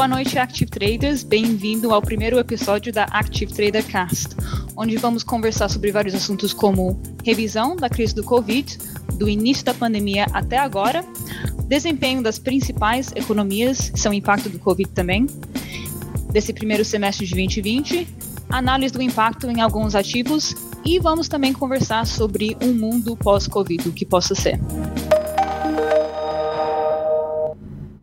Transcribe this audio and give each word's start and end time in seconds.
Boa 0.00 0.08
noite, 0.08 0.38
Active 0.38 0.70
Traders. 0.70 1.22
Bem-vindo 1.22 1.92
ao 1.92 2.00
primeiro 2.00 2.38
episódio 2.38 2.90
da 2.90 3.04
Active 3.04 3.52
Trader 3.52 3.84
Cast, 3.86 4.34
onde 4.74 4.96
vamos 4.96 5.22
conversar 5.22 5.68
sobre 5.68 5.92
vários 5.92 6.14
assuntos 6.14 6.54
como 6.54 6.98
revisão 7.22 7.76
da 7.76 7.86
crise 7.86 8.14
do 8.14 8.24
Covid, 8.24 8.78
do 9.18 9.28
início 9.28 9.62
da 9.62 9.74
pandemia 9.74 10.24
até 10.32 10.56
agora, 10.56 11.04
desempenho 11.68 12.22
das 12.22 12.38
principais 12.38 13.12
economias, 13.14 13.92
seu 13.94 14.10
impacto 14.14 14.48
do 14.48 14.58
Covid 14.58 14.88
também, 14.88 15.26
desse 16.32 16.54
primeiro 16.54 16.82
semestre 16.82 17.26
de 17.26 17.34
2020, 17.34 18.08
análise 18.48 18.94
do 18.94 19.02
impacto 19.02 19.50
em 19.50 19.60
alguns 19.60 19.94
ativos 19.94 20.56
e 20.82 20.98
vamos 20.98 21.28
também 21.28 21.52
conversar 21.52 22.06
sobre 22.06 22.56
um 22.62 22.72
mundo 22.72 23.18
pós-Covid, 23.18 23.86
o 23.86 23.92
que 23.92 24.06
possa 24.06 24.34
ser. 24.34 24.58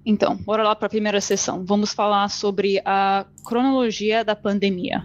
Então, 0.09 0.37
bora 0.37 0.63
lá 0.63 0.73
para 0.73 0.85
a 0.85 0.89
primeira 0.89 1.19
sessão. 1.19 1.65
Vamos 1.65 1.91
falar 1.91 2.29
sobre 2.29 2.81
a 2.85 3.25
cronologia 3.43 4.23
da 4.23 4.37
pandemia. 4.37 5.03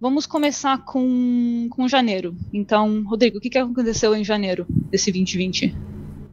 Vamos 0.00 0.26
começar 0.26 0.84
com, 0.84 1.68
com 1.70 1.86
janeiro. 1.86 2.34
Então, 2.52 3.04
Rodrigo, 3.06 3.38
o 3.38 3.40
que, 3.40 3.48
que 3.48 3.56
aconteceu 3.56 4.16
em 4.16 4.24
janeiro 4.24 4.66
desse 4.90 5.12
2020? 5.12 5.72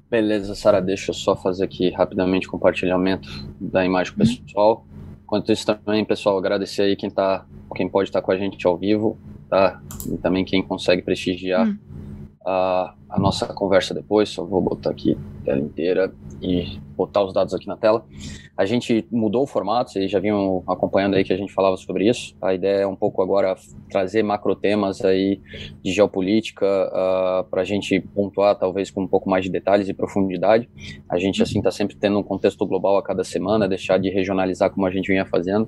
Beleza, 0.09 0.55
Sara, 0.55 0.81
deixa 0.81 1.11
eu 1.11 1.13
só 1.13 1.35
fazer 1.35 1.63
aqui 1.63 1.91
rapidamente 1.91 2.47
compartilhamento 2.47 3.29
da 3.61 3.85
imagem 3.85 4.11
uhum. 4.13 4.17
pessoal. 4.17 4.87
Enquanto 5.23 5.51
isso 5.51 5.67
também, 5.67 6.03
pessoal, 6.03 6.35
agradecer 6.35 6.81
aí 6.81 6.95
quem 6.95 7.11
tá, 7.11 7.45
quem 7.75 7.87
pode 7.87 8.09
estar 8.09 8.21
tá 8.21 8.25
com 8.25 8.31
a 8.31 8.37
gente 8.39 8.65
ao 8.65 8.75
vivo, 8.75 9.19
tá? 9.47 9.79
E 10.11 10.17
também 10.17 10.43
quem 10.43 10.63
consegue 10.63 11.03
prestigiar 11.03 11.67
uhum. 11.67 11.77
A, 12.45 12.93
a 13.09 13.19
nossa 13.19 13.45
conversa 13.47 13.93
depois. 13.93 14.29
Só 14.29 14.43
vou 14.43 14.61
botar 14.61 14.91
aqui 14.91 15.17
a 15.41 15.45
tela 15.45 15.59
inteira 15.59 16.13
e 16.41 16.79
botar 16.95 17.23
os 17.23 17.33
dados 17.33 17.53
aqui 17.53 17.67
na 17.67 17.77
tela. 17.77 18.05
A 18.57 18.65
gente 18.65 19.05
mudou 19.09 19.43
o 19.43 19.47
formato, 19.47 19.91
vocês 19.91 20.11
já 20.11 20.19
vinham 20.19 20.63
acompanhando 20.67 21.15
aí 21.15 21.23
que 21.23 21.31
a 21.31 21.37
gente 21.37 21.53
falava 21.53 21.77
sobre 21.77 22.09
isso. 22.09 22.35
A 22.41 22.53
ideia 22.53 22.81
é 22.81 22.87
um 22.87 22.95
pouco 22.95 23.21
agora 23.21 23.55
trazer 23.89 24.21
macro 24.21 24.55
temas 24.55 25.03
aí 25.03 25.39
de 25.81 25.93
geopolítica 25.93 26.65
uh, 26.65 27.49
para 27.49 27.61
a 27.61 27.65
gente 27.65 27.99
pontuar 28.01 28.57
talvez 28.57 28.91
com 28.91 29.03
um 29.03 29.07
pouco 29.07 29.29
mais 29.29 29.45
de 29.45 29.51
detalhes 29.51 29.87
e 29.87 29.93
profundidade. 29.93 30.69
A 31.07 31.17
gente 31.17 31.41
assim 31.41 31.59
está 31.59 31.71
sempre 31.71 31.95
tendo 31.95 32.19
um 32.19 32.23
contexto 32.23 32.65
global 32.65 32.97
a 32.97 33.03
cada 33.03 33.23
semana, 33.23 33.67
deixar 33.67 33.97
de 33.97 34.09
regionalizar 34.09 34.69
como 34.69 34.85
a 34.85 34.91
gente 34.91 35.07
vinha 35.07 35.25
fazendo. 35.25 35.67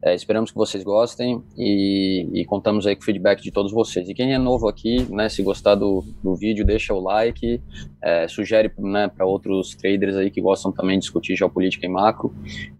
É, 0.00 0.14
esperamos 0.14 0.50
que 0.50 0.56
vocês 0.56 0.84
gostem 0.84 1.42
e, 1.56 2.28
e, 2.32 2.44
contamos 2.44 2.86
aí 2.86 2.94
com 2.94 3.02
o 3.02 3.04
feedback 3.04 3.42
de 3.42 3.50
todos 3.50 3.72
vocês. 3.72 4.08
E 4.08 4.14
quem 4.14 4.32
é 4.32 4.38
novo 4.38 4.68
aqui, 4.68 5.04
né, 5.12 5.28
se 5.28 5.42
gostar 5.42 5.74
do, 5.74 6.04
do 6.22 6.36
vídeo, 6.36 6.64
deixa 6.64 6.94
o 6.94 7.00
like, 7.00 7.60
é, 8.00 8.28
sugere 8.28 8.70
né, 8.78 9.08
para 9.08 9.26
outros 9.26 9.74
traders 9.74 10.14
aí 10.14 10.30
que 10.30 10.40
gostam 10.40 10.70
também 10.70 10.98
de 10.98 11.02
discutir 11.02 11.34
geopolítica 11.36 11.84
e 11.84 11.88
macro. 11.88 12.32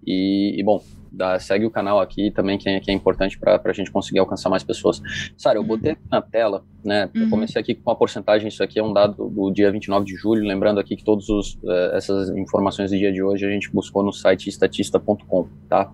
E, 0.07 0.61
e 0.61 0.63
bom, 0.63 0.81
dá, 1.11 1.39
segue 1.39 1.67
o 1.67 1.71
canal 1.71 2.01
aqui 2.01 2.31
também, 2.31 2.59
que 2.59 2.69
é, 2.69 2.81
que 2.81 2.91
é 2.91 2.95
importante 2.95 3.39
para 3.39 3.61
a 3.63 3.73
gente 3.73 3.91
conseguir 3.91 4.19
alcançar 4.19 4.49
mais 4.49 4.63
pessoas. 4.63 5.01
Sara, 5.37 5.59
eu 5.59 5.65
botei 5.65 5.97
na 6.11 6.23
tela, 6.23 6.65
né? 6.85 7.11
Eu 7.15 7.23
uhum. 7.23 7.31
comecei 7.31 7.61
aqui 7.61 7.75
com 7.75 7.91
uma 7.91 7.97
porcentagem, 7.97 8.49
isso 8.49 8.63
aqui 8.63 8.79
é 8.79 8.83
um 8.83 8.93
dado 8.93 9.29
do 9.29 9.51
dia 9.51 9.71
29 9.71 10.05
de 10.05 10.15
julho, 10.15 10.47
lembrando 10.47 10.81
aqui 10.81 10.97
que 10.97 11.05
todas 11.05 11.29
uh, 11.29 11.47
essas 11.93 12.31
informações 12.31 12.91
do 12.91 12.97
dia 12.97 13.13
de 13.13 13.23
hoje 13.23 13.47
a 13.47 13.51
gente 13.51 13.71
buscou 13.73 14.03
no 14.03 14.13
site 14.13 14.49
estatista.com, 14.49 15.49
tá? 15.69 15.93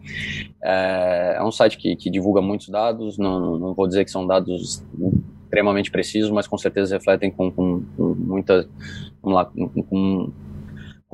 É, 0.62 1.36
é, 1.38 1.42
um 1.42 1.52
site 1.52 1.76
que, 1.78 1.96
que 1.96 2.10
divulga 2.10 2.40
muitos 2.40 2.68
dados, 2.68 3.18
não, 3.18 3.58
não 3.58 3.74
vou 3.74 3.86
dizer 3.86 4.04
que 4.04 4.10
são 4.10 4.26
dados 4.26 4.82
extremamente 5.44 5.90
precisos, 5.90 6.30
mas 6.30 6.46
com 6.46 6.58
certeza 6.58 6.96
refletem 6.96 7.30
com, 7.30 7.50
com, 7.50 7.84
com 7.96 8.14
muita, 8.14 8.68
vamos 9.22 9.36
lá, 9.36 9.44
com, 9.44 9.68
com 9.68 10.32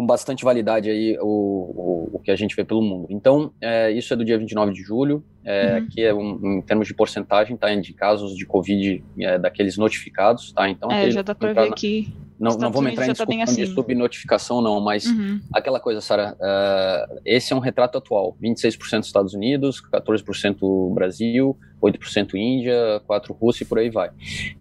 com 0.00 0.06
bastante 0.06 0.42
validade 0.46 0.88
aí 0.88 1.18
o, 1.20 1.26
o, 1.26 2.10
o, 2.14 2.18
que 2.20 2.30
a 2.30 2.36
gente 2.36 2.56
vê 2.56 2.64
pelo 2.64 2.80
mundo. 2.80 3.06
Então, 3.10 3.52
é, 3.60 3.90
isso 3.92 4.14
é 4.14 4.16
do 4.16 4.24
dia 4.24 4.38
29 4.38 4.72
de 4.72 4.82
julho, 4.82 5.22
é, 5.44 5.76
uhum. 5.76 5.88
que 5.90 6.00
é 6.00 6.14
um, 6.14 6.56
em 6.56 6.62
termos 6.62 6.88
de 6.88 6.94
porcentagem, 6.94 7.54
tá, 7.54 7.74
de 7.74 7.92
casos 7.92 8.34
de 8.34 8.46
Covid 8.46 9.04
é, 9.18 9.38
daqueles 9.38 9.76
notificados, 9.76 10.52
tá? 10.52 10.70
Então, 10.70 10.90
é, 10.90 11.10
já 11.10 11.20
dá 11.20 11.34
para 11.34 11.52
ver 11.52 11.68
aqui. 11.70 12.14
Não, 12.40 12.56
não 12.56 12.72
vamos 12.72 12.92
entrar 12.92 13.04
em 13.04 13.08
tá 13.08 13.12
discussão 13.12 13.44
tá 13.44 13.52
de 13.52 13.66
subnotificação, 13.66 14.62
não, 14.62 14.80
mas 14.80 15.04
uhum. 15.04 15.38
aquela 15.52 15.78
coisa, 15.78 16.00
Sara, 16.00 16.34
uh, 16.40 17.20
esse 17.22 17.52
é 17.52 17.56
um 17.56 17.58
retrato 17.58 17.98
atual. 17.98 18.34
26% 18.42 19.02
Estados 19.02 19.34
Unidos, 19.34 19.82
14% 19.92 20.94
Brasil, 20.94 21.54
8% 21.82 22.34
Índia, 22.36 23.02
4% 23.06 23.36
Rússia 23.38 23.64
e 23.64 23.66
por 23.66 23.78
aí 23.78 23.90
vai. 23.90 24.08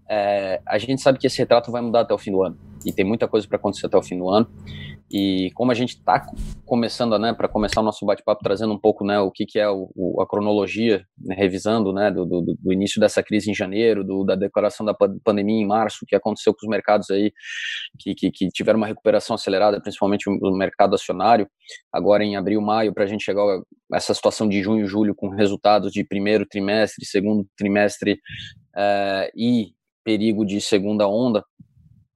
É, 0.09 0.59
a 0.66 0.77
gente 0.77 1.01
sabe 1.01 1.17
que 1.17 1.27
esse 1.27 1.38
retrato 1.38 1.71
vai 1.71 1.81
mudar 1.81 2.01
até 2.01 2.13
o 2.13 2.17
fim 2.17 2.31
do 2.31 2.44
ano, 2.44 2.57
e 2.85 2.91
tem 2.91 3.06
muita 3.06 3.29
coisa 3.29 3.47
para 3.47 3.56
acontecer 3.56 3.85
até 3.85 3.97
o 3.97 4.03
fim 4.03 4.17
do 4.17 4.29
ano. 4.29 4.45
E 5.11 5.49
como 5.55 5.71
a 5.71 5.75
gente 5.75 5.95
está 5.95 6.25
começando, 6.65 7.17
né, 7.17 7.33
para 7.33 7.47
começar 7.47 7.81
o 7.81 7.83
nosso 7.83 8.05
bate-papo, 8.05 8.43
trazendo 8.43 8.73
um 8.73 8.77
pouco, 8.77 9.03
né, 9.03 9.19
o 9.19 9.31
que, 9.31 9.45
que 9.45 9.57
é 9.57 9.67
o, 9.67 9.89
o, 9.95 10.21
a 10.21 10.27
cronologia, 10.27 11.03
né, 11.17 11.35
revisando, 11.35 11.91
né, 11.91 12.11
do, 12.11 12.25
do, 12.25 12.41
do, 12.41 12.73
início 12.73 12.99
dessa 12.99 13.23
crise 13.23 13.49
em 13.49 13.55
janeiro, 13.55 14.03
do, 14.03 14.23
da 14.23 14.35
declaração 14.35 14.85
da 14.85 14.93
pandemia 14.93 15.61
em 15.61 15.65
março, 15.65 15.99
o 16.03 16.05
que 16.05 16.15
aconteceu 16.15 16.53
com 16.53 16.65
os 16.65 16.69
mercados 16.69 17.09
aí, 17.09 17.31
que, 17.97 18.13
que, 18.13 18.31
que 18.31 18.47
tiveram 18.49 18.77
uma 18.77 18.87
recuperação 18.87 19.35
acelerada, 19.35 19.81
principalmente 19.81 20.29
o 20.29 20.51
mercado 20.51 20.93
acionário, 20.93 21.47
agora 21.91 22.23
em 22.23 22.35
abril, 22.35 22.61
maio, 22.61 22.93
para 22.93 23.03
a 23.03 23.07
gente 23.07 23.23
chegar 23.23 23.41
a 23.43 23.97
essa 23.97 24.13
situação 24.13 24.47
de 24.47 24.61
junho, 24.61 24.85
julho, 24.85 25.15
com 25.15 25.29
resultados 25.29 25.91
de 25.91 26.03
primeiro 26.03 26.45
trimestre, 26.45 27.05
segundo 27.05 27.47
trimestre 27.57 28.19
eh, 28.75 29.31
e 29.35 29.73
perigo 30.03 30.45
de 30.45 30.61
segunda 30.61 31.07
onda, 31.07 31.43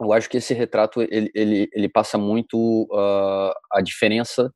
eu 0.04 0.14
acho 0.14 0.30
que 0.30 0.38
esse 0.38 0.54
retrato 0.54 1.02
ele, 1.02 1.32
ele, 1.34 1.70
ele 1.74 1.90
passa 1.90 2.18
muito 2.18 2.88
uh, 2.92 3.54
a 3.72 3.82
diferença 3.82 4.52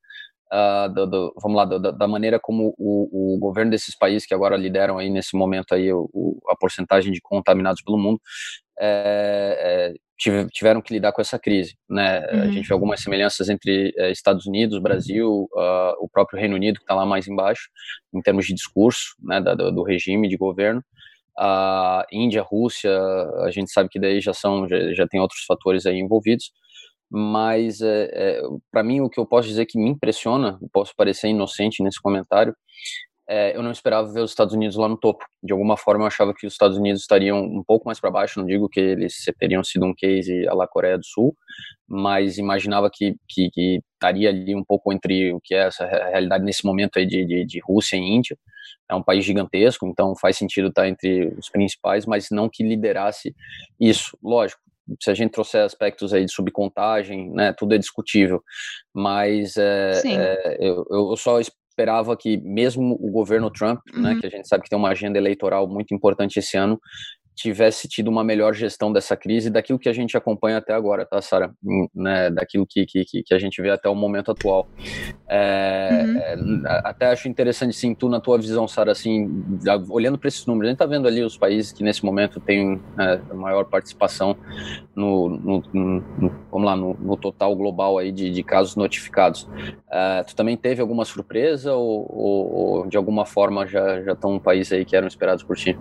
uh, 0.51 0.93
do, 0.93 1.05
do, 1.07 1.33
vamos 1.41 1.57
lá 1.57 1.65
da, 1.65 1.91
da 1.91 2.07
maneira 2.07 2.39
como 2.39 2.73
o, 2.77 3.35
o, 3.35 3.39
governo 3.39 3.71
desses 3.71 3.97
países 3.97 4.25
que 4.25 4.33
agora 4.33 4.57
lideram 4.57 4.97
aí 4.97 5.09
nesse 5.09 5.35
momento 5.35 5.73
aí 5.73 5.91
o, 5.91 6.09
o, 6.13 6.39
a 6.49 6.55
porcentagem 6.55 7.11
de 7.11 7.21
contaminados 7.21 7.81
pelo 7.81 7.97
mundo 7.97 8.19
é, 8.79 9.93
é, 9.93 9.93
tiveram 10.51 10.81
que 10.81 10.93
lidar 10.93 11.11
com 11.11 11.21
essa 11.21 11.37
crise, 11.37 11.75
né? 11.89 12.19
Uhum. 12.31 12.41
A 12.41 12.47
gente 12.47 12.67
vê 12.67 12.73
algumas 12.73 13.01
semelhanças 13.01 13.49
entre 13.49 13.93
é, 13.97 14.11
Estados 14.11 14.45
Unidos, 14.45 14.79
Brasil, 14.79 15.47
uh, 15.53 15.93
o 15.99 16.09
próprio 16.09 16.39
Reino 16.39 16.55
Unido 16.55 16.77
que 16.77 16.83
está 16.83 16.95
lá 16.95 17.05
mais 17.05 17.27
embaixo 17.27 17.69
em 18.13 18.21
termos 18.21 18.45
de 18.45 18.53
discurso, 18.53 19.15
né, 19.21 19.41
da, 19.41 19.53
do, 19.53 19.71
do 19.71 19.83
regime 19.83 20.27
de 20.27 20.37
governo 20.37 20.83
a 21.37 22.05
Índia, 22.11 22.41
Rússia, 22.41 22.91
a 23.43 23.51
gente 23.51 23.71
sabe 23.71 23.89
que 23.89 23.99
daí 23.99 24.19
já 24.21 24.33
são, 24.33 24.67
já, 24.67 24.93
já 24.93 25.07
tem 25.07 25.19
outros 25.19 25.43
fatores 25.45 25.85
aí 25.85 25.97
envolvidos, 25.99 26.51
mas 27.09 27.81
é, 27.81 28.09
é, 28.13 28.41
para 28.71 28.83
mim 28.83 29.01
o 29.01 29.09
que 29.09 29.19
eu 29.19 29.25
posso 29.25 29.47
dizer 29.47 29.65
que 29.65 29.79
me 29.79 29.89
impressiona, 29.89 30.59
posso 30.73 30.93
parecer 30.95 31.29
inocente 31.29 31.83
nesse 31.83 32.01
comentário, 32.01 32.55
é, 33.29 33.55
eu 33.55 33.61
não 33.61 33.71
esperava 33.71 34.11
ver 34.11 34.21
os 34.21 34.31
Estados 34.31 34.53
Unidos 34.53 34.77
lá 34.77 34.87
no 34.87 34.97
topo. 34.97 35.25
De 35.43 35.51
alguma 35.51 35.75
forma, 35.75 36.03
eu 36.03 36.07
achava 36.07 36.33
que 36.33 36.47
os 36.47 36.53
Estados 36.53 36.77
Unidos 36.77 37.01
estariam 37.01 37.41
um 37.43 37.61
pouco 37.61 37.85
mais 37.85 37.99
para 37.99 38.09
baixo. 38.09 38.39
Não 38.39 38.47
digo 38.47 38.69
que 38.69 38.79
eles 38.79 39.15
teriam 39.37 39.63
sido 39.65 39.85
um 39.85 39.93
case 39.93 40.47
à 40.47 40.53
la 40.53 40.65
Coreia 40.65 40.97
do 40.97 41.05
Sul, 41.05 41.35
mas 41.85 42.37
imaginava 42.37 42.89
que, 42.91 43.15
que, 43.27 43.49
que 43.51 43.81
estaria 43.93 44.29
ali 44.29 44.55
um 44.55 44.63
pouco 44.63 44.93
entre 44.93 45.33
o 45.33 45.41
que 45.43 45.53
é 45.53 45.67
essa 45.67 45.85
realidade 45.85 46.43
nesse 46.45 46.65
momento 46.65 46.97
aí 46.97 47.05
de, 47.05 47.25
de, 47.25 47.45
de 47.45 47.59
Rússia 47.59 47.97
e 47.97 47.99
Índia. 47.99 48.37
É 48.89 48.95
um 48.95 49.03
país 49.03 49.25
gigantesco, 49.25 49.85
então 49.87 50.15
faz 50.15 50.37
sentido 50.37 50.69
estar 50.69 50.87
entre 50.87 51.27
os 51.37 51.49
principais, 51.49 52.05
mas 52.05 52.29
não 52.31 52.49
que 52.49 52.63
liderasse 52.63 53.35
isso. 53.79 54.17
Lógico, 54.23 54.61
se 55.01 55.11
a 55.11 55.13
gente 55.13 55.31
trouxer 55.31 55.63
aspectos 55.63 56.13
aí 56.13 56.25
de 56.25 56.31
subcontagem, 56.31 57.29
né, 57.31 57.53
tudo 57.53 57.75
é 57.75 57.77
discutível, 57.77 58.41
mas 58.93 59.57
é, 59.57 60.01
é, 60.05 60.57
eu, 60.59 60.85
eu 60.89 61.17
só 61.17 61.39
esperava 61.39 62.15
que 62.15 62.37
mesmo 62.37 62.97
o 62.99 63.11
governo 63.11 63.51
Trump, 63.51 63.79
né, 63.87 63.93
uhum. 63.93 64.01
né, 64.01 64.17
que 64.19 64.25
a 64.25 64.29
gente 64.29 64.47
sabe 64.47 64.63
que 64.63 64.69
tem 64.69 64.79
uma 64.79 64.89
agenda 64.89 65.17
eleitoral 65.17 65.67
muito 65.67 65.93
importante 65.93 66.39
esse 66.39 66.57
ano, 66.57 66.79
tivesse 67.37 67.87
tido 67.87 68.09
uma 68.09 68.23
melhor 68.23 68.53
gestão 68.55 68.91
dessa 68.91 69.15
crise 69.15 69.51
daquilo 69.51 69.77
que 69.77 69.87
a 69.87 69.93
gente 69.93 70.17
acompanha 70.17 70.57
até 70.57 70.73
agora, 70.73 71.05
tá, 71.05 71.21
Sara? 71.21 71.53
Hum, 71.63 71.87
né, 71.93 72.31
daquilo 72.31 72.65
que, 72.65 72.83
que, 72.85 73.05
que 73.05 73.33
a 73.33 73.37
gente 73.37 73.61
vê 73.61 73.69
até 73.69 73.87
o 73.87 73.93
momento 73.93 74.31
atual. 74.31 74.67
É, 75.27 76.03
uhum. 76.35 76.65
é, 76.65 76.81
até 76.83 77.05
acho 77.07 77.27
interessante, 77.27 77.75
sim, 77.75 77.93
tu, 77.93 78.09
na 78.09 78.19
tua 78.19 78.39
visão, 78.39 78.67
Sara, 78.67 78.91
assim, 78.91 79.45
olhando 79.87 80.17
para 80.17 80.27
esses 80.27 80.47
números, 80.47 80.67
a 80.67 80.71
gente 80.71 80.79
tá 80.79 80.87
vendo 80.87 81.07
ali 81.07 81.23
os 81.23 81.37
países 81.37 81.71
que 81.71 81.83
nesse 81.83 82.03
momento 82.03 82.39
têm 82.39 82.81
é, 82.97 83.17
maior 83.35 83.65
participação 83.65 84.35
no, 84.95 85.29
no, 85.29 85.63
no, 85.71 86.31
vamos 86.51 86.65
lá, 86.65 86.75
no, 86.75 86.95
no, 86.95 87.15
total 87.15 87.55
global 87.55 87.99
aí 87.99 88.11
de, 88.11 88.31
de 88.31 88.43
casos 88.43 88.75
notificados. 88.75 89.47
É, 89.91 90.23
tu 90.23 90.35
também 90.35 90.57
teve 90.57 90.81
alguma 90.81 91.05
surpresa 91.05 91.75
ou, 91.75 92.07
ou, 92.09 92.53
ou 92.55 92.87
de 92.87 92.97
alguma 92.97 93.25
forma 93.25 93.67
já 93.67 94.01
estão 94.11 94.33
um 94.33 94.39
país 94.39 94.71
aí 94.71 94.83
que 94.83 94.95
eram 94.95 95.07
esperados 95.07 95.43
por 95.43 95.55
ti? 95.55 95.77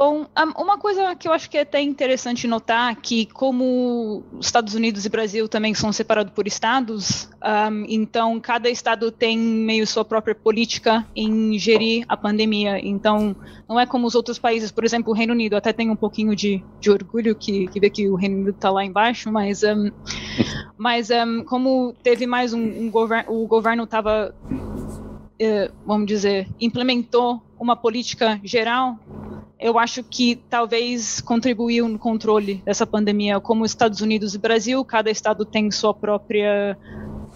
Bom, 0.00 0.24
uma 0.56 0.78
coisa 0.78 1.14
que 1.14 1.28
eu 1.28 1.32
acho 1.32 1.50
que 1.50 1.58
é 1.58 1.60
até 1.60 1.78
interessante 1.82 2.48
notar 2.48 2.96
que 2.96 3.26
como 3.26 4.24
os 4.32 4.46
Estados 4.46 4.74
Unidos 4.74 5.04
e 5.04 5.10
Brasil 5.10 5.46
também 5.46 5.74
são 5.74 5.92
separados 5.92 6.32
por 6.32 6.46
estados, 6.46 7.28
um, 7.70 7.84
então 7.86 8.40
cada 8.40 8.70
estado 8.70 9.12
tem 9.12 9.38
meio 9.38 9.86
sua 9.86 10.02
própria 10.02 10.34
política 10.34 11.06
em 11.14 11.58
gerir 11.58 12.06
a 12.08 12.16
pandemia. 12.16 12.80
Então 12.82 13.36
não 13.68 13.78
é 13.78 13.84
como 13.84 14.06
os 14.06 14.14
outros 14.14 14.38
países, 14.38 14.72
por 14.72 14.84
exemplo, 14.84 15.12
o 15.12 15.14
Reino 15.14 15.34
Unido 15.34 15.54
até 15.54 15.70
tem 15.70 15.90
um 15.90 15.96
pouquinho 15.96 16.34
de, 16.34 16.64
de 16.80 16.90
orgulho 16.90 17.34
que, 17.34 17.66
que 17.66 17.78
vê 17.78 17.90
que 17.90 18.08
o 18.08 18.14
Reino 18.14 18.36
Unido 18.36 18.52
está 18.52 18.70
lá 18.70 18.82
embaixo, 18.82 19.30
mas 19.30 19.62
um, 19.62 19.90
mas 20.78 21.10
um, 21.10 21.44
como 21.44 21.94
teve 22.02 22.26
mais 22.26 22.54
um, 22.54 22.62
um 22.62 22.90
governo, 22.90 23.34
o 23.34 23.46
governo 23.46 23.84
estava 23.84 24.34
eh, 25.38 25.70
vamos 25.86 26.06
dizer, 26.06 26.46
implementou 26.60 27.42
uma 27.58 27.74
política 27.74 28.38
geral, 28.44 28.98
eu 29.58 29.78
acho 29.78 30.02
que 30.02 30.36
talvez 30.48 31.20
contribuiu 31.20 31.88
no 31.88 31.98
controle 31.98 32.62
dessa 32.64 32.86
pandemia. 32.86 33.40
Como 33.40 33.64
os 33.64 33.70
Estados 33.70 34.00
Unidos 34.00 34.34
e 34.34 34.38
Brasil, 34.38 34.84
cada 34.84 35.10
estado 35.10 35.44
tem 35.44 35.70
sua 35.70 35.92
própria 35.92 36.76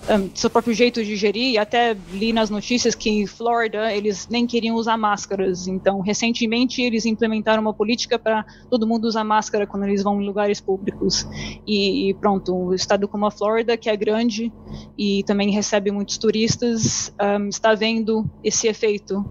um, 0.08 0.30
seu 0.34 0.50
próprio 0.50 0.74
jeito 0.74 1.02
de 1.04 1.16
gerir. 1.16 1.60
Até 1.60 1.96
li 2.12 2.32
nas 2.32 2.50
notícias 2.50 2.94
que 2.94 3.10
em 3.10 3.26
Flórida 3.26 3.92
eles 3.92 4.28
nem 4.28 4.46
queriam 4.46 4.76
usar 4.76 4.96
máscaras. 4.96 5.66
Então, 5.66 6.00
recentemente 6.00 6.82
eles 6.82 7.06
implementaram 7.06 7.62
uma 7.62 7.74
política 7.74 8.18
para 8.18 8.44
todo 8.70 8.86
mundo 8.86 9.06
usar 9.06 9.24
máscara 9.24 9.66
quando 9.66 9.84
eles 9.84 10.02
vão 10.02 10.20
em 10.20 10.26
lugares 10.26 10.60
públicos. 10.60 11.26
E, 11.66 12.10
e, 12.10 12.14
pronto, 12.14 12.54
um 12.54 12.74
estado 12.74 13.08
como 13.08 13.26
a 13.26 13.30
Flórida, 13.30 13.76
que 13.76 13.88
é 13.88 13.96
grande 13.96 14.52
e 14.98 15.22
também 15.24 15.50
recebe 15.50 15.90
muitos 15.90 16.18
turistas, 16.18 17.12
um, 17.20 17.48
está 17.48 17.74
vendo 17.74 18.28
esse 18.42 18.68
efeito 18.68 19.24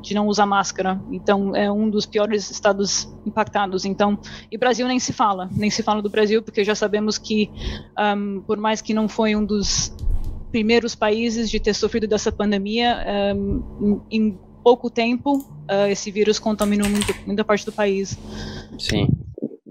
de 0.00 0.14
não 0.14 0.28
usar 0.28 0.46
máscara. 0.46 1.00
Então, 1.10 1.54
é 1.56 1.70
um 1.70 1.90
dos 1.90 2.06
piores 2.06 2.48
estados 2.50 3.12
impactados. 3.26 3.84
Então, 3.84 4.18
e 4.50 4.56
Brasil 4.56 4.86
nem 4.86 4.98
se 4.98 5.12
fala, 5.12 5.48
nem 5.52 5.68
se 5.68 5.82
fala 5.82 6.00
do 6.00 6.08
Brasil, 6.08 6.42
porque 6.42 6.62
já 6.62 6.74
sabemos 6.74 7.18
que, 7.18 7.50
por 8.46 8.56
mais 8.58 8.80
que 8.80 8.94
não 8.94 9.08
foi 9.08 9.34
um 9.34 9.44
dos 9.44 9.91
primeiros 10.52 10.94
países 10.94 11.50
de 11.50 11.58
ter 11.58 11.74
sofrido 11.74 12.06
dessa 12.06 12.30
pandemia. 12.30 13.34
Um, 13.34 14.00
em 14.10 14.38
pouco 14.62 14.88
tempo, 14.88 15.38
uh, 15.38 15.88
esse 15.90 16.10
vírus 16.12 16.38
contaminou 16.38 16.88
muito, 16.88 17.12
muita 17.26 17.42
parte 17.42 17.64
do 17.64 17.72
país. 17.72 18.16
Sim 18.78 19.08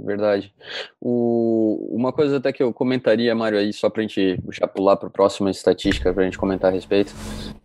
verdade. 0.04 0.54
O, 1.00 1.90
uma 1.92 2.12
coisa 2.12 2.38
até 2.38 2.52
que 2.52 2.62
eu 2.62 2.74
comentaria, 2.74 3.34
Mário, 3.36 3.58
aí, 3.58 3.72
só 3.74 3.90
para 3.90 4.02
a 4.02 4.08
gente 4.08 4.40
já 4.52 4.68
pular 4.68 4.98
para 4.98 5.08
a 5.08 5.12
próxima 5.12 5.50
estatística, 5.50 6.14
para 6.14 6.24
a 6.24 6.26
gente 6.26 6.38
comentar 6.38 6.72
a 6.72 6.74
respeito. 6.74 7.14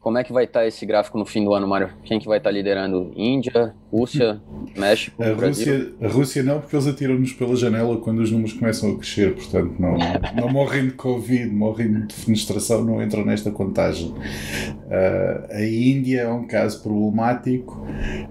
Como 0.00 0.18
é 0.18 0.24
que 0.24 0.32
vai 0.32 0.44
estar 0.44 0.60
tá 0.60 0.66
esse 0.66 0.84
gráfico 0.86 1.18
no 1.18 1.26
fim 1.26 1.44
do 1.44 1.52
ano, 1.52 1.66
Mário? 1.66 1.90
Quem 2.04 2.18
que 2.18 2.28
vai 2.28 2.38
estar 2.38 2.50
tá 2.50 2.54
liderando? 2.54 3.12
Índia, 3.16 3.74
Rússia, 3.90 4.40
México, 4.76 5.22
a 5.22 5.32
Rússia, 5.32 5.92
a 6.00 6.08
Rússia 6.08 6.42
não, 6.42 6.60
porque 6.60 6.76
eles 6.76 6.86
atiram-nos 6.86 7.32
pela 7.32 7.56
janela 7.56 7.96
quando 7.98 8.20
os 8.20 8.30
números 8.30 8.52
começam 8.52 8.92
a 8.92 8.96
crescer, 8.96 9.34
portanto 9.34 9.74
não, 9.78 9.96
não 10.34 10.48
morrem 10.48 10.86
de 10.86 10.92
Covid, 10.92 11.46
morrem 11.46 12.06
de 12.06 12.14
fenestração, 12.14 12.84
não 12.84 13.02
entram 13.02 13.24
nesta 13.24 13.50
contagem. 13.50 14.10
Uh, 14.10 15.52
a 15.52 15.64
Índia 15.64 16.22
é 16.22 16.28
um 16.28 16.46
caso 16.46 16.82
problemático. 16.82 17.86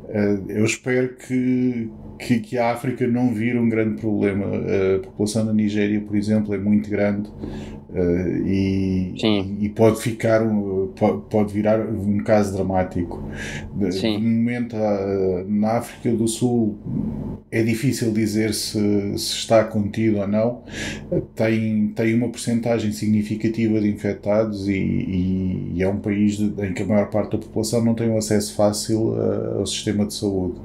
Uh, 0.07 0.49
eu 0.49 0.65
espero 0.65 1.15
que, 1.15 1.91
que, 2.19 2.39
que, 2.39 2.57
a 2.57 2.71
África 2.71 3.07
não 3.07 3.33
vire 3.33 3.57
um 3.57 3.67
grande 3.67 3.94
problema. 3.95 4.45
A 4.45 4.99
população 4.99 5.45
da 5.45 5.53
Nigéria, 5.53 5.99
por 6.01 6.15
exemplo, 6.15 6.53
é 6.53 6.57
muito 6.57 6.89
grande 6.89 7.29
uh, 7.89 8.47
e, 8.47 9.13
e, 9.61 9.69
pode 9.69 10.01
ficar 10.01 10.41
um, 10.41 10.91
pode, 10.95 11.21
pode, 11.29 11.53
virar 11.53 11.79
um 11.79 12.17
caso 12.19 12.53
dramático. 12.53 13.23
Sim. 13.91 14.19
No 14.19 14.29
momento, 14.29 14.75
na 15.47 15.77
África 15.77 16.15
do 16.15 16.27
Sul 16.27 16.77
é 17.55 17.63
difícil 17.63 18.11
dizer 18.11 18.53
se, 18.53 18.77
se 19.17 19.35
está 19.37 19.63
contido 19.63 20.19
ou 20.19 20.27
não. 20.27 20.63
Tem, 21.35 21.87
tem 21.95 22.13
uma 22.13 22.27
porcentagem 22.27 22.91
significativa 22.91 23.79
de 23.79 23.87
infectados 23.87 24.67
e, 24.67 24.73
e, 24.73 25.71
e 25.75 25.83
é 25.83 25.87
um 25.87 25.99
país 25.99 26.37
de, 26.37 26.45
em 26.65 26.73
que 26.73 26.83
a 26.83 26.85
maior 26.85 27.09
parte 27.09 27.31
da 27.31 27.37
população 27.37 27.83
não 27.83 27.93
tem 27.93 28.09
um 28.09 28.17
acesso 28.17 28.53
fácil 28.55 29.13
uh, 29.13 29.59
ao 29.59 29.65
sistema 29.65 30.05
de 30.05 30.13
saúde. 30.13 30.59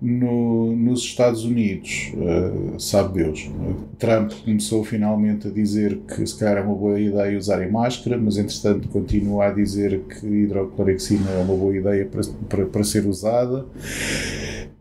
No, 0.00 0.74
nos 0.74 1.00
Estados 1.00 1.44
Unidos, 1.44 2.12
uh, 2.14 2.53
sabe 2.78 3.22
Deus, 3.22 3.50
Trump 3.98 4.32
começou 4.44 4.84
finalmente 4.84 5.48
a 5.48 5.50
dizer 5.50 5.98
que 6.08 6.26
se 6.26 6.38
calhar 6.38 6.58
é 6.58 6.60
uma 6.60 6.74
boa 6.74 7.00
ideia 7.00 7.38
usarem 7.38 7.70
máscara, 7.70 8.18
mas 8.18 8.36
entretanto 8.36 8.88
continua 8.88 9.46
a 9.46 9.50
dizer 9.50 10.00
que 10.02 10.26
hidroclorexina 10.26 11.30
é 11.30 11.42
uma 11.42 11.56
boa 11.56 11.76
ideia 11.76 12.06
para, 12.06 12.22
para, 12.48 12.66
para 12.66 12.84
ser 12.84 13.06
usada. 13.06 13.66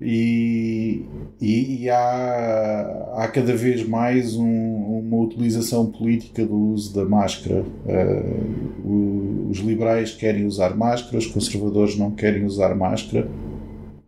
E, 0.02 1.06
e, 1.40 1.84
e 1.84 1.90
há, 1.90 3.14
há, 3.16 3.28
cada 3.30 3.56
vez 3.56 3.88
mais 3.88 4.36
um, 4.36 4.44
uma 4.46 5.18
utilização 5.24 5.86
política 5.86 6.46
do 6.46 6.56
uso 6.56 6.94
da 6.94 7.06
máscara. 7.06 7.64
Uh, 7.86 9.50
os 9.50 9.60
liberais 9.60 10.12
querem 10.12 10.46
usar 10.46 10.76
máscara, 10.76 11.18
os 11.18 11.28
conservadores 11.28 11.98
não 11.98 12.12
querem 12.12 12.44
usar 12.44 12.76
máscara 12.76 13.30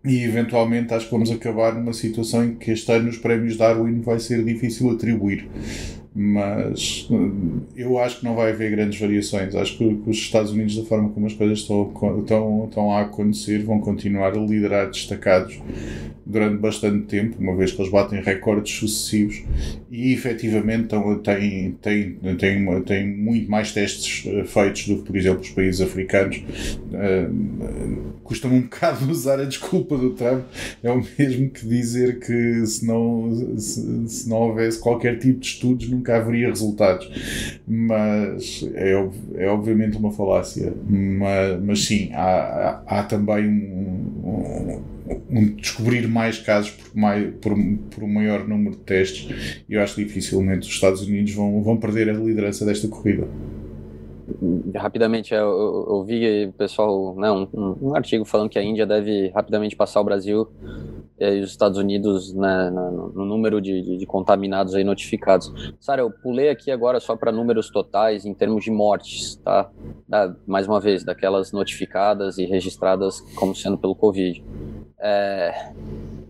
e 0.06 0.24
eventualmente 0.24 0.94
acho 0.94 1.06
que 1.06 1.12
vamos 1.12 1.32
acabar 1.32 1.74
numa 1.74 1.94
situação 1.94 2.44
em 2.44 2.56
que 2.56 2.72
este 2.72 2.92
ano 2.92 3.10
os 3.10 3.18
prémios 3.18 3.58
Darwin 3.58 4.02
vai 4.02 4.20
ser 4.20 4.44
difícil 4.44 4.90
atribuir. 4.92 5.48
Mas 6.18 7.10
eu 7.76 8.00
acho 8.00 8.20
que 8.20 8.26
não 8.26 8.36
vai 8.36 8.52
haver 8.52 8.72
grandes 8.72 8.98
variações. 8.98 9.54
Acho 9.54 9.78
que 9.78 9.84
os 9.84 10.16
Estados 10.16 10.52
Unidos, 10.52 10.78
da 10.78 10.86
forma 10.86 11.10
como 11.10 11.26
as 11.26 11.34
coisas 11.34 11.60
estão, 11.60 11.92
estão, 12.20 12.66
estão 12.70 12.92
a 12.92 13.02
acontecer, 13.02 13.64
vão 13.64 13.82
continuar 13.82 14.34
a 14.34 14.40
liderar 14.40 14.90
destacados 14.90 15.60
durante 16.26 16.58
bastante 16.58 17.06
tempo, 17.06 17.38
uma 17.40 17.56
vez 17.56 17.72
que 17.72 17.82
eles 17.82 17.92
batem 17.92 18.22
recordes 18.22 18.74
sucessivos 18.74 19.44
e 19.92 20.12
efetivamente 20.14 20.90
têm, 21.24 21.72
têm, 21.82 22.14
têm, 22.38 22.82
têm 22.82 23.08
muito 23.08 23.50
mais 23.50 23.72
testes 23.72 24.26
eh, 24.26 24.44
feitos 24.44 24.88
do 24.88 24.98
que, 24.98 25.04
por 25.04 25.16
exemplo, 25.16 25.42
os 25.42 25.50
países 25.50 25.82
africanos. 25.82 26.38
Uh, 26.38 28.16
Custa-me 28.24 28.56
um 28.56 28.62
bocado 28.66 29.10
usar 29.10 29.40
a 29.40 29.46
desculpa 29.46 29.98
do 29.98 30.12
Trump, 30.12 30.46
é 30.84 30.92
o 30.92 31.04
mesmo 31.18 31.50
que 31.50 31.66
dizer 31.68 32.20
que 32.20 32.66
se 32.66 32.86
não, 32.86 33.58
se, 33.58 34.10
se 34.10 34.30
não 34.30 34.38
houvesse 34.38 34.80
qualquer 34.80 35.20
tipo 35.20 35.40
de 35.40 35.46
estudos 35.46 35.88
nunca 35.90 36.18
haveria 36.18 36.50
resultados. 36.50 37.10
Mas 37.68 38.68
é, 38.74 38.94
é 39.36 39.48
obviamente 39.48 39.98
uma 39.98 40.12
falácia. 40.12 40.74
Mas, 40.90 41.62
mas 41.64 41.86
sim, 41.86 42.10
há, 42.14 42.82
há, 42.88 43.00
há 43.00 43.04
também 43.04 43.48
um 43.48 43.96
um, 44.26 44.82
descobrir 45.58 46.08
mais 46.08 46.40
casos 46.40 46.72
por, 46.72 46.96
mais, 46.96 47.34
por, 47.36 47.54
por 47.92 48.04
um 48.04 48.12
maior 48.12 48.48
número 48.48 48.76
de 48.76 48.82
testes 48.82 49.64
eu 49.70 49.82
acho 49.82 49.96
que 49.96 50.06
dificilmente 50.06 50.68
os 50.68 50.74
Estados 50.74 51.02
Unidos 51.02 51.34
vão, 51.34 51.62
vão 51.62 51.78
perder 51.78 52.10
a 52.10 52.14
liderança 52.14 52.66
desta 52.66 52.88
corrida. 52.88 53.28
Rapidamente, 54.76 55.34
eu, 55.34 55.40
eu, 55.40 55.88
eu 55.90 56.04
vi 56.04 56.52
pessoal, 56.58 57.16
né, 57.16 57.32
um, 57.32 57.48
um, 57.80 57.96
artigo 57.96 58.26
falando 58.26 58.50
que 58.50 58.58
a 58.58 58.64
Índia 58.64 58.86
deve 58.86 59.30
rapidamente 59.30 59.76
passar 59.76 60.02
o 60.02 60.04
Brasil 60.04 60.48
e 61.20 61.42
os 61.42 61.52
Estados 61.52 61.78
Unidos 61.78 62.34
né, 62.34 62.72
no, 62.72 63.10
no, 63.10 63.26
número 63.26 63.62
de, 63.62 63.82
de, 63.84 63.98
de, 63.98 64.06
contaminados 64.06 64.74
aí 64.74 64.84
notificados. 64.84 65.74
Sara, 65.80 66.02
eu 66.02 66.10
pulei 66.10 66.50
aqui 66.50 66.72
agora 66.72 67.00
só 67.00 67.16
para 67.16 67.32
números 67.32 67.70
totais 67.70 68.26
em 68.26 68.34
termos 68.34 68.64
de 68.64 68.72
mortes, 68.72 69.36
tá? 69.38 69.70
Da, 70.10 70.36
mais 70.48 70.68
uma 70.68 70.80
vez, 70.80 71.04
daquelas 71.04 71.52
notificadas 71.52 72.40
e 72.40 72.46
registradas 72.46 73.22
como 73.36 73.56
sendo 73.56 73.78
pelo 73.78 73.96
Covid 73.96 74.44
é, 75.00 75.72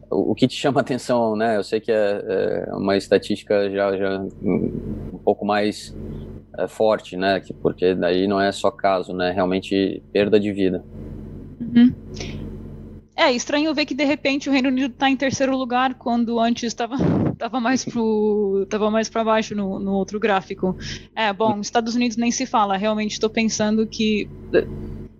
o, 0.10 0.31
o, 0.31 0.36
que 0.36 0.48
te 0.48 0.55
chama 0.55 0.81
atenção, 0.81 1.36
né? 1.36 1.57
Eu 1.57 1.63
sei 1.63 1.79
que 1.79 1.91
é, 1.91 2.65
é 2.67 2.74
uma 2.74 2.98
estatística 2.98 3.69
já, 3.69 3.95
já 3.98 4.19
um 4.41 5.19
pouco 5.24 5.45
mais 5.45 5.95
é, 6.57 6.67
forte, 6.67 7.17
né? 7.17 7.39
Que, 7.39 7.53
porque 7.53 7.93
daí 7.93 8.27
não 8.27 8.39
é 8.39 8.51
só 8.51 8.72
caso, 8.72 9.13
né? 9.13 9.31
Realmente 9.31 10.01
perda 10.12 10.39
de 10.39 10.51
vida. 10.51 10.84
Uhum. 11.60 11.93
É 13.17 13.31
estranho 13.31 13.74
ver 13.74 13.86
que 13.86 13.93
de 13.93 14.03
repente 14.03 14.50
o 14.50 14.51
Reino 14.51 14.67
Unido 14.67 14.91
está 14.91 15.10
em 15.10 15.15
terceiro 15.15 15.55
lugar 15.55 15.93
quando 15.93 16.38
antes 16.38 16.63
estava 16.63 16.98
tava 17.39 17.62
mais 17.62 17.86
pro 17.86 18.65
tava 18.69 18.91
mais 18.91 19.10
para 19.10 19.24
baixo 19.24 19.55
no, 19.55 19.79
no 19.79 19.93
outro 19.93 20.19
gráfico. 20.19 20.75
É 21.15 21.31
bom, 21.31 21.62
Estados 21.62 21.95
Unidos 21.95 22.17
nem 22.17 22.29
se 22.29 22.45
fala. 22.45 22.75
Realmente 22.75 23.13
estou 23.13 23.29
pensando 23.29 23.88
que 23.88 24.29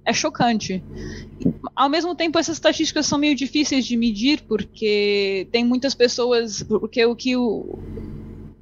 é 0.05 0.13
chocante. 0.13 0.83
Ao 1.75 1.89
mesmo 1.89 2.15
tempo, 2.15 2.38
essas 2.38 2.57
estatísticas 2.57 3.05
são 3.07 3.17
meio 3.17 3.35
difíceis 3.35 3.85
de 3.85 3.97
medir, 3.97 4.41
porque 4.47 5.47
tem 5.51 5.65
muitas 5.65 5.95
pessoas. 5.95 6.62
Porque 6.63 7.03
o 7.05 7.15
que 7.15 7.35
o, 7.35 7.79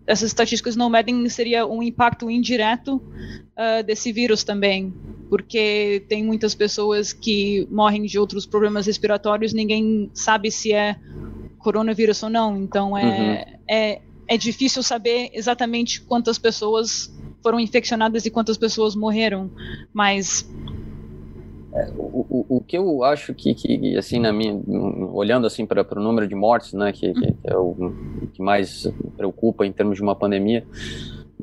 essas 0.07 0.27
estatísticas 0.27 0.75
não 0.75 0.89
medem 0.89 1.27
seria 1.29 1.65
um 1.65 1.83
impacto 1.83 2.29
indireto 2.29 2.95
uh, 2.95 3.83
desse 3.85 4.11
vírus 4.11 4.43
também. 4.43 4.93
Porque 5.29 6.05
tem 6.07 6.23
muitas 6.23 6.55
pessoas 6.55 7.11
que 7.11 7.67
morrem 7.69 8.03
de 8.03 8.17
outros 8.17 8.45
problemas 8.45 8.85
respiratórios, 8.85 9.53
ninguém 9.53 10.09
sabe 10.13 10.49
se 10.49 10.71
é 10.71 10.95
coronavírus 11.57 12.21
ou 12.23 12.29
não. 12.29 12.57
Então 12.57 12.97
é, 12.97 13.03
uhum. 13.03 13.59
é, 13.69 14.01
é 14.27 14.37
difícil 14.37 14.81
saber 14.83 15.29
exatamente 15.33 16.01
quantas 16.01 16.37
pessoas 16.37 17.11
foram 17.41 17.59
infeccionadas 17.59 18.25
e 18.25 18.31
quantas 18.31 18.57
pessoas 18.57 18.95
morreram. 18.95 19.51
Mas 19.91 20.47
é, 21.75 21.89
o, 21.97 22.25
o, 22.29 22.57
o, 22.57 22.61
que 22.61 22.77
eu 22.77 23.03
acho 23.03 23.33
que, 23.33 23.53
que 23.55 23.97
assim, 23.97 24.19
na 24.19 24.31
minha, 24.31 24.61
olhando 25.11 25.47
assim 25.47 25.65
para 25.65 25.85
o 25.97 26.03
número 26.03 26.27
de 26.27 26.35
mortes, 26.35 26.73
né, 26.73 26.91
que, 26.91 27.13
que, 27.13 27.35
é 27.43 27.57
o 27.57 27.75
que 28.31 28.41
mais 28.41 28.87
preocupa 29.17 29.65
em 29.65 29.71
termos 29.71 29.95
de 29.95 30.03
uma 30.03 30.15
pandemia, 30.15 30.65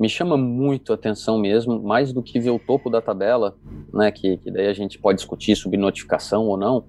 me 0.01 0.09
chama 0.09 0.35
muito 0.35 0.91
a 0.91 0.95
atenção 0.95 1.37
mesmo, 1.37 1.79
mais 1.79 2.11
do 2.11 2.23
que 2.23 2.39
ver 2.39 2.49
o 2.49 2.57
topo 2.57 2.89
da 2.89 2.99
tabela, 2.99 3.55
né, 3.93 4.11
que, 4.11 4.37
que 4.37 4.49
daí 4.49 4.65
a 4.65 4.73
gente 4.73 4.97
pode 4.97 5.17
discutir 5.17 5.55
subnotificação 5.55 6.47
ou 6.47 6.57
não, 6.57 6.83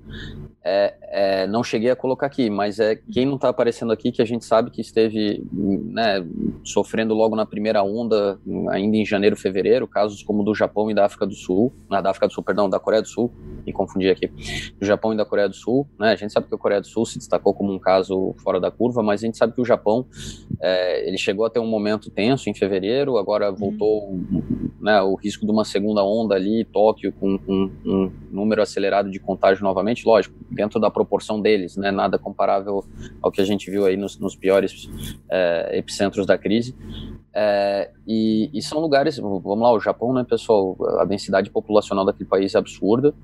é, 0.64 0.94
é, 1.02 1.46
não 1.48 1.64
cheguei 1.64 1.90
a 1.90 1.96
colocar 1.96 2.26
aqui, 2.26 2.48
mas 2.48 2.78
é 2.78 2.94
quem 2.94 3.26
não 3.26 3.34
está 3.34 3.48
aparecendo 3.48 3.92
aqui 3.92 4.12
que 4.12 4.22
a 4.22 4.24
gente 4.24 4.44
sabe 4.44 4.70
que 4.70 4.80
esteve 4.80 5.44
né, 5.52 6.24
sofrendo 6.62 7.14
logo 7.14 7.34
na 7.34 7.44
primeira 7.44 7.82
onda, 7.82 8.38
ainda 8.70 8.96
em 8.96 9.04
janeiro, 9.04 9.36
fevereiro, 9.36 9.88
casos 9.88 10.22
como 10.22 10.44
do 10.44 10.54
Japão 10.54 10.88
e 10.88 10.94
da 10.94 11.04
África 11.04 11.26
do 11.26 11.34
Sul, 11.34 11.72
na 11.90 12.00
da 12.00 12.10
África 12.10 12.28
do 12.28 12.32
Sul, 12.32 12.44
perdão, 12.44 12.70
da 12.70 12.78
Coreia 12.78 13.02
do 13.02 13.08
Sul, 13.08 13.32
me 13.66 13.72
confundi 13.72 14.08
aqui, 14.08 14.28
do 14.78 14.86
Japão 14.86 15.12
e 15.12 15.16
da 15.16 15.24
Coreia 15.24 15.48
do 15.48 15.56
Sul, 15.56 15.86
né, 15.98 16.12
a 16.12 16.16
gente 16.16 16.32
sabe 16.32 16.46
que 16.46 16.54
a 16.54 16.58
Coreia 16.58 16.80
do 16.80 16.86
Sul 16.86 17.04
se 17.04 17.18
destacou 17.18 17.52
como 17.52 17.72
um 17.72 17.78
caso 17.78 18.32
fora 18.38 18.60
da 18.60 18.70
curva, 18.70 19.02
mas 19.02 19.22
a 19.22 19.26
gente 19.26 19.36
sabe 19.36 19.52
que 19.52 19.60
o 19.60 19.64
Japão, 19.64 20.06
é, 20.60 21.08
ele 21.08 21.18
chegou 21.18 21.44
a 21.44 21.50
ter 21.50 21.58
um 21.58 21.66
momento 21.66 22.08
tenso 22.08 22.48
em 22.48 22.54
fevereiro, 22.54 23.01
agora 23.16 23.50
uhum. 23.50 23.56
voltou 23.56 24.20
né, 24.80 25.00
o 25.02 25.14
risco 25.14 25.44
de 25.44 25.52
uma 25.52 25.64
segunda 25.64 26.04
onda 26.04 26.34
ali, 26.34 26.64
Tóquio 26.64 27.12
com, 27.12 27.38
com 27.38 27.70
um 27.84 28.12
número 28.30 28.62
acelerado 28.62 29.10
de 29.10 29.18
contágio 29.18 29.62
novamente, 29.62 30.06
lógico, 30.06 30.34
dentro 30.50 30.80
da 30.80 30.90
proporção 30.90 31.40
deles, 31.40 31.76
né? 31.76 31.90
Nada 31.90 32.18
comparável 32.18 32.84
ao 33.20 33.30
que 33.30 33.40
a 33.40 33.44
gente 33.44 33.70
viu 33.70 33.86
aí 33.86 33.96
nos, 33.96 34.18
nos 34.18 34.34
piores 34.34 34.88
é, 35.30 35.78
epicentros 35.78 36.26
da 36.26 36.36
crise. 36.38 36.74
É, 37.34 37.90
e, 38.06 38.50
e, 38.52 38.60
são 38.60 38.78
lugares, 38.78 39.16
vamos 39.16 39.60
lá, 39.60 39.72
o 39.72 39.80
Japão, 39.80 40.12
né, 40.12 40.22
pessoal, 40.22 40.76
a 40.98 41.04
densidade 41.06 41.48
populacional 41.48 42.04
daquele 42.04 42.28
país 42.28 42.54
é 42.54 42.58
absurda 42.58 43.14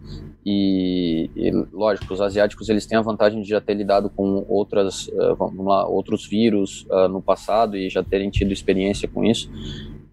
e, 0.46 1.30
e, 1.36 1.50
lógico, 1.72 2.14
os 2.14 2.20
asiáticos 2.20 2.70
eles 2.70 2.86
têm 2.86 2.96
a 2.96 3.02
vantagem 3.02 3.42
de 3.42 3.48
já 3.50 3.60
ter 3.60 3.74
lidado 3.74 4.08
com 4.08 4.46
outras, 4.48 5.08
uh, 5.08 5.36
vamos 5.36 5.66
lá, 5.66 5.86
outros 5.86 6.26
vírus 6.26 6.86
uh, 6.90 7.06
no 7.06 7.20
passado 7.20 7.76
e 7.76 7.90
já 7.90 8.02
terem 8.02 8.30
tido 8.30 8.50
experiência 8.50 9.06
com 9.06 9.22
isso, 9.24 9.50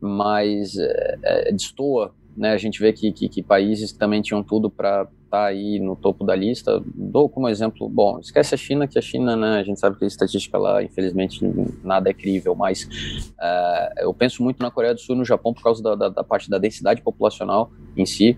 mas 0.01 0.77
é, 0.77 1.19
é, 1.23 1.51
destoa 1.51 2.13
né, 2.35 2.51
a 2.51 2.57
gente 2.57 2.79
vê 2.79 2.91
que, 2.91 3.11
que, 3.11 3.29
que 3.29 3.41
países 3.41 3.93
que 3.93 3.97
também 3.97 4.21
tinham 4.21 4.43
tudo 4.43 4.69
para 4.69 5.03
estar 5.03 5.29
tá 5.29 5.45
aí 5.45 5.79
no 5.79 5.95
topo 5.95 6.25
da 6.25 6.35
lista. 6.35 6.83
Dou 6.93 7.29
como 7.29 7.47
exemplo, 7.47 7.87
bom, 7.87 8.19
esquece 8.19 8.53
a 8.53 8.57
China, 8.57 8.87
que 8.87 8.99
a 8.99 9.01
China, 9.01 9.35
né, 9.37 9.59
a 9.59 9.63
gente 9.63 9.79
sabe 9.79 9.97
que 9.97 10.03
a 10.03 10.07
estatística 10.07 10.57
lá, 10.57 10.83
infelizmente, 10.83 11.39
nada 11.83 12.09
é 12.09 12.13
crível, 12.13 12.53
mas 12.53 12.83
uh, 12.83 13.99
eu 13.99 14.13
penso 14.13 14.43
muito 14.43 14.61
na 14.61 14.69
Coreia 14.69 14.93
do 14.93 14.99
Sul 14.99 15.15
e 15.15 15.19
no 15.19 15.25
Japão 15.25 15.53
por 15.53 15.63
causa 15.63 15.81
da, 15.81 15.95
da, 15.95 16.09
da 16.09 16.23
parte 16.23 16.49
da 16.49 16.57
densidade 16.57 17.01
populacional 17.01 17.71
em 17.95 18.05
si. 18.05 18.37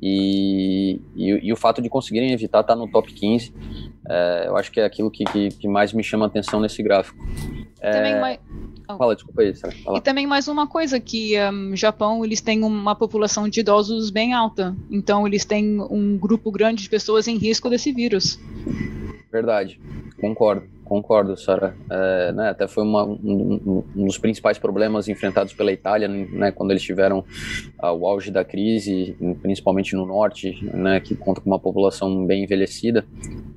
E, 0.00 1.00
e, 1.16 1.48
e, 1.48 1.52
o 1.52 1.56
fato 1.56 1.82
de 1.82 1.88
conseguirem 1.88 2.30
evitar 2.30 2.60
estar 2.60 2.74
tá 2.74 2.78
no 2.78 2.88
top 2.88 3.12
15, 3.12 3.52
é, 4.08 4.44
eu 4.46 4.56
acho 4.56 4.70
que 4.70 4.78
é 4.78 4.84
aquilo 4.84 5.10
que, 5.10 5.24
que, 5.24 5.48
que, 5.48 5.66
mais 5.66 5.92
me 5.92 6.04
chama 6.04 6.26
a 6.26 6.28
atenção 6.28 6.60
nesse 6.60 6.80
gráfico. 6.84 7.18
É, 7.80 7.90
Também. 7.90 8.38
Fala, 8.96 9.14
desculpa 9.14 9.42
aí, 9.42 9.54
Sarah. 9.54 9.74
E 9.96 10.00
também 10.00 10.26
mais 10.26 10.48
uma 10.48 10.66
coisa, 10.66 10.98
que 10.98 11.34
um, 11.40 11.76
Japão, 11.76 12.24
eles 12.24 12.40
têm 12.40 12.62
uma 12.62 12.94
população 12.94 13.48
de 13.48 13.60
idosos 13.60 14.08
bem 14.10 14.32
alta, 14.32 14.74
então 14.90 15.26
eles 15.26 15.44
têm 15.44 15.80
um 15.90 16.16
grupo 16.16 16.50
grande 16.50 16.82
de 16.82 16.88
pessoas 16.88 17.28
em 17.28 17.36
risco 17.36 17.68
desse 17.68 17.92
vírus. 17.92 18.40
Verdade, 19.30 19.78
concordo, 20.18 20.66
concordo, 20.88 21.36
Sara. 21.36 21.76
É, 21.90 22.32
né, 22.32 22.48
até 22.48 22.66
foi 22.66 22.82
uma, 22.82 23.04
um, 23.04 23.84
um, 23.94 24.06
dos 24.06 24.18
principais 24.18 24.58
problemas 24.58 25.08
enfrentados 25.08 25.52
pela 25.52 25.70
Itália, 25.70 26.08
né, 26.08 26.50
quando 26.50 26.70
eles 26.70 26.82
tiveram 26.82 27.20
uh, 27.82 27.92
o 27.92 28.06
auge 28.06 28.30
da 28.30 28.44
crise, 28.44 29.16
principalmente 29.42 29.94
no 29.94 30.06
norte, 30.06 30.58
né, 30.74 30.98
que 31.00 31.14
conta 31.14 31.40
com 31.40 31.50
uma 31.50 31.58
população 31.58 32.26
bem 32.26 32.44
envelhecida 32.44 33.06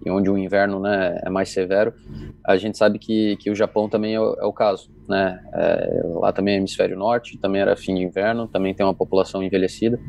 e 0.06 0.12
onde 0.12 0.30
o 0.30 0.38
inverno 0.38 0.80
né, 0.80 1.20
é 1.24 1.30
mais 1.30 1.50
severo. 1.50 1.94
A 2.46 2.58
gente 2.58 2.78
sabe 2.78 3.00
que, 3.00 3.38
que 3.38 3.50
o 3.50 3.56
Japão 3.56 3.88
também 3.88 4.16
é 4.16 4.20
o, 4.20 4.34
é 4.34 4.46
o 4.46 4.54
caso. 4.54 4.90
Né? 5.08 5.40
É, 5.54 6.02
lá 6.06 6.32
também 6.32 6.56
é 6.56 6.58
hemisfério 6.58 6.98
norte, 6.98 7.38
também 7.38 7.62
era 7.62 7.76
fim 7.76 7.96
de 7.96 8.04
inverno, 8.04 8.48
também 8.48 8.74
tem 8.74 8.86
uma 8.86 8.96
população 8.96 9.44
envelhecida. 9.44 10.00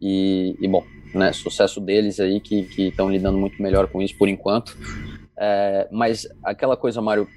E, 0.00 0.56
e 0.60 0.68
bom, 0.68 0.84
né, 1.14 1.32
sucesso 1.32 1.80
deles 1.80 2.20
aí 2.20 2.40
que 2.40 2.68
estão 2.78 3.10
lidando 3.10 3.38
muito 3.38 3.62
melhor 3.62 3.88
com 3.88 4.00
isso 4.00 4.16
por 4.16 4.28
enquanto. 4.28 4.76
É, 5.36 5.88
mas 5.90 6.26
aquela 6.42 6.76
coisa, 6.76 7.00
Mário, 7.02 7.28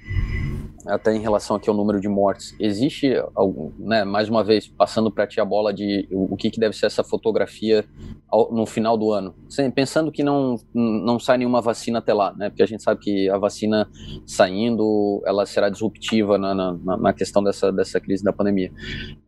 até 0.86 1.14
em 1.14 1.20
relação 1.20 1.56
aqui 1.56 1.68
ao 1.68 1.76
número 1.76 2.00
de 2.00 2.08
mortes, 2.08 2.54
existe 2.58 3.12
algum, 3.34 3.72
né, 3.78 4.04
mais 4.04 4.28
uma 4.28 4.44
vez, 4.44 4.66
passando 4.68 5.10
para 5.10 5.26
ti 5.26 5.40
a 5.40 5.44
bola 5.44 5.72
de 5.72 6.06
o, 6.10 6.36
que, 6.36 6.50
que 6.50 6.60
deve 6.60 6.76
ser 6.76 6.86
essa 6.86 7.02
fotografia 7.02 7.84
ao, 8.28 8.52
no 8.52 8.66
final 8.66 8.96
do 8.96 9.12
ano, 9.12 9.34
pensando 9.74 10.12
que 10.12 10.22
não, 10.22 10.56
não 10.74 11.18
sai 11.18 11.38
nenhuma 11.38 11.60
vacina 11.60 11.98
até 11.98 12.14
lá, 12.14 12.32
né, 12.34 12.48
porque 12.48 12.62
a 12.62 12.66
gente 12.66 12.82
sabe 12.82 13.00
que 13.00 13.28
a 13.28 13.38
vacina 13.38 13.88
saindo, 14.26 15.22
ela 15.26 15.44
será 15.46 15.68
disruptiva 15.68 16.38
na, 16.38 16.54
na, 16.54 16.96
na 16.96 17.12
questão 17.12 17.42
dessa, 17.42 17.72
dessa 17.72 18.00
crise 18.00 18.22
da 18.22 18.32
pandemia. 18.32 18.70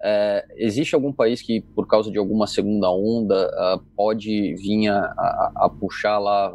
É, 0.03 0.45
existe 0.57 0.95
algum 0.95 1.13
país 1.13 1.43
que, 1.43 1.61
por 1.61 1.87
causa 1.87 2.11
de 2.11 2.19
alguma 2.19 2.47
segunda 2.47 2.91
onda, 2.91 3.49
uh, 3.49 3.83
pode 3.97 4.55
vir 4.55 4.89
a, 4.89 4.99
a, 4.99 5.53
a, 5.57 5.69
puxar 5.69 6.19
lá, 6.19 6.55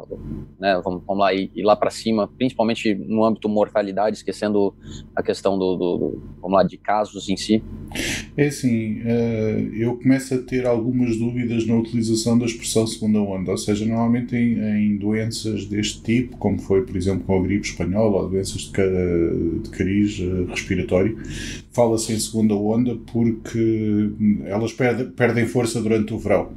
né, 0.58 0.80
vamos, 0.82 1.02
vamos 1.06 1.20
lá, 1.20 1.34
ir, 1.34 1.50
ir 1.54 1.62
lá 1.62 1.76
para 1.76 1.90
cima, 1.90 2.28
principalmente 2.28 2.94
no 2.94 3.24
âmbito 3.24 3.48
mortalidade, 3.48 4.16
esquecendo 4.16 4.74
a 5.14 5.22
questão 5.22 5.58
do, 5.58 5.76
do, 5.76 5.96
do, 5.96 6.22
vamos 6.40 6.56
lá, 6.56 6.62
de 6.62 6.76
casos 6.76 7.28
em 7.28 7.36
si? 7.36 7.62
É 8.36 8.48
assim, 8.48 9.00
uh, 9.00 9.74
eu 9.74 9.96
começo 9.96 10.34
a 10.34 10.38
ter 10.38 10.66
algumas 10.66 11.16
dúvidas 11.16 11.66
na 11.66 11.76
utilização 11.76 12.38
da 12.38 12.44
expressão 12.44 12.86
segunda 12.86 13.18
onda, 13.20 13.50
ou 13.50 13.58
seja, 13.58 13.86
normalmente 13.86 14.36
em, 14.36 14.58
em 14.58 14.96
doenças 14.96 15.66
deste 15.66 16.02
tipo, 16.02 16.36
como 16.36 16.58
foi, 16.58 16.84
por 16.84 16.96
exemplo, 16.96 17.24
com 17.24 17.38
a 17.38 17.42
gripe 17.42 17.66
espanhola 17.66 18.22
ou 18.22 18.28
doenças 18.28 18.62
de, 18.62 19.60
de 19.62 19.70
cariz 19.70 20.18
uh, 20.18 20.44
respiratório, 20.46 21.16
fala-se 21.72 22.12
em 22.12 22.18
segunda 22.18 22.54
onda 22.54 22.96
porque 23.12 24.10
elas 24.44 24.72
perdem, 24.72 25.10
perdem 25.10 25.46
força 25.46 25.80
durante 25.80 26.12
o 26.12 26.18
verão. 26.18 26.50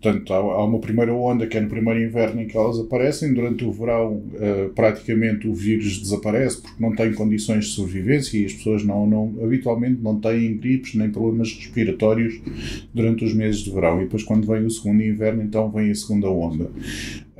Portanto, 0.00 0.32
há, 0.32 0.64
uma 0.64 0.78
primeira 0.78 1.12
onda 1.12 1.46
que 1.46 1.58
é 1.58 1.60
no 1.60 1.68
primeiro 1.68 2.02
inverno 2.02 2.40
em 2.40 2.46
que 2.46 2.56
elas 2.56 2.78
aparecem. 2.78 3.34
Durante 3.34 3.64
o 3.66 3.70
verão, 3.72 4.14
uh, 4.14 4.70
praticamente 4.74 5.46
o 5.46 5.54
vírus 5.54 5.98
desaparece 5.98 6.62
porque 6.62 6.82
não 6.82 6.94
tem 6.94 7.12
condições 7.12 7.66
de 7.66 7.72
sobrevivência 7.72 8.38
e 8.38 8.46
as 8.46 8.54
pessoas 8.54 8.82
não, 8.82 9.06
não, 9.06 9.34
habitualmente 9.44 10.00
não 10.00 10.18
têm 10.18 10.56
gripes 10.56 10.94
nem 10.94 11.10
problemas 11.10 11.52
respiratórios 11.52 12.40
durante 12.94 13.26
os 13.26 13.34
meses 13.34 13.60
de 13.60 13.70
verão. 13.70 14.00
E 14.00 14.04
depois, 14.04 14.22
quando 14.22 14.46
vem 14.46 14.64
o 14.64 14.70
segundo 14.70 15.02
inverno, 15.02 15.42
então 15.42 15.70
vem 15.70 15.90
a 15.90 15.94
segunda 15.94 16.30
onda. 16.30 16.70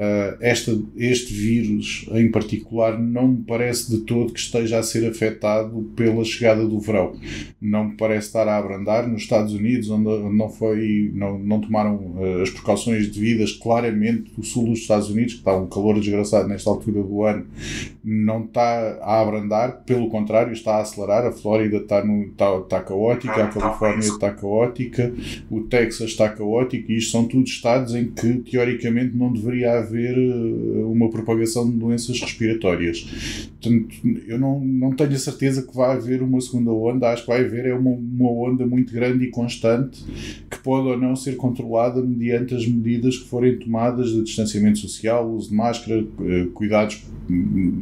Uh, 0.00 0.34
esta, 0.40 0.72
este 0.96 1.30
vírus 1.34 2.08
em 2.12 2.30
particular 2.30 2.98
não 2.98 3.28
me 3.28 3.44
parece 3.44 3.90
de 3.90 3.98
todo 4.06 4.32
que 4.32 4.40
esteja 4.40 4.78
a 4.78 4.82
ser 4.82 5.06
afetado 5.06 5.92
pela 5.94 6.24
chegada 6.24 6.66
do 6.66 6.80
verão. 6.80 7.12
Não 7.60 7.90
me 7.90 7.96
parece 7.98 8.28
estar 8.28 8.48
a 8.48 8.56
abrandar. 8.56 9.06
Nos 9.06 9.20
Estados 9.20 9.52
Unidos, 9.52 9.90
onde 9.90 10.08
não, 10.34 10.48
foi, 10.48 11.10
não, 11.12 11.38
não 11.38 11.60
tomaram 11.60 11.96
uh, 12.16 12.40
as 12.40 12.48
precauções 12.48 13.10
devidas, 13.10 13.52
claramente 13.52 14.32
o 14.38 14.42
sul 14.42 14.68
dos 14.68 14.78
Estados 14.78 15.10
Unidos, 15.10 15.34
que 15.34 15.40
está 15.40 15.54
um 15.54 15.68
calor 15.68 16.00
desgraçado 16.00 16.48
nesta 16.48 16.70
altura 16.70 17.02
do 17.02 17.22
ano, 17.22 17.44
não 18.02 18.44
está 18.44 18.98
a 19.02 19.20
abrandar, 19.20 19.82
pelo 19.84 20.08
contrário, 20.08 20.54
está 20.54 20.76
a 20.76 20.80
acelerar. 20.80 21.26
A 21.26 21.32
Flórida 21.32 21.76
está, 21.76 22.02
no, 22.02 22.22
está, 22.22 22.56
está 22.56 22.80
caótica, 22.80 23.44
a 23.44 23.48
Califórnia 23.48 24.08
está 24.08 24.30
caótica, 24.30 25.12
o 25.50 25.60
Texas 25.60 26.08
está 26.12 26.30
caótico, 26.30 26.90
e 26.90 26.96
isto 26.96 27.12
são 27.12 27.28
todos 27.28 27.50
estados 27.50 27.94
em 27.94 28.10
que 28.10 28.38
teoricamente 28.50 29.14
não 29.14 29.30
deveria 29.30 29.72
haver 29.72 29.89
haver 29.90 30.16
eh, 30.16 30.84
uma 30.84 31.10
propagação 31.10 31.68
de 31.68 31.76
doenças 31.76 32.20
respiratórias. 32.20 33.50
Portanto, 33.60 33.88
eu 34.26 34.38
não, 34.38 34.60
não 34.60 34.92
tenho 34.92 35.12
a 35.12 35.18
certeza 35.18 35.62
que 35.62 35.74
vai 35.74 35.96
haver 35.96 36.22
uma 36.22 36.40
segunda 36.40 36.70
onda, 36.70 37.10
acho 37.10 37.22
que 37.22 37.28
vai 37.28 37.44
haver 37.44 37.66
é 37.66 37.74
uma, 37.74 37.90
uma 37.90 38.30
onda 38.30 38.66
muito 38.66 38.92
grande 38.92 39.24
e 39.24 39.30
constante 39.30 40.04
que 40.48 40.58
pode 40.58 40.88
ou 40.88 40.96
não 40.96 41.16
ser 41.16 41.36
controlada 41.36 42.00
mediante 42.00 42.54
as 42.54 42.66
medidas 42.66 43.18
que 43.18 43.28
forem 43.28 43.58
tomadas 43.58 44.10
de 44.10 44.22
distanciamento 44.22 44.78
social, 44.78 45.28
uso 45.30 45.50
de 45.50 45.54
máscara, 45.54 46.04
eh, 46.20 46.46
cuidados 46.54 47.02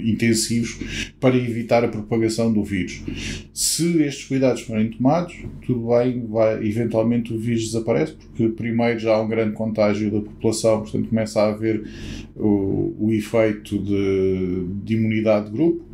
intensivos 0.01 1.13
para 1.21 1.37
evitar 1.37 1.85
a 1.85 1.89
propagação 1.89 2.53
do 2.53 2.63
vírus. 2.63 3.03
Se 3.53 4.03
estes 4.03 4.27
cuidados 4.27 4.63
forem 4.63 4.91
tomados, 4.91 5.35
tudo 5.67 5.89
bem, 5.89 6.27
vai, 6.27 6.65
eventualmente 6.67 7.33
o 7.33 7.39
vírus 7.39 7.67
desaparece, 7.67 8.15
porque 8.15 8.49
primeiro 8.49 8.99
já 8.99 9.15
há 9.15 9.23
um 9.23 9.29
grande 9.29 9.55
contágio 9.55 10.11
da 10.11 10.21
população, 10.21 10.83
portanto 10.83 11.09
começa 11.09 11.41
a 11.41 11.49
haver 11.49 11.83
o, 12.37 12.95
o 12.99 13.13
efeito 13.13 13.79
de, 13.79 14.67
de 14.85 14.95
imunidade 14.95 15.47
de 15.47 15.53
grupo 15.53 15.88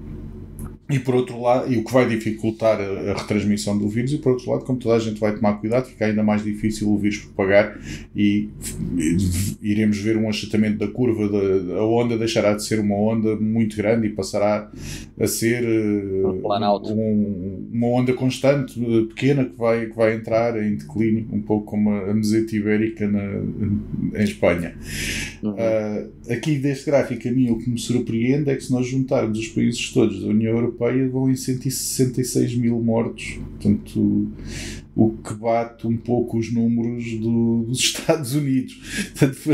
e 0.88 0.98
por 0.98 1.14
outro 1.14 1.40
lado, 1.40 1.72
e 1.72 1.78
o 1.78 1.84
que 1.84 1.92
vai 1.92 2.06
dificultar 2.06 2.78
a, 2.78 3.12
a, 3.12 3.14
retransmissão 3.14 3.78
do 3.78 3.88
vírus, 3.88 4.12
e 4.12 4.18
por 4.18 4.32
outro 4.32 4.50
lado, 4.50 4.64
como 4.64 4.78
toda 4.78 4.96
a 4.96 4.98
gente 4.98 5.18
vai 5.18 5.34
tomar 5.34 5.54
cuidado, 5.54 5.86
fica 5.86 6.04
ainda 6.04 6.22
mais 6.22 6.44
difícil 6.44 6.90
o 6.90 6.98
vírus 6.98 7.18
propagar 7.18 7.78
e, 8.14 8.50
e 8.98 9.70
iremos 9.70 9.96
ver 9.96 10.18
um 10.18 10.28
achatamento 10.28 10.76
da 10.78 10.86
curva, 10.86 11.26
da, 11.28 11.76
a 11.76 11.86
onda 11.86 12.18
deixará 12.18 12.52
de 12.52 12.62
ser 12.64 12.80
uma 12.80 12.96
onda 12.96 13.34
muito 13.36 13.76
grande 13.76 14.08
e 14.08 14.10
passará 14.10 14.70
a 15.18 15.26
ser 15.26 15.64
um, 15.64 16.42
um, 16.92 17.68
uma 17.72 17.86
onda 17.86 18.12
constante, 18.12 18.78
pequena, 19.08 19.46
que 19.46 19.56
vai, 19.56 19.86
que 19.86 19.96
vai 19.96 20.14
entrar 20.14 20.62
em 20.62 20.76
declínio, 20.76 21.26
um 21.32 21.40
pouco 21.40 21.64
como 21.64 21.90
a, 21.90 22.10
a 22.10 22.14
meseta 22.14 22.54
ibérica 22.54 23.08
na, 23.08 23.22
em 24.20 24.22
Espanha. 24.22 24.76
Uhum. 25.44 25.52
Uh, 25.52 26.32
aqui 26.32 26.56
deste 26.56 26.86
gráfico, 26.86 27.28
a 27.28 27.30
mim 27.30 27.50
o 27.50 27.58
que 27.58 27.68
me 27.68 27.78
surpreende 27.78 28.50
é 28.50 28.56
que 28.56 28.64
se 28.64 28.72
nós 28.72 28.86
juntarmos 28.86 29.38
os 29.38 29.48
países 29.48 29.92
todos 29.92 30.22
da 30.22 30.28
União 30.28 30.54
Europeia, 30.54 31.06
vão 31.08 31.30
em 31.30 31.36
166 31.36 32.54
mil 32.56 32.80
mortos. 32.80 33.38
Portanto, 33.50 34.28
o 34.96 35.10
que 35.10 35.34
bate 35.34 35.86
um 35.86 35.96
pouco 35.96 36.38
os 36.38 36.52
números 36.52 37.04
do, 37.18 37.64
dos 37.64 37.80
Estados 37.94 38.34
Unidos. 38.34 38.74
Portanto, 39.18 39.50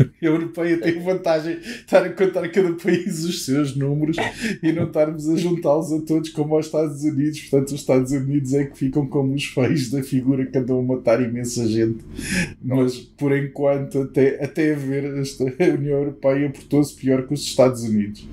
a 0.00 0.24
Europeia 0.24 0.78
tem 0.78 1.02
vantagem 1.02 1.58
de 1.58 1.66
estar 1.66 2.04
a 2.04 2.10
contar 2.10 2.44
a 2.44 2.48
cada 2.48 2.72
país 2.74 3.24
os 3.24 3.44
seus 3.44 3.74
números 3.74 4.16
e 4.62 4.72
não 4.72 4.84
estarmos 4.84 5.28
a 5.28 5.36
juntá-los 5.36 5.92
a 5.92 6.00
todos 6.00 6.28
como 6.30 6.54
aos 6.54 6.66
Estados 6.66 7.02
Unidos. 7.02 7.40
Portanto, 7.40 7.68
os 7.68 7.80
Estados 7.80 8.12
Unidos 8.12 8.52
é 8.52 8.64
que 8.64 8.78
ficam 8.78 9.06
como 9.06 9.34
os 9.34 9.44
feios 9.44 9.90
da 9.90 10.02
figura 10.02 10.44
que 10.44 10.58
andam 10.58 10.80
a 10.80 10.82
matar 10.82 11.22
imensa 11.22 11.66
gente. 11.66 12.04
Mas, 12.62 12.96
por 12.96 13.36
enquanto, 13.36 14.02
até, 14.02 14.44
até 14.44 14.74
a 14.74 14.78
ver, 14.78 15.04
esta, 15.18 15.44
a 15.44 15.74
União 15.74 15.98
Europeia 15.98 16.50
portou-se 16.50 16.94
pior 16.94 17.26
que 17.26 17.34
os 17.34 17.42
Estados 17.42 17.82
Unidos. 17.82 18.26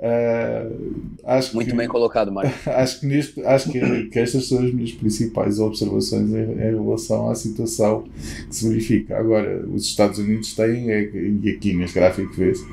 Uh, 0.00 1.10
acho 1.24 1.54
Muito 1.54 1.70
que, 1.70 1.76
bem 1.76 1.86
colocado, 1.86 2.32
Mário. 2.32 2.50
Acho, 2.64 3.00
que, 3.00 3.06
neste, 3.06 3.44
acho 3.44 3.70
que, 3.70 4.06
que 4.06 4.18
estas 4.18 4.48
são 4.48 4.64
as 4.64 4.72
minhas 4.72 4.92
principais 4.92 5.58
observações 5.58 6.30
em, 6.30 6.52
em, 6.52 6.82
relação 6.82 7.28
à 7.28 7.34
situação 7.34 8.04
que 8.48 8.56
se 8.56 8.66
verifica. 8.66 9.18
Agora, 9.18 9.62
os 9.66 9.84
Estados 9.84 10.18
Unidos 10.18 10.54
têm, 10.54 10.90
é, 10.90 11.02
e 11.02 11.50
aqui 11.50 11.74
neste 11.74 11.96
gráfico 11.96 12.32
vê-se, 12.32 12.64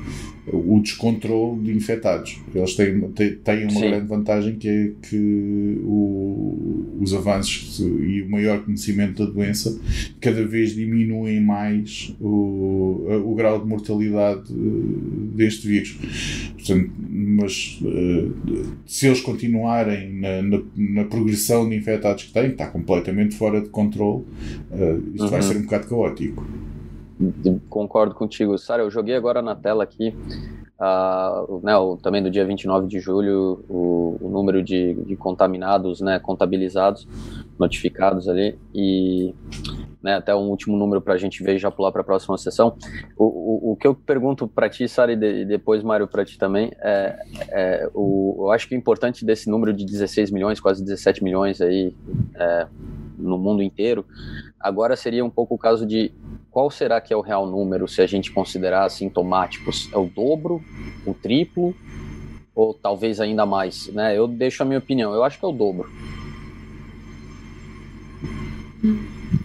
o 0.52 0.80
descontrole 0.80 1.60
de 1.62 1.76
infectados. 1.76 2.38
Eles 2.54 2.74
têm, 2.74 3.00
têm 3.44 3.64
uma 3.64 3.70
Sim. 3.70 3.80
grande 3.80 4.06
vantagem 4.06 4.56
que 4.56 4.68
é 4.68 4.90
que 5.02 5.78
o, 5.84 6.96
os 7.00 7.12
avanços 7.14 7.80
e 7.80 8.22
o 8.22 8.30
maior 8.30 8.64
conhecimento 8.64 9.24
da 9.24 9.30
doença 9.30 9.78
cada 10.20 10.46
vez 10.46 10.74
diminuem 10.74 11.40
mais 11.40 12.14
o, 12.20 13.06
o 13.24 13.34
grau 13.34 13.60
de 13.60 13.66
mortalidade 13.66 14.50
eh, 14.50 15.36
deste 15.36 15.68
vírus. 15.68 15.98
Portanto, 16.54 16.90
mas 17.18 17.80
eh, 17.84 18.28
se 18.86 19.06
eles 19.06 19.20
continuarem 19.20 20.12
na, 20.20 20.42
na, 20.42 20.62
na, 20.76 21.04
progressão 21.04 21.68
de 21.68 21.74
infectados 21.74 22.22
que 22.24 22.32
têm, 22.32 22.50
está 22.50 22.68
completamente 22.68 23.34
fora 23.34 23.60
de 23.60 23.68
controle, 23.68 24.24
uh, 24.70 25.02
isto 25.14 25.24
uhum. 25.24 25.30
vai 25.30 25.42
ser 25.42 25.56
um 25.56 25.62
bocado 25.62 25.88
caótico. 25.88 26.46
Concordo 27.68 28.14
contigo. 28.14 28.56
Sara, 28.56 28.82
eu 28.82 28.90
joguei 28.90 29.16
agora 29.16 29.42
na 29.42 29.56
tela 29.56 29.82
aqui, 29.82 30.14
uh, 30.78 31.60
né, 31.62 31.76
o, 31.76 31.96
também 31.96 32.22
do 32.22 32.30
dia 32.30 32.46
29 32.46 32.86
de 32.86 33.00
julho, 33.00 33.64
o, 33.68 34.16
o 34.20 34.28
número 34.30 34.62
de, 34.62 34.94
de, 34.94 35.16
contaminados, 35.16 36.00
né, 36.00 36.20
contabilizados, 36.20 37.08
notificados 37.58 38.28
ali, 38.28 38.56
e 38.72 39.34
né, 40.02 40.14
até 40.14 40.34
um 40.34 40.48
último 40.48 40.76
número 40.76 41.00
para 41.00 41.14
a 41.14 41.16
gente 41.16 41.42
ver 41.42 41.56
e 41.56 41.58
já 41.58 41.70
pular 41.70 41.90
para 41.90 42.02
a 42.02 42.04
próxima 42.04 42.38
sessão. 42.38 42.76
O, 43.16 43.24
o, 43.24 43.72
o, 43.72 43.76
que 43.76 43.86
eu 43.86 43.94
pergunto 43.94 44.46
para 44.46 44.68
ti, 44.68 44.88
Sara, 44.88 45.12
e, 45.12 45.16
de, 45.16 45.42
e, 45.42 45.44
depois, 45.44 45.82
Mário, 45.82 46.06
para 46.06 46.24
ti 46.24 46.38
também, 46.38 46.70
é, 46.80 47.18
é, 47.50 47.90
o, 47.94 48.36
eu 48.38 48.50
acho 48.52 48.68
que 48.68 48.74
o 48.74 48.78
importante 48.78 49.24
desse 49.24 49.50
número 49.50 49.72
de 49.72 49.84
16 49.84 50.30
milhões, 50.30 50.60
quase 50.60 50.84
17 50.84 51.22
milhões 51.22 51.60
aí 51.60 51.94
é, 52.34 52.66
no 53.18 53.38
mundo 53.38 53.62
inteiro, 53.62 54.06
agora 54.60 54.96
seria 54.96 55.24
um 55.24 55.30
pouco 55.30 55.54
o 55.54 55.58
caso 55.58 55.84
de 55.84 56.12
qual 56.50 56.70
será 56.70 57.00
que 57.00 57.12
é 57.12 57.16
o 57.16 57.20
real 57.20 57.46
número 57.46 57.88
se 57.88 58.00
a 58.00 58.06
gente 58.06 58.32
considerar 58.32 58.84
assintomáticos? 58.84 59.88
É 59.92 59.98
o 59.98 60.06
dobro, 60.06 60.62
o 61.06 61.12
triplo 61.14 61.74
ou 62.54 62.74
talvez 62.74 63.20
ainda 63.20 63.46
mais? 63.46 63.88
Né? 63.92 64.16
Eu 64.16 64.26
deixo 64.26 64.62
a 64.62 64.66
minha 64.66 64.78
opinião, 64.78 65.14
eu 65.14 65.22
acho 65.22 65.38
que 65.38 65.44
é 65.44 65.48
o 65.48 65.52
dobro. 65.52 65.88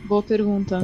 Boa 0.06 0.22
pergunta. 0.22 0.80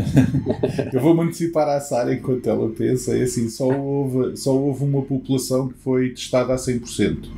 eu 0.94 1.00
vou 1.02 1.20
antecipar 1.22 1.68
à 1.68 1.80
Sara 1.80 2.14
enquanto 2.14 2.48
ela 2.48 2.70
pensa. 2.70 3.18
É 3.18 3.24
assim, 3.24 3.50
só 3.50 3.68
houve, 3.68 4.38
só 4.38 4.56
houve 4.56 4.84
uma 4.84 5.02
população 5.02 5.68
que 5.68 5.78
foi 5.80 6.10
testada 6.10 6.54
a 6.54 6.58
100%. 6.58 7.30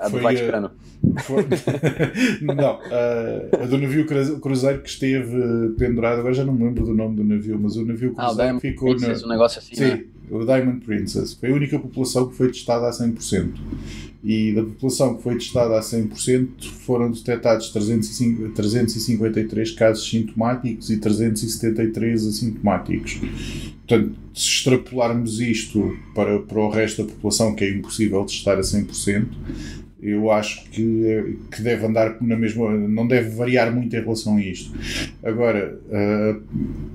A 0.00 0.04
do 0.04 0.10
foi, 0.10 0.20
Vaticano. 0.20 0.70
não, 2.42 2.74
uh, 2.76 3.62
a 3.62 3.66
do 3.66 3.78
navio 3.78 4.06
cruzeiro 4.40 4.82
que 4.82 4.88
esteve 4.88 5.68
pendurado, 5.78 6.18
agora 6.18 6.34
já 6.34 6.44
não 6.44 6.52
me 6.52 6.64
lembro 6.64 6.84
do 6.84 6.94
nome 6.94 7.16
do 7.16 7.24
navio, 7.24 7.58
mas 7.60 7.76
o 7.76 7.84
navio 7.84 8.12
cruzeiro 8.12 8.54
ah, 8.54 8.56
o 8.56 8.60
ficou 8.60 8.94
no... 8.94 9.06
um 9.06 9.28
negócio 9.28 9.58
assim, 9.58 9.74
Sim, 9.74 9.84
né? 9.84 10.04
O 10.30 10.44
Diamond 10.44 10.84
Princess. 10.84 11.34
Foi 11.34 11.50
a 11.50 11.54
única 11.54 11.78
população 11.78 12.28
que 12.28 12.36
foi 12.36 12.48
testada 12.48 12.88
a 12.88 12.90
100%. 12.90 13.54
E 14.24 14.52
da 14.52 14.62
população 14.62 15.16
que 15.16 15.22
foi 15.22 15.34
testada 15.34 15.78
a 15.78 15.80
100%, 15.80 16.48
foram 16.84 17.10
detectados 17.12 17.70
305, 17.70 18.50
353 18.50 19.70
casos 19.72 20.08
sintomáticos 20.08 20.90
e 20.90 20.96
373 20.98 22.26
assintomáticos. 22.26 23.20
Portanto, 23.86 24.16
se 24.34 24.48
extrapolarmos 24.48 25.40
isto 25.40 25.96
para, 26.14 26.40
para 26.40 26.58
o 26.58 26.68
resto 26.68 27.04
da 27.04 27.12
população, 27.12 27.54
que 27.54 27.64
é 27.64 27.70
impossível 27.70 28.24
testar 28.24 28.58
a 28.58 28.62
100%, 28.62 29.26
eu 30.06 30.30
acho 30.30 30.64
que, 30.70 31.36
que 31.50 31.62
deve 31.62 31.84
andar 31.84 32.16
na 32.20 32.36
mesma. 32.36 32.70
não 32.70 33.06
deve 33.08 33.30
variar 33.30 33.74
muito 33.74 33.94
em 33.94 34.00
relação 34.00 34.36
a 34.36 34.40
isto. 34.40 34.72
Agora, 35.22 35.78
uh, 35.88 36.42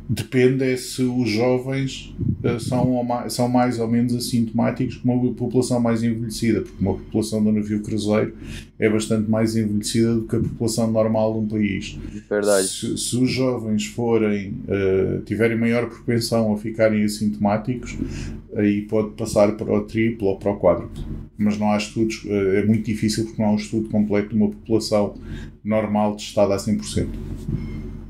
depende 0.07 0.63
é 0.63 0.77
se 0.77 1.03
os 1.03 1.29
jovens 1.29 2.15
uh, 2.43 2.59
são, 2.59 3.05
são 3.27 3.49
mais 3.49 3.79
ou 3.79 3.87
menos 3.87 4.15
assintomáticos 4.15 4.95
que 4.95 5.03
uma 5.03 5.33
população 5.33 5.79
mais 5.79 6.03
envelhecida, 6.03 6.61
porque 6.61 6.81
uma 6.81 6.93
população 6.93 7.43
do 7.43 7.51
navio 7.51 7.81
cruzeiro 7.81 8.33
é 8.79 8.89
bastante 8.89 9.29
mais 9.29 9.57
envelhecida 9.57 10.15
do 10.15 10.23
que 10.23 10.35
a 10.35 10.39
população 10.39 10.89
normal 10.89 11.33
de 11.33 11.39
um 11.39 11.47
país. 11.47 11.99
Verdade. 12.29 12.67
Se, 12.67 12.97
se 12.97 13.17
os 13.17 13.29
jovens 13.29 13.87
forem, 13.87 14.53
uh, 14.67 15.21
tiverem 15.25 15.57
maior 15.57 15.89
propensão 15.89 16.53
a 16.53 16.57
ficarem 16.57 17.03
assintomáticos, 17.03 17.97
aí 18.55 18.83
pode 18.83 19.11
passar 19.11 19.51
para 19.57 19.71
o 19.73 19.81
triplo 19.81 20.29
ou 20.29 20.37
para 20.37 20.51
o 20.51 20.59
quádruplo. 20.59 21.03
Mas 21.41 21.57
não 21.57 21.71
há 21.71 21.77
estudos, 21.77 22.23
é 22.25 22.63
muito 22.65 22.85
difícil 22.85 23.25
porque 23.25 23.41
não 23.41 23.49
há 23.49 23.53
um 23.53 23.55
estudo 23.55 23.89
completo 23.89 24.29
de 24.29 24.35
uma 24.35 24.49
população 24.49 25.15
normal 25.63 26.15
testada 26.15 26.53
a 26.53 26.57
100%. 26.57 27.07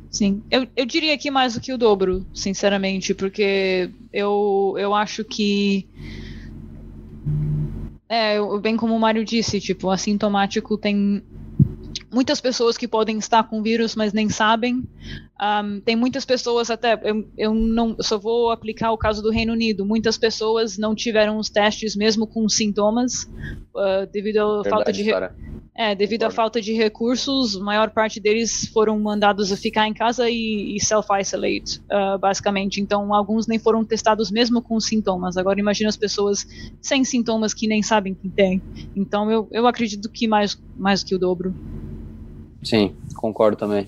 Sim, 0.09 0.43
eu, 0.51 0.67
eu 0.75 0.85
diria 0.85 1.17
que 1.17 1.31
mais 1.31 1.53
do 1.53 1.61
que 1.61 1.71
o 1.71 1.77
dobro, 1.77 2.25
sinceramente, 2.33 3.13
porque 3.13 3.89
eu, 4.11 4.75
eu 4.77 4.93
acho 4.93 5.23
que. 5.23 5.87
É, 8.09 8.37
bem 8.59 8.75
como 8.75 8.93
o 8.93 8.99
Mário 8.99 9.23
disse, 9.23 9.61
tipo, 9.61 9.89
assintomático 9.89 10.77
tem 10.77 11.23
muitas 12.11 12.41
pessoas 12.41 12.77
que 12.77 12.87
podem 12.87 13.17
estar 13.17 13.43
com 13.43 13.61
vírus, 13.61 13.95
mas 13.95 14.13
nem 14.13 14.29
sabem. 14.29 14.83
Um, 15.41 15.79
tem 15.79 15.95
muitas 15.95 16.25
pessoas 16.25 16.69
até, 16.69 16.99
eu, 17.03 17.27
eu 17.37 17.53
não 17.53 17.95
eu 17.97 18.03
só 18.03 18.17
vou 18.17 18.51
aplicar 18.51 18.91
o 18.91 18.97
caso 18.97 19.21
do 19.21 19.31
Reino 19.31 19.53
Unido. 19.53 19.85
Muitas 19.85 20.17
pessoas 20.17 20.77
não 20.77 20.93
tiveram 20.93 21.37
os 21.37 21.49
testes 21.49 21.95
mesmo 21.95 22.27
com 22.27 22.47
sintomas 22.47 23.23
uh, 23.73 24.05
devido 24.11 24.39
à 24.39 24.63
falta 24.63 24.91
de 24.91 25.03
é, 25.73 25.95
devido 25.95 26.23
à 26.23 26.29
falta 26.29 26.61
de 26.61 26.73
recursos, 26.73 27.55
a 27.55 27.63
maior 27.63 27.91
parte 27.91 28.19
deles 28.19 28.67
foram 28.73 28.99
mandados 28.99 29.51
a 29.53 29.57
ficar 29.57 29.87
em 29.87 29.93
casa 29.93 30.29
e, 30.29 30.75
e 30.75 30.79
self-isolate, 30.79 31.79
uh, 31.89 32.19
basicamente. 32.19 32.81
Então, 32.81 33.13
alguns 33.13 33.47
nem 33.47 33.57
foram 33.57 33.83
testados 33.83 34.29
mesmo 34.29 34.61
com 34.61 34.79
sintomas. 34.81 35.37
Agora, 35.37 35.59
imagina 35.59 35.89
as 35.89 35.95
pessoas 35.95 36.45
sem 36.81 37.05
sintomas 37.05 37.53
que 37.53 37.67
nem 37.67 37.81
sabem 37.81 38.13
que 38.13 38.29
tem. 38.29 38.61
Então, 38.95 39.31
eu, 39.31 39.47
eu 39.49 39.65
acredito 39.65 40.09
que 40.09 40.27
mais, 40.27 40.61
mais 40.75 41.03
que 41.05 41.15
o 41.15 41.17
dobro. 41.17 41.55
Sim, 42.63 42.95
concordo 43.15 43.57
também. 43.57 43.87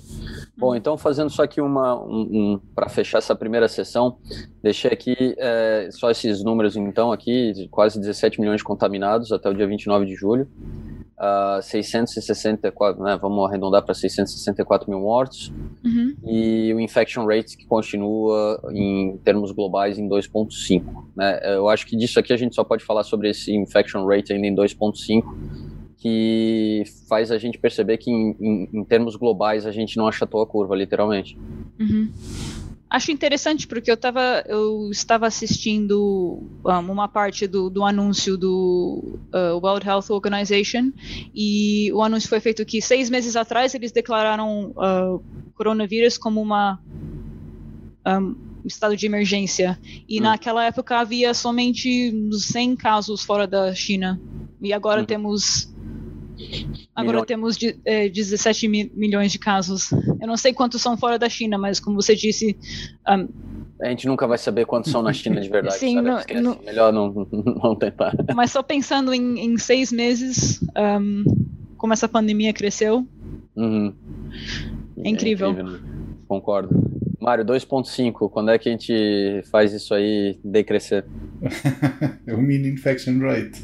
Bom, 0.58 0.70
uhum. 0.70 0.76
então 0.76 0.98
fazendo 0.98 1.30
só 1.30 1.44
aqui 1.44 1.62
uma 1.62 1.96
um, 2.04 2.22
um 2.54 2.62
para 2.76 2.90
fechar 2.90 3.20
essa 3.20 3.36
primeira 3.36 3.68
sessão, 3.68 4.18
deixei 4.62 4.92
aqui 4.92 5.36
é, 5.38 5.90
só 5.92 6.10
esses 6.10 6.44
números 6.44 6.76
então 6.76 7.12
aqui, 7.12 7.68
quase 7.70 8.00
17 8.00 8.40
milhões 8.40 8.58
de 8.58 8.64
contaminados 8.64 9.32
até 9.32 9.50
o 9.50 9.54
dia 9.54 9.68
29 9.68 10.06
de 10.06 10.16
julho, 10.16 10.48
uh, 11.20 11.62
664, 11.62 13.04
né, 13.04 13.18
vamos 13.22 13.48
arredondar 13.48 13.84
para 13.84 13.94
664 13.94 14.90
mil 14.90 15.00
mortos, 15.00 15.52
uhum. 15.84 16.16
e 16.26 16.74
o 16.74 16.80
infection 16.80 17.26
rate 17.26 17.56
que 17.58 17.66
continua 17.66 18.60
em 18.72 19.18
termos 19.24 19.52
globais 19.52 20.00
em 20.00 20.08
2.5. 20.10 20.84
Né? 21.16 21.40
Eu 21.56 21.70
acho 21.70 21.86
que 21.86 21.96
disso 21.96 22.20
aqui 22.20 22.34
a 22.34 22.38
gente 22.38 22.56
só 22.56 22.64
pode 22.64 22.84
falar 22.84 23.04
sobre 23.04 23.30
esse 23.30 23.56
infection 23.56 24.06
rate 24.06 24.34
ainda 24.34 24.48
em 24.48 24.56
2.5 24.56 25.73
que 26.04 26.84
faz 27.08 27.32
a 27.32 27.38
gente 27.38 27.58
perceber 27.58 27.98
que 27.98 28.12
em, 28.12 28.36
em, 28.38 28.70
em, 28.74 28.84
termos 28.84 29.16
globais 29.16 29.66
a 29.66 29.72
gente 29.72 29.96
não 29.96 30.06
achatou 30.06 30.42
a 30.42 30.46
curva, 30.46 30.76
literalmente. 30.76 31.38
Uhum. 31.80 32.12
Acho 32.90 33.10
interessante 33.10 33.66
porque 33.66 33.90
eu, 33.90 33.96
tava, 33.96 34.44
eu 34.46 34.90
estava 34.92 35.26
assistindo 35.26 36.44
um, 36.66 36.92
uma 36.92 37.08
parte 37.08 37.48
do, 37.48 37.70
do 37.70 37.86
anúncio 37.86 38.36
do 38.36 39.18
uh, 39.34 39.58
World 39.64 39.88
Health 39.88 40.10
Organization 40.10 40.92
e 41.34 41.90
o 41.94 42.04
anúncio 42.04 42.28
foi 42.28 42.42
feito 42.42 42.66
que 42.66 42.82
seis 42.82 43.10
meses 43.10 43.38
atrás 43.38 43.74
eles 43.74 43.94
declararam 43.94 44.72
uh, 44.72 45.24
coronavírus 45.56 46.18
como 46.18 46.42
uma 46.42 46.82
um, 48.06 48.36
estado 48.66 48.98
de 48.98 49.06
emergência 49.06 49.80
e 50.08 50.20
hum. 50.20 50.24
naquela 50.24 50.66
época 50.66 51.00
havia 51.00 51.34
somente 51.34 52.14
100 52.32 52.76
casos 52.76 53.24
fora 53.24 53.48
da 53.48 53.74
China 53.74 54.22
e 54.62 54.74
agora 54.74 55.02
hum. 55.02 55.06
temos 55.06 55.73
Agora 56.96 57.14
milhões. 57.14 57.28
temos 57.28 57.58
de, 57.58 57.80
é, 57.86 58.10
17 58.10 58.68
mi 58.68 58.92
milhões 58.96 59.32
de 59.32 59.40
casos. 59.40 59.92
Eu 59.92 60.28
não 60.28 60.38
sei 60.38 60.54
quantos 60.54 60.82
são 60.82 60.98
fora 60.98 61.18
da 61.18 61.30
China, 61.30 61.58
mas 61.58 61.80
como 61.80 62.02
você 62.02 62.16
disse. 62.16 62.58
Um, 63.08 63.28
a 63.82 63.90
gente 63.90 64.08
nunca 64.08 64.26
vai 64.26 64.38
saber 64.38 64.66
quantos 64.66 64.92
são 64.92 65.02
na 65.02 65.12
China 65.12 65.42
de 65.42 65.50
verdade. 65.50 65.78
Sim, 65.78 66.00
melhor 66.66 66.94
não, 66.94 67.28
não 67.32 67.76
tentar. 67.76 68.14
Mas 68.34 68.52
só 68.52 68.64
pensando 68.64 69.14
em, 69.14 69.40
em 69.40 69.58
seis 69.58 69.92
meses, 69.92 70.64
um, 70.78 71.24
como 71.78 71.92
essa 71.92 72.08
pandemia 72.08 72.54
cresceu. 72.54 73.06
Uhum. 73.56 73.94
É 75.04 75.10
incrível. 75.10 75.48
É 75.48 75.52
incrível 75.52 75.72
né? 75.72 75.80
Concordo. 76.28 77.03
Mário, 77.24 77.46
2.5, 77.46 78.30
quando 78.30 78.52
é 78.52 78.60
que 78.60 78.68
a 78.68 78.72
gente 78.74 79.42
faz 79.50 79.72
isso 79.72 79.94
aí 79.94 80.38
decrescer? 80.44 81.06
o 82.28 82.42
mean 82.42 82.68
infection 82.68 83.18
rate. 83.20 83.58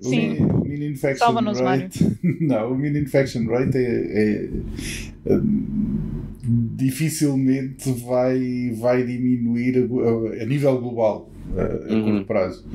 Sim. 0.00 0.44
O 0.44 0.64
mean 0.64 0.92
infection 0.92 1.18
Salva-nos, 1.18 1.58
rate. 1.58 2.16
Não, 2.40 2.70
o 2.70 2.78
mean 2.78 2.96
infection 2.96 3.46
rate 3.48 3.76
é, 3.76 3.80
é, 3.82 4.48
é 5.26 5.40
dificilmente 6.76 7.90
vai, 8.04 8.70
vai 8.78 9.04
diminuir 9.04 9.76
a, 9.76 10.42
a 10.42 10.46
nível 10.46 10.80
global 10.80 11.28
a, 11.56 11.92
uhum. 11.92 12.04
curto 12.04 12.26
prazo. 12.26 12.66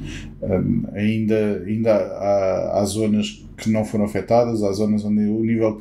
Um, 0.42 0.84
ainda 0.94 1.64
ainda 1.66 1.94
há, 1.94 2.80
há, 2.80 2.86
zonas 2.86 3.46
que 3.58 3.70
não 3.70 3.86
foram 3.86 4.06
afetadas, 4.06 4.64
há 4.64 4.72
zonas 4.72 5.06
onde 5.06 5.22
o 5.22 5.44
nível 5.44 5.78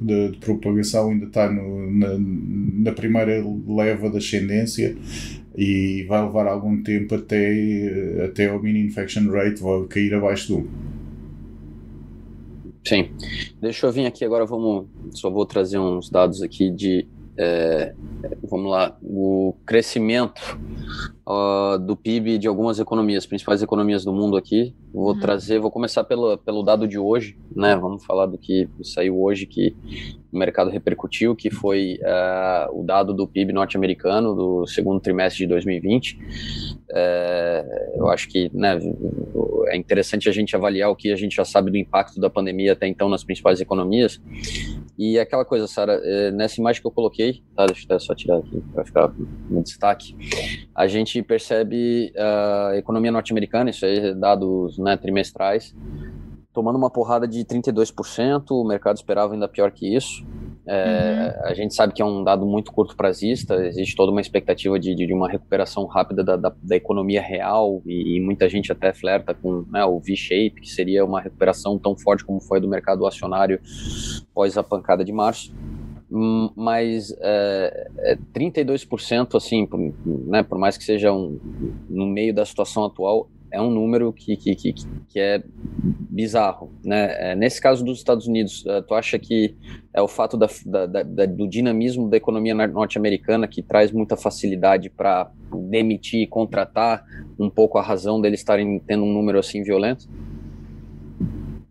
de, 0.00 0.30
de 0.30 0.38
propagação 0.38 1.10
ainda 1.10 1.26
está 1.26 1.50
no, 1.50 1.90
na, 1.90 2.16
na 2.18 2.92
primeira 2.92 3.44
leva 3.66 4.08
da 4.10 4.18
ascendência 4.18 4.96
e 5.56 6.04
vai 6.08 6.22
levar 6.24 6.46
algum 6.46 6.82
tempo 6.82 7.14
até, 7.14 8.24
até 8.24 8.52
o 8.52 8.62
mini 8.62 8.86
infection 8.86 9.30
rate 9.30 9.60
vai 9.60 9.84
cair 9.88 10.14
abaixo 10.14 10.48
do 10.48 10.58
1. 10.58 10.66
Sim. 12.86 13.10
Deixa 13.60 13.86
eu 13.86 13.92
vir 13.92 14.06
aqui 14.06 14.24
agora, 14.24 14.46
vamos. 14.46 14.86
Só 15.10 15.28
vou 15.28 15.44
trazer 15.44 15.78
uns 15.78 16.08
dados 16.08 16.42
aqui 16.42 16.70
de 16.70 17.06
é, 17.38 17.94
vamos 18.42 18.68
lá, 18.68 18.98
o 19.00 19.54
crescimento 19.64 20.58
uh, 21.28 21.78
do 21.78 21.94
PIB 21.94 22.38
de 22.38 22.48
algumas 22.48 22.78
economias, 22.78 23.26
principais 23.26 23.62
economias 23.62 24.04
do 24.04 24.12
mundo 24.12 24.36
aqui. 24.36 24.74
Vou 24.92 25.12
uhum. 25.12 25.20
trazer, 25.20 25.58
vou 25.58 25.70
começar 25.70 26.02
pelo, 26.04 26.38
pelo 26.38 26.62
dado 26.62 26.88
de 26.88 26.98
hoje, 26.98 27.36
né? 27.54 27.76
Vamos 27.76 28.04
falar 28.04 28.26
do 28.26 28.38
que 28.38 28.68
saiu 28.82 29.20
hoje, 29.20 29.46
que 29.46 29.76
o 30.32 30.38
mercado 30.38 30.70
repercutiu, 30.70 31.36
que 31.36 31.50
foi 31.50 31.98
uh, 32.00 32.80
o 32.80 32.82
dado 32.82 33.12
do 33.12 33.28
PIB 33.28 33.52
norte-americano 33.52 34.34
do 34.34 34.66
segundo 34.66 35.00
trimestre 35.00 35.44
de 35.44 35.48
2020. 35.48 36.18
É, 36.90 37.92
eu 37.96 38.08
acho 38.08 38.28
que 38.28 38.50
né, 38.54 38.78
é 39.68 39.76
interessante 39.76 40.28
a 40.28 40.32
gente 40.32 40.56
avaliar 40.56 40.90
o 40.90 40.96
que 40.96 41.12
a 41.12 41.16
gente 41.16 41.36
já 41.36 41.44
sabe 41.44 41.70
do 41.70 41.76
impacto 41.76 42.18
da 42.20 42.30
pandemia 42.30 42.72
até 42.72 42.86
então 42.86 43.08
nas 43.08 43.22
principais 43.22 43.60
economias. 43.60 44.20
E 44.98 45.18
aquela 45.18 45.44
coisa, 45.44 45.66
Sara, 45.66 46.00
é, 46.02 46.30
nessa 46.30 46.60
imagem 46.60 46.80
que 46.80 46.86
eu 46.86 46.90
coloquei, 46.90 47.42
tá, 47.54 47.66
deixa 47.66 47.86
eu 47.88 48.00
só 48.00 48.14
tirar 48.14 48.38
aqui 48.38 48.60
para 48.72 48.84
ficar 48.84 49.12
no 49.48 49.62
destaque, 49.62 50.14
a 50.74 50.86
gente 50.86 51.17
percebe 51.22 52.12
a 52.16 52.76
economia 52.76 53.10
norte-americana, 53.10 53.70
isso 53.70 53.84
aí 53.84 54.14
dados 54.14 54.78
né, 54.78 54.96
trimestrais, 54.96 55.74
tomando 56.52 56.76
uma 56.76 56.90
porrada 56.90 57.26
de 57.26 57.44
32%, 57.44 58.50
o 58.50 58.64
mercado 58.64 58.96
esperava 58.96 59.32
ainda 59.32 59.48
pior 59.48 59.70
que 59.70 59.94
isso. 59.94 60.26
É, 60.70 61.34
uhum. 61.40 61.50
A 61.50 61.54
gente 61.54 61.74
sabe 61.74 61.94
que 61.94 62.02
é 62.02 62.04
um 62.04 62.22
dado 62.22 62.44
muito 62.44 62.70
curto 62.72 62.94
prazista, 62.94 63.54
existe 63.64 63.96
toda 63.96 64.12
uma 64.12 64.20
expectativa 64.20 64.78
de, 64.78 64.94
de 64.94 65.14
uma 65.14 65.26
recuperação 65.26 65.86
rápida 65.86 66.22
da, 66.22 66.36
da, 66.36 66.52
da 66.62 66.76
economia 66.76 67.22
real 67.22 67.80
e, 67.86 68.16
e, 68.16 68.20
muita 68.20 68.48
gente 68.50 68.70
até 68.70 68.92
flerta 68.92 69.32
com 69.32 69.64
né, 69.70 69.82
o 69.86 69.98
V-shape, 69.98 70.60
que 70.60 70.68
seria 70.68 71.04
uma 71.06 71.22
recuperação 71.22 71.78
tão 71.78 71.96
forte 71.96 72.22
como 72.22 72.38
foi 72.40 72.60
do 72.60 72.68
mercado 72.68 73.06
acionário 73.06 73.58
após 74.30 74.58
a 74.58 74.62
pancada 74.62 75.02
de 75.02 75.12
março. 75.12 75.54
Hum, 76.10 76.50
mas 76.56 77.14
é, 77.20 77.90
é 77.98 78.16
32%, 78.34 79.36
assim, 79.36 79.66
por, 79.66 79.78
né, 80.26 80.42
por 80.42 80.58
mais 80.58 80.78
que 80.78 80.84
seja 80.84 81.12
um, 81.12 81.38
no 81.88 82.06
meio 82.06 82.34
da 82.34 82.46
situação 82.46 82.84
atual, 82.84 83.28
é 83.50 83.60
um 83.60 83.70
número 83.70 84.12
que, 84.12 84.36
que, 84.36 84.54
que, 84.54 84.74
que 85.08 85.18
é 85.20 85.42
bizarro, 86.10 86.72
né? 86.84 87.30
É, 87.30 87.34
nesse 87.34 87.60
caso 87.60 87.84
dos 87.84 87.98
Estados 87.98 88.26
Unidos, 88.26 88.64
uh, 88.66 88.82
tu 88.82 88.94
acha 88.94 89.18
que 89.18 89.56
é 89.94 90.02
o 90.02 90.08
fato 90.08 90.36
da, 90.36 90.48
da, 90.66 91.02
da, 91.02 91.26
do 91.26 91.48
dinamismo 91.48 92.08
da 92.08 92.16
economia 92.16 92.54
norte-americana 92.54 93.48
que 93.48 93.62
traz 93.62 93.90
muita 93.90 94.16
facilidade 94.16 94.90
para 94.90 95.30
demitir 95.70 96.22
e 96.22 96.26
contratar 96.26 97.04
um 97.38 97.48
pouco 97.48 97.78
a 97.78 97.82
razão 97.82 98.20
deles 98.20 98.40
estarem 98.40 98.78
tendo 98.80 99.04
um 99.04 99.12
número 99.12 99.38
assim 99.38 99.62
violento? 99.62 100.08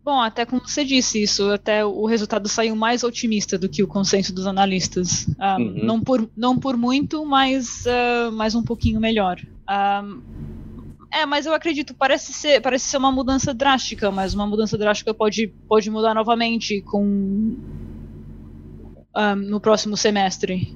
Bom, 0.08 0.22
até 0.22 0.46
como 0.46 0.66
você 0.66 0.86
disse 0.86 1.22
isso, 1.22 1.52
até 1.52 1.84
o 1.84 2.06
resultado 2.06 2.48
saiu 2.48 2.78
mais 2.78 3.04
otimista 3.04 3.58
do 3.58 3.68
que 3.68 3.84
o 3.84 3.88
consenso 3.90 4.34
dos 4.34 4.48
analistas. 4.48 5.28
Um, 5.28 5.34
ah, 5.38 5.58
uhum. 5.60 5.84
não, 5.84 6.00
por, 6.00 6.30
não 6.34 6.58
por 6.58 6.78
muito, 6.78 7.26
mas, 7.26 7.84
uh, 7.86 8.32
mas 8.32 8.56
um 8.56 8.64
pouquinho 8.64 9.02
melhor. 9.02 9.38
Um, 9.44 9.52
ah, 9.68 10.06
é, 11.12 11.26
mas 11.26 11.46
eu 11.46 11.54
acredito, 11.54 11.94
parece 11.94 12.32
ser, 12.32 12.62
parece 12.62 12.86
ser 12.86 12.96
uma 12.96 13.12
mudança 13.12 13.54
drástica, 13.54 14.10
mas 14.10 14.34
uma 14.34 14.48
mudança 14.48 14.78
drástica 14.78 15.14
pode, 15.14 15.48
pode 15.68 15.92
mudar 15.92 16.14
novamente 16.14 16.82
com 16.84 17.04
um, 17.06 17.58
no 19.36 19.60
próximo 19.60 19.98
semestre. 19.98 20.74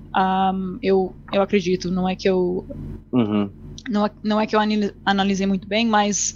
Eu, 0.82 1.16
eu 1.32 1.42
acredito, 1.42 1.90
não 1.90 2.10
é 2.10 2.18
que 2.18 2.28
eu 2.28 2.66
uhum. 3.14 3.50
não, 3.90 4.06
é, 4.06 4.12
não 4.22 4.42
é 4.42 4.46
que 4.46 4.58
eu 4.58 4.60
analisei 5.06 5.48
muito 5.48 5.70
bem, 5.70 5.88
mas 5.88 6.36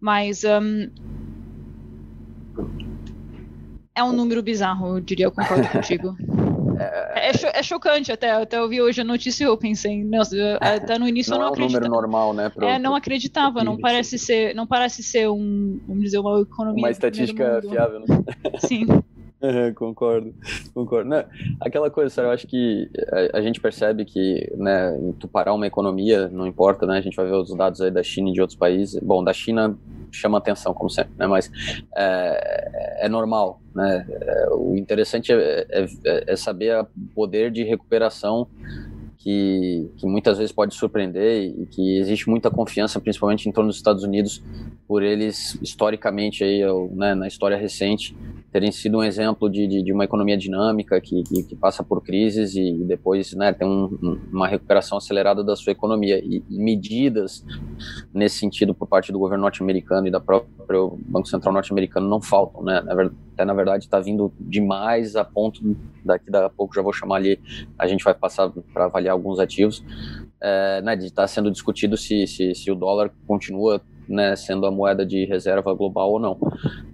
mas 0.00 0.44
é 3.94 4.02
um 4.02 4.12
número 4.12 4.42
bizarro, 4.42 4.96
eu 4.96 5.00
diria, 5.00 5.26
eu 5.26 5.32
concordo 5.32 5.66
contigo. 5.70 6.16
É, 6.78 7.30
é, 7.30 7.58
é, 7.58 7.62
chocante 7.62 8.10
até. 8.10 8.30
Até 8.32 8.58
eu 8.58 8.68
vi 8.68 8.82
hoje 8.82 9.00
a 9.00 9.04
notícia 9.04 9.44
e 9.44 9.46
eu 9.46 9.56
pensei, 9.56 10.02
nossa, 10.04 10.36
até 10.60 10.98
no 10.98 11.08
início 11.08 11.30
não 11.30 11.38
eu 11.38 11.42
não 11.46 11.54
é 11.54 11.58
um 11.58 11.66
número 11.66 11.88
normal, 11.88 12.34
né? 12.34 12.48
Pro, 12.48 12.66
é, 12.66 12.78
não 12.78 12.94
acreditava, 12.94 13.62
não 13.62 13.78
parece 13.78 14.18
ser, 14.18 14.54
não 14.54 14.66
parece 14.66 15.02
ser 15.02 15.28
um, 15.28 15.80
vamos 15.86 16.04
dizer, 16.04 16.18
uma 16.18 16.40
economia. 16.40 16.82
Uma 16.82 16.90
estatística 16.90 17.62
fiável, 17.62 18.00
né? 18.00 18.06
Sim. 18.58 18.86
É, 19.46 19.72
concordo, 19.72 20.34
concordo. 20.72 21.10
Não, 21.10 21.22
aquela 21.60 21.90
coisa, 21.90 22.22
eu 22.22 22.30
acho 22.30 22.46
que 22.46 22.88
a, 23.32 23.38
a, 23.38 23.42
gente 23.42 23.60
percebe 23.60 24.06
que, 24.06 24.50
né, 24.56 24.90
tu 25.18 25.28
parar 25.28 25.52
uma 25.52 25.66
economia, 25.66 26.28
não 26.28 26.46
importa, 26.46 26.86
né, 26.86 26.96
a 26.96 27.00
gente 27.02 27.14
vai 27.14 27.26
ver 27.26 27.34
os 27.34 27.54
dados 27.54 27.82
aí 27.82 27.90
da 27.90 28.02
China 28.02 28.30
e 28.30 28.32
de 28.32 28.40
outros 28.40 28.58
países. 28.58 28.98
Bom, 29.02 29.22
da 29.22 29.34
China 29.34 29.76
chama 30.10 30.38
atenção, 30.38 30.72
como 30.72 30.88
sempre, 30.88 31.12
né? 31.18 31.26
Mas 31.26 31.50
é, 31.94 33.04
é 33.04 33.08
normal, 33.08 33.60
né? 33.74 34.06
É, 34.08 34.48
o 34.52 34.74
interessante 34.76 35.30
é, 35.30 35.66
é, 35.70 36.32
é 36.32 36.36
saber 36.36 36.80
o 36.80 36.86
poder 37.14 37.50
de 37.50 37.64
recuperação 37.64 38.48
que, 39.24 39.90
que, 39.96 40.06
muitas 40.06 40.36
vezes 40.36 40.52
pode 40.52 40.74
surpreender 40.74 41.44
e 41.58 41.64
que 41.64 41.96
existe 41.96 42.28
muita 42.28 42.50
confiança, 42.50 43.00
principalmente 43.00 43.48
em 43.48 43.52
torno 43.52 43.68
dos 43.70 43.78
Estados 43.78 44.04
Unidos, 44.04 44.42
por 44.86 45.02
eles 45.02 45.58
historicamente 45.62 46.44
aí, 46.44 46.60
né, 46.92 47.14
na 47.14 47.26
história 47.26 47.56
recente, 47.56 48.14
terem 48.54 48.70
sido 48.70 48.98
um 48.98 49.02
exemplo 49.02 49.50
de, 49.50 49.66
de, 49.66 49.82
de 49.82 49.92
uma 49.92 50.04
economia 50.04 50.36
dinâmica 50.36 51.00
que, 51.00 51.24
que, 51.24 51.42
que, 51.42 51.56
passa 51.56 51.82
por 51.82 52.00
crises 52.00 52.54
e 52.54 52.84
depois 52.84 53.34
né, 53.34 53.52
tem 53.52 53.66
um, 53.66 54.20
uma 54.30 54.46
recuperação 54.46 54.96
acelerada 54.98 55.42
da 55.42 55.56
sua 55.56 55.72
economia. 55.72 56.20
E, 56.24 56.40
e, 56.48 56.56
medidas 56.56 57.44
nesse 58.12 58.38
sentido 58.38 58.72
por 58.72 58.86
parte 58.86 59.10
do 59.10 59.18
governo 59.18 59.42
norte-americano 59.42 60.06
e 60.06 60.10
da 60.10 60.20
própria 60.20 60.78
Banco 60.98 61.26
Central 61.26 61.52
norte-americano 61.52 62.08
não 62.08 62.20
faltam. 62.20 62.62
Né? 62.62 62.80
Até 63.32 63.44
na 63.44 63.54
verdade 63.54 63.86
está 63.86 63.98
vindo 63.98 64.32
demais 64.38 65.16
a 65.16 65.24
ponto, 65.24 65.60
daqui 66.04 66.30
a 66.32 66.48
pouco 66.48 66.76
já 66.76 66.80
vou 66.82 66.92
chamar 66.92 67.16
ali, 67.16 67.40
a 67.76 67.88
gente 67.88 68.04
vai 68.04 68.14
passar 68.14 68.52
para 68.72 68.84
avaliar 68.84 69.13
alguns 69.14 69.38
ativos, 69.38 69.82
é, 70.40 70.82
né, 70.82 70.96
de 70.96 71.06
estar 71.06 71.22
tá 71.22 71.28
sendo 71.28 71.50
discutido 71.50 71.96
se, 71.96 72.26
se, 72.26 72.54
se 72.54 72.70
o 72.70 72.74
dólar 72.74 73.10
continua 73.26 73.80
né, 74.08 74.36
sendo 74.36 74.66
a 74.66 74.70
moeda 74.70 75.04
de 75.04 75.24
reserva 75.24 75.72
global 75.74 76.12
ou 76.12 76.20
não. 76.20 76.38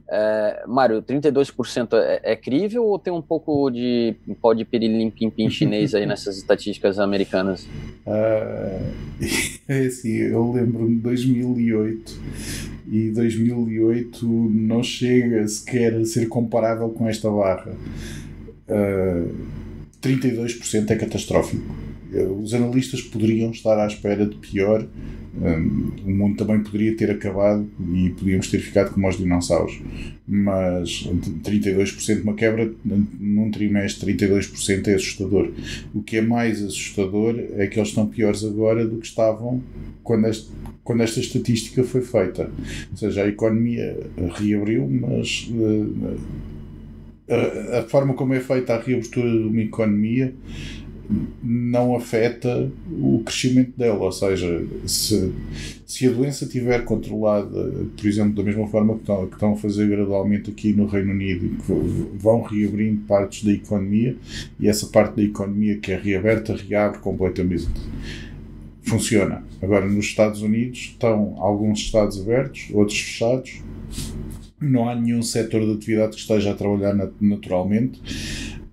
É, 0.09 0.65
Mário, 0.67 1.03
32% 1.03 1.95
é, 1.95 2.33
é 2.33 2.37
crível 2.37 2.85
ou 2.85 2.99
tem 2.99 3.13
um 3.13 3.23
pouco 3.23 3.71
de 3.71 4.17
pó 4.41 4.53
de 4.53 4.65
pirilim 4.65 5.09
pim, 5.09 5.31
pim 5.31 5.49
chinês 5.49 5.95
aí 5.95 6.05
nessas 6.07 6.37
estatísticas 6.37 6.99
americanas? 6.99 7.65
Uh, 8.07 8.93
é 9.69 9.87
assim, 9.87 10.17
eu 10.17 10.53
lembro-me 10.53 10.97
de 10.97 11.03
2008 11.03 12.21
e 12.91 13.11
2008 13.11 14.27
não 14.27 14.83
chega 14.83 15.47
sequer 15.47 15.95
a 15.95 16.05
ser 16.05 16.27
comparável 16.27 16.89
com 16.91 17.09
esta 17.09 17.31
barra. 17.31 17.73
Uh, 18.69 19.33
32% 20.03 20.91
é 20.91 20.97
catastrófico. 20.97 21.90
Os 22.41 22.55
analistas 22.55 23.03
poderiam 23.03 23.51
estar 23.51 23.79
à 23.79 23.87
espera 23.87 24.27
de 24.27 24.37
pior 24.37 24.87
um, 25.33 25.93
o 26.05 26.11
mundo 26.11 26.37
também 26.37 26.61
poderia 26.61 26.97
ter 26.97 27.11
acabado 27.11 27.69
e 27.95 28.11
podíamos 28.11 28.49
ter 28.49 28.59
ficado 28.59 28.93
como 28.93 29.09
os 29.09 29.17
dinossauros. 29.17 29.81
Mas 30.27 31.09
32% 31.45 32.23
uma 32.23 32.35
quebra 32.35 32.71
num 32.85 33.51
trimestre, 33.51 34.13
32% 34.15 34.89
é 34.89 34.95
assustador. 34.95 35.51
O 35.95 36.03
que 36.03 36.17
é 36.17 36.21
mais 36.21 36.63
assustador 36.63 37.37
é 37.57 37.67
que 37.67 37.79
eles 37.79 37.91
estão 37.91 38.07
piores 38.07 38.45
agora 38.45 38.87
do 38.87 38.99
que 38.99 39.07
estavam 39.07 39.63
quando, 40.03 40.27
este, 40.27 40.51
quando 40.83 41.03
esta 41.03 41.21
estatística 41.21 41.85
foi 41.85 42.03
feita. 42.03 42.51
Ou 42.91 42.97
seja, 42.97 43.23
a 43.23 43.29
economia 43.29 43.99
reabriu, 44.35 44.89
mas 44.89 45.49
uh, 45.53 46.19
a, 47.29 47.79
a 47.79 47.83
forma 47.85 48.15
como 48.15 48.35
é 48.35 48.41
feita 48.41 48.75
a 48.75 48.81
reabertura 48.81 49.31
de 49.31 49.45
uma 49.45 49.63
economia 49.63 50.35
não 51.43 51.97
afeta 51.97 52.71
o 52.91 53.23
crescimento 53.25 53.77
dela. 53.77 54.05
Ou 54.05 54.13
seja, 54.13 54.65
se, 54.87 55.33
se 55.85 56.07
a 56.07 56.11
doença 56.11 56.45
estiver 56.45 56.85
controlada, 56.85 57.73
por 57.97 58.07
exemplo, 58.07 58.35
da 58.35 58.43
mesma 58.43 58.67
forma 58.69 58.95
que 58.95 59.01
estão, 59.01 59.27
que 59.27 59.35
estão 59.35 59.53
a 59.53 59.57
fazer 59.57 59.89
gradualmente 59.89 60.51
aqui 60.51 60.73
no 60.73 60.87
Reino 60.87 61.13
Unido, 61.13 61.57
que 61.63 61.73
vão 62.17 62.43
reabrindo 62.43 63.01
partes 63.03 63.45
da 63.45 63.53
economia 63.53 64.17
e 64.59 64.69
essa 64.69 64.87
parte 64.87 65.17
da 65.17 65.23
economia 65.23 65.79
que 65.79 65.93
é 65.93 65.97
reaberta 65.97 66.55
reabre 66.55 66.99
completamente. 67.01 67.69
Funciona. 68.83 69.45
Agora, 69.61 69.87
nos 69.87 70.07
Estados 70.07 70.43
Unidos 70.43 70.79
estão 70.93 71.37
alguns 71.39 71.81
estados 71.81 72.21
abertos, 72.21 72.69
outros 72.73 72.99
fechados. 72.99 73.61
Não 74.61 74.89
há 74.89 74.95
nenhum 74.95 75.23
setor 75.23 75.65
de 75.65 75.73
atividade 75.73 76.17
que 76.17 76.21
esteja 76.21 76.51
a 76.51 76.55
trabalhar 76.55 76.95
naturalmente 77.21 78.01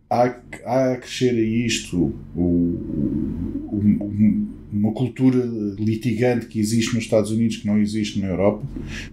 há, 0.09 0.35
há 0.65 0.93
a 0.93 0.97
crescer 0.97 1.31
a 1.31 1.41
isto 1.41 2.13
o, 2.35 2.41
o, 2.41 4.47
uma 4.71 4.91
cultura 4.91 5.43
litigante 5.79 6.45
que 6.45 6.59
existe 6.59 6.93
nos 6.93 7.03
Estados 7.03 7.31
Unidos 7.31 7.57
que 7.57 7.67
não 7.67 7.77
existe 7.77 8.19
na 8.19 8.27
Europa. 8.27 8.63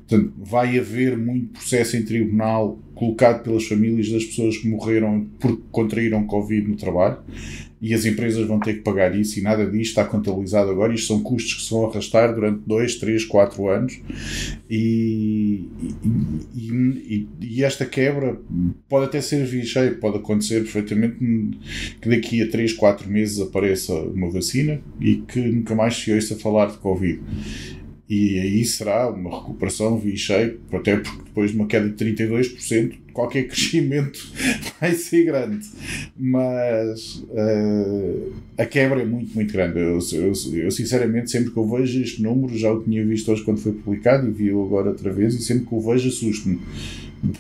Portanto, 0.07 0.33
vai 0.39 0.79
haver 0.79 1.17
muito 1.17 1.53
processo 1.53 1.97
em 1.97 2.05
tribunal 2.05 2.79
colocado 2.95 3.43
pelas 3.43 3.67
famílias 3.67 4.11
das 4.11 4.25
pessoas 4.25 4.57
que 4.57 4.69
morreram 4.69 5.27
porque 5.39 5.63
contraíram 5.71 6.27
Covid 6.27 6.69
no 6.69 6.77
trabalho 6.77 7.19
e 7.85 7.93
as 7.93 8.07
empresas 8.07 8.47
vão 8.47 8.59
ter 8.59 8.75
que 8.75 8.81
pagar 8.81 9.15
isso 9.15 9.39
e 9.39 9.43
nada 9.43 9.67
disto 9.67 9.91
está 9.91 10.07
contabilizado 10.07 10.71
agora. 10.71 10.95
Isto 10.95 11.09
são 11.09 11.23
custos 11.23 11.53
que 11.53 11.63
se 11.65 11.71
vão 11.71 11.85
arrastar 11.85 12.35
durante 12.35 12.63
2, 12.67 12.95
3, 12.97 13.25
4 13.27 13.69
anos 13.69 14.01
e, 14.71 15.69
e, 16.55 16.71
e, 17.11 17.29
e, 17.43 17.63
esta 17.63 17.85
quebra 17.85 18.39
pode 18.89 19.05
até 19.05 19.21
ser 19.21 19.47
cheio, 19.67 19.99
pode 19.99 20.17
acontecer 20.17 20.61
perfeitamente 20.61 21.19
que 22.01 22.09
daqui 22.09 22.43
a 22.43 22.49
3, 22.49 22.73
4 22.73 23.11
meses 23.11 23.39
apareça 23.39 23.93
uma 23.93 24.31
vacina 24.31 24.81
e 24.99 25.17
que 25.17 25.41
nunca 25.41 25.75
mais 25.75 25.95
se 25.95 26.11
ouça 26.11 26.37
falar 26.37 26.71
de 26.71 26.79
Covid 26.79 27.21
e 28.09 28.38
aí 28.38 28.64
será 28.64 29.09
uma 29.09 29.31
recuperação 29.40 29.99
V-shape, 29.99 30.61
até 30.73 30.99
porque 30.99 31.23
depois 31.25 31.51
de 31.53 31.57
uma 31.57 31.67
queda 31.67 31.88
de 31.88 32.05
32%, 32.05 32.99
qualquer 33.14 33.45
crescimento 33.49 34.21
vai 34.79 34.93
ser 34.93 35.25
grande. 35.25 35.67
Mas 36.14 37.25
uh, 37.31 38.33
a 38.59 38.67
quebra 38.67 39.01
é 39.01 39.07
muito, 39.07 39.35
muito 39.35 39.53
grande. 39.53 39.79
Eu, 39.79 39.99
eu, 40.12 40.33
eu, 40.53 40.71
sinceramente, 40.71 41.31
sempre 41.31 41.51
que 41.51 41.57
eu 41.57 41.67
vejo 41.67 42.03
este 42.03 42.23
número, 42.23 42.57
já 42.59 42.71
o 42.71 42.83
tinha 42.83 43.05
visto 43.07 43.33
hoje 43.33 43.43
quando 43.43 43.59
foi 43.59 43.73
publicado 43.73 44.29
e 44.29 44.31
vi-o 44.31 44.62
agora 44.62 44.90
outra 44.90 45.11
vez, 45.11 45.35
e 45.35 45.43
sempre 45.43 45.67
que 45.67 45.75
o 45.75 45.81
vejo 45.81 46.09
assusto-me 46.09 46.61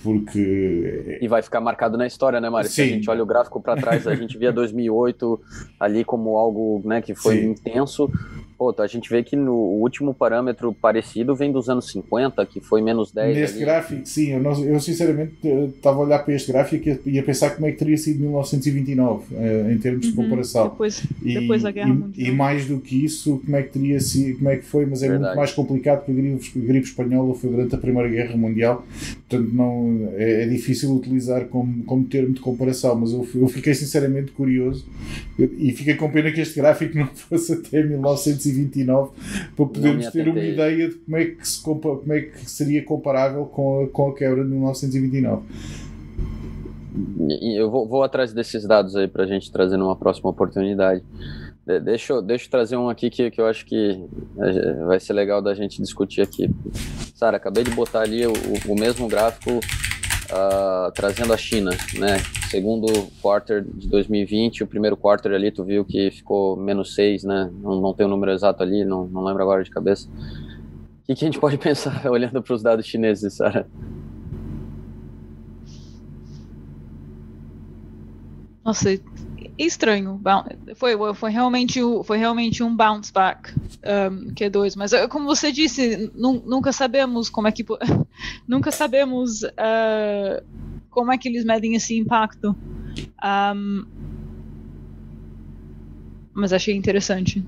porque 0.02 1.18
e 1.20 1.28
vai 1.28 1.42
ficar 1.42 1.60
marcado 1.60 1.98
na 1.98 2.06
história, 2.06 2.40
né, 2.40 2.48
Mário? 2.48 2.70
Se 2.70 2.80
a 2.80 2.86
gente 2.86 3.10
olha 3.10 3.22
o 3.22 3.26
gráfico 3.26 3.60
para 3.60 3.76
trás, 3.76 4.06
a 4.06 4.14
gente 4.14 4.38
via 4.38 4.50
2008 4.52 5.40
ali 5.78 6.04
como 6.04 6.36
algo, 6.38 6.80
né, 6.84 7.02
que 7.02 7.14
foi 7.14 7.40
Sim. 7.40 7.50
intenso. 7.50 8.10
Pô, 8.56 8.74
a 8.78 8.86
gente 8.86 9.10
vê 9.10 9.22
que 9.22 9.34
no 9.34 9.52
último 9.52 10.14
parâmetro 10.14 10.72
parecido 10.72 11.34
vem 11.34 11.50
dos 11.50 11.68
anos 11.68 11.90
50, 11.90 12.46
que 12.46 12.60
foi 12.60 12.80
menos 12.80 13.10
10. 13.10 13.36
Neste 13.36 13.56
ali. 13.56 13.64
gráfico, 13.64 14.06
sim. 14.06 14.30
Eu, 14.30 14.40
não, 14.40 14.64
eu 14.64 14.78
sinceramente 14.78 15.34
estava 15.76 15.96
a 15.98 16.00
olhar 16.00 16.20
para 16.20 16.34
este 16.34 16.52
gráfico 16.52 16.88
e 16.88 17.10
ia 17.10 17.22
pensar 17.22 17.50
como 17.50 17.66
é 17.66 17.72
que 17.72 17.78
teria 17.78 17.96
sido 17.96 18.20
1929, 18.20 19.34
eh, 19.34 19.72
em 19.72 19.78
termos 19.78 20.06
uhum, 20.06 20.10
de 20.12 20.16
comparação. 20.16 20.68
Depois, 20.68 21.02
e, 21.22 21.34
depois 21.34 21.62
da 21.62 21.72
Guerra 21.72 21.90
e, 21.90 21.92
Mundial. 21.92 22.28
E 22.28 22.30
mais 22.32 22.66
do 22.66 22.78
que 22.78 23.04
isso, 23.04 23.42
como 23.44 23.56
é 23.56 23.62
que 23.62 23.70
teria 23.70 23.98
sido, 23.98 24.38
como 24.38 24.48
é 24.50 24.56
que 24.56 24.64
foi, 24.64 24.86
mas 24.86 25.02
é 25.02 25.08
Verdade. 25.08 25.24
muito 25.24 25.36
mais 25.36 25.52
complicado 25.52 26.04
porque 26.04 26.12
a 26.12 26.14
gripe, 26.14 26.52
a 26.56 26.66
gripe 26.66 26.86
espanhola 26.86 27.34
foi 27.34 27.50
durante 27.50 27.74
a 27.74 27.78
Primeira 27.78 28.08
Guerra 28.08 28.36
Mundial, 28.36 28.86
portanto 29.28 29.52
não, 29.52 30.10
é, 30.14 30.44
é 30.44 30.46
difícil 30.46 30.94
utilizar 30.94 31.46
como, 31.46 31.82
como 31.82 32.04
termo 32.04 32.34
de 32.34 32.40
comparação, 32.40 32.94
mas 32.94 33.12
eu, 33.12 33.26
eu 33.34 33.48
fiquei 33.48 33.74
sinceramente 33.74 34.30
curioso 34.30 34.86
e 35.38 35.72
fiquei 35.72 35.94
com 35.94 36.08
pena 36.08 36.30
que 36.30 36.40
este 36.40 36.54
gráfico 36.54 36.96
não 36.96 37.08
fosse 37.14 37.52
até 37.52 37.82
1929 37.82 38.43
1929 38.44 39.10
para 39.56 39.66
podermos 39.66 40.06
ter 40.08 40.28
uma 40.28 40.40
ideia 40.40 40.88
de 40.88 40.94
como 40.96 41.16
é 41.16 41.24
que, 41.26 41.48
se, 41.48 41.62
como 41.62 42.12
é 42.12 42.20
que 42.20 42.50
seria 42.50 42.82
comparável 42.84 43.46
com 43.46 43.84
a, 43.84 43.88
com 43.88 44.08
a 44.08 44.14
quebra 44.14 44.42
de 44.42 44.50
1929. 44.50 45.42
Eu 47.56 47.70
vou, 47.70 47.88
vou 47.88 48.02
atrás 48.02 48.32
desses 48.32 48.66
dados 48.66 48.94
aí 48.94 49.08
para 49.08 49.24
a 49.24 49.26
gente 49.26 49.50
trazer 49.50 49.76
numa 49.76 49.96
próxima 49.96 50.30
oportunidade. 50.30 51.02
De, 51.66 51.80
deixa, 51.80 52.12
eu, 52.12 52.22
deixa 52.22 52.46
eu 52.46 52.50
trazer 52.50 52.76
um 52.76 52.88
aqui 52.88 53.10
que, 53.10 53.30
que 53.30 53.40
eu 53.40 53.46
acho 53.46 53.64
que 53.64 54.00
é, 54.38 54.84
vai 54.84 55.00
ser 55.00 55.12
legal 55.12 55.42
da 55.42 55.54
gente 55.54 55.80
discutir 55.82 56.20
aqui. 56.20 56.48
Sara, 57.14 57.36
acabei 57.36 57.64
de 57.64 57.70
botar 57.70 58.02
ali 58.02 58.26
o, 58.26 58.32
o 58.68 58.78
mesmo 58.78 59.08
gráfico 59.08 59.60
uh, 60.34 60.90
trazendo 60.92 61.32
a 61.32 61.36
China, 61.36 61.70
né? 61.98 62.18
Segundo 62.50 62.86
quarter 63.22 63.64
de 63.64 63.88
2020, 63.88 64.64
o 64.64 64.66
primeiro 64.66 64.96
quarter 64.96 65.32
ali, 65.32 65.50
tu 65.50 65.64
viu 65.64 65.84
que 65.84 66.10
ficou 66.10 66.56
menos 66.56 66.94
6, 66.94 67.24
né? 67.24 67.50
Não, 67.62 67.80
não 67.80 67.94
tem 67.94 68.04
o 68.04 68.08
um 68.08 68.12
número 68.12 68.32
exato 68.32 68.62
ali, 68.62 68.84
não, 68.84 69.06
não 69.06 69.24
lembro 69.24 69.42
agora 69.42 69.62
de 69.62 69.70
cabeça. 69.70 70.08
O 70.08 71.06
que, 71.06 71.14
que 71.14 71.24
a 71.24 71.28
gente 71.28 71.38
pode 71.38 71.56
pensar 71.58 72.04
olhando 72.10 72.42
para 72.42 72.54
os 72.54 72.62
dados 72.62 72.86
chineses, 72.86 73.34
Sara? 73.34 73.66
Nossa, 78.64 78.90
estranho. 79.58 80.20
Foi, 80.74 80.94
foi, 81.14 81.30
realmente, 81.30 81.80
foi 82.04 82.18
realmente 82.18 82.62
um 82.62 82.74
bounce 82.74 83.12
back 83.12 83.52
um, 83.52 84.32
Q2, 84.34 84.74
mas 84.76 84.92
eh, 84.92 85.06
como 85.08 85.26
você 85.26 85.52
disse, 85.52 86.10
nunca 86.14 86.72
sabemos 86.72 87.28
como 87.28 87.48
é 87.48 87.52
que 87.52 87.64
nunca 88.48 88.70
sabemos 88.70 89.42
uh, 89.42 90.44
como 90.90 91.12
é 91.12 91.18
que 91.18 91.28
eles 91.28 91.44
medem 91.44 91.74
esse 91.74 91.96
impacto. 91.96 92.56
Um, 93.24 93.84
mas 96.32 96.52
achei 96.52 96.74
interessante. 96.74 97.44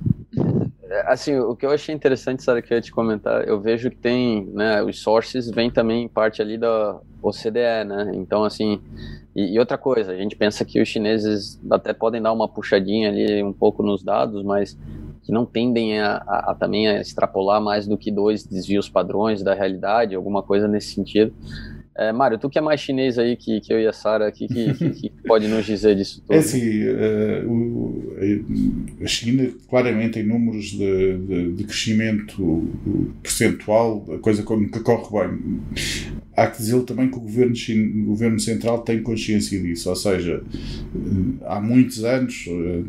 É, 0.88 1.12
assim, 1.12 1.36
o 1.36 1.56
que 1.56 1.66
eu 1.66 1.70
achei 1.70 1.92
interessante, 1.92 2.42
Sara, 2.42 2.62
que 2.62 2.72
eu 2.72 2.76
ia 2.76 2.80
te 2.80 2.92
comentar, 2.92 3.46
eu 3.46 3.60
vejo 3.60 3.90
que 3.90 3.96
tem, 3.96 4.46
né, 4.46 4.82
os 4.82 5.00
sources 5.00 5.50
vêm 5.50 5.68
também 5.68 6.08
parte 6.08 6.40
ali 6.40 6.56
da 6.56 7.00
OCDE, 7.20 7.84
né, 7.84 8.12
então 8.14 8.44
assim, 8.44 8.80
e, 9.36 9.52
e, 9.52 9.58
outra 9.58 9.76
coisa, 9.76 10.12
a 10.12 10.16
gente 10.16 10.34
pensa 10.34 10.64
que 10.64 10.80
os 10.80 10.88
chineses 10.88 11.60
até 11.70 11.92
podem 11.92 12.22
dar 12.22 12.32
uma 12.32 12.48
puxadinha 12.48 13.10
ali 13.10 13.42
um 13.42 13.52
pouco 13.52 13.82
nos 13.82 14.02
dados, 14.02 14.42
mas 14.42 14.78
que 15.22 15.30
não 15.30 15.44
tendem 15.44 16.00
a, 16.00 16.22
a, 16.26 16.52
a 16.52 16.54
também 16.54 16.88
a 16.88 17.00
extrapolar 17.00 17.60
mais 17.60 17.86
do 17.86 17.98
que 17.98 18.10
dois 18.10 18.46
desvios 18.46 18.88
padrões 18.88 19.42
da 19.42 19.52
realidade, 19.52 20.14
alguma 20.14 20.42
coisa 20.42 20.66
nesse 20.66 20.94
sentido. 20.94 21.34
É, 21.98 22.12
Mário, 22.12 22.38
tu 22.38 22.50
que 22.50 22.58
é 22.58 22.60
mais 22.60 22.80
chinês 22.80 23.18
aí 23.18 23.36
que, 23.36 23.60
que 23.60 23.72
eu 23.72 23.80
e 23.80 23.86
a 23.86 23.92
Sara, 23.92 24.28
o 24.28 24.32
que, 24.32 24.46
que, 24.46 24.90
que, 24.90 25.10
pode 25.26 25.48
nos 25.48 25.64
dizer 25.64 25.96
disso 25.96 26.20
tudo? 26.20 26.34
É 26.34 26.38
assim, 26.38 26.84
uh, 26.84 27.50
o, 27.50 28.16
a 29.02 29.06
China 29.06 29.50
claramente 29.68 30.18
em 30.18 30.22
números 30.22 30.66
de, 30.66 31.18
de, 31.18 31.52
de 31.52 31.64
crescimento 31.64 32.68
percentual, 33.22 34.04
a 34.14 34.18
coisa 34.18 34.44
nunca 34.44 34.80
corre 34.80 35.28
bem 35.28 35.60
há 36.36 36.46
que 36.48 36.58
dizer 36.58 36.82
também 36.82 37.08
que 37.08 37.16
o 37.16 37.20
governo, 37.20 37.54
o 37.54 38.04
governo 38.04 38.38
central 38.38 38.82
tem 38.82 39.02
consciência 39.02 39.58
disso, 39.58 39.88
ou 39.88 39.96
seja, 39.96 40.42
há 41.46 41.60
muitos 41.60 42.04
anos, 42.04 42.44
eh, 42.46 42.82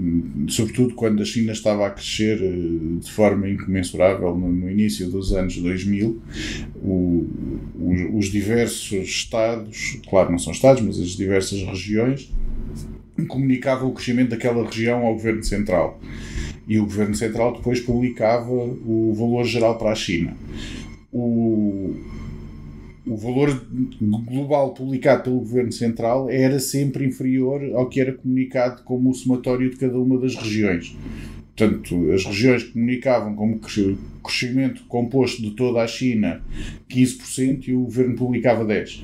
sobretudo 0.49 0.93
quando 0.93 1.21
a 1.21 1.25
China 1.25 1.53
estava 1.53 1.87
a 1.87 1.89
crescer 1.89 2.39
eh, 2.43 2.99
de 2.99 3.09
forma 3.09 3.47
incomensurável 3.47 4.35
no, 4.35 4.51
no 4.51 4.69
início 4.69 5.09
dos 5.09 5.31
anos 5.33 5.57
2000, 5.57 6.21
o, 6.83 7.27
os, 7.79 8.25
os 8.25 8.31
diversos 8.31 8.91
estados, 9.01 9.99
claro 10.09 10.31
não 10.31 10.39
são 10.39 10.53
estados, 10.53 10.81
mas 10.81 10.99
as 10.99 11.09
diversas 11.09 11.61
regiões, 11.63 12.31
comunicavam 13.27 13.89
o 13.89 13.93
crescimento 13.93 14.29
daquela 14.29 14.65
região 14.65 15.05
ao 15.05 15.13
governo 15.13 15.43
central. 15.43 15.99
E 16.67 16.79
o 16.79 16.83
governo 16.83 17.15
central 17.15 17.53
depois 17.53 17.79
publicava 17.79 18.51
o 18.51 19.13
valor 19.17 19.45
geral 19.45 19.77
para 19.77 19.91
a 19.91 19.95
China. 19.95 20.35
O, 21.11 21.95
o 23.07 23.15
valor 23.15 23.65
global 24.01 24.73
publicado 24.73 25.23
pelo 25.23 25.39
Governo 25.39 25.71
Central 25.71 26.29
era 26.29 26.59
sempre 26.59 27.05
inferior 27.05 27.61
ao 27.73 27.87
que 27.87 28.01
era 28.01 28.11
comunicado 28.11 28.83
como 28.83 29.09
o 29.09 29.13
somatório 29.13 29.69
de 29.69 29.77
cada 29.77 29.97
uma 29.97 30.19
das 30.19 30.35
regiões. 30.35 30.95
Portanto, 31.57 32.11
as 32.11 32.23
regiões 32.23 32.63
comunicavam 32.65 33.35
como 33.35 33.59
crescimento 34.23 34.83
composto 34.87 35.41
de 35.41 35.51
toda 35.51 35.81
a 35.81 35.87
China 35.87 36.41
15% 36.87 37.67
e 37.67 37.73
o 37.73 37.81
Governo 37.81 38.15
publicava 38.15 38.63
10% 38.63 39.03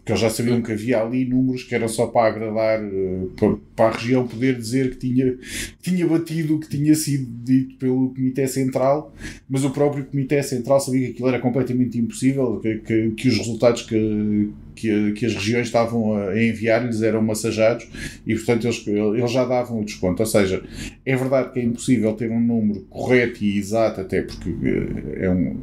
porque 0.00 0.12
eles 0.12 0.20
já 0.20 0.30
sabiam 0.30 0.62
que 0.62 0.72
havia 0.72 1.00
ali 1.00 1.24
números 1.24 1.62
que 1.62 1.74
eram 1.74 1.88
só 1.88 2.06
para 2.06 2.28
agradar, 2.28 2.82
eh, 2.82 3.58
para, 3.76 3.88
a 3.88 3.90
região 3.90 4.26
poder 4.26 4.56
dizer 4.56 4.90
que 4.90 4.96
tinha, 4.96 5.36
tinha 5.80 6.06
batido 6.06 6.56
o 6.56 6.60
que 6.60 6.68
tinha 6.68 6.94
sido 6.94 7.26
dito 7.44 7.76
pelo 7.76 8.08
Comitê 8.10 8.48
Central, 8.48 9.14
mas 9.48 9.64
o 9.64 9.70
próprio 9.70 10.04
Comitê 10.04 10.42
Central 10.42 10.80
sabia 10.80 11.06
que 11.06 11.12
aquilo 11.12 11.28
era 11.28 11.38
completamente 11.38 11.98
impossível, 11.98 12.58
que, 12.60 12.78
que, 12.78 13.10
que 13.10 13.28
os 13.28 13.38
resultados 13.38 13.82
que, 13.82 14.50
que, 14.80 15.12
que 15.12 15.26
as 15.26 15.34
regiões 15.34 15.66
estavam 15.66 16.16
a 16.16 16.42
enviar-lhes 16.42 17.02
eram 17.02 17.22
massajados 17.22 17.86
e, 18.26 18.34
portanto, 18.34 18.66
eles, 18.66 18.86
eles 18.86 19.30
já 19.30 19.44
davam 19.44 19.80
o 19.80 19.84
desconto. 19.84 20.22
Ou 20.22 20.26
seja, 20.26 20.62
é 21.04 21.16
verdade 21.16 21.52
que 21.52 21.60
é 21.60 21.62
impossível 21.62 22.12
ter 22.14 22.30
um 22.30 22.40
número 22.40 22.80
correto 22.88 23.44
e 23.44 23.58
exato, 23.58 24.00
até 24.00 24.22
porque 24.22 24.50
eh, 24.50 25.24
é 25.26 25.30
um, 25.30 25.56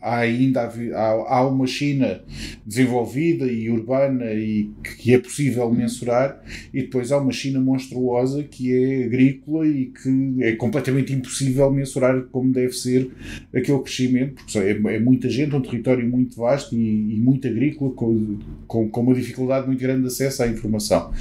ainda 0.00 0.62
há, 0.94 1.36
há 1.36 1.48
uma 1.48 1.66
China 1.66 2.20
desenvolvida 2.64 3.46
e 3.46 3.70
urbana 3.70 4.32
e 4.32 4.70
que 4.98 5.14
é 5.14 5.18
possível 5.18 5.70
mensurar, 5.72 6.42
e 6.72 6.82
depois 6.82 7.12
há 7.12 7.18
uma 7.18 7.32
China 7.32 7.60
monstruosa 7.60 8.42
que 8.42 8.72
é 8.72 9.04
agrícola 9.04 9.66
e 9.66 9.86
que 9.86 10.36
é 10.40 10.52
completamente 10.52 11.12
impossível 11.12 11.70
mensurar 11.70 12.22
como 12.30 12.52
deve 12.52 12.72
ser 12.72 13.10
aquele 13.54 13.78
crescimento, 13.80 14.34
porque 14.34 14.58
é, 14.58 14.70
é 14.70 14.98
muita 14.98 15.28
gente, 15.28 15.54
um 15.54 15.60
território 15.60 16.08
muito 16.08 16.36
vasto 16.36 16.74
e, 16.74 17.14
e 17.14 17.20
muito 17.20 17.46
agrícola, 17.46 17.92
com, 17.92 18.38
com, 18.66 18.88
com, 18.88 19.00
uma 19.00 19.14
dificuldade 19.14 19.66
muito 19.66 19.80
grande 19.80 20.02
de 20.02 20.06
acesso 20.08 20.42
à 20.42 20.48
informação. 20.48 21.12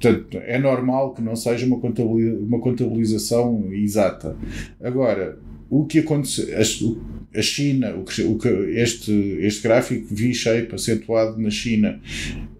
Portanto, 0.00 0.38
é 0.44 0.58
normal 0.58 1.14
que 1.14 1.22
não 1.22 1.36
seja 1.36 1.66
uma, 1.66 1.76
uma 1.76 2.60
contabilização 2.60 3.72
exata. 3.72 4.36
Agora, 4.80 5.38
o 5.70 5.84
que 5.84 5.98
aconteceu, 5.98 6.56
a, 7.34 7.42
China, 7.42 7.94
o 7.94 8.04
que, 8.04 8.22
o 8.22 8.38
que, 8.38 8.48
este, 8.48 9.12
este 9.40 9.62
gráfico 9.62 10.06
V-shape 10.14 10.74
acentuado 10.74 11.38
na 11.38 11.50
China, 11.50 12.00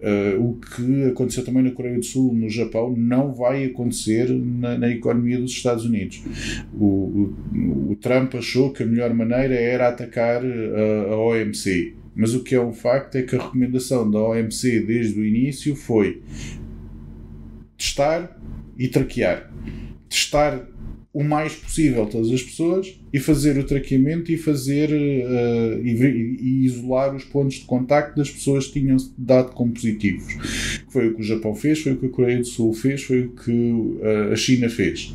uh, 0.01 0.42
o 0.42 0.59
que 0.61 1.05
aconteceu 1.05 1.44
também 1.44 1.62
na 1.62 1.71
Coreia 1.71 1.97
do 1.97 2.05
Sul, 2.05 2.35
no 2.35 2.51
Japão, 2.51 2.94
não 2.94 3.33
vai 3.33 3.64
acontecer 3.64 4.29
na, 4.31 4.77
na 4.77 4.90
economia 4.90 5.38
dos 5.38 5.53
Estados 5.53 5.85
Unidos. 5.87 6.23
O, 6.79 6.85
o, 6.85 7.90
o, 7.92 7.97
Trump 7.97 8.35
achou 8.35 8.73
que 8.73 8.83
a 8.83 8.87
melhor 8.87 9.12
maneira 9.14 9.55
era 9.55 9.88
atacar 9.88 10.42
a, 10.44 11.12
a 11.12 11.16
OMC. 11.16 11.94
Mas 12.14 12.35
o 12.35 12.42
que 12.42 12.55
é 12.55 12.61
um 12.61 12.73
facto 12.73 13.16
é 13.16 13.23
que 13.23 13.37
a 13.37 13.42
recomendação 13.42 14.11
da 14.11 14.21
OMC 14.21 14.81
desde 14.81 15.18
o 15.18 15.25
início 15.25 15.77
foi 15.77 16.21
testar 17.77 18.37
e 18.77 18.88
traquear. 18.88 19.53
Testar 20.09 20.66
o 21.18 21.24
mais 21.24 21.52
possível 21.52 22.07
todas 22.07 22.31
as 22.31 22.40
pessoas 22.40 22.96
e 23.12 23.18
fazer 23.18 23.59
o 23.59 23.64
traqueamento 23.64 24.31
e 24.31 24.37
fazer 24.37 24.88
uh, 24.92 25.85
e, 25.85 25.90
e, 26.40 26.64
isolar 26.64 27.12
os 27.12 27.24
pontos 27.24 27.57
de 27.57 27.64
contacto 27.64 28.16
das 28.16 28.31
pessoas 28.31 28.68
que 28.68 28.78
tinham 28.78 28.96
dado 29.18 29.50
como 29.50 29.72
positivos. 29.72 30.33
Foi 30.88 31.09
o 31.09 31.14
que 31.16 31.20
o 31.20 31.24
Japão 31.24 31.57
fez, 31.57 31.81
foi 31.81 31.94
o 31.94 31.96
que 31.96 32.07
a 32.07 32.09
Coreia 32.09 32.38
do 32.38 32.46
Sul 32.46 32.72
fez, 32.72 33.02
foi 33.02 33.22
o 33.22 33.31
que 33.31 33.50
uh, 33.50 34.33
a 34.33 34.37
China 34.37 34.70
fez. 34.70 35.12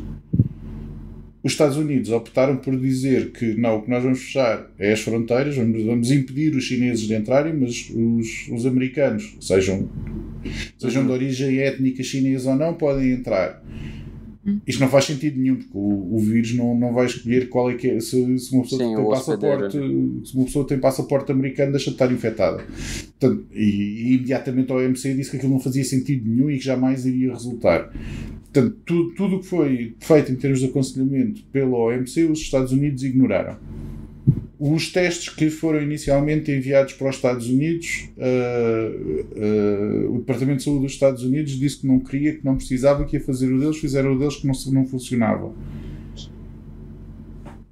Os 1.42 1.54
Estados 1.54 1.78
Unidos 1.78 2.10
optaram 2.10 2.58
por 2.58 2.78
dizer 2.78 3.32
que 3.32 3.54
não, 3.56 3.78
o 3.78 3.82
que 3.84 3.90
nós 3.90 4.04
vamos 4.04 4.20
fechar 4.24 4.70
é 4.78 4.92
as 4.92 5.00
fronteiras, 5.00 5.56
vamos, 5.56 5.86
vamos 5.86 6.12
impedir 6.12 6.54
os 6.54 6.66
chineses 6.66 7.08
de 7.08 7.16
entrarem, 7.16 7.54
mas 7.54 7.90
os, 7.96 8.50
os 8.52 8.66
americanos, 8.66 9.38
sejam, 9.40 9.88
sejam 10.78 11.06
de 11.06 11.12
origem 11.14 11.60
étnica 11.60 12.04
chinesa 12.04 12.50
ou 12.50 12.58
não, 12.58 12.74
podem 12.74 13.12
entrar. 13.12 13.63
Hum. 14.46 14.60
Isto 14.68 14.82
não 14.82 14.90
faz 14.90 15.06
sentido 15.06 15.40
nenhum, 15.40 15.56
porque 15.56 15.72
o, 15.74 16.16
o 16.16 16.20
vírus 16.20 16.54
não, 16.54 16.78
não 16.78 16.94
vai 16.94 17.06
escolher 17.06 17.48
qual 17.48 17.72
é 17.72 17.76
que 17.76 17.90
é. 17.90 18.00
Se, 18.00 18.38
se 18.40 18.54
uma 18.54 18.64
pessoa 18.64 18.84
Sim, 18.84 18.96
tem 18.96 19.06
passaporte, 19.06 19.78
se 20.26 20.36
uma 20.36 20.46
pessoa 20.46 20.68
tem 20.68 20.80
passaporte 20.80 21.32
americano, 21.32 21.72
deixa 21.72 21.90
de 21.90 21.96
estar 21.96 22.12
infectada. 22.12 22.64
Portanto, 23.20 23.46
e, 23.54 23.64
e, 23.64 24.14
imediatamente 24.16 24.72
a 24.72 24.76
OMC 24.76 25.14
disse 25.16 25.32
que 25.32 25.38
aquilo 25.38 25.54
não 25.54 25.60
fazia 25.60 25.84
sentido 25.84 26.30
nenhum 26.30 26.50
e 26.50 26.58
que 26.58 26.66
jamais 26.66 27.06
iria 27.06 27.32
resultar. 27.32 27.92
Portanto, 28.52 28.78
tudo, 28.86 29.14
tudo 29.16 29.36
o 29.38 29.40
que 29.40 29.48
foi 29.48 29.96
feito 30.00 30.32
em 30.32 30.36
termos 30.36 30.60
de 30.60 30.66
aconselhamento 30.66 31.42
pela 31.52 31.78
OMC, 31.78 32.26
os 32.26 32.40
Estados 32.40 32.72
Unidos 32.72 33.04
ignoraram 33.04 33.58
os 34.66 34.94
testes 34.94 35.28
que 35.28 35.50
foram 35.50 35.82
inicialmente 35.82 36.50
enviados 36.50 36.94
para 36.94 37.10
os 37.10 37.18
Estados 37.18 37.50
Unidos, 37.50 38.08
uh, 38.16 40.08
uh, 40.08 40.16
o 40.16 40.20
Departamento 40.20 40.60
de 40.60 40.64
Saúde 40.64 40.84
dos 40.84 40.94
Estados 40.94 41.22
Unidos 41.22 41.60
disse 41.60 41.82
que 41.82 41.88
não 41.88 42.00
queria, 42.00 42.34
que 42.34 42.46
não 42.46 42.56
precisava, 42.56 43.04
que 43.04 43.18
ia 43.18 43.22
fazer 43.22 43.52
o 43.52 43.60
deles, 43.60 43.78
fizeram 43.78 44.14
o 44.14 44.18
deles 44.18 44.38
que 44.38 44.48
não, 44.48 44.54
não 44.72 44.86
funcionava. 44.86 45.52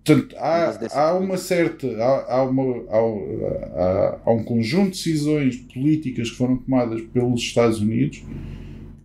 Portanto, 0.04 0.36
há, 0.38 1.00
há 1.00 1.14
uma 1.18 1.38
certa. 1.38 1.88
Há, 1.88 2.36
há, 2.36 2.44
uma, 2.44 2.84
há, 2.90 4.20
há, 4.26 4.34
um 4.34 4.44
conjunto 4.44 4.92
de 4.92 4.98
decisões 4.98 5.56
políticas 5.56 6.30
que 6.30 6.36
foram 6.36 6.58
tomadas 6.58 7.00
pelos 7.14 7.40
Estados 7.40 7.80
Unidos 7.80 8.22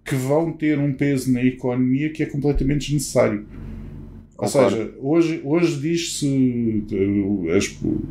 que 0.04 0.16
vão 0.16 0.50
ter 0.50 0.78
um 0.78 0.92
peso 0.92 1.32
na 1.32 1.44
economia 1.44 2.10
que 2.10 2.24
é 2.24 2.26
completamente 2.26 2.86
desnecessário. 2.86 3.46
Ou 4.38 4.48
seja, 4.48 4.94
hoje, 4.98 5.40
hoje 5.44 5.80
diz-se, 5.80 6.84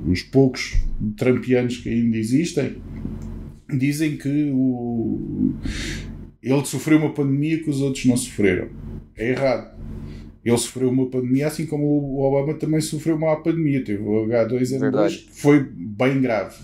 os 0.08 0.24
poucos 0.24 0.76
trampianos 1.16 1.78
que 1.78 1.90
ainda 1.90 2.18
existem, 2.18 2.78
dizem 3.70 4.18
que 4.18 4.52
o, 4.52 5.54
ele 6.42 6.66
sofreu 6.66 6.98
uma 6.98 7.14
pandemia 7.14 7.62
que 7.62 7.70
os 7.70 7.80
outros 7.82 8.06
não 8.06 8.18
sofreram. 8.18 8.70
É 9.16 9.32
errado. 9.32 9.76
Ele 10.46 10.58
sofreu 10.60 10.90
uma 10.90 11.08
pandemia, 11.08 11.48
assim 11.48 11.66
como 11.66 11.84
o 11.86 12.22
Obama 12.22 12.54
também 12.54 12.80
sofreu 12.80 13.16
uma 13.16 13.36
pandemia. 13.38 13.84
Teve 13.84 14.04
o 14.04 14.28
H2N2, 14.28 15.26
que 15.26 15.42
foi 15.42 15.60
bem 15.60 16.22
grave. 16.22 16.56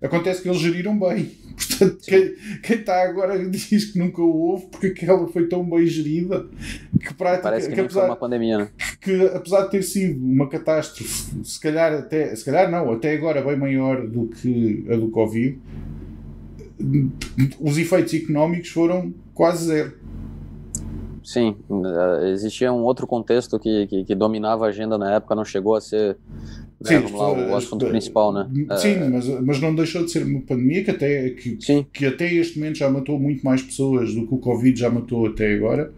Acontece 0.00 0.40
que 0.40 0.48
eles 0.48 0.60
geriram 0.60 0.96
bem. 0.96 1.32
Portanto, 1.56 1.98
quem, 2.06 2.34
quem 2.62 2.76
está 2.76 3.02
agora 3.02 3.36
diz 3.50 3.86
que 3.86 3.98
nunca 3.98 4.22
houve, 4.22 4.66
porque 4.66 4.86
aquela 4.86 5.26
foi 5.26 5.48
tão 5.48 5.68
bem 5.68 5.84
gerida 5.84 6.46
que. 7.00 7.12
Parece 7.14 7.68
que, 7.68 7.74
que 7.74 7.80
apesar, 7.80 8.00
foi 8.02 8.10
uma 8.10 8.16
pandemia, 8.16 8.58
né? 8.58 8.68
que 9.00 9.26
apesar 9.26 9.62
de 9.62 9.70
ter 9.72 9.82
sido 9.82 10.24
uma 10.24 10.48
catástrofe, 10.48 11.44
se 11.44 11.60
calhar 11.60 11.92
até, 11.92 12.36
se 12.36 12.44
calhar 12.44 12.70
não, 12.70 12.92
até 12.92 13.14
agora 13.14 13.42
bem 13.42 13.56
maior 13.56 14.06
do 14.06 14.28
que 14.28 14.86
a 14.88 14.94
do 14.94 15.08
Covid, 15.08 15.58
os 17.60 17.78
efeitos 17.78 18.14
económicos 18.14 18.68
foram 18.68 19.12
quase 19.32 19.66
zero. 19.66 20.03
Sim, 21.24 21.56
eh, 21.70 22.30
existia 22.32 22.70
um 22.70 22.82
outro 22.82 23.06
contexto 23.06 23.58
que, 23.58 23.86
que, 23.86 24.04
que, 24.04 24.14
dominava 24.14 24.66
a 24.66 24.68
agenda 24.68 24.98
na 24.98 25.14
época, 25.14 25.34
não 25.34 25.44
chegou 25.44 25.74
a 25.74 25.80
ser 25.80 26.18
né, 26.78 27.00
sim, 27.00 27.16
lá, 27.16 27.32
o 27.32 27.56
assunto 27.56 27.86
principal, 27.86 28.30
né? 28.30 28.46
Sim, 28.76 28.96
uh, 28.96 29.10
mas, 29.10 29.26
mas 29.40 29.60
não 29.60 29.74
deixou 29.74 30.04
de 30.04 30.10
ser 30.10 30.22
uma 30.22 30.42
pandemia 30.42 30.84
que 30.84 30.90
até, 30.90 31.30
que, 31.30 31.56
que 31.90 32.04
até 32.04 32.30
este 32.30 32.58
momento 32.58 32.76
já 32.76 32.90
matou 32.90 33.18
muito 33.18 33.42
mais 33.42 33.62
pessoas 33.62 34.14
do 34.14 34.26
que 34.26 34.34
o 34.34 34.38
Covid 34.38 34.78
já 34.78 34.90
matou 34.90 35.26
até 35.26 35.54
agora. 35.54 35.90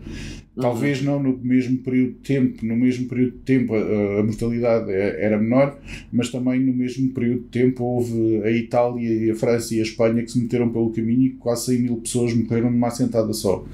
Uhum. 0.56 0.62
Talvez 0.62 1.02
não 1.02 1.20
no 1.20 1.36
mesmo 1.36 1.78
período 1.78 2.12
de 2.12 2.18
tempo, 2.20 2.64
no 2.64 2.76
mesmo 2.76 3.08
período 3.08 3.32
de 3.32 3.38
tempo 3.38 3.74
a, 3.74 4.20
a, 4.20 4.22
mortalidade 4.22 4.92
é, 4.92 5.24
era 5.24 5.38
menor, 5.38 5.76
mas 6.12 6.30
também 6.30 6.60
no 6.60 6.72
mesmo 6.72 7.12
período 7.12 7.40
de 7.40 7.48
tempo 7.48 7.82
houve 7.82 8.42
a 8.44 8.50
Itália, 8.52 9.32
a 9.32 9.36
França 9.36 9.74
e 9.74 9.80
a 9.80 9.82
Espanha 9.82 10.22
que 10.22 10.30
se 10.30 10.38
meteram 10.38 10.70
pelo 10.70 10.90
caminho 10.90 11.22
e 11.22 11.30
quase 11.30 11.66
100 11.66 11.78
mil 11.80 11.96
pessoas 11.96 12.32
morreram 12.32 12.70
numa 12.70 12.86
assentada 12.86 13.32
só. 13.32 13.64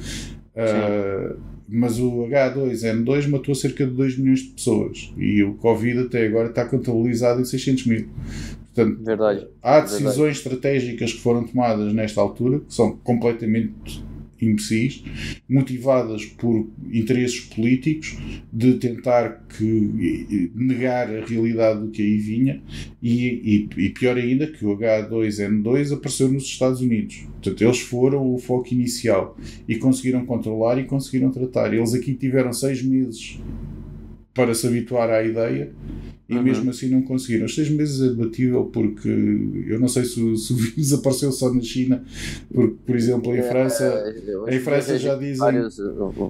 Uh, 0.55 1.39
mas 1.69 1.99
o 1.99 2.27
H2N2 2.29 3.29
matou 3.29 3.55
cerca 3.55 3.87
de 3.87 3.93
2 3.93 4.19
milhões 4.19 4.41
de 4.41 4.49
pessoas 4.51 5.13
e 5.17 5.43
o 5.43 5.55
Covid 5.55 6.01
até 6.01 6.27
agora 6.27 6.49
está 6.49 6.67
contabilizado 6.67 7.41
em 7.41 7.45
600 7.45 7.87
mil. 7.87 8.09
Portanto, 8.75 9.03
Verdade. 9.03 9.49
há 9.63 9.81
decisões 9.81 10.17
Verdade. 10.17 10.37
estratégicas 10.37 11.13
que 11.13 11.21
foram 11.21 11.45
tomadas 11.45 11.93
nesta 11.93 12.21
altura 12.21 12.61
que 12.61 12.75
são 12.75 12.97
completamente 12.97 14.05
imbecis, 14.43 15.05
motivadas 15.49 16.27
por 16.27 16.69
interesses 16.93 17.41
políticos 17.41 18.19
de 18.53 18.75
tentar 18.75 19.45
que, 19.49 20.51
negar 20.55 21.09
a 21.09 21.25
realidade 21.25 21.81
do 21.81 21.91
que 21.91 22.03
aí 22.03 22.19
vinha 22.19 22.61
e, 23.01 23.69
e, 23.77 23.85
e 23.85 23.91
pior 23.91 24.17
ainda 24.17 24.49
que 24.49 24.67
o 24.67 24.77
H2N2 24.77 25.93
apareceu 25.93 26.29
nos 26.31 26.45
Estados 26.45 26.81
Unidos. 26.81 27.25
Portanto, 27.41 27.63
eles 27.63 27.81
foram 27.81 28.35
o 28.35 28.39
foco 28.39 28.75
inicial 28.75 29.37
e 29.69 29.77
conseguiram 29.77 30.27
controlar 30.27 30.79
e 30.79 30.85
conseguiram 30.85 31.31
tratar. 31.31 31.73
Eles 31.73 31.95
aqui 31.95 32.15
tiveram 32.15 32.53
seis 32.53 32.83
meses 32.83 33.39
para 34.35 34.55
se 34.55 34.67
habituar 34.67 35.11
à 35.11 35.23
ideia 35.23 35.73
e 36.33 36.37
uhum. 36.37 36.43
mesmo 36.43 36.71
assim 36.71 36.89
não 36.89 37.03
conseguiram. 37.03 37.45
Os 37.45 37.55
seis 37.55 37.69
meses 37.71 38.01
é 38.01 38.09
debatível 38.09 38.65
porque 38.65 39.09
eu 39.09 39.79
não 39.79 39.89
sei 39.89 40.05
se, 40.05 40.37
se 40.37 40.53
o 40.53 40.57
vírus 40.57 40.93
apareceu 40.95 41.31
só 41.31 41.53
na 41.53 41.61
China, 41.61 42.03
porque, 42.53 42.75
por 42.87 42.97
exemplo, 42.97 43.35
em 43.35 43.39
é, 43.39 43.43
França, 43.43 43.85
é, 43.85 44.57
em 44.57 44.61
França 44.61 44.99
já 44.99 45.15
dizem. 45.15 45.37
Várias, 45.37 45.77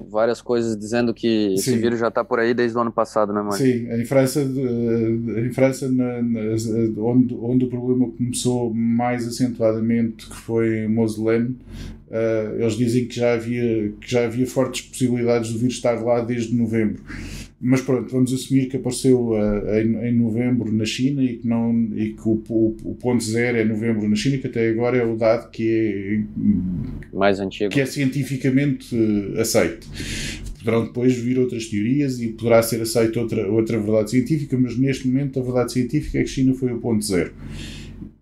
várias 0.09 0.41
coisas 0.41 0.77
dizendo 0.77 1.13
que 1.13 1.49
Sim. 1.49 1.53
esse 1.53 1.77
vírus 1.77 1.99
já 1.99 2.09
está 2.09 2.23
por 2.23 2.39
aí 2.39 2.53
desde 2.53 2.77
o 2.77 2.81
ano 2.81 2.91
passado, 2.91 3.31
não 3.31 3.41
é, 3.41 3.43
mãe? 3.43 3.57
Sim, 3.57 3.87
em 3.91 4.05
França, 4.05 4.41
em 4.41 5.51
França 5.51 5.89
na, 5.89 6.21
na, 6.21 6.39
onde, 6.97 7.33
onde 7.35 7.65
o 7.65 7.67
problema 7.69 8.09
começou 8.11 8.73
mais 8.73 9.27
acentuadamente, 9.27 10.27
que 10.27 10.35
foi 10.35 10.79
em 10.79 10.87
Moselene, 10.87 11.55
uh, 12.09 12.59
eles 12.59 12.73
dizem 12.73 13.07
que 13.07 13.15
já, 13.15 13.33
havia, 13.33 13.91
que 13.99 14.11
já 14.11 14.25
havia 14.25 14.45
fortes 14.45 14.81
possibilidades 14.81 15.51
do 15.51 15.59
vírus 15.59 15.75
estar 15.75 16.01
lá 16.03 16.21
desde 16.21 16.55
novembro. 16.55 17.01
Mas 17.65 17.79
pronto, 17.79 18.11
vamos 18.11 18.33
assumir 18.33 18.67
que 18.67 18.75
apareceu 18.75 19.29
uh, 19.29 19.79
em, 19.79 19.92
em, 20.01 20.13
novembro 20.13 20.71
na 20.71 20.85
China 20.85 21.23
e 21.23 21.37
que, 21.37 21.47
não, 21.47 21.89
e 21.95 22.13
que 22.13 22.21
o, 22.27 22.41
o, 22.49 22.75
o, 22.83 22.95
ponto 22.95 23.23
zero 23.23 23.57
é 23.57 23.63
novembro 23.63 24.07
na 24.07 24.15
China, 24.15 24.37
que 24.37 24.47
até 24.47 24.69
agora 24.69 24.97
é 24.97 25.05
o 25.05 25.15
dado 25.15 25.49
que 25.49 26.25
é 27.11 27.15
mais 27.15 27.39
antigo, 27.39 27.71
que 27.71 27.81
é 27.81 27.85
cientificamente 27.85 28.95
uh, 28.95 29.39
aceito. 29.39 29.87
Poderão 30.59 30.85
depois 30.85 31.13
vir 31.15 31.37
outras 31.39 31.67
teorias 31.67 32.21
e 32.21 32.29
poderá 32.29 32.61
ser 32.63 32.81
aceita 32.81 33.19
outra, 33.19 33.51
outra 33.51 33.79
verdade 33.79 34.11
científica, 34.11 34.57
mas 34.57 34.77
neste 34.77 35.07
momento 35.07 35.39
a 35.39 35.43
verdade 35.43 35.73
científica 35.73 36.19
é 36.19 36.23
que 36.23 36.29
China 36.29 36.53
foi 36.53 36.71
o 36.71 36.79
ponto 36.79 37.03
zero. 37.03 37.33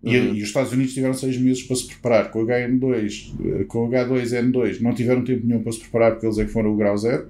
E, 0.02 0.18
uhum. 0.18 0.34
e, 0.34 0.42
os 0.42 0.48
Estados 0.48 0.72
Unidos 0.72 0.92
tiveram 0.92 1.14
seis 1.14 1.38
meses 1.38 1.62
para 1.62 1.76
se 1.76 1.86
preparar 1.86 2.30
com 2.30 2.42
o 2.42 2.46
HN2, 2.46 3.34
eh, 3.44 3.64
com 3.64 3.86
o 3.86 3.90
H2N2, 3.90 4.80
não 4.80 4.92
tiveram 4.92 5.22
tempo 5.22 5.46
nenhum 5.46 5.62
para 5.62 5.70
se 5.70 5.78
preparar 5.78 6.12
porque 6.12 6.26
eles 6.26 6.38
é 6.38 6.44
que 6.44 6.50
foram 6.50 6.72
o 6.72 6.76
grau 6.76 6.98
zero 6.98 7.28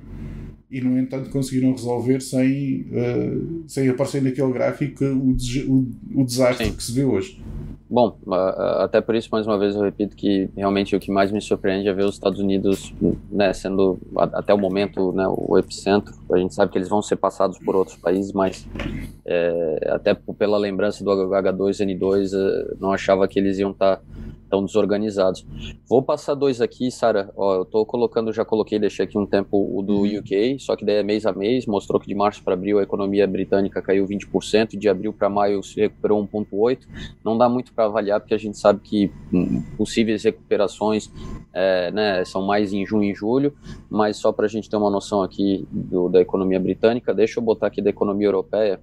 e 0.73 0.81
no 0.81 0.99
entanto 0.99 1.31
conseguiram 1.31 1.73
resolver 1.73 2.21
sem, 2.21 2.87
uh, 2.91 3.63
sem 3.69 3.89
aparecer 3.89 4.23
naquele 4.23 4.53
gráfico 4.53 5.05
o, 5.05 5.37
o, 5.69 5.87
o 6.23 6.25
desastre 6.25 6.67
Sim. 6.67 6.73
que 6.73 6.83
se 6.83 6.93
vê 6.93 7.05
hoje. 7.05 7.41
Bom, 7.93 8.17
até 8.79 9.03
por 9.03 9.15
isso, 9.15 9.29
mais 9.31 9.47
uma 9.47 9.59
vez, 9.59 9.75
eu 9.75 9.83
repito 9.83 10.17
que 10.17 10.49
realmente 10.57 10.97
o 10.97 10.99
que 10.99 11.11
mais 11.11 11.31
me 11.31 11.43
surpreende 11.43 11.89
é 11.89 11.93
ver 11.93 12.07
os 12.07 12.15
Estados 12.15 12.41
Unidos 12.41 12.95
né, 13.31 13.53
sendo, 13.53 13.99
até 14.17 14.55
o 14.55 14.57
momento, 14.57 15.13
né, 15.13 15.27
o 15.29 15.59
epicentro. 15.59 16.15
A 16.33 16.39
gente 16.39 16.55
sabe 16.55 16.73
que 16.73 16.79
eles 16.79 16.89
vão 16.89 17.03
ser 17.03 17.17
passados 17.17 17.59
por 17.59 17.77
outros 17.77 17.99
países, 17.99 18.33
mas 18.33 18.67
é, 19.27 19.91
até 19.91 20.15
pela 20.15 20.57
lembrança 20.57 21.05
do 21.05 21.11
H2N2, 21.11 22.33
eh, 22.33 22.77
não 22.81 22.93
achava 22.93 23.29
que 23.29 23.39
eles 23.39 23.59
iam 23.59 23.73
estar. 23.73 24.01
Estão 24.53 24.67
desorganizados. 24.67 25.47
Vou 25.89 26.03
passar 26.03 26.35
dois 26.35 26.61
aqui, 26.61 26.91
Sara. 26.91 27.33
Eu 27.39 27.65
tô 27.65 27.87
colocando, 27.87 28.31
já 28.35 28.45
coloquei, 28.45 28.79
deixei 28.79 29.07
aqui 29.07 29.17
um 29.17 29.25
tempo 29.25 29.57
o 29.57 29.81
do 29.81 30.01
uhum. 30.01 30.19
UK, 30.19 30.59
só 30.61 30.77
que 30.77 30.85
daí 30.85 30.97
é 30.97 31.03
mês 31.03 31.25
a 31.25 31.33
mês, 31.33 31.65
mostrou 31.65 31.99
que 31.99 32.07
de 32.07 32.15
março 32.15 32.45
para 32.45 32.53
abril 32.53 32.79
a 32.79 32.83
economia 32.83 33.27
britânica 33.27 33.81
caiu 33.81 34.07
20%, 34.07 34.77
de 34.77 34.91
abril 34.91 35.11
para 35.11 35.31
maio 35.31 35.63
se 35.63 35.81
recuperou 35.81 36.23
1,8%. 36.29 36.81
Não 37.25 37.39
dá 37.39 37.49
muito 37.49 37.73
para 37.73 37.87
avaliar, 37.87 38.21
porque 38.21 38.35
a 38.35 38.39
gente 38.39 38.59
sabe 38.59 38.81
que 38.81 39.11
hum, 39.33 39.63
possíveis 39.79 40.23
recuperações 40.23 41.11
é, 41.55 41.91
né, 41.91 42.23
são 42.27 42.43
mais 42.43 42.75
em 42.75 42.85
junho 42.85 43.11
e 43.11 43.15
julho, 43.15 43.55
mas 43.89 44.19
só 44.19 44.33
para 44.33 44.45
a 44.45 44.49
gente 44.51 44.69
ter 44.69 44.77
uma 44.77 44.91
noção 44.91 45.23
aqui 45.23 45.67
do, 45.73 46.11
da 46.11 46.21
economia 46.21 46.61
britânica, 46.61 47.15
deixa 47.15 47.41
eu 47.41 47.43
botar 47.43 47.69
aqui 47.69 47.81
da 47.81 47.89
economia 47.89 48.27
europeia. 48.27 48.79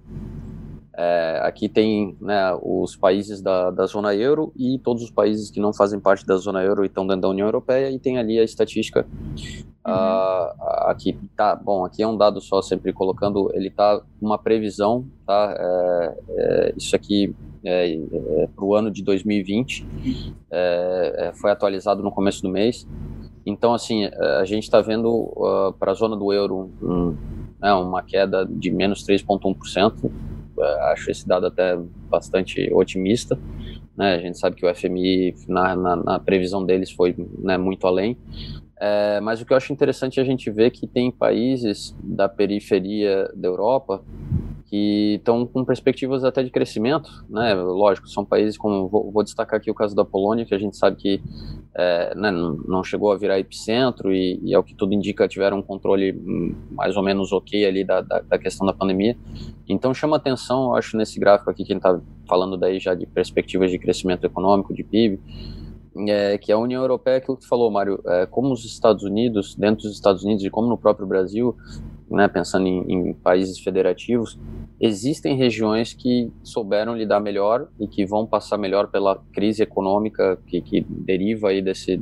É, 1.02 1.40
aqui 1.44 1.66
tem 1.66 2.14
né, 2.20 2.54
os 2.62 2.94
países 2.94 3.40
da, 3.40 3.70
da 3.70 3.86
zona 3.86 4.14
euro 4.14 4.52
e 4.54 4.78
todos 4.80 5.02
os 5.02 5.10
países 5.10 5.50
que 5.50 5.58
não 5.58 5.72
fazem 5.72 5.98
parte 5.98 6.26
da 6.26 6.36
zona 6.36 6.62
euro 6.62 6.84
e 6.84 6.88
estão 6.88 7.06
dentro 7.06 7.22
da 7.22 7.28
União 7.30 7.46
Europeia 7.46 7.90
e 7.90 7.98
tem 7.98 8.18
ali 8.18 8.38
a 8.38 8.44
estatística 8.44 9.06
uhum. 9.08 9.64
uh, 9.86 10.90
aqui 10.90 11.18
tá 11.34 11.56
bom 11.56 11.86
aqui 11.86 12.02
é 12.02 12.06
um 12.06 12.18
dado 12.18 12.38
só 12.42 12.60
sempre 12.60 12.92
colocando 12.92 13.50
ele 13.54 13.70
tá 13.70 14.02
uma 14.20 14.36
previsão 14.36 15.06
tá 15.26 15.56
é, 15.58 16.18
é, 16.28 16.74
isso 16.76 16.94
aqui 16.94 17.34
é, 17.64 17.94
é 17.94 18.48
para 18.54 18.64
o 18.66 18.74
ano 18.74 18.90
de 18.90 19.02
2020 19.02 19.86
é, 20.50 21.14
é, 21.16 21.32
foi 21.32 21.50
atualizado 21.50 22.02
no 22.02 22.12
começo 22.12 22.42
do 22.42 22.50
mês 22.50 22.86
então 23.46 23.72
assim 23.72 24.04
a 24.38 24.44
gente 24.44 24.64
está 24.64 24.82
vendo 24.82 25.08
uh, 25.08 25.72
para 25.78 25.92
a 25.92 25.94
zona 25.94 26.14
do 26.14 26.30
euro 26.30 26.70
um, 26.82 27.16
né, 27.58 27.72
uma 27.72 28.02
queda 28.02 28.44
de 28.44 28.70
menos 28.70 29.02
3,1% 29.02 29.94
é, 30.04 30.29
acho 30.62 31.10
esse 31.10 31.26
dado 31.26 31.46
até 31.46 31.76
bastante 32.08 32.72
otimista. 32.72 33.38
Né? 33.96 34.14
A 34.14 34.18
gente 34.18 34.38
sabe 34.38 34.56
que 34.56 34.64
o 34.64 34.74
FMI, 34.74 35.34
na, 35.48 35.76
na, 35.76 35.96
na 35.96 36.18
previsão 36.18 36.64
deles, 36.64 36.90
foi 36.90 37.14
né, 37.38 37.58
muito 37.58 37.86
além. 37.86 38.16
É, 38.80 39.20
mas 39.20 39.40
o 39.40 39.46
que 39.46 39.52
eu 39.52 39.56
acho 39.56 39.72
interessante 39.72 40.18
é 40.18 40.22
a 40.22 40.26
gente 40.26 40.50
ver 40.50 40.70
que 40.70 40.86
tem 40.86 41.10
países 41.10 41.94
da 42.02 42.28
periferia 42.28 43.30
da 43.34 43.46
Europa 43.46 44.02
que 44.70 45.16
estão 45.16 45.44
com 45.44 45.64
perspectivas 45.64 46.22
até 46.22 46.44
de 46.44 46.50
crescimento, 46.50 47.10
né? 47.28 47.54
Lógico, 47.54 48.08
são 48.08 48.24
países 48.24 48.56
como 48.56 48.88
vou, 48.88 49.10
vou 49.10 49.24
destacar 49.24 49.58
aqui 49.58 49.68
o 49.68 49.74
caso 49.74 49.96
da 49.96 50.04
Polônia, 50.04 50.46
que 50.46 50.54
a 50.54 50.58
gente 50.58 50.76
sabe 50.76 50.96
que 50.96 51.20
é, 51.76 52.14
né, 52.14 52.30
não 52.30 52.84
chegou 52.84 53.10
a 53.10 53.16
virar 53.16 53.40
epicentro 53.40 54.14
e, 54.14 54.40
e, 54.44 54.54
ao 54.54 54.62
que 54.62 54.72
tudo 54.72 54.94
indica 54.94 55.26
tiveram 55.26 55.58
um 55.58 55.62
controle 55.62 56.12
mais 56.70 56.96
ou 56.96 57.02
menos 57.02 57.32
ok 57.32 57.66
ali 57.66 57.82
da, 57.82 58.00
da, 58.00 58.20
da 58.20 58.38
questão 58.38 58.64
da 58.64 58.72
pandemia. 58.72 59.16
Então 59.68 59.92
chama 59.92 60.16
atenção, 60.16 60.72
acho 60.76 60.96
nesse 60.96 61.18
gráfico 61.18 61.50
aqui 61.50 61.64
que 61.64 61.72
ele 61.72 61.80
está 61.80 62.00
falando 62.28 62.56
daí 62.56 62.78
já 62.78 62.94
de 62.94 63.06
perspectivas 63.06 63.72
de 63.72 63.78
crescimento 63.78 64.24
econômico, 64.24 64.72
de 64.72 64.84
PIB, 64.84 65.18
é, 66.08 66.38
que 66.38 66.52
a 66.52 66.58
União 66.58 66.80
Europeia, 66.80 67.16
aquilo 67.16 67.36
que 67.36 67.42
tu 67.42 67.48
falou, 67.48 67.68
Mário, 67.72 68.00
é, 68.06 68.24
como 68.24 68.52
os 68.52 68.64
Estados 68.64 69.02
Unidos, 69.02 69.56
dentro 69.56 69.82
dos 69.82 69.94
Estados 69.94 70.22
Unidos 70.22 70.44
e 70.44 70.50
como 70.50 70.68
no 70.68 70.78
próprio 70.78 71.08
Brasil, 71.08 71.56
né, 72.10 72.26
pensando 72.26 72.66
em, 72.66 72.92
em, 72.92 73.12
países 73.14 73.58
federativos, 73.60 74.38
existem 74.80 75.36
regiões 75.36 75.92
que 75.94 76.30
souberam 76.42 76.96
lidar 76.96 77.20
melhor 77.20 77.68
e 77.78 77.86
que 77.86 78.04
vão 78.04 78.26
passar 78.26 78.58
melhor 78.58 78.88
pela 78.88 79.22
crise 79.32 79.62
econômica 79.62 80.38
que, 80.46 80.60
que 80.60 80.80
deriva 80.80 81.50
aí 81.50 81.62
desse, 81.62 82.00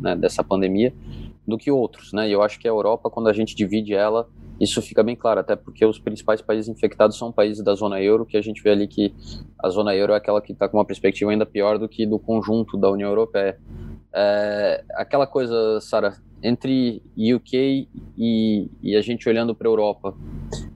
né, 0.00 0.14
dessa 0.14 0.44
pandemia 0.44 0.94
do 1.46 1.58
que 1.58 1.70
outros, 1.70 2.12
né? 2.12 2.28
E 2.28 2.32
eu 2.32 2.42
acho 2.42 2.58
que 2.58 2.66
a 2.66 2.70
Europa, 2.70 3.10
quando 3.10 3.28
a 3.28 3.32
gente 3.32 3.54
divide 3.54 3.92
ela, 3.92 4.26
isso 4.60 4.80
fica 4.80 5.02
bem 5.02 5.16
claro, 5.16 5.40
até 5.40 5.56
porque 5.56 5.84
os 5.84 5.98
principais 5.98 6.40
países 6.40 6.68
infectados 6.68 7.18
são 7.18 7.32
países 7.32 7.62
da 7.62 7.74
zona 7.74 8.00
euro, 8.00 8.24
que 8.24 8.36
a 8.36 8.40
gente 8.40 8.62
vê 8.62 8.70
ali 8.70 8.86
que 8.86 9.12
a 9.62 9.68
zona 9.68 9.94
euro 9.94 10.12
é 10.12 10.16
aquela 10.16 10.40
que 10.40 10.52
está 10.52 10.68
com 10.68 10.78
uma 10.78 10.84
perspectiva 10.84 11.30
ainda 11.30 11.44
pior 11.44 11.78
do 11.78 11.88
que 11.88 12.06
do 12.06 12.18
conjunto 12.18 12.76
da 12.76 12.90
União 12.90 13.08
Europeia. 13.08 13.58
É, 14.14 14.84
aquela 14.94 15.26
coisa, 15.26 15.80
Sara, 15.80 16.14
entre 16.44 17.02
UK 17.16 17.88
e, 18.18 18.68
e 18.82 18.94
a 18.94 19.00
gente 19.00 19.26
olhando 19.26 19.54
para 19.54 19.66
a 19.66 19.70
Europa, 19.70 20.14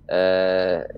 é, 0.08 0.94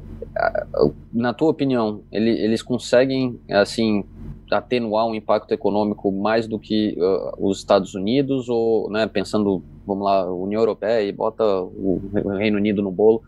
na 1.12 1.35
tua 1.35 1.51
opinião, 1.51 2.03
ele, 2.12 2.31
eles 2.31 2.62
conseguem 2.62 3.39
assim 3.51 4.05
atenuar 4.51 5.07
um 5.07 5.14
impacto 5.14 5.53
econômico 5.53 6.11
mais 6.11 6.47
do 6.47 6.59
que 6.59 6.97
uh, 6.99 7.49
os 7.49 7.59
Estados 7.59 7.95
Unidos? 7.95 8.49
Ou, 8.49 8.91
né, 8.91 9.07
pensando, 9.07 9.62
vamos 9.87 10.05
lá, 10.05 10.33
União 10.33 10.61
Europeia 10.61 11.03
e 11.03 11.12
bota 11.12 11.45
o 11.45 12.01
Reino 12.37 12.57
Unido 12.57 12.83
no 12.83 12.91
bolo, 12.91 13.23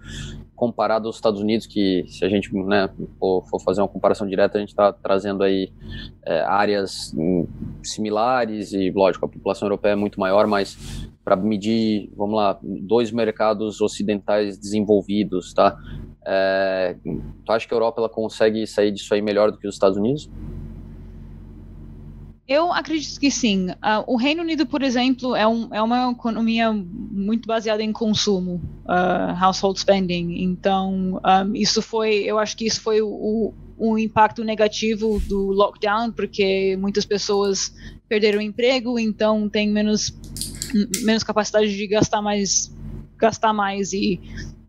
comparado 0.54 1.08
aos 1.08 1.16
Estados 1.16 1.40
Unidos, 1.40 1.66
que 1.66 2.04
se 2.06 2.24
a 2.24 2.28
gente 2.28 2.54
né, 2.54 2.88
for, 3.18 3.44
fazer 3.64 3.80
uma 3.80 3.88
comparação 3.88 4.28
direta, 4.28 4.58
a 4.58 4.60
gente 4.60 4.70
está 4.70 4.92
trazendo 4.92 5.42
aí 5.42 5.72
é, 6.24 6.40
áreas 6.42 7.12
hum, 7.16 7.46
similares 7.82 8.72
e, 8.72 8.90
lógico, 8.90 9.26
a 9.26 9.28
população 9.28 9.66
europeia 9.66 9.92
é 9.92 9.96
muito 9.96 10.20
maior, 10.20 10.46
mas 10.46 11.10
para 11.24 11.36
medir, 11.36 12.10
vamos 12.16 12.36
lá, 12.36 12.58
dois 12.62 13.10
mercados 13.12 13.80
ocidentais 13.80 14.58
desenvolvidos, 14.58 15.52
tá? 15.52 15.76
É, 16.26 16.96
tu 17.44 17.52
acha 17.52 17.66
que 17.66 17.74
a 17.74 17.76
Europa 17.76 18.00
ela 18.00 18.08
consegue 18.08 18.66
sair 18.66 18.92
disso 18.92 19.12
aí 19.14 19.22
melhor 19.22 19.50
do 19.50 19.58
que 19.58 19.66
os 19.66 19.74
Estados 19.74 19.96
Unidos? 19.96 20.28
Eu 22.46 22.72
acredito 22.72 23.18
que 23.20 23.30
sim. 23.30 23.70
Uh, 23.70 24.04
o 24.06 24.16
Reino 24.16 24.42
Unido, 24.42 24.66
por 24.66 24.82
exemplo, 24.82 25.34
é, 25.34 25.46
um, 25.46 25.68
é, 25.72 25.80
uma 25.80 26.10
economia 26.10 26.72
muito 26.72 27.46
baseada 27.46 27.82
em 27.82 27.92
consumo, 27.92 28.60
uh, 28.84 29.42
household 29.42 29.78
spending. 29.78 30.42
Então, 30.42 31.20
um, 31.24 31.54
isso 31.54 31.80
foi, 31.80 32.16
eu 32.16 32.38
acho 32.38 32.56
que 32.56 32.66
isso 32.66 32.80
foi 32.80 33.00
o, 33.00 33.54
o, 33.78 33.98
impacto 33.98 34.42
negativo 34.42 35.18
do 35.28 35.52
lockdown, 35.52 36.10
porque 36.10 36.76
muitas 36.78 37.06
pessoas 37.06 37.72
perderam 38.08 38.40
o 38.40 38.42
emprego, 38.42 38.98
então 38.98 39.48
tem 39.48 39.70
menos 39.70 40.12
menos 41.04 41.22
capacidade 41.22 41.74
de 41.76 41.86
gastar 41.86 42.22
mais, 42.22 42.74
gastar 43.16 43.52
mais 43.52 43.92
e 43.92 44.20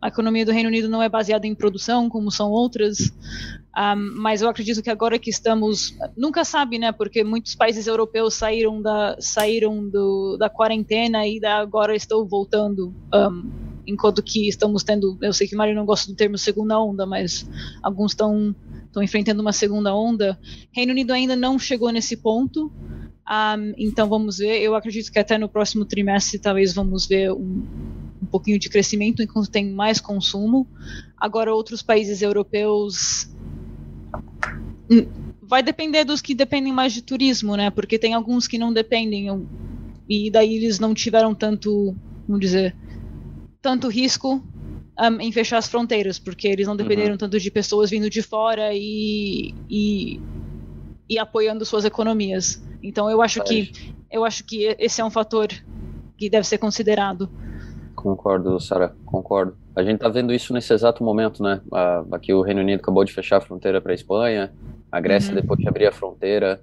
a 0.02 0.10
economia 0.10 0.46
do 0.46 0.52
Reino 0.52 0.68
Unido 0.68 0.90
não 0.90 1.02
é 1.02 1.08
baseada 1.08 1.48
em 1.48 1.56
produção 1.56 2.10
como 2.10 2.30
são 2.30 2.52
outras, 2.52 3.10
um, 3.76 4.22
mas 4.22 4.42
eu 4.42 4.50
acredito 4.50 4.84
que 4.84 4.90
agora 4.90 5.18
que 5.18 5.30
estamos, 5.30 5.98
nunca 6.16 6.44
sabe, 6.44 6.78
né? 6.78 6.92
Porque 6.92 7.24
muitos 7.24 7.56
países 7.56 7.88
europeus 7.88 8.34
saíram 8.34 8.82
da 8.82 9.16
saíram 9.20 9.90
do, 9.90 10.36
da 10.38 10.50
quarentena 10.50 11.26
e 11.26 11.40
da, 11.40 11.58
agora 11.58 11.96
estão 11.96 12.28
voltando. 12.28 12.94
Um, 13.14 13.50
enquanto 13.88 14.22
que 14.22 14.48
estamos 14.48 14.84
tendo, 14.84 15.18
eu 15.22 15.34
sei 15.34 15.48
que 15.48 15.56
Mário 15.56 15.74
não 15.74 15.86
gosta 15.86 16.12
do 16.12 16.16
termo 16.16 16.38
segunda 16.38 16.80
onda, 16.80 17.06
mas 17.06 17.50
alguns 17.82 18.12
estão 18.12 18.54
enfrentando 19.02 19.42
uma 19.42 19.54
segunda 19.54 19.96
onda. 19.96 20.38
Reino 20.72 20.92
Unido 20.92 21.12
ainda 21.12 21.36
não 21.36 21.58
chegou 21.58 21.92
nesse 21.92 22.18
ponto. 22.18 22.72
Um, 23.30 23.74
então 23.78 24.08
vamos 24.08 24.38
ver. 24.38 24.62
Eu 24.62 24.76
acredito 24.76 25.12
que 25.12 25.20
até 25.20 25.38
no 25.38 25.48
próximo 25.48 25.86
trimestre 25.86 26.40
talvez 26.40 26.74
vamos 26.74 27.06
ver 27.08 27.32
um, 27.32 27.66
um 28.22 28.26
pouquinho 28.26 28.60
de 28.60 28.70
crescimento 28.70 29.22
enquanto 29.22 29.50
tem 29.50 29.70
mais 29.72 30.00
consumo. 30.00 30.68
Agora 31.18 31.54
outros 31.54 31.82
países 31.82 32.22
europeus 32.22 33.30
hum, 34.92 35.08
vai 35.42 35.64
depender 35.64 36.04
dos 36.04 36.22
que 36.22 36.36
dependem 36.36 36.74
mais 36.74 36.94
de 36.94 37.02
turismo, 37.02 37.56
né? 37.56 37.70
Porque 37.70 37.98
tem 37.98 38.14
alguns 38.14 38.48
que 38.48 38.58
não 38.58 38.74
dependem 38.74 39.30
e 40.10 40.30
daí 40.30 40.56
eles 40.56 40.80
não 40.80 40.94
tiveram 40.94 41.34
tanto, 41.34 41.96
vamos 42.28 42.42
dizer, 42.42 42.76
tanto 43.62 43.88
risco 43.88 44.44
um, 45.00 45.22
em 45.22 45.32
fechar 45.32 45.58
as 45.58 45.68
fronteiras, 45.68 46.20
porque 46.20 46.48
eles 46.48 46.68
não 46.68 46.76
dependeram 46.76 47.12
uhum. 47.12 47.18
tanto 47.18 47.40
de 47.40 47.50
pessoas 47.50 47.90
vindo 47.90 48.10
de 48.10 48.22
fora 48.22 48.74
e, 48.74 49.54
e, 49.70 50.20
e 51.10 51.18
apoiando 51.18 51.66
suas 51.66 51.86
economias. 51.86 52.62
Então 52.84 53.10
eu 53.10 53.22
acho 53.22 53.42
que 53.44 53.72
eu 54.12 54.26
acho 54.26 54.44
que 54.44 54.76
esse 54.78 55.02
é 55.02 55.06
um 55.06 55.10
fator 55.10 55.48
que 56.18 56.30
deve 56.30 56.46
ser 56.46 56.58
considerado. 56.58 57.30
Concordo, 57.96 58.60
Sara, 58.60 58.96
concordo. 59.06 59.56
A 59.76 59.82
gente 59.82 59.96
está 59.96 60.10
vendo 60.10 60.34
isso 60.34 60.54
nesse 60.54 60.74
exato 60.74 61.04
momento, 61.04 61.42
né? 61.42 61.62
Aqui 62.12 62.34
o 62.34 62.42
Reino 62.42 62.62
Unido 62.62 62.80
acabou 62.80 63.04
de 63.04 63.14
fechar 63.14 63.38
a 63.38 63.42
fronteira 63.42 63.82
para 63.82 63.94
a 63.94 63.96
Espanha, 63.96 64.54
a 64.92 65.00
Grécia, 65.00 65.34
uhum. 65.34 65.42
depois 65.42 65.60
de 65.60 65.68
abrir 65.68 65.88
a 65.88 65.92
fronteira 65.92 66.62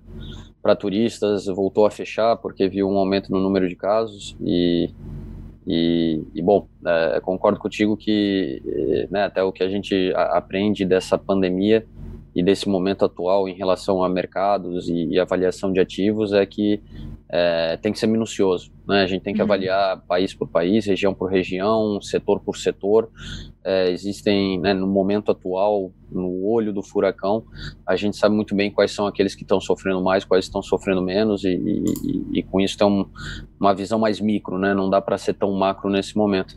para 0.63 0.77
turistas, 0.77 1.47
voltou 1.47 1.87
a 1.87 1.91
fechar 1.91 2.37
porque 2.37 2.69
viu 2.69 2.89
um 2.89 2.99
aumento 2.99 3.33
no 3.33 3.41
número 3.41 3.69
de 3.69 3.75
casos 3.75 4.37
e, 4.41 4.91
e, 5.67 6.23
e 6.35 6.43
bom, 6.43 6.69
é, 6.87 7.21
concordo 7.21 7.59
contigo 7.59 7.97
que 7.97 8.63
né, 9.11 9.25
até 9.25 9.43
o 9.43 9.51
que 9.51 9.63
a 9.63 9.69
gente 9.69 10.13
aprende 10.15 10.85
dessa 10.85 11.17
pandemia 11.17 11.87
e 12.35 12.43
desse 12.43 12.69
momento 12.69 13.05
atual 13.05 13.49
em 13.49 13.55
relação 13.55 14.03
a 14.05 14.09
mercados 14.09 14.89
e, 14.89 15.07
e 15.07 15.19
avaliação 15.19 15.73
de 15.73 15.81
ativos 15.81 16.33
é 16.33 16.47
que 16.47 16.81
é, 17.29 17.77
tem 17.77 17.93
que 17.93 17.99
ser 17.99 18.07
minucioso. 18.07 18.73
Né? 18.87 19.03
A 19.03 19.07
gente 19.07 19.23
tem 19.23 19.35
que 19.35 19.41
uhum. 19.41 19.47
avaliar 19.47 20.01
país 20.07 20.35
por 20.35 20.49
país, 20.49 20.87
região 20.87 21.15
por 21.15 21.31
região, 21.31 22.01
setor 22.01 22.41
por 22.41 22.57
setor. 22.57 23.09
É, 23.65 23.91
existem, 23.91 24.59
né, 24.59 24.73
no 24.73 24.87
momento 24.87 25.31
atual, 25.31 25.93
no 26.11 26.45
olho 26.45 26.73
do 26.73 26.83
furacão, 26.83 27.45
a 27.87 27.95
gente 27.95 28.17
sabe 28.17 28.35
muito 28.35 28.55
bem 28.55 28.71
quais 28.71 28.91
são 28.91 29.07
aqueles 29.07 29.35
que 29.35 29.43
estão 29.43 29.61
sofrendo 29.61 30.03
mais, 30.03 30.25
quais 30.25 30.47
estão 30.47 30.63
sofrendo 30.63 31.03
menos, 31.03 31.45
e, 31.45 31.51
e, 31.51 32.39
e 32.39 32.43
com 32.43 32.61
isso 32.61 32.77
tem 32.77 32.87
um, 32.87 33.07
uma 33.61 33.75
visão 33.75 33.99
mais 33.99 34.19
micro, 34.19 34.59
né? 34.59 34.75
não 34.75 34.89
dá 34.89 35.01
para 35.01 35.19
ser 35.19 35.35
tão 35.35 35.53
macro 35.53 35.91
nesse 35.91 36.17
momento. 36.17 36.57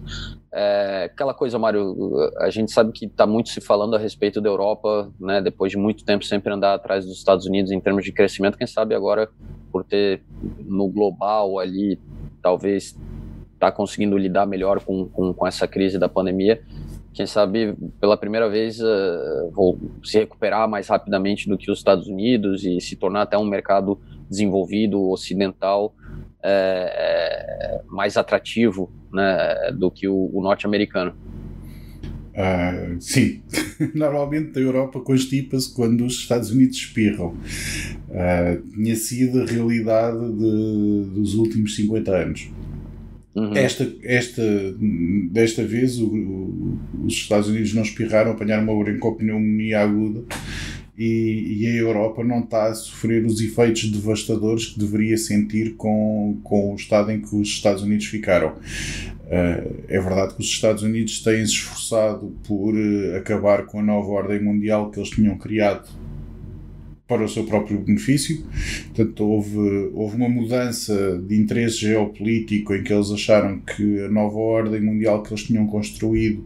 É, 0.56 1.06
aquela 1.06 1.34
coisa, 1.34 1.58
Mário, 1.58 1.96
a 2.38 2.52
gente 2.52 2.72
sabe 2.72 2.92
que 2.92 3.06
está 3.06 3.26
muito 3.26 3.50
se 3.50 3.60
falando 3.60 3.96
a 3.96 4.00
respeito 4.00 4.40
da 4.40 4.48
Europa, 4.48 5.12
né, 5.20 5.42
depois 5.42 5.72
de 5.72 5.78
muito 5.80 6.06
tempo 6.06 6.24
sempre 6.24 6.54
andar 6.54 6.76
atrás 6.76 7.06
dos 7.06 7.18
Estados 7.18 7.48
Unidos 7.48 7.72
em 7.72 7.80
termos 7.80 8.06
de 8.06 8.12
crescimento, 8.12 8.56
quem 8.56 8.68
sabe 8.68 8.94
agora 8.94 9.28
por 9.72 9.84
ter 9.84 10.22
no 10.60 10.88
global 10.88 11.58
ali, 11.58 12.00
talvez 12.40 12.96
está 13.54 13.72
conseguindo 13.72 14.16
lidar 14.16 14.46
melhor 14.46 14.80
com, 14.82 15.08
com, 15.08 15.34
com, 15.34 15.48
essa 15.48 15.68
crise 15.68 15.98
da 15.98 16.08
pandemia. 16.08 16.62
Quem 17.14 17.26
sabe 17.26 17.76
pela 18.00 18.18
primeira 18.18 18.48
vez 18.48 18.80
uh, 18.80 19.50
vou 19.52 19.80
se 20.04 20.20
recuperar 20.20 20.70
mais 20.70 20.88
rapidamente 20.88 21.50
do 21.50 21.58
que 21.58 21.72
os 21.72 21.80
Estados 21.80 22.08
Unidos 22.08 22.64
e 22.64 22.80
se 22.80 22.96
tornar 22.96 23.24
até 23.24 23.38
um 23.38 23.46
mercado 23.46 24.00
desenvolvido 24.30 25.10
ocidental 25.10 25.96
é, 26.44 27.80
é, 27.80 27.82
mais 27.88 28.18
atrativo 28.18 28.92
né, 29.14 29.72
do 29.74 29.90
que 29.90 30.08
o, 30.08 30.30
o 30.34 30.42
norte-americano. 30.42 31.14
Uh, 32.34 33.00
sim, 33.00 33.44
normalmente 33.94 34.58
a 34.58 34.62
Europa 34.62 35.00
constipa-se 35.00 35.72
quando 35.74 36.04
os 36.04 36.16
Estados 36.16 36.52
Unidos 36.52 36.78
espirram. 36.78 37.36
Uh, 38.10 38.68
tinha 38.74 38.96
sido 38.96 39.42
a 39.42 39.46
realidade 39.46 40.20
de, 40.20 41.10
dos 41.14 41.36
últimos 41.36 41.76
50 41.76 42.12
anos. 42.12 42.50
Uhum. 43.36 43.56
Esta, 43.56 43.92
esta, 44.04 44.44
desta 45.32 45.64
vez 45.64 46.00
o, 46.00 46.08
o, 46.08 46.80
os 47.06 47.14
Estados 47.14 47.48
Unidos 47.48 47.74
não 47.74 47.82
espirraram, 47.84 48.32
apanharam 48.32 48.64
uma 48.64 48.84
broncopneumonia 48.84 49.80
aguda 49.80 50.24
e, 50.98 51.64
e, 51.64 51.68
a 51.68 51.76
Europa 51.76 52.24
não 52.24 52.42
está 52.42 52.68
a 52.68 52.74
sofrer 52.74 53.26
os 53.26 53.42
efeitos 53.42 53.90
devastadores 53.90 54.68
que 54.68 54.80
deveria 54.80 55.18
sentir 55.18 55.76
com, 55.76 56.40
com 56.44 56.72
o 56.72 56.76
estado 56.76 57.12
em 57.12 57.20
que 57.20 57.36
os 57.36 57.48
Estados 57.48 57.82
Unidos 57.82 58.06
ficaram. 58.06 58.50
Uh, 58.50 59.84
é 59.88 60.00
verdade 60.00 60.36
que 60.36 60.42
os 60.42 60.48
Estados 60.48 60.84
Unidos 60.84 61.22
têm 61.22 61.44
se 61.46 61.54
esforçado 61.54 62.36
por 62.48 62.76
uh, 62.76 63.18
acabar 63.18 63.66
com 63.66 63.80
a 63.80 63.84
nova 63.84 64.08
ordem 64.10 64.44
mundial 64.44 64.92
que 64.92 65.00
eles 65.00 65.10
tinham 65.10 65.36
criado 65.38 65.90
para 67.14 67.26
o 67.26 67.30
seu 67.30 67.44
próprio 67.44 67.80
benefício. 67.80 68.44
Portanto, 68.88 69.24
houve, 69.24 69.92
houve 69.94 70.16
uma 70.16 70.28
mudança 70.28 71.22
de 71.28 71.36
interesse 71.36 71.78
geopolítico 71.78 72.74
em 72.74 72.82
que 72.82 72.92
eles 72.92 73.12
acharam 73.12 73.60
que 73.60 74.00
a 74.02 74.10
nova 74.10 74.40
ordem 74.40 74.82
mundial 74.82 75.22
que 75.22 75.32
eles 75.32 75.44
tinham 75.44 75.68
construído 75.68 76.44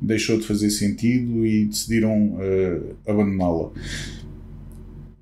deixou 0.00 0.38
de 0.38 0.46
fazer 0.46 0.68
sentido 0.68 1.46
e 1.46 1.64
decidiram 1.64 2.34
uh, 2.34 2.94
abandoná-la. 3.06 3.70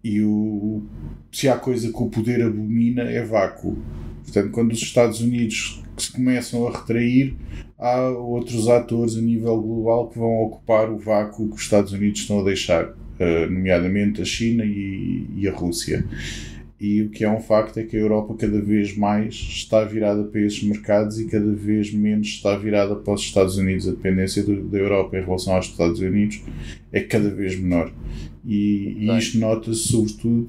E 0.03 0.20
o, 0.22 0.82
se 1.30 1.49
há 1.49 1.57
coisa 1.57 1.93
que 1.93 2.03
o 2.03 2.07
poder 2.07 2.43
abomina 2.43 3.03
é 3.03 3.22
vácuo. 3.22 3.78
Portanto, 4.24 4.51
quando 4.51 4.72
os 4.72 4.82
Estados 4.82 5.20
Unidos 5.20 5.84
se 5.97 6.11
começam 6.12 6.66
a 6.66 6.72
retrair, 6.72 7.36
há 7.78 8.09
outros 8.09 8.68
atores 8.68 9.16
a 9.16 9.20
nível 9.20 9.61
global 9.61 10.09
que 10.09 10.18
vão 10.18 10.43
ocupar 10.43 10.91
o 10.91 10.99
vácuo 10.99 11.49
que 11.49 11.55
os 11.55 11.62
Estados 11.62 11.93
Unidos 11.93 12.22
estão 12.22 12.41
a 12.41 12.45
deixar. 12.45 12.93
Eh, 13.20 13.46
nomeadamente 13.50 14.22
a 14.22 14.24
China 14.24 14.64
e, 14.64 15.26
e, 15.36 15.46
a 15.46 15.52
Rússia. 15.52 16.02
E 16.80 17.02
o 17.02 17.10
que 17.10 17.22
é 17.22 17.30
um 17.30 17.38
facto 17.38 17.76
é 17.76 17.82
que 17.82 17.94
a 17.94 18.00
Europa 18.00 18.34
cada 18.38 18.58
vez 18.58 18.96
mais 18.96 19.34
está 19.34 19.84
virada 19.84 20.24
para 20.24 20.40
esses 20.40 20.62
mercados 20.62 21.20
e 21.20 21.26
cada 21.26 21.52
vez 21.52 21.92
menos 21.92 22.28
está 22.28 22.56
virada 22.56 22.96
para 22.96 23.12
os 23.12 23.20
Estados 23.20 23.58
Unidos. 23.58 23.86
A 23.86 23.90
dependência 23.90 24.42
do, 24.42 24.62
da 24.62 24.78
Europa 24.78 25.18
em 25.18 25.22
relação 25.22 25.54
aos 25.54 25.66
Estados 25.66 26.00
Unidos 26.00 26.40
é 26.90 27.00
cada 27.00 27.28
vez 27.28 27.60
menor. 27.60 27.92
E, 28.42 28.96
e 28.98 29.18
isto 29.18 29.38
nota-se 29.38 29.88
sobretudo 29.88 30.48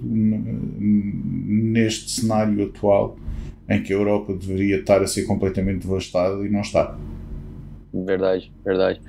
neste 0.80 2.10
cenário 2.10 2.64
atual 2.64 3.20
em 3.68 3.84
que 3.84 3.92
a 3.92 3.98
Europa 3.98 4.34
deveria 4.34 4.80
estar 4.80 5.02
a 5.02 5.08
ser 5.08 5.24
completamente 5.24 5.82
devastada 5.86 6.42
e 6.46 6.50
não 6.50 6.62
está. 6.62 6.98
Verdade, 7.94 8.50
verdade. 8.64 9.02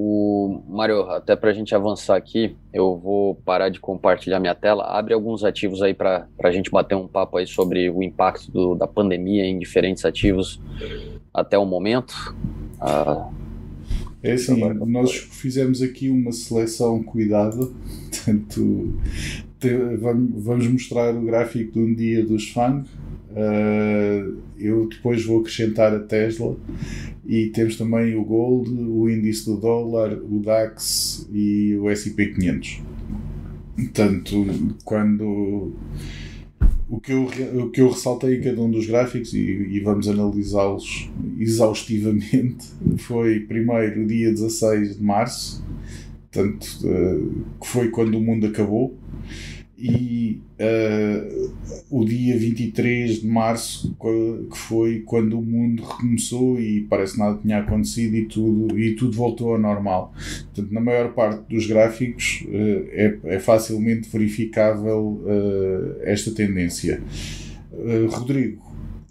O 0.00 0.62
Mário, 0.68 1.10
até 1.10 1.34
para 1.34 1.50
a 1.50 1.52
gente 1.52 1.74
avançar 1.74 2.14
aqui, 2.14 2.54
eu 2.72 2.96
vou 2.96 3.34
parar 3.34 3.68
de 3.68 3.80
compartilhar 3.80 4.38
minha 4.38 4.54
tela. 4.54 4.84
Abre 4.84 5.12
alguns 5.12 5.42
ativos 5.42 5.82
aí 5.82 5.92
para 5.92 6.28
a 6.40 6.52
gente 6.52 6.70
bater 6.70 6.94
um 6.94 7.08
papo 7.08 7.36
aí 7.36 7.48
sobre 7.48 7.90
o 7.90 8.00
impacto 8.00 8.48
do, 8.52 8.76
da 8.76 8.86
pandemia 8.86 9.44
em 9.44 9.58
diferentes 9.58 10.04
ativos 10.04 10.60
até 11.34 11.58
o 11.58 11.66
momento. 11.66 12.14
Ah, 12.80 13.28
é 14.22 14.34
assim, 14.34 14.56
nós 14.86 15.16
fizemos 15.16 15.82
aqui 15.82 16.08
uma 16.08 16.30
seleção 16.30 17.02
cuidada, 17.02 17.68
tanto 18.24 18.94
vamos 19.98 20.68
mostrar 20.68 21.12
o 21.12 21.22
gráfico 21.22 21.72
de 21.72 21.78
um 21.80 21.92
dia 21.92 22.24
dos 22.24 22.50
FANG. 22.50 22.88
Uh, 23.30 24.38
eu 24.56 24.88
depois 24.88 25.24
vou 25.24 25.40
acrescentar 25.40 25.92
a 25.92 26.00
Tesla 26.00 26.56
e 27.28 27.50
temos 27.50 27.76
também 27.76 28.16
o 28.16 28.24
Gold, 28.24 28.70
o 28.70 29.08
índice 29.08 29.44
do 29.44 29.58
dólar, 29.58 30.14
o 30.14 30.40
DAX 30.40 31.28
e 31.30 31.76
o 31.76 31.90
S&P 31.90 32.28
500. 32.28 32.80
Portanto, 33.76 34.46
quando 34.82 35.74
o 36.88 36.98
que, 36.98 37.12
eu, 37.12 37.24
o 37.24 37.70
que 37.70 37.82
eu 37.82 37.90
ressaltei 37.90 38.38
em 38.38 38.40
cada 38.40 38.62
um 38.62 38.70
dos 38.70 38.86
gráficos 38.86 39.34
e, 39.34 39.40
e 39.40 39.78
vamos 39.80 40.08
analisá-los 40.08 41.10
exaustivamente 41.38 42.66
foi 42.96 43.40
primeiro 43.40 44.06
dia 44.06 44.30
16 44.30 44.96
de 44.96 45.02
março, 45.02 45.62
portanto, 46.32 46.66
uh, 46.84 47.44
que 47.60 47.68
foi 47.68 47.90
quando 47.90 48.14
o 48.14 48.20
mundo 48.22 48.46
acabou 48.46 48.96
e 49.78 50.40
uh, 50.58 51.52
o 51.88 52.04
dia 52.04 52.36
23 52.36 53.20
de 53.20 53.26
março, 53.26 53.96
que 54.50 54.58
foi 54.58 55.00
quando 55.06 55.38
o 55.38 55.42
mundo 55.42 55.84
recomeçou 55.84 56.60
e 56.60 56.80
parece 56.82 57.16
nada 57.16 57.38
tinha 57.40 57.58
acontecido 57.58 58.16
e 58.16 58.26
tudo, 58.26 58.78
e 58.78 58.96
tudo 58.96 59.16
voltou 59.16 59.52
ao 59.52 59.58
normal. 59.58 60.12
Portanto, 60.52 60.74
na 60.74 60.80
maior 60.80 61.12
parte 61.12 61.48
dos 61.48 61.66
gráficos 61.66 62.44
uh, 62.46 62.88
é, 62.90 63.18
é, 63.24 63.38
facilmente 63.38 64.08
verificável 64.08 65.22
uh, 65.24 66.00
esta 66.02 66.32
tendência. 66.32 67.00
Rodrigo, 68.10 68.60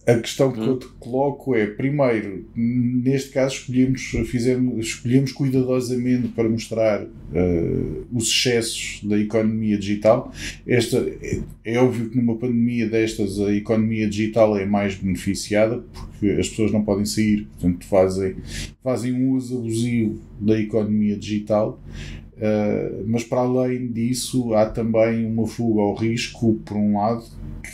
a 0.08 0.18
questão 0.20 0.54
que 0.54 0.60
hum. 0.62 0.68
eu 0.68 0.80
te 0.80 0.88
coloco 1.00 1.54
é, 1.54 1.68
primeiro, 1.68 2.46
neste 2.56 3.30
caso 3.32 3.56
escolhemos, 3.56 4.02
fizemos, 4.26 4.88
escolhemos 4.88 5.34
cuidadosamente 5.34 6.30
para 6.30 6.48
mostrar 6.48 7.04
uh, 7.04 8.08
os 8.14 8.30
excessos 8.30 9.02
da 9.04 9.20
economia 9.20 9.78
digital. 9.78 10.32
Esta, 10.66 11.00
é, 11.00 11.42
é, 11.66 11.78
óbvio 11.78 12.10
que 12.10 12.18
numa 12.18 12.38
pandemia 12.38 12.88
destas 12.88 13.38
a 13.42 13.54
economia 13.54 14.08
digital 14.08 14.58
é 14.58 14.66
mais 14.66 14.96
beneficiada 14.96 15.84
porque 15.92 16.32
as 16.40 16.48
pessoas 16.48 16.72
não 16.72 16.86
podem 16.86 17.06
sair, 17.06 17.46
portanto 17.60 17.86
fazem, 17.86 18.36
fazem 18.82 19.12
um 19.12 19.32
uso 19.32 19.58
abusivo 19.58 20.22
da 20.40 20.58
economia 20.58 21.18
digital. 21.18 21.82
Uh, 22.38 23.04
mas 23.08 23.24
para 23.24 23.42
além 23.42 23.92
disso, 23.92 24.54
há 24.54 24.70
também 24.70 25.26
uma 25.26 25.48
fuga 25.48 25.82
ao 25.82 25.96
risco, 25.96 26.54
por 26.66 26.78
um 26.78 26.98
lado, 26.98 27.24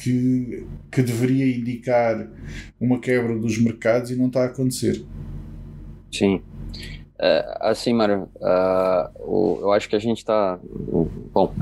que, 0.01 0.65
que 0.89 1.01
deveria 1.01 1.55
indicar 1.55 2.29
uma 2.79 2.99
quebra 2.99 3.37
dos 3.37 3.57
mercados 3.57 4.11
e 4.11 4.15
não 4.15 4.27
está 4.27 4.43
a 4.43 4.45
acontecer. 4.45 5.03
Sim. 6.11 6.41
É, 7.25 7.57
assim, 7.61 7.93
Mário, 7.93 8.27
uh, 8.35 9.59
eu 9.61 9.71
acho 9.71 9.87
que 9.87 9.95
a 9.95 9.99
gente 9.99 10.17
está. 10.17 10.59
Bom, 11.31 11.53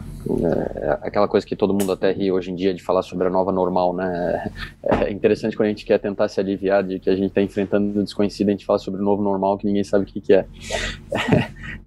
é, 0.43 0.97
aquela 1.03 1.27
coisa 1.27 1.45
que 1.45 1.55
todo 1.55 1.71
mundo 1.71 1.91
até 1.91 2.11
ri 2.11 2.31
hoje 2.31 2.49
em 2.49 2.55
dia 2.55 2.73
de 2.73 2.81
falar 2.81 3.03
sobre 3.03 3.27
a 3.27 3.29
nova 3.29 3.51
normal, 3.51 3.93
né? 3.93 4.51
É 4.83 5.11
interessante 5.11 5.55
quando 5.55 5.67
a 5.67 5.69
gente 5.69 5.85
quer 5.85 5.99
tentar 5.99 6.29
se 6.29 6.39
aliviar 6.39 6.83
de 6.83 6.99
que 6.99 7.09
a 7.09 7.15
gente 7.15 7.27
está 7.27 7.43
enfrentando 7.43 7.99
o 7.99 8.03
desconhecido, 8.03 8.47
a 8.47 8.51
gente 8.51 8.65
fala 8.65 8.79
sobre 8.79 9.01
o 9.01 9.03
novo 9.03 9.21
normal 9.21 9.55
que 9.57 9.67
ninguém 9.67 9.83
sabe 9.83 10.05
o 10.05 10.07
que, 10.07 10.19
que 10.19 10.33
é. 10.33 10.47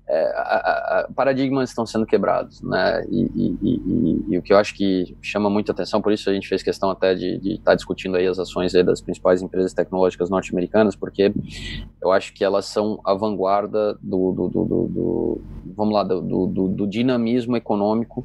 É, 0.06 0.26
a, 0.36 1.00
a, 1.00 1.08
paradigmas 1.14 1.70
estão 1.70 1.86
sendo 1.86 2.04
quebrados, 2.04 2.60
né? 2.60 3.04
E, 3.10 3.22
e, 3.34 3.58
e, 3.62 4.24
e, 4.28 4.38
o 4.38 4.42
que 4.42 4.52
eu 4.52 4.58
acho 4.58 4.74
que 4.74 5.16
chama 5.22 5.48
muita 5.48 5.72
atenção, 5.72 6.02
por 6.02 6.12
isso 6.12 6.28
a 6.28 6.34
gente 6.34 6.46
fez 6.46 6.62
questão 6.62 6.90
até 6.90 7.14
de 7.14 7.38
estar 7.42 7.70
tá 7.70 7.74
discutindo 7.74 8.16
aí 8.16 8.26
as 8.26 8.38
ações 8.38 8.74
aí 8.74 8.82
das 8.82 9.00
principais 9.00 9.40
empresas 9.40 9.72
tecnológicas 9.72 10.28
norte-americanas, 10.28 10.94
porque 10.94 11.32
eu 12.02 12.12
acho 12.12 12.34
que 12.34 12.44
elas 12.44 12.66
são 12.66 13.00
a 13.04 13.14
vanguarda 13.14 13.94
do, 14.02 14.32
do, 14.32 14.48
do, 14.48 14.64
do, 14.64 15.40
vamos 15.74 15.94
lá, 15.94 16.02
do, 16.04 16.86
dinamismo 16.86 17.56
econômico 17.56 18.24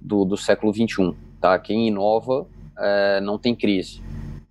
do, 0.00 0.24
do 0.24 0.36
século 0.36 0.72
21, 0.72 1.14
tá? 1.40 1.58
Quem 1.58 1.88
inova 1.88 2.46
é, 2.78 3.20
não 3.20 3.38
tem 3.38 3.54
crise. 3.54 4.02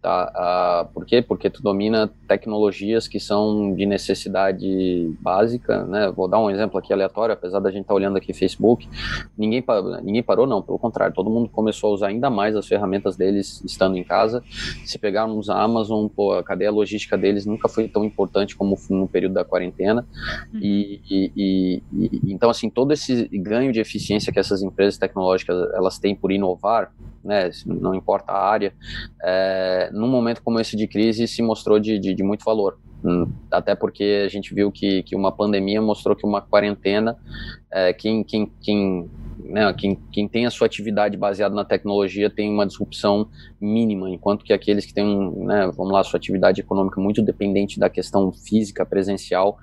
Tá? 0.07 0.31
Ah, 0.33 0.87
por 0.93 1.05
quê? 1.05 1.21
Porque 1.21 1.49
tu 1.49 1.61
domina 1.61 2.09
tecnologias 2.29 3.09
que 3.09 3.19
são 3.19 3.75
de 3.75 3.85
necessidade 3.85 5.13
básica, 5.19 5.83
né? 5.83 6.09
Vou 6.15 6.29
dar 6.29 6.39
um 6.39 6.49
exemplo 6.49 6.79
aqui 6.79 6.93
aleatório, 6.93 7.33
apesar 7.33 7.59
da 7.59 7.69
gente 7.69 7.81
estar 7.81 7.93
tá 7.93 7.95
olhando 7.95 8.15
aqui 8.15 8.31
Facebook, 8.31 8.87
ninguém, 9.37 9.61
ninguém 10.01 10.23
parou, 10.23 10.47
não, 10.47 10.61
pelo 10.61 10.79
contrário, 10.79 11.13
todo 11.13 11.29
mundo 11.29 11.49
começou 11.49 11.89
a 11.89 11.93
usar 11.93 12.07
ainda 12.07 12.29
mais 12.29 12.55
as 12.55 12.65
ferramentas 12.65 13.17
deles 13.17 13.61
estando 13.65 13.97
em 13.97 14.03
casa. 14.03 14.41
Se 14.85 14.97
pegarmos 14.97 15.49
a 15.49 15.61
Amazon, 15.61 16.07
pô, 16.07 16.31
a 16.31 16.41
cadeia 16.41 16.71
logística 16.71 17.17
deles 17.17 17.45
nunca 17.45 17.67
foi 17.67 17.89
tão 17.89 18.05
importante 18.05 18.55
como 18.55 18.77
no 18.89 19.09
período 19.09 19.33
da 19.33 19.43
quarentena. 19.43 20.07
Uhum. 20.53 20.59
E, 20.61 21.01
e, 21.11 21.83
e, 21.91 22.31
então, 22.31 22.49
assim, 22.49 22.69
todo 22.69 22.93
esse 22.93 23.27
ganho 23.33 23.73
de 23.73 23.81
eficiência 23.81 24.31
que 24.31 24.39
essas 24.39 24.63
empresas 24.63 24.97
tecnológicas 24.97 25.69
elas 25.73 25.99
têm 25.99 26.15
por 26.15 26.31
inovar, 26.31 26.93
né, 27.27 27.51
não 27.65 27.93
importa 27.93 28.31
a 28.31 28.49
área, 28.49 28.73
é, 29.21 29.89
num 29.97 30.07
momento 30.07 30.41
como 30.41 30.59
esse 30.59 30.75
de 30.75 30.87
crise 30.87 31.27
se 31.27 31.41
mostrou 31.41 31.79
de, 31.79 31.99
de, 31.99 32.13
de 32.13 32.23
muito 32.23 32.45
valor. 32.45 32.77
Hum, 33.03 33.27
até 33.51 33.75
porque 33.75 34.23
a 34.25 34.27
gente 34.27 34.53
viu 34.53 34.71
que, 34.71 35.03
que 35.03 35.15
uma 35.15 35.31
pandemia 35.31 35.81
mostrou 35.81 36.15
que 36.15 36.25
uma 36.25 36.41
quarentena, 36.41 37.15
é, 37.71 37.93
quem, 37.93 38.23
quem, 38.23 38.51
quem, 38.59 39.09
né, 39.39 39.71
quem, 39.73 39.95
quem 40.11 40.27
tem 40.27 40.45
a 40.45 40.49
sua 40.49 40.65
atividade 40.65 41.15
baseada 41.15 41.53
na 41.53 41.63
tecnologia 41.63 42.29
tem 42.29 42.51
uma 42.51 42.65
disrupção 42.65 43.29
mínima, 43.61 44.09
enquanto 44.09 44.43
que 44.43 44.51
aqueles 44.51 44.85
que 44.85 44.93
têm, 44.93 45.31
né, 45.45 45.71
vamos 45.75 45.93
lá, 45.93 46.03
sua 46.03 46.17
atividade 46.17 46.61
econômica 46.61 46.99
muito 46.99 47.21
dependente 47.21 47.79
da 47.79 47.89
questão 47.89 48.31
física, 48.31 48.85
presencial, 48.85 49.57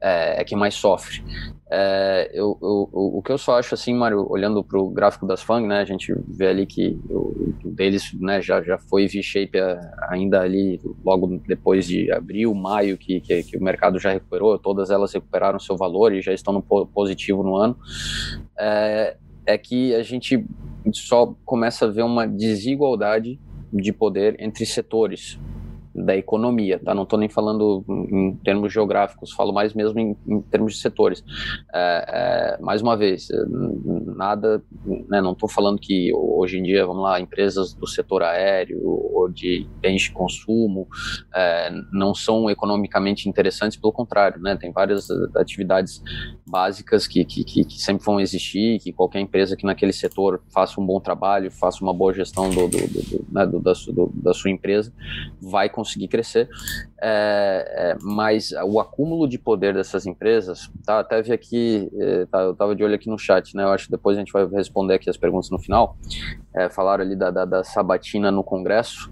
é, 0.00 0.40
é 0.40 0.44
quem 0.44 0.56
mais 0.56 0.74
sofre. 0.74 1.22
É, 1.68 2.30
eu, 2.32 2.56
eu, 2.62 2.88
o 2.92 3.20
que 3.22 3.32
eu 3.32 3.38
só 3.38 3.58
acho 3.58 3.74
assim, 3.74 3.92
Mário, 3.92 4.24
olhando 4.30 4.62
para 4.62 4.78
o 4.78 4.88
gráfico 4.88 5.26
das 5.26 5.42
FANG, 5.42 5.66
né, 5.66 5.80
a 5.80 5.84
gente 5.84 6.14
vê 6.28 6.46
ali 6.46 6.64
que 6.64 6.96
o, 7.10 7.52
deles 7.64 8.12
né, 8.20 8.40
já, 8.40 8.62
já 8.62 8.78
foi 8.78 9.08
V-shape 9.08 9.58
é, 9.58 9.80
ainda 10.08 10.40
ali 10.40 10.80
logo 11.04 11.40
depois 11.46 11.86
de 11.86 12.10
abril, 12.12 12.54
maio, 12.54 12.96
que, 12.96 13.20
que, 13.20 13.42
que, 13.42 13.56
o 13.56 13.62
mercado 13.62 13.98
já 13.98 14.12
recuperou, 14.12 14.56
todas 14.58 14.90
elas 14.90 15.12
recuperaram 15.12 15.58
seu 15.58 15.76
valor 15.76 16.14
e 16.14 16.22
já 16.22 16.32
estão 16.32 16.52
no 16.52 16.62
positivo 16.62 17.42
no 17.42 17.56
ano. 17.56 17.76
É, 18.56 19.16
é 19.44 19.58
que 19.58 19.94
a 19.94 20.02
gente 20.02 20.44
só 20.92 21.34
começa 21.44 21.86
a 21.86 21.90
ver 21.90 22.02
uma 22.02 22.28
desigualdade 22.28 23.40
de 23.72 23.92
poder 23.92 24.36
entre 24.38 24.64
setores 24.64 25.38
da 26.04 26.16
economia, 26.16 26.78
tá? 26.78 26.94
Não 26.94 27.04
estou 27.04 27.18
nem 27.18 27.28
falando 27.28 27.84
em 27.88 28.36
termos 28.44 28.72
geográficos, 28.72 29.32
falo 29.32 29.52
mais 29.52 29.72
mesmo 29.72 29.98
em, 29.98 30.16
em 30.26 30.42
termos 30.42 30.74
de 30.74 30.80
setores. 30.80 31.24
É, 31.74 32.56
é, 32.58 32.62
mais 32.62 32.82
uma 32.82 32.96
vez, 32.96 33.28
nada, 34.04 34.62
né, 35.08 35.20
não 35.20 35.32
estou 35.32 35.48
falando 35.48 35.78
que 35.78 36.12
hoje 36.14 36.58
em 36.58 36.62
dia, 36.62 36.86
vamos 36.86 37.02
lá, 37.02 37.18
empresas 37.20 37.72
do 37.72 37.86
setor 37.86 38.22
aéreo 38.22 38.80
ou 38.84 39.28
de 39.28 39.66
bens 39.80 40.02
de 40.02 40.12
consumo 40.12 40.86
é, 41.34 41.70
não 41.92 42.14
são 42.14 42.50
economicamente 42.50 43.28
interessantes, 43.28 43.78
pelo 43.78 43.92
contrário, 43.92 44.40
né? 44.40 44.56
Tem 44.56 44.70
várias 44.70 45.08
atividades 45.34 46.02
básicas 46.46 47.06
que, 47.06 47.24
que, 47.24 47.44
que, 47.44 47.80
sempre 47.80 48.04
vão 48.04 48.20
existir, 48.20 48.78
que 48.80 48.92
qualquer 48.92 49.20
empresa 49.20 49.56
que 49.56 49.66
naquele 49.66 49.92
setor 49.92 50.42
faça 50.48 50.80
um 50.80 50.86
bom 50.86 51.00
trabalho, 51.00 51.50
faça 51.50 51.82
uma 51.82 51.92
boa 51.92 52.12
gestão 52.12 52.48
do, 52.50 52.68
do, 52.68 52.78
do, 52.78 53.26
né, 53.30 53.46
do 53.46 53.60
da, 53.60 53.72
da 54.14 54.34
sua 54.34 54.50
empresa, 54.50 54.92
vai 55.40 55.68
conseguir 55.68 55.96
conseguir 55.96 56.08
crescer, 56.08 56.48
é, 57.00 57.64
é, 57.76 57.96
mas 58.02 58.52
o 58.64 58.80
acúmulo 58.80 59.28
de 59.28 59.38
poder 59.38 59.74
dessas 59.74 60.06
empresas, 60.06 60.70
tá, 60.84 61.00
até 61.00 61.22
vi 61.22 61.32
aqui, 61.32 61.90
é, 61.98 62.26
tá, 62.26 62.40
eu 62.42 62.52
estava 62.52 62.74
de 62.74 62.84
olho 62.84 62.94
aqui 62.94 63.08
no 63.08 63.18
chat, 63.18 63.56
né, 63.56 63.64
eu 63.64 63.70
acho 63.70 63.86
que 63.86 63.90
depois 63.90 64.16
a 64.16 64.20
gente 64.20 64.32
vai 64.32 64.46
responder 64.46 64.94
aqui 64.94 65.08
as 65.08 65.16
perguntas 65.16 65.50
no 65.50 65.58
final, 65.58 65.96
é, 66.54 66.68
falaram 66.68 67.04
ali 67.04 67.16
da, 67.16 67.30
da, 67.30 67.44
da 67.44 67.64
sabatina 67.64 68.30
no 68.30 68.44
Congresso, 68.44 69.10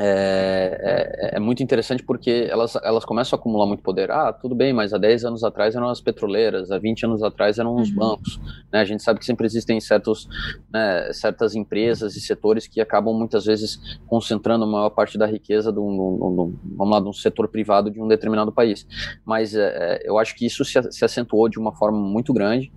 é, 0.00 1.30
é, 1.32 1.36
é, 1.36 1.40
muito 1.40 1.60
interessante 1.60 2.04
porque 2.04 2.46
elas, 2.48 2.76
elas 2.76 3.04
começam 3.04 3.36
a 3.36 3.40
acumular 3.40 3.66
muito 3.66 3.82
poder. 3.82 4.12
Ah, 4.12 4.32
tudo 4.32 4.54
bem, 4.54 4.72
mas 4.72 4.94
há 4.94 4.98
10 4.98 5.24
anos 5.24 5.42
atrás 5.42 5.74
eram 5.74 5.88
as 5.88 6.00
petroleiras, 6.00 6.70
há 6.70 6.78
20 6.78 7.06
anos 7.06 7.22
atrás 7.22 7.58
eram 7.58 7.74
os 7.74 7.90
uhum. 7.90 7.96
bancos. 7.96 8.38
Né? 8.72 8.80
A 8.80 8.84
gente 8.84 9.02
sabe 9.02 9.18
que 9.18 9.26
sempre 9.26 9.44
existem 9.44 9.80
certos, 9.80 10.28
né, 10.72 11.12
certas 11.12 11.56
empresas 11.56 12.14
e 12.14 12.20
setores 12.20 12.68
que 12.68 12.80
acabam 12.80 13.12
muitas 13.12 13.44
vezes 13.44 13.98
concentrando 14.06 14.64
a 14.64 14.66
maior 14.68 14.90
parte 14.90 15.18
da 15.18 15.26
riqueza 15.26 15.72
do, 15.72 16.54
vamos 16.76 16.94
lá, 16.94 17.00
de 17.00 17.08
um 17.08 17.12
setor 17.12 17.48
privado 17.48 17.90
de 17.90 18.00
um 18.00 18.06
determinado 18.06 18.52
país. 18.52 18.86
Mas 19.24 19.52
é, 19.54 19.98
é, 20.04 20.08
eu 20.08 20.16
acho 20.16 20.36
que 20.36 20.46
isso 20.46 20.64
se, 20.64 20.80
se, 20.92 21.04
acentuou 21.04 21.48
de 21.48 21.58
uma 21.58 21.74
forma 21.74 21.98
muito 21.98 22.32
grande 22.32 22.72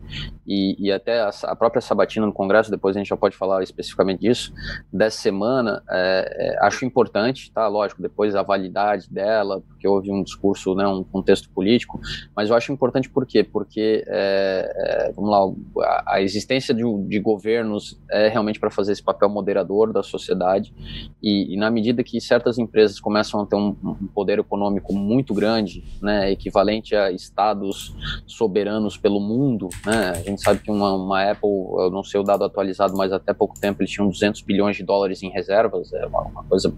e, 0.47 0.76
e 0.80 0.91
até 0.91 1.22
a, 1.22 1.30
a, 1.43 1.55
própria 1.55 1.82
sabatina 1.82 2.26
no 2.26 2.34
Congresso, 2.34 2.72
depois 2.72 2.95
a 2.95 2.99
gente 2.99 3.09
já 3.09 3.17
pode 3.17 3.38
falar 3.38 3.61
especificamente 3.61 4.22
disso, 4.22 4.51
dessa 4.91 5.19
semana, 5.19 5.84
é, 5.88 6.55
é, 6.55 6.65
acho 6.65 6.84
importante 6.84 7.11
importante, 7.12 7.51
tá? 7.51 7.68
Lógico, 7.68 8.01
depois 8.01 8.36
a 8.36 8.41
validade 8.41 9.07
dela, 9.12 9.62
porque 9.68 9.88
houve 9.88 10.09
um 10.09 10.24
discurso, 10.24 10.74
né, 10.74 10.88
um 10.88 11.03
contexto 11.03 11.49
político, 11.49 11.99
mas 12.36 12.49
eu 12.49 12.55
acho 12.55 12.72
importante 12.72 13.09
por 13.09 13.26
quê? 13.26 13.43
Porque, 13.43 14.03
é, 14.07 15.09
é, 15.09 15.12
vamos 15.12 15.30
lá, 15.30 15.86
a, 15.86 16.16
a 16.16 16.22
existência 16.22 16.74
de, 16.74 16.84
de, 17.07 17.20
governos 17.20 17.99
é 18.09 18.30
realmente 18.30 18.59
para 18.59 18.72
fazer 18.72 18.93
esse 18.93 19.03
papel 19.03 19.30
moderador 19.30 19.91
da 19.91 20.01
sociedade 20.01 20.74
e, 21.22 21.53
e, 21.53 21.57
na 21.57 21.70
medida 21.70 22.03
que 22.03 22.20
certas 22.22 22.57
empresas 22.57 22.99
começam 22.99 23.41
a 23.41 23.45
ter 23.45 23.55
um, 23.55 23.76
um 23.84 24.07
poder 24.07 24.39
econômico 24.39 24.93
muito 24.93 25.34
grande, 25.34 25.84
né, 26.01 26.32
equivalente 26.32 26.95
a 26.95 27.12
estados 27.12 27.93
soberanos 28.26 28.97
pelo 28.97 29.20
mundo, 29.20 29.68
né, 29.86 30.12
a 30.12 30.22
gente 30.22 30.41
sabe 30.41 30.62
que 30.62 30.72
uma, 30.72 30.93
uma 30.93 31.32
Apple, 31.32 31.49
eu 31.49 31.91
não 31.91 32.03
sei 32.03 32.20
o 32.20 32.24
dado 32.24 32.43
atualizado, 32.43 32.95
mas 32.95 33.12
até 33.12 33.34
pouco 33.34 33.59
tempo 33.59 33.82
eles 33.82 33.91
tinham 33.91 34.07
200 34.07 34.41
bilhões 34.41 34.78
de 34.78 34.84
dólares 34.84 35.22
em 35.22 35.30
reservas, 35.30 35.91
é 35.93 36.05
uma, 36.05 36.22
uma 36.22 36.43
coisa 36.43 36.74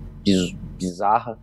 bizarra, 0.77 1.37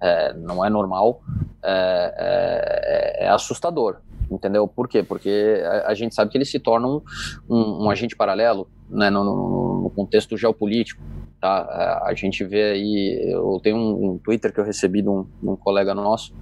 é, 0.00 0.32
não 0.34 0.64
é 0.64 0.70
normal, 0.70 1.22
é, 1.62 2.14
é, 2.16 3.24
é, 3.24 3.28
assustador, 3.28 3.96
entendeu? 4.30 4.68
Por 4.68 4.88
quê? 4.88 5.02
Porque 5.02 5.62
a, 5.64 5.90
a 5.90 5.94
gente 5.94 6.14
sabe 6.14 6.30
que 6.30 6.38
ele 6.38 6.44
se 6.44 6.58
torna 6.58 6.86
um, 6.86 7.02
um, 7.48 7.84
um 7.84 7.90
agente 7.90 8.16
paralelo 8.16 8.68
né, 8.88 9.10
no, 9.10 9.24
no, 9.24 9.82
no, 9.82 9.90
contexto 9.90 10.36
geopolítico. 10.36 11.02
Tá? 11.40 11.66
É, 12.04 12.10
a 12.10 12.14
gente 12.14 12.44
vê 12.44 12.72
aí, 12.72 13.30
eu 13.32 13.60
tenho 13.62 13.76
um, 13.76 14.12
um 14.12 14.18
Twitter 14.18 14.52
que 14.52 14.60
eu 14.60 14.64
recebi 14.64 15.02
de 15.02 15.08
um, 15.08 15.24
de 15.42 15.48
um 15.48 15.56
colega 15.56 15.94
nosso, 15.94 16.32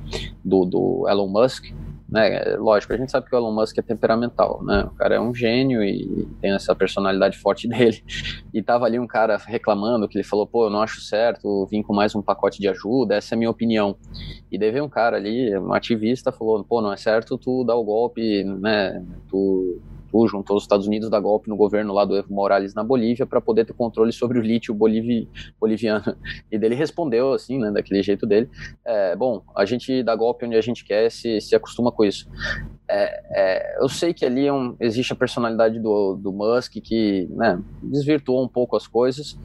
do, 0.45 0.65
do 0.65 1.07
Elon 1.09 1.29
Musk, 1.29 1.73
né? 2.09 2.57
Lógico, 2.59 2.93
a 2.93 2.97
gente 2.97 3.11
sabe 3.11 3.29
que 3.29 3.35
o 3.35 3.39
Elon 3.39 3.53
Musk 3.53 3.79
é 3.79 3.83
temperamental, 3.83 4.63
né? 4.63 4.85
O 4.85 4.95
cara 4.95 5.17
é 5.17 5.21
um 5.21 5.35
gênio 5.35 5.83
e 5.83 6.29
tem 6.41 6.53
essa 6.53 6.75
personalidade 6.75 7.39
forte 7.39 7.67
dele. 7.69 8.03
E 8.53 8.63
tava 8.63 8.85
ali 8.85 8.99
um 8.99 9.07
cara 9.07 9.37
reclamando 9.37 10.09
que 10.09 10.19
ele 10.19 10.25
falou, 10.25 10.47
pô, 10.47 10.67
eu 10.67 10.71
não 10.71 10.83
acho 10.83 11.01
certo, 11.01 11.67
vim 11.67 11.83
com 11.83 11.95
mais 11.95 12.15
um 12.15 12.23
pacote 12.23 12.61
de 12.61 12.69
ajuda, 12.69 13.17
essa 13.17 13.35
é 13.35 13.37
a 13.37 13.39
minha 13.39 13.51
opinião. 13.51 13.97
E 14.51 14.59
daí 14.59 14.71
veio 14.71 14.85
um 14.85 14.89
cara 14.89 15.17
ali, 15.17 15.57
um 15.57 15.73
ativista, 15.73 16.31
falou, 16.31 16.63
pô, 16.65 16.81
não 16.81 16.93
é 16.93 16.97
certo 16.97 17.39
tu 17.39 17.65
dar 17.65 17.77
o 17.77 17.85
golpe, 17.85 18.45
né? 18.45 19.05
Tu 19.29 19.81
juntou 20.29 20.57
os 20.57 20.63
Estados 20.63 20.87
Unidos 20.87 21.11
da 21.11 21.19
golpe 21.19 21.49
no 21.49 21.57
governo 21.57 21.93
lá 21.93 22.05
do 22.05 22.17
Evo 22.17 22.33
Morales 22.33 22.73
na 22.73 22.85
Bolívia 22.85 23.27
para 23.27 23.41
poder 23.41 23.65
ter 23.65 23.73
controle 23.73 24.13
sobre 24.13 24.39
o 24.39 24.43
lítio 24.43 24.73
bolivi, 24.73 25.29
boliviano. 25.61 26.05
E 26.51 26.59
dele 26.59 26.75
respondeu 26.75 27.33
assim, 27.33 27.59
né, 27.59 27.71
daquele 27.71 28.03
jeito 28.03 28.27
dele, 28.27 28.49
é, 28.85 29.17
bom, 29.17 29.43
a 29.57 29.65
gente 29.65 30.03
dá 30.03 30.15
golpe 30.15 30.47
onde 30.47 30.57
a 30.57 30.61
gente 30.61 30.85
quer, 30.85 31.11
se, 31.11 31.41
se 31.41 31.57
acostuma 31.57 31.91
com 31.91 32.05
isso. 32.05 32.29
É, 32.89 33.23
é, 33.31 33.83
eu 33.83 33.89
sei 33.89 34.15
que 34.15 34.25
ali 34.25 34.47
é 34.47 34.53
um, 34.53 34.77
existe 34.79 35.13
a 35.13 35.17
personalidade 35.17 35.81
do, 35.81 36.15
do 36.15 36.33
Musk 36.33 36.75
que 36.83 37.27
né, 37.31 37.61
desvirtuou 37.83 38.45
um 38.45 38.49
pouco 38.49 38.77
as 38.77 38.87
coisas, 38.87 39.37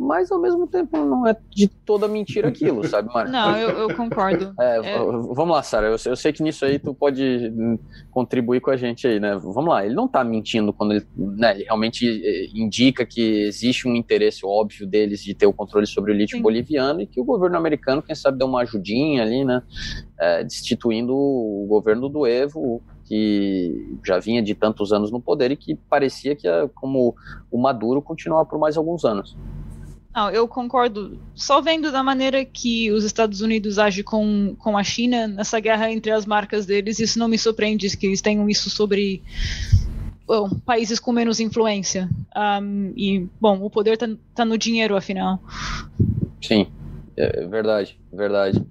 mas 0.00 0.32
ao 0.32 0.40
mesmo 0.40 0.66
tempo 0.66 0.96
não 0.96 1.26
é 1.26 1.36
de 1.50 1.68
toda 1.68 2.08
mentira 2.08 2.48
aquilo, 2.48 2.88
sabe, 2.88 3.08
Mara? 3.12 3.28
Não, 3.28 3.54
eu, 3.54 3.68
eu 3.68 3.94
concordo. 3.94 4.54
É, 4.58 4.94
é... 4.94 4.98
Vamos 4.98 5.50
lá, 5.50 5.62
Sara, 5.62 5.88
eu, 5.88 5.96
eu, 6.06 6.16
sei 6.16 6.32
que 6.32 6.42
nisso 6.42 6.64
aí 6.64 6.78
tu 6.78 6.94
pode 6.94 7.52
contribuir 8.10 8.62
com 8.62 8.70
a 8.70 8.76
gente 8.78 9.06
aí, 9.06 9.20
né? 9.20 9.36
Vamos 9.36 9.66
lá, 9.66 9.84
ele 9.84 9.94
não 9.94 10.08
tá 10.08 10.24
mentindo 10.24 10.72
quando 10.72 10.92
ele, 10.92 11.06
né, 11.14 11.54
ele 11.54 11.64
realmente 11.64 12.08
eh, 12.08 12.48
indica 12.54 13.04
que 13.04 13.42
existe 13.42 13.86
um 13.86 13.94
interesse 13.94 14.40
óbvio 14.42 14.86
deles 14.86 15.22
de 15.22 15.34
ter 15.34 15.46
o 15.46 15.52
controle 15.52 15.86
sobre 15.86 16.12
o 16.12 16.14
lítio 16.14 16.38
Sim. 16.38 16.42
boliviano 16.42 17.02
e 17.02 17.06
que 17.06 17.20
o 17.20 17.24
governo 17.24 17.58
americano, 17.58 18.00
quem 18.00 18.14
sabe, 18.14 18.38
deu 18.38 18.46
uma 18.46 18.62
ajudinha 18.62 19.22
ali, 19.22 19.44
né, 19.44 19.62
é, 20.18 20.42
destituindo 20.42 21.14
o 21.14 21.66
governo 21.68 22.08
do 22.08 22.26
Evo, 22.26 22.82
que 23.04 23.98
já 24.02 24.18
vinha 24.18 24.40
de 24.40 24.54
tantos 24.54 24.94
anos 24.94 25.10
no 25.10 25.20
poder 25.20 25.50
e 25.50 25.56
que 25.56 25.74
parecia 25.74 26.34
que, 26.34 26.48
como 26.74 27.14
o 27.50 27.60
Maduro, 27.60 28.00
continuar 28.00 28.46
por 28.46 28.58
mais 28.58 28.78
alguns 28.78 29.04
anos. 29.04 29.36
Não, 30.14 30.28
eu 30.30 30.48
concordo. 30.48 31.18
Só 31.34 31.60
vendo 31.60 31.92
da 31.92 32.02
maneira 32.02 32.44
que 32.44 32.90
os 32.90 33.04
Estados 33.04 33.40
Unidos 33.40 33.78
agem 33.78 34.02
com, 34.02 34.56
com 34.58 34.76
a 34.76 34.82
China, 34.82 35.28
nessa 35.28 35.60
guerra 35.60 35.90
entre 35.90 36.10
as 36.10 36.26
marcas 36.26 36.66
deles, 36.66 36.98
isso 36.98 37.18
não 37.18 37.28
me 37.28 37.38
surpreende 37.38 37.96
que 37.96 38.06
eles 38.06 38.20
tenham 38.20 38.48
isso 38.48 38.68
sobre 38.68 39.22
bom, 40.26 40.48
países 40.66 40.98
com 40.98 41.12
menos 41.12 41.38
influência. 41.38 42.08
Um, 42.36 42.92
e, 42.96 43.28
bom, 43.40 43.62
o 43.62 43.70
poder 43.70 43.94
está 43.94 44.08
tá 44.34 44.44
no 44.44 44.58
dinheiro, 44.58 44.96
afinal. 44.96 45.40
Sim, 46.42 46.66
é 47.16 47.46
verdade, 47.46 47.98
verdade. 48.12 48.64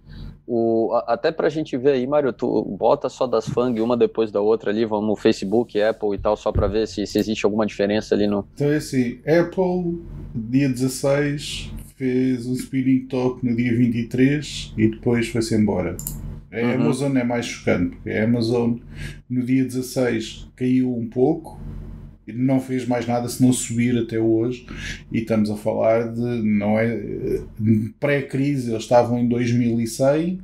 O, 0.52 1.00
até 1.06 1.32
pra 1.32 1.48
gente 1.48 1.78
ver 1.78 1.92
aí, 1.92 2.08
Mário, 2.08 2.34
tu 2.34 2.64
bota 2.64 3.08
só 3.08 3.28
das 3.28 3.48
FANG 3.48 3.80
uma 3.82 3.96
depois 3.96 4.32
da 4.32 4.42
outra 4.42 4.72
ali, 4.72 4.84
vamos 4.84 5.22
Facebook, 5.22 5.80
Apple 5.80 6.16
e 6.16 6.18
tal, 6.18 6.36
só 6.36 6.52
para 6.52 6.66
ver 6.66 6.88
se, 6.88 7.06
se 7.06 7.20
existe 7.20 7.46
alguma 7.46 7.68
diferença 7.68 8.16
ali 8.16 8.26
no. 8.26 8.48
Então 8.56 8.72
é 8.72 8.78
assim, 8.78 9.20
Apple, 9.28 10.02
dia 10.34 10.68
16, 10.68 11.72
fez 11.96 12.48
um 12.48 12.54
spinning 12.54 13.06
top 13.06 13.46
no 13.46 13.56
dia 13.56 13.78
23 13.78 14.74
e 14.76 14.88
depois 14.88 15.28
foi-se 15.28 15.54
embora. 15.54 15.96
A 16.52 16.58
uhum. 16.58 16.74
Amazon 16.74 17.16
é 17.16 17.24
mais 17.24 17.46
chocante, 17.46 17.98
porque 17.98 18.10
a 18.10 18.24
Amazon 18.24 18.78
no 19.30 19.46
dia 19.46 19.64
16 19.64 20.50
caiu 20.56 20.92
um 20.98 21.08
pouco, 21.08 21.60
não 22.34 22.60
fez 22.60 22.88
mais 22.88 23.08
nada 23.08 23.28
se 23.28 23.42
não 23.42 23.52
subir 23.54 23.98
até 23.98 24.20
hoje. 24.20 24.66
E 25.12 25.20
estamos 25.20 25.50
a 25.50 25.56
falar 25.56 26.14
de 26.14 26.44
não 26.44 26.78
é 26.80 27.42
pré-crise 28.00 28.70
eles 28.72 28.84
estavam 28.84 29.20
em 29.20 29.28
2100 29.28 30.40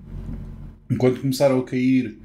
enquanto 0.90 1.22
começaram 1.22 1.60
a 1.60 1.64
cair 1.64 2.18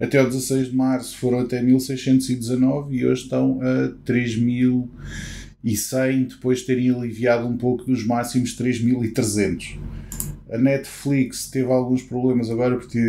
até 0.00 0.22
o 0.22 0.26
16 0.26 0.70
de 0.70 0.76
março 0.76 1.16
foram 1.18 1.40
até 1.40 1.62
1619 1.62 2.96
e 2.96 3.06
hoje 3.06 3.24
estão 3.24 3.60
a 3.60 3.88
3100 4.04 6.24
depois 6.24 6.60
de 6.60 6.66
terem 6.66 6.90
aliviado 6.90 7.46
um 7.46 7.56
pouco 7.56 7.84
dos 7.84 8.06
máximos 8.06 8.54
3300 8.54 9.78
a 10.50 10.56
Netflix 10.56 11.50
teve 11.50 11.70
alguns 11.72 12.02
problemas 12.02 12.50
agora 12.50 12.76
porque 12.76 13.00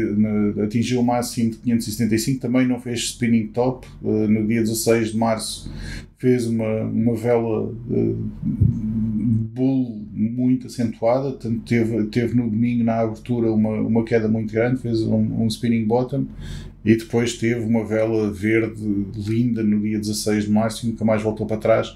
atingiu 0.63 1.01
o 1.01 1.03
máximo 1.03 1.51
de 1.51 1.57
575, 1.57 2.41
também 2.41 2.67
não 2.67 2.79
fez 2.79 2.99
spinning 3.01 3.47
top. 3.47 3.87
Eh, 4.03 4.27
no 4.27 4.47
dia 4.47 4.61
16 4.61 5.11
de 5.11 5.17
março 5.17 5.71
fez 6.17 6.47
uma, 6.47 6.81
uma 6.81 7.15
vela 7.15 7.71
eh, 7.91 8.15
bull 8.43 10.03
muito 10.11 10.65
acentuada, 10.65 11.31
tanto 11.33 11.59
teve, 11.59 12.05
teve 12.05 12.35
no 12.35 12.49
domingo 12.49 12.83
na 12.83 13.01
abertura 13.01 13.51
uma, 13.51 13.81
uma 13.81 14.03
queda 14.03 14.27
muito 14.27 14.51
grande, 14.51 14.81
fez 14.81 15.03
um, 15.03 15.43
um 15.43 15.47
spinning 15.47 15.85
bottom. 15.85 16.25
E 16.83 16.95
depois 16.95 17.33
teve 17.33 17.59
uma 17.65 17.85
vela 17.85 18.31
verde 18.31 18.81
linda 19.15 19.61
no 19.61 19.81
dia 19.81 19.99
16 19.99 20.45
de 20.45 20.51
março 20.51 20.85
e 20.85 20.89
nunca 20.89 21.03
mais 21.03 21.21
voltou 21.21 21.45
para 21.45 21.57
trás 21.57 21.93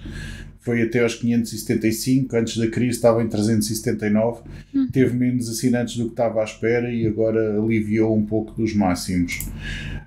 foi 0.61 0.83
até 0.83 1.01
aos 1.01 1.15
575, 1.15 2.35
antes 2.35 2.57
da 2.57 2.67
crise 2.67 2.97
estava 2.97 3.21
em 3.21 3.27
379, 3.27 4.41
hum. 4.73 4.87
teve 4.91 5.17
menos 5.17 5.49
assinantes 5.49 5.97
do 5.97 6.05
que 6.05 6.11
estava 6.11 6.41
à 6.41 6.43
espera 6.43 6.91
e 6.91 7.05
agora 7.05 7.59
aliviou 7.59 8.15
um 8.15 8.25
pouco 8.25 8.53
dos 8.53 8.73
máximos. 8.73 9.49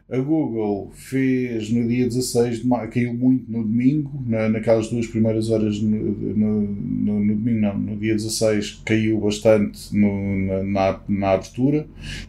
A 0.09 0.19
Google 0.19 0.93
fez 0.95 1.71
no 1.71 1.89
dia 1.89 2.05
16 2.05 2.61
de 2.61 2.67
maio, 2.67 2.91
caiu 2.91 3.15
muito 3.15 3.51
no 3.51 3.65
domingo, 3.65 4.23
na, 4.27 4.49
naquelas 4.51 4.89
duas 4.89 5.07
primeiras 5.07 5.51
horas 5.51 5.81
no, 5.81 5.97
no, 5.97 6.61
no, 6.61 7.25
no 7.25 7.35
domingo, 7.35 7.61
não, 7.61 7.79
no 7.79 7.97
dia 7.97 8.15
16 8.15 8.83
caiu 8.85 9.19
bastante 9.19 9.97
no, 9.97 10.63
na, 10.63 11.01
na, 11.09 11.31
abertura, 11.31 11.87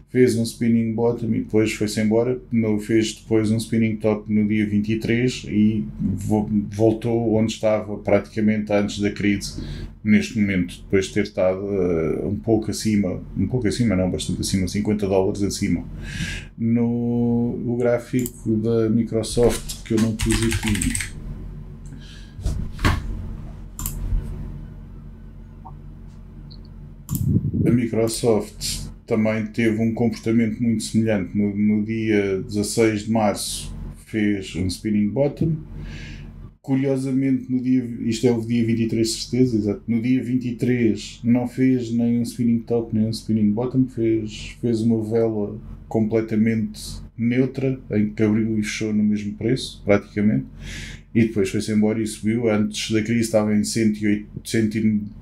fez 0.08 0.36
um 0.36 0.42
spinning 0.42 0.94
bottom 0.94 1.26
e 1.26 1.40
depois 1.42 1.74
foi-se 1.74 2.00
embora, 2.00 2.40
no, 2.50 2.80
fez 2.80 3.12
depois 3.12 3.50
um 3.50 3.58
spinning 3.58 3.96
top 3.96 4.32
no 4.32 4.48
dia 4.48 4.66
23 4.66 5.44
e 5.48 5.84
vo, 6.00 6.48
voltou 6.70 7.34
onde 7.34 7.52
estava 7.52 7.98
praticamente 8.16 8.72
antes 8.72 8.98
da 8.98 9.10
crise, 9.10 9.62
neste 10.02 10.38
momento, 10.38 10.76
depois 10.82 11.06
de 11.06 11.14
ter 11.14 11.24
estado 11.24 11.60
uh, 11.60 12.28
um 12.28 12.36
pouco 12.36 12.70
acima, 12.70 13.20
um 13.36 13.46
pouco 13.46 13.68
acima, 13.68 13.94
não, 13.94 14.10
bastante 14.10 14.40
acima, 14.40 14.66
50 14.66 15.06
dólares 15.06 15.42
acima. 15.42 15.84
No 16.56 17.60
o 17.66 17.76
gráfico 17.78 18.56
da 18.56 18.88
Microsoft 18.88 19.82
que 19.84 19.94
eu 19.94 19.98
não 19.98 20.16
pus 20.16 20.34
aqui. 20.34 21.16
A 27.66 27.70
Microsoft 27.70 28.86
também 29.06 29.46
teve 29.46 29.82
um 29.82 29.92
comportamento 29.92 30.62
muito 30.62 30.82
semelhante. 30.84 31.36
No, 31.36 31.54
no 31.54 31.84
dia 31.84 32.40
16 32.42 33.04
de 33.04 33.10
março 33.10 33.74
fez 34.06 34.54
um 34.56 34.66
spinning 34.66 35.08
bottom. 35.10 35.56
Curiosamente, 36.66 37.46
no 37.48 37.60
dia, 37.60 37.88
isto 38.00 38.26
é 38.26 38.32
o 38.32 38.40
dia 38.40 38.66
23, 38.66 39.08
certeza, 39.08 39.56
exato. 39.56 39.82
No 39.86 40.02
dia 40.02 40.20
23 40.20 41.20
não 41.22 41.46
fez 41.46 41.92
nem 41.92 42.18
um 42.18 42.22
spinning 42.22 42.58
top 42.58 42.92
nem 42.92 43.06
um 43.06 43.10
spinning 43.10 43.52
bottom, 43.52 43.86
fez, 43.86 44.56
fez 44.60 44.80
uma 44.80 45.00
vela 45.00 45.56
completamente 45.86 46.80
neutra, 47.16 47.78
em 47.92 48.10
que 48.10 48.20
abriu 48.20 48.58
e 48.58 48.64
fechou 48.64 48.92
no 48.92 49.04
mesmo 49.04 49.34
preço, 49.34 49.80
praticamente, 49.84 50.46
e 51.14 51.28
depois 51.28 51.48
foi-se 51.50 51.70
embora 51.70 52.02
e 52.02 52.06
subiu. 52.08 52.50
Antes 52.50 52.90
da 52.90 53.00
crise 53.00 53.20
estava 53.20 53.54
em 53.54 53.62
108, 53.62 54.26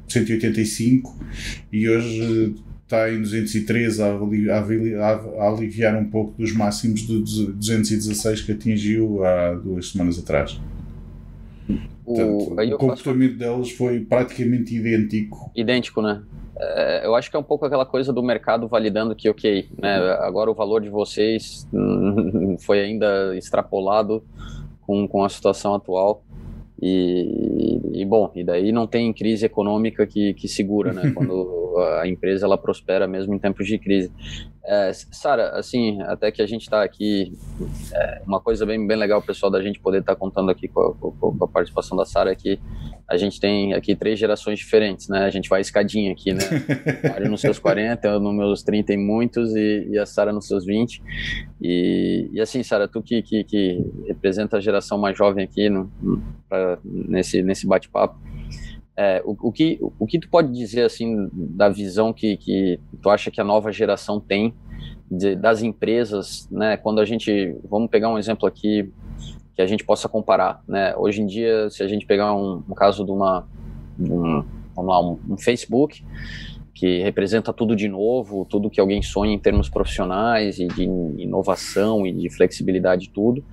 185 0.09 1.27
e 1.71 1.87
hoje 1.91 2.55
está 2.85 3.13
em 3.13 3.21
213 3.21 4.01
a, 4.01 4.07
a, 4.07 5.43
a, 5.43 5.49
aliviar 5.51 5.95
um 5.95 6.09
pouco 6.09 6.39
dos 6.39 6.55
máximos 6.55 7.07
de 7.07 7.19
216 7.19 8.41
que 8.41 8.53
atingiu 8.53 9.23
há 9.23 9.53
duas 9.57 9.91
semanas 9.91 10.19
atrás. 10.19 10.59
Portanto, 12.05 12.31
o, 12.31 12.75
o 12.75 12.79
comportamento 12.79 13.31
faço... 13.31 13.39
delas 13.39 13.71
foi 13.71 14.01
praticamente 14.01 14.75
idêntico. 14.77 15.51
Idêntico, 15.55 16.03
né? 16.03 16.23
É, 16.57 17.07
eu 17.07 17.15
acho 17.15 17.31
que 17.31 17.37
é 17.37 17.39
um 17.39 17.45
pouco 17.45 17.65
aquela 17.65 17.85
coisa 17.85 18.13
do 18.13 18.23
mercado 18.23 18.69
validando 18.69 19.15
que, 19.15 19.29
ok, 19.29 19.69
né, 19.77 19.97
agora 20.21 20.51
o 20.51 20.55
valor 20.55 20.81
de 20.81 20.89
vocês 20.89 21.67
foi 22.61 22.81
ainda 22.81 23.37
extrapolado 23.37 24.23
com, 24.83 25.09
com 25.09 25.25
a 25.25 25.29
situação 25.29 25.75
atual. 25.75 26.23
E, 26.81 27.81
e, 27.95 28.05
bom, 28.05 28.31
e 28.35 28.45
daí 28.45 28.71
não 28.71 28.87
tem 28.87 29.13
crise 29.13 29.47
econômica 29.47 30.07
que, 30.07 30.35
que 30.35 30.47
segura, 30.47 30.93
né? 30.93 31.13
Quando 31.17 31.64
a 31.79 32.07
empresa 32.07 32.47
ela 32.47 32.59
prospera 32.59 33.07
mesmo 33.07 33.35
em 33.35 33.39
tempos 33.39 33.67
de 33.67 33.79
crise. 33.79 34.11
É, 34.67 34.93
Sara, 34.95 35.51
assim, 35.51 36.01
até 36.03 36.33
que 36.33 36.41
a 36.41 36.47
gente 36.47 36.63
está 36.63 36.83
aqui, 36.83 37.37
é, 37.93 38.23
uma 38.27 38.41
coisa 38.41 38.65
bem, 38.65 38.87
bem 38.87 38.97
legal, 38.97 39.21
pessoal, 39.21 39.53
da 39.53 39.63
gente 39.63 39.79
poder 39.79 39.99
estar 40.01 40.15
tá 40.15 40.19
contando 40.19 40.51
aqui 40.51 40.69
com 40.69 40.81
a, 40.81 40.95
com 40.95 41.45
a 41.45 41.49
participação 41.49 41.97
da 41.99 42.07
Sara 42.07 42.33
é 42.33 42.35
que 42.35 42.59
a 43.07 43.19
gente 43.19 43.39
tem 43.39 43.75
aqui 43.75 43.95
três 43.95 44.19
gerações 44.19 44.59
diferentes, 44.59 45.07
né? 45.09 45.27
A 45.27 45.31
gente 45.31 45.51
vai 45.51 45.61
escadinha 45.61 46.13
aqui, 46.13 46.33
né? 46.33 46.41
Mário 47.11 47.31
nos 47.31 47.43
seus 47.43 47.59
40, 47.59 48.09
eu 48.09 48.19
nos 48.19 48.35
meus 48.35 48.63
30 48.63 48.95
e 48.95 48.97
muitos 48.97 49.55
e, 49.55 49.87
e 49.91 49.99
a 49.99 50.07
Sara 50.07 50.33
nos 50.33 50.47
seus 50.47 50.65
20. 50.65 51.03
E, 51.61 52.31
e 52.33 52.41
assim, 52.41 52.63
Sara, 52.63 52.89
tu 52.89 53.03
que, 53.03 53.21
que, 53.21 53.45
que, 53.45 53.85
representa 54.07 54.57
a 54.57 54.61
geração 54.61 54.97
mais 54.97 55.17
jovem 55.17 55.45
aqui 55.45 55.69
no, 55.69 55.91
pra, 56.49 56.79
nesse, 56.83 57.43
nesse 57.43 57.67
bate-papo, 57.67 58.19
é, 58.97 59.23
o, 59.25 59.37
o, 59.49 59.53
que, 59.53 59.79
o 59.99 60.07
que 60.07 60.19
tu 60.19 60.29
pode 60.29 60.53
dizer, 60.53 60.83
assim, 60.83 61.29
da 61.33 61.69
visão 61.69 62.13
que, 62.13 62.37
que 62.37 62.79
tu 63.03 63.11
acha 63.11 63.31
que 63.31 63.41
a 63.41 63.45
nova 63.45 63.73
geração 63.73 64.21
tem 64.21 64.55
de, 65.11 65.35
das 65.35 65.63
empresas, 65.63 66.49
né? 66.51 66.77
Quando 66.77 67.01
a 67.01 67.05
gente, 67.05 67.57
vamos 67.69 67.91
pegar 67.91 68.09
um 68.09 68.19
exemplo 68.19 68.47
aqui, 68.47 68.91
que 69.55 69.63
a 69.63 69.67
gente 69.67 69.85
possa 69.85 70.09
comparar, 70.09 70.63
né? 70.67 70.95
Hoje 70.97 71.23
em 71.23 71.27
dia, 71.27 71.69
se 71.71 71.83
a 71.83 71.89
gente 71.89 72.07
pegar 72.07 72.35
um, 72.35 72.63
um 72.69 72.75
caso 72.75 73.05
de 73.05 73.11
uma, 73.11 73.47
um, 73.99 74.45
vamos 74.75 74.91
lá, 74.91 75.01
um, 75.01 75.19
um, 75.31 75.37
Facebook 75.37 76.05
que 76.73 77.03
representa 77.03 77.53
tudo 77.53 77.77
de 77.77 77.89
novo, 77.89 78.45
tudo 78.51 78.69
que 78.69 78.81
alguém 78.81 79.01
sonha 79.01 79.33
em 79.33 79.39
termos 79.39 79.69
profissionais 79.69 80.59
e 80.59 80.67
de 80.67 80.83
inovação 80.83 82.05
e 82.05 82.13
de 82.13 82.29
flexibilidade 82.31 83.11
tudo, 83.11 83.45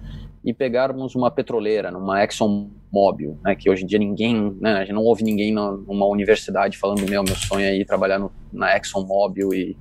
e 0.43 0.53
pegarmos 0.53 1.15
uma 1.15 1.29
petroleira, 1.29 1.91
numa 1.91 2.23
ExxonMobil, 2.23 3.37
né, 3.43 3.55
que 3.55 3.69
hoje 3.69 3.83
em 3.83 3.87
dia 3.87 3.99
ninguém, 3.99 4.55
né, 4.59 4.73
a 4.73 4.79
gente 4.81 4.93
não 4.93 5.03
ouve 5.03 5.23
ninguém 5.23 5.53
numa 5.53 6.07
universidade 6.07 6.77
falando 6.77 7.07
meu, 7.07 7.23
meu 7.23 7.35
sonho 7.35 7.65
é 7.65 7.75
ir 7.75 7.85
trabalhar 7.85 8.17
no, 8.17 8.31
na 8.51 8.75
ExxonMobil 8.75 9.53
e 9.53 9.77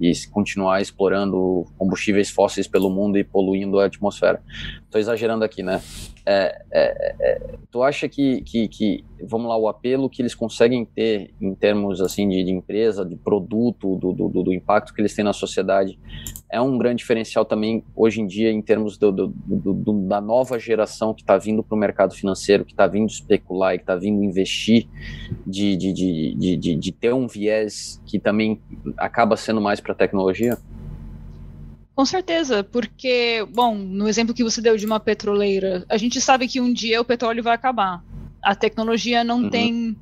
e 0.00 0.12
continuar 0.30 0.80
explorando 0.80 1.66
combustíveis 1.76 2.30
fósseis 2.30 2.68
pelo 2.68 2.88
mundo 2.88 3.18
e 3.18 3.24
poluindo 3.24 3.80
a 3.80 3.86
atmosfera. 3.86 4.40
Estou 4.88 4.98
exagerando 4.98 5.44
aqui, 5.44 5.62
né? 5.62 5.82
É, 6.24 6.62
é, 6.72 7.14
é, 7.20 7.40
tu 7.70 7.82
acha 7.82 8.08
que, 8.08 8.40
que, 8.40 8.66
que, 8.68 9.04
vamos 9.22 9.46
lá, 9.46 9.54
o 9.54 9.68
apelo 9.68 10.08
que 10.08 10.22
eles 10.22 10.34
conseguem 10.34 10.82
ter 10.82 11.30
em 11.38 11.54
termos 11.54 12.00
assim 12.00 12.26
de, 12.26 12.42
de 12.42 12.50
empresa, 12.50 13.04
de 13.04 13.14
produto, 13.14 13.96
do, 13.96 14.14
do, 14.14 14.42
do, 14.42 14.52
impacto 14.52 14.94
que 14.94 15.02
eles 15.02 15.14
têm 15.14 15.26
na 15.26 15.34
sociedade, 15.34 15.98
é 16.50 16.58
um 16.58 16.78
grande 16.78 17.00
diferencial 17.00 17.44
também 17.44 17.84
hoje 17.94 18.22
em 18.22 18.26
dia 18.26 18.50
em 18.50 18.62
termos 18.62 18.96
do, 18.96 19.12
da 20.06 20.22
nova 20.22 20.58
geração 20.58 21.12
que 21.12 21.20
está 21.20 21.36
vindo 21.36 21.62
para 21.62 21.76
o 21.76 21.78
mercado 21.78 22.14
financeiro, 22.14 22.64
que 22.64 22.72
está 22.72 22.86
vindo 22.86 23.10
especular 23.10 23.74
e 23.74 23.78
que 23.78 23.84
está 23.84 23.94
vindo 23.94 24.24
investir, 24.24 24.88
de, 25.46 25.76
de, 25.76 25.92
de, 25.92 26.56
de, 26.56 26.74
de 26.76 26.92
ter 26.92 27.12
um 27.12 27.26
viés 27.26 28.00
que 28.06 28.18
também 28.18 28.58
acaba 28.96 29.36
sendo 29.36 29.60
mais 29.60 29.80
para 29.80 29.92
a 29.92 29.96
tecnologia? 29.96 30.56
Com 31.98 32.04
certeza, 32.04 32.62
porque, 32.62 33.44
bom, 33.52 33.74
no 33.74 34.06
exemplo 34.06 34.32
que 34.32 34.44
você 34.44 34.60
deu 34.60 34.76
de 34.76 34.86
uma 34.86 35.00
petroleira, 35.00 35.84
a 35.88 35.96
gente 35.96 36.20
sabe 36.20 36.46
que 36.46 36.60
um 36.60 36.72
dia 36.72 37.00
o 37.00 37.04
petróleo 37.04 37.42
vai 37.42 37.52
acabar. 37.52 38.04
A 38.40 38.54
tecnologia 38.54 39.24
não 39.24 39.42
uhum. 39.42 39.50
tem 39.50 39.96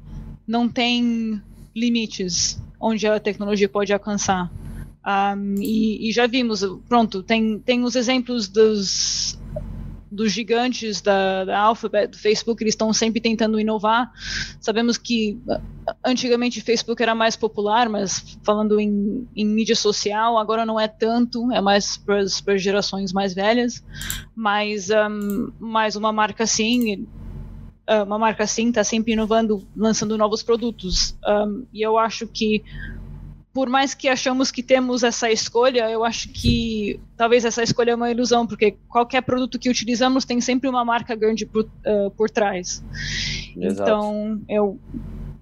não 0.47 0.68
tem 0.68 1.40
limites 1.74 2.62
onde 2.78 3.07
a 3.07 3.18
tecnologia 3.18 3.66
pode 3.66 3.94
alcançar. 3.94 4.53
Um, 5.07 5.55
e, 5.59 6.11
e, 6.11 6.12
já 6.12 6.26
vimos, 6.26 6.62
pronto, 6.86 7.22
tem, 7.22 7.59
tem 7.61 7.82
os 7.82 7.97
exemplos 7.97 8.47
dos, 8.47 9.40
dos 10.17 10.33
gigantes 10.33 11.01
da, 11.01 11.45
da 11.45 11.59
Alphabet, 11.61 12.09
do 12.09 12.19
Facebook, 12.19 12.62
eles 12.62 12.73
estão 12.73 12.93
sempre 12.93 13.21
tentando 13.21 13.61
inovar. 13.61 14.11
Sabemos 14.61 14.97
que 14.97 15.39
antigamente 16.05 16.61
Facebook 16.61 17.01
era 17.03 17.14
mais 17.14 17.37
popular, 17.37 17.89
mas 17.89 18.39
falando 18.43 18.81
em, 18.81 19.29
em 19.37 19.45
mídia 19.45 19.77
social, 19.77 20.39
agora 20.39 20.64
não 20.64 20.81
é 20.81 20.89
tanto, 20.89 21.53
é 21.53 21.61
mais 21.61 21.97
para 21.99 22.21
as 22.21 22.43
gerações 22.62 23.12
mais 23.12 23.35
velhas. 23.35 23.85
Mas 24.35 24.89
um, 24.91 25.53
mais 25.61 25.95
uma 25.95 26.12
marca 26.12 26.45
assim 26.45 27.07
uh, 27.89 28.05
uma 28.05 28.19
marca 28.19 28.45
assim 28.45 28.69
está 28.69 28.85
sempre 28.85 29.12
inovando, 29.12 29.67
lançando 29.77 30.19
novos 30.19 30.43
produtos. 30.43 31.17
Um, 31.27 31.67
e 31.73 31.83
eu 31.83 31.99
acho 31.99 32.27
que 32.27 32.62
por 33.57 33.70
mais 33.70 33.94
que 33.94 34.07
achamos 34.07 34.50
que 34.50 34.62
temos 34.62 35.02
essa 35.02 35.32
escolha, 35.32 35.90
eu 35.90 36.04
acho 36.04 36.28
que 36.28 37.00
talvez 37.16 37.42
essa 37.42 37.62
escolha 37.62 37.92
é 37.92 37.94
uma 37.94 38.11
ilusão, 38.11 38.46
porque 38.46 38.76
qualquer 38.86 39.22
produto 39.22 39.59
que 39.59 39.70
utilizamos 39.70 40.26
tem 40.26 40.42
sempre 40.42 40.68
uma 40.68 40.84
marca 40.84 41.14
grande 41.16 41.46
por, 41.46 41.62
uh, 41.64 42.11
por 42.11 42.28
trás. 42.28 42.84
Exato. 43.57 43.82
Então, 43.82 44.42
eu, 44.46 44.78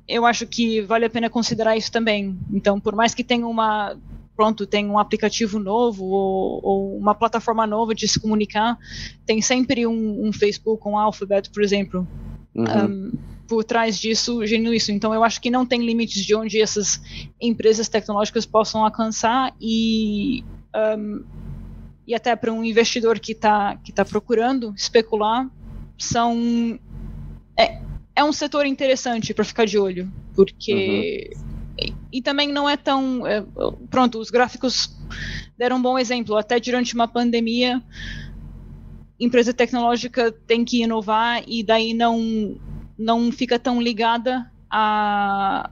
eu 0.07 0.25
acho 0.25 0.47
que 0.47 0.81
vale 0.83 1.07
a 1.07 1.11
pena 1.11 1.29
considerar 1.29 1.77
isso 1.77 1.91
também. 1.91 2.39
Então, 2.53 2.79
por 2.79 2.95
mais 2.95 3.13
que 3.17 3.25
tenha 3.25 3.49
uma 3.49 3.97
pronto, 4.37 4.65
tem 4.65 4.87
um 4.87 4.97
aplicativo 4.97 5.59
novo 5.59 6.05
ou, 6.05 6.61
ou, 6.63 6.97
uma 6.97 7.17
plataforma 7.17 7.67
nova 7.67 7.97
de 7.97 8.07
se 8.07 8.21
comunicar, 8.21 8.79
tem 9.27 9.43
sempre 9.43 9.89
um, 9.89 10.25
um 10.25 10.33
Facebook, 10.33 10.87
um 10.87 10.97
Alphabet, 10.97 11.51
por 11.51 11.65
exemplo. 11.65 12.07
Uhum. 12.55 12.65
Um, 12.65 13.13
por 13.55 13.63
trás 13.63 13.97
disso, 13.97 14.45
genuíno 14.45 14.75
isso. 14.75 14.91
Então, 14.91 15.15
eu 15.15 15.23
acho 15.23 15.41
que 15.41 15.49
não 15.49 15.65
tem 15.65 15.81
limites 15.81 16.25
de 16.25 16.35
onde 16.35 16.61
essas 16.61 17.01
empresas 17.41 17.89
tecnológicas 17.89 18.45
possam 18.45 18.85
alcançar 18.85 19.55
e, 19.61 20.43
um, 20.99 21.25
e 22.05 22.17
até 22.17 22.35
para 22.35 22.53
um 22.53 22.65
investidor 22.65 23.21
que 23.21 23.31
está 23.31 23.77
que 23.77 23.93
tá 23.93 24.05
procurando 24.05 24.75
especular, 24.77 25.49
são 25.97 26.81
é, 27.57 27.81
é 28.17 28.25
um 28.25 28.33
setor 28.33 28.67
interessante 28.67 29.33
para 29.33 29.45
ficar 29.45 29.67
de 29.67 29.79
olho, 29.79 30.13
porque 30.35 31.31
uhum. 31.31 31.87
e, 32.13 32.19
e, 32.19 32.23
também 32.23 32.49
não 32.49 32.69
é 32.69 32.77
tão 32.77 33.25
é, 33.25 33.45
pronto. 33.89 34.19
Os 34.19 34.31
gráficos 34.31 34.99
deram 35.57 35.77
um 35.77 35.83
bom 35.83 35.97
exemplo. 35.97 36.37
Até 36.37 36.59
durante 36.59 36.93
uma 36.93 37.07
pandemia, 37.07 37.81
empresa 39.21 39.55
tecnológica 39.55 40.33
tem 40.33 40.65
que 40.65 40.83
inovar 40.83 41.45
e 41.47 41.63
daí 41.63 41.95
não 41.95 42.59
não 42.99 43.31
fica 43.33 43.59
tão 43.59 43.81
ligada 43.81 44.51
a 44.71 45.71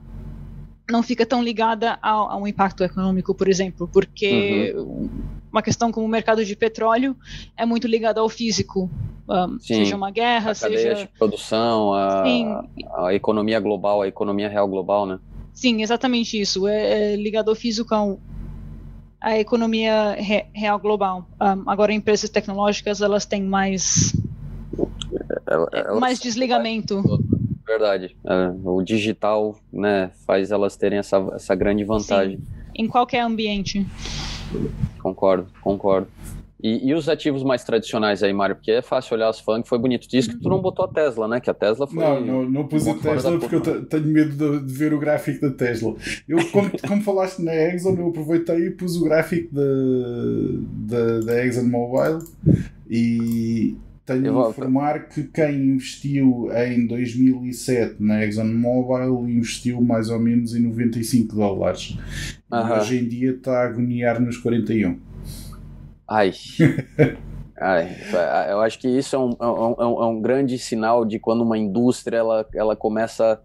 não 0.89 1.01
fica 1.01 1.25
tão 1.25 1.41
ligada 1.41 1.97
ao, 2.01 2.29
a 2.29 2.37
um 2.37 2.45
impacto 2.45 2.83
econômico, 2.83 3.33
por 3.33 3.47
exemplo, 3.47 3.87
porque 3.91 4.73
uhum. 4.75 5.09
uma 5.51 5.61
questão 5.61 5.91
como 5.91 6.05
o 6.05 6.09
mercado 6.09 6.43
de 6.43 6.55
petróleo 6.55 7.15
é 7.57 7.65
muito 7.65 7.87
ligada 7.87 8.19
ao 8.19 8.27
físico, 8.27 8.89
um, 9.27 9.59
seja 9.59 9.95
uma 9.95 10.11
guerra, 10.11 10.51
a 10.51 10.55
seja 10.55 10.95
de 10.95 11.07
produção, 11.07 11.93
a, 11.93 12.23
a, 12.97 13.13
economia 13.13 13.59
global, 13.59 14.01
a 14.01 14.07
economia 14.07 14.49
real 14.49 14.67
global, 14.67 15.05
né? 15.05 15.19
Sim, 15.53 15.81
exatamente 15.81 16.39
isso. 16.39 16.67
É, 16.67 17.13
é 17.13 17.15
ligado 17.15 17.49
ao 17.49 17.55
físico, 17.55 17.93
ao, 17.95 18.19
à 19.21 19.39
economia 19.39 20.15
re, 20.19 20.45
real 20.53 20.77
global. 20.79 21.25
Um, 21.39 21.69
agora, 21.69 21.93
empresas 21.93 22.29
tecnológicas 22.29 23.01
elas 23.01 23.25
têm 23.25 23.43
mais 23.43 24.13
ela, 25.45 25.69
ela 25.71 25.99
mais 25.99 26.19
desligamento. 26.19 27.01
Verdade. 27.65 28.15
É, 28.25 28.53
o 28.63 28.81
digital, 28.81 29.57
né, 29.71 30.11
faz 30.25 30.51
elas 30.51 30.75
terem 30.75 30.99
essa, 30.99 31.17
essa 31.33 31.55
grande 31.55 31.83
vantagem. 31.83 32.37
Sim. 32.37 32.43
Em 32.75 32.87
qualquer 32.87 33.21
ambiente. 33.21 33.85
Concordo, 35.01 35.47
concordo. 35.61 36.07
E, 36.63 36.87
e, 36.87 36.93
os 36.93 37.09
ativos 37.09 37.43
mais 37.43 37.61
tradicionais 37.65 38.23
aí, 38.23 38.31
Mário? 38.31 38.55
Porque 38.55 38.71
é 38.71 38.81
fácil 38.81 39.15
olhar 39.15 39.27
as 39.27 39.37
funk, 39.37 39.67
foi 39.67 39.77
bonito. 39.77 40.07
Diz 40.07 40.27
que 40.27 40.37
tu 40.37 40.47
não 40.47 40.61
botou 40.61 40.85
a 40.85 40.87
Tesla, 40.87 41.27
né? 41.27 41.41
Que 41.41 41.49
a 41.49 41.53
Tesla 41.53 41.85
foi. 41.85 42.01
Não, 42.01 42.21
não, 42.21 42.49
não 42.49 42.67
pus 42.67 42.87
a 42.87 42.93
Tesla 42.93 43.37
porque 43.37 43.55
eu 43.55 43.85
tenho 43.85 44.07
medo 44.07 44.31
de, 44.31 44.65
de, 44.65 44.73
ver 44.73 44.93
o 44.93 44.97
gráfico 44.97 45.41
da 45.41 45.51
Tesla. 45.51 45.93
Eu, 46.25 46.37
como, 46.51 46.71
como 46.87 47.01
falaste 47.01 47.39
na 47.39 47.53
Exxon, 47.53 47.97
eu 47.97 48.07
aproveitei 48.07 48.67
e 48.67 48.71
pus 48.71 48.95
o 48.95 49.03
gráfico 49.03 49.53
da, 49.53 49.61
da, 50.87 51.19
da 51.19 51.45
ExxonMobil 51.45 52.19
e 52.89 53.75
tenho 54.05 54.43
a 54.43 54.49
informar 54.49 55.07
que 55.07 55.23
quem 55.23 55.55
investiu 55.55 56.49
em 56.53 56.85
2007 56.87 57.95
na 57.99 58.23
ExxonMobil 58.23 59.29
investiu 59.29 59.81
mais 59.81 60.09
ou 60.09 60.19
menos 60.19 60.53
em 60.53 60.61
95 60.61 61.35
dólares. 61.35 61.97
Uh 62.51 62.55
-huh. 62.55 62.79
Hoje 62.79 62.97
em 62.99 63.07
dia 63.07 63.31
está 63.31 63.61
a 63.61 63.65
agoniar 63.65 64.19
nos 64.19 64.37
41. 64.37 64.99
Ai. 66.07 66.31
Ai, 67.55 67.95
eu 68.49 68.59
acho 68.59 68.77
que 68.77 68.89
isso 68.89 69.15
é 69.15 69.19
um, 69.19 69.37
é, 69.39 69.45
um, 69.45 70.03
é 70.03 70.05
um 70.07 70.21
grande 70.21 70.57
sinal 70.57 71.05
de 71.05 71.17
quando 71.17 71.41
uma 71.41 71.57
indústria 71.57 72.17
ela, 72.17 72.45
ela 72.53 72.75
começa 72.75 73.39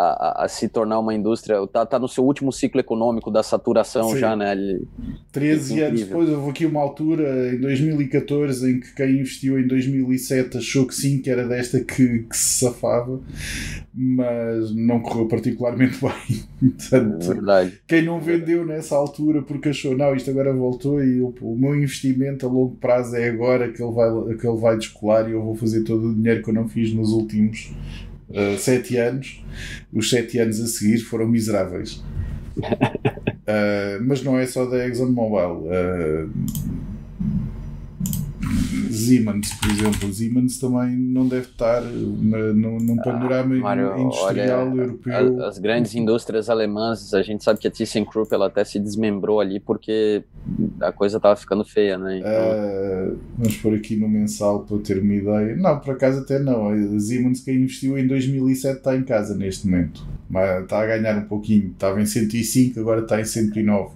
a, 0.00 0.44
a, 0.44 0.48
se 0.48 0.68
tornar 0.68 1.00
uma 1.00 1.12
indústria, 1.12 1.60
está 1.64 1.84
tá 1.84 1.98
no 1.98 2.06
seu 2.06 2.22
último 2.22 2.52
ciclo 2.52 2.78
econômico 2.80 3.32
da 3.32 3.42
saturação 3.42 4.10
Sim. 4.10 4.18
já, 4.18 4.36
né? 4.36 4.52
Ele, 4.52 4.86
13 5.32 5.80
anos 5.80 6.00
depois, 6.04 6.28
houve 6.28 6.50
aqui 6.50 6.66
uma 6.66 6.80
altura 6.80 7.52
em 7.52 7.60
2014 7.60 8.70
em 8.70 8.80
que 8.80 8.94
quem 8.94 9.16
investiu 9.16 9.58
em 9.58 9.66
2007 9.66 10.58
achou 10.58 10.86
que 10.86 10.94
sim, 10.94 11.20
que 11.20 11.28
era 11.28 11.48
desta 11.48 11.80
que, 11.80 12.20
que 12.20 12.36
se 12.36 12.64
safava, 12.64 13.20
mas 13.92 14.72
não 14.72 15.00
correu 15.00 15.26
particularmente 15.26 15.98
bem. 16.00 16.70
Portanto, 16.70 17.26
Verdade. 17.26 17.80
quem 17.88 18.02
não 18.02 18.20
vendeu 18.20 18.64
nessa 18.64 18.94
altura 18.94 19.42
porque 19.42 19.70
achou, 19.70 19.96
não, 19.96 20.14
isto 20.14 20.30
agora 20.30 20.52
voltou 20.52 21.02
e 21.02 21.20
o, 21.20 21.34
o 21.40 21.56
meu 21.58 21.74
investimento 21.74 22.46
a 22.46 22.48
longo 22.48 22.76
prazo 22.76 23.16
é 23.16 23.28
agora 23.28 23.72
que 23.72 23.82
ele 23.82 23.92
vai, 23.92 24.36
que 24.36 24.46
ele 24.46 24.58
vai 24.58 24.76
descolar 24.76 25.28
e 25.28 25.32
eu 25.32 25.42
vou 25.42 25.56
fazer 25.56 25.82
todo 25.82 26.08
o 26.08 26.14
dinheiro 26.14 26.40
que 26.42 26.50
eu 26.50 26.54
não 26.54 26.68
fiz 26.68 26.94
nos 26.94 27.10
últimos 27.10 27.72
uh, 28.30 28.58
sete 28.58 28.96
anos, 28.96 29.42
os 29.92 30.10
sete 30.10 30.38
anos 30.38 30.60
a 30.60 30.66
seguir 30.66 30.98
foram 30.98 31.28
miseráveis. 31.28 32.02
Uh, 32.56 34.00
mas 34.06 34.22
não 34.22 34.38
é 34.38 34.46
só 34.46 34.66
da 34.66 34.86
ExxonMobil. 34.86 35.66
Uh, 35.66 36.30
Siemens, 39.08 39.54
por 39.54 39.70
exemplo. 39.70 40.12
Siemens 40.12 40.58
também 40.58 40.96
não 40.96 41.26
deve 41.26 41.46
estar 41.46 41.80
num, 41.82 42.78
num 42.78 42.96
panorama 42.96 43.54
ah, 43.54 43.58
Mário, 43.58 43.98
industrial 43.98 44.68
olha, 44.68 44.80
europeu. 44.82 45.14
As, 45.14 45.40
as, 45.40 45.58
grandes 45.58 45.94
indústrias 45.94 46.50
alemãs, 46.50 47.14
a 47.14 47.22
gente 47.22 47.42
sabe 47.42 47.58
que 47.58 47.66
a 47.66 47.70
ThyssenKrupp 47.70 48.32
ela 48.32 48.46
até 48.46 48.64
se 48.64 48.78
desmembrou 48.78 49.40
ali 49.40 49.58
porque 49.58 50.22
a 50.80 50.92
coisa 50.92 51.16
estava 51.16 51.36
ficando 51.36 51.64
feia, 51.64 51.96
né? 51.96 52.18
Então... 52.18 52.30
Uh, 52.30 53.18
vamos 53.38 53.56
por 53.56 53.74
aqui 53.74 53.96
no 53.96 54.08
mensal 54.08 54.60
para 54.60 54.78
ter 54.78 54.98
uma 54.98 55.14
ideia. 55.14 55.56
Não, 55.56 55.80
por 55.80 55.94
acaso 55.94 56.20
até 56.20 56.38
não. 56.38 56.68
A 56.68 57.00
Siemens 57.00 57.40
que 57.40 57.52
investiu 57.52 57.98
em 57.98 58.06
2007 58.06 58.78
está 58.78 58.96
em 58.96 59.02
casa 59.02 59.34
neste 59.34 59.66
momento. 59.66 60.06
Mas 60.28 60.62
está 60.62 60.82
a 60.82 60.86
ganhar 60.86 61.16
um 61.16 61.24
pouquinho. 61.24 61.70
Estava 61.70 62.00
em 62.00 62.06
105, 62.06 62.78
agora 62.80 63.00
está 63.00 63.20
em 63.20 63.24
109 63.24 63.92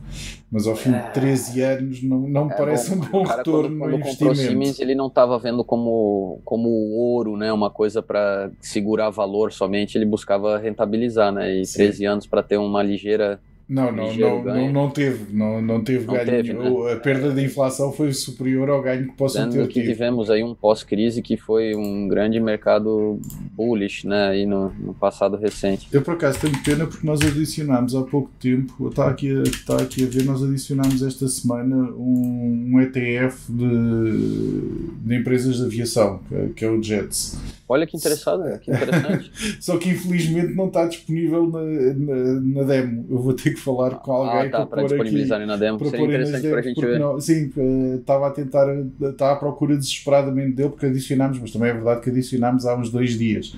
mas 0.52 0.66
ao 0.66 0.76
fim 0.76 0.92
de 0.92 1.00
13 1.12 1.62
é. 1.62 1.72
anos 1.78 2.02
não, 2.02 2.20
não 2.28 2.44
me 2.44 2.52
é 2.52 2.56
parece 2.56 2.94
bom. 2.94 3.06
um 3.06 3.08
bom 3.08 3.22
retorno 3.22 3.78
quando, 3.78 3.78
quando 3.78 3.90
no 3.90 3.96
investimento. 3.96 4.36
Siemens, 4.36 4.78
ele 4.80 4.94
não 4.94 5.06
estava 5.06 5.38
vendo 5.38 5.64
como, 5.64 6.42
como 6.44 6.68
ouro, 6.68 7.38
né, 7.38 7.50
uma 7.50 7.70
coisa 7.70 8.02
para 8.02 8.50
segurar 8.60 9.08
valor 9.08 9.50
somente, 9.50 9.96
ele 9.96 10.04
buscava 10.04 10.58
rentabilizar, 10.58 11.32
né, 11.32 11.50
e 11.56 11.64
Sim. 11.64 11.78
13 11.78 12.04
anos 12.04 12.26
para 12.26 12.42
ter 12.42 12.58
uma 12.58 12.82
ligeira 12.82 13.40
não, 13.72 13.90
não, 13.90 14.14
não, 14.14 14.44
não, 14.44 14.72
não, 14.72 14.90
teve, 14.90 15.34
não, 15.34 15.62
não 15.62 15.82
teve 15.82 16.04
não 16.04 16.12
ganho. 16.12 16.26
Teve, 16.26 16.52
né? 16.52 16.92
A 16.92 16.96
perda 16.96 17.30
de 17.30 17.42
inflação 17.42 17.90
foi 17.90 18.12
superior 18.12 18.68
ao 18.68 18.82
ganho 18.82 19.06
que 19.06 19.16
possam 19.16 19.48
ter 19.48 19.66
que 19.66 19.80
tido. 19.80 19.86
tivemos 19.86 20.30
aí 20.30 20.44
um 20.44 20.54
pós-crise 20.54 21.22
que 21.22 21.38
foi 21.38 21.74
um 21.74 22.06
grande 22.06 22.38
mercado 22.38 23.18
bullish, 23.52 24.06
né, 24.06 24.28
aí 24.28 24.44
no, 24.44 24.70
no, 24.74 24.92
passado 24.92 25.38
recente. 25.38 25.88
Eu 25.90 26.02
por 26.02 26.14
acaso 26.14 26.38
tenho 26.40 26.62
pena 26.62 26.86
porque 26.86 27.06
nós 27.06 27.22
adicionámos 27.22 27.94
há 27.94 28.02
pouco 28.02 28.30
tempo, 28.38 28.88
está 28.88 29.08
aqui, 29.08 29.28
está 29.28 29.76
aqui 29.76 30.04
a 30.04 30.06
ver, 30.06 30.24
nós 30.24 30.42
adicionámos 30.42 31.02
esta 31.02 31.26
semana 31.26 31.74
um, 31.74 32.72
um 32.74 32.80
ETF 32.82 33.50
de, 33.50 34.98
de 35.02 35.16
empresas 35.16 35.56
de 35.56 35.64
aviação, 35.64 36.20
que, 36.28 36.34
é, 36.34 36.48
que 36.56 36.64
é 36.66 36.70
o 36.70 36.82
JETS. 36.82 37.38
Olha 37.72 37.86
que 37.86 37.96
interessante, 37.96 38.58
que 38.60 38.70
interessante. 38.70 39.32
Só 39.60 39.78
que 39.78 39.88
infelizmente 39.88 40.54
não 40.54 40.66
está 40.66 40.86
disponível 40.86 41.48
na, 41.48 41.62
na, 41.62 42.40
na, 42.40 42.62
demo. 42.64 43.06
Eu 43.08 43.18
vou 43.18 43.32
ter 43.32 43.54
que 43.54 43.60
falar 43.60 43.96
com 43.96 44.12
alguém 44.12 44.48
ah, 44.48 44.50
tá, 44.50 44.66
para 44.66 44.82
disponibilizarem 44.82 45.46
na 45.46 45.56
demo. 45.56 45.78
Para 45.78 45.88
Seria 45.88 46.04
interessante 46.04 46.48
para 46.48 46.58
a 46.58 46.62
gente 46.62 46.80
ver. 46.80 47.00
Não, 47.00 47.18
sim, 47.18 47.50
eh, 47.56 47.96
estava 47.98 48.28
a 48.28 48.30
tentar, 48.30 48.66
estava 49.00 49.32
à 49.32 49.36
procura 49.36 49.74
desesperadamente 49.74 50.52
dele 50.52 50.68
porque 50.68 50.86
adicionámos, 50.86 51.38
mas 51.38 51.50
também 51.50 51.70
é 51.70 51.72
verdade 51.72 52.02
que 52.02 52.10
adicionámos 52.10 52.66
há 52.66 52.76
uns 52.76 52.90
dois 52.90 53.18
dias. 53.18 53.56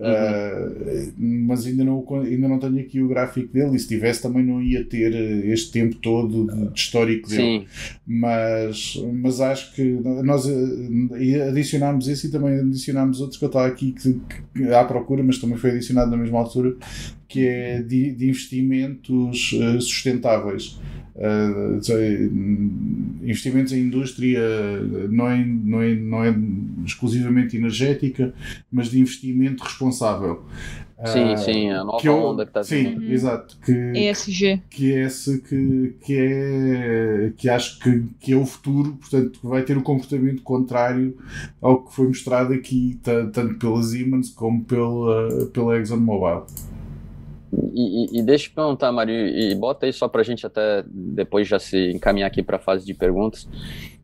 Uh, 0.00 1.12
mas 1.18 1.66
ainda 1.66 1.84
não, 1.84 2.02
ainda 2.24 2.48
não 2.48 2.58
tenho 2.58 2.80
aqui 2.80 3.02
o 3.02 3.08
gráfico 3.08 3.52
dele 3.52 3.76
e 3.76 3.78
se 3.78 3.86
tivesse 3.86 4.22
também 4.22 4.42
não 4.42 4.62
ia 4.62 4.82
ter 4.82 5.12
este 5.44 5.72
tempo 5.72 5.96
todo 5.96 6.46
de, 6.46 6.68
de 6.68 6.80
histórico 6.80 7.28
dele. 7.28 7.42
Sim. 7.42 7.66
Mas, 8.06 8.94
mas 9.12 9.42
acho 9.42 9.74
que 9.74 9.82
nós 10.24 10.48
eh, 10.48 11.48
adicionámos 11.48 12.08
esse 12.08 12.28
e 12.28 12.30
também 12.30 12.60
adicionámos 12.60 13.20
outros 13.20 13.38
que 13.38 13.44
estava 13.50 13.66
aqui 13.66 13.92
que, 13.92 14.20
que, 14.54 14.72
à 14.72 14.84
procura, 14.84 15.22
mas 15.22 15.38
também 15.38 15.58
foi 15.58 15.70
adicionado 15.70 16.10
na 16.10 16.16
mesma 16.16 16.38
altura, 16.38 16.74
que 17.28 17.46
é 17.46 17.82
de, 17.82 18.12
de 18.12 18.28
investimentos 18.28 19.52
uh, 19.52 19.80
sustentáveis. 19.80 20.80
Uh, 21.14 21.78
investimentos 23.22 23.72
em 23.72 23.80
indústria 23.80 24.40
não 25.08 25.28
é, 25.28 25.44
não, 25.44 25.82
é, 25.82 25.94
não 25.94 26.24
é 26.24 26.34
exclusivamente 26.84 27.56
energética, 27.56 28.34
mas 28.70 28.90
de 28.90 29.00
investimento 29.00 29.62
responsável. 29.62 30.44
Sim, 31.06 31.32
uh, 31.32 31.38
sim, 31.38 31.70
a 31.70 31.82
nova 31.82 31.98
que 31.98 32.08
eu, 32.08 32.14
onda 32.14 32.44
que 32.44 32.50
está 32.50 32.62
Sim, 32.62 32.96
uhum. 32.96 33.10
exato. 33.10 33.56
Que, 33.64 33.72
ESG. 33.72 34.62
Que 34.68 34.94
é 34.94 35.06
esse 35.06 35.40
que, 35.40 35.94
que 36.02 36.18
é 36.18 37.32
que 37.36 37.48
acho 37.48 37.78
que, 37.78 38.04
que 38.20 38.32
é 38.32 38.36
o 38.36 38.44
futuro, 38.44 38.98
portanto, 39.00 39.40
vai 39.42 39.62
ter 39.62 39.76
o 39.76 39.80
um 39.80 39.82
comportamento 39.82 40.42
contrário 40.42 41.16
ao 41.60 41.82
que 41.82 41.94
foi 41.94 42.08
mostrado 42.08 42.52
aqui, 42.52 42.98
tanto 43.02 43.54
pela 43.54 43.82
Siemens 43.82 44.28
como 44.28 44.62
pela, 44.62 45.46
pela 45.46 45.78
ExxonMobil. 45.78 46.44
E, 47.52 48.18
e, 48.18 48.22
deixa 48.22 48.48
eu 48.48 48.54
perguntar, 48.54 48.92
Mário, 48.92 49.14
e 49.14 49.54
bota 49.54 49.86
aí 49.86 49.92
só 49.92 50.06
para 50.06 50.20
a 50.20 50.24
gente 50.24 50.46
até 50.46 50.84
depois 50.86 51.48
já 51.48 51.58
se 51.58 51.90
encaminhar 51.90 52.28
aqui 52.28 52.42
para 52.42 52.56
a 52.56 52.60
fase 52.60 52.86
de 52.86 52.94
perguntas. 52.94 53.48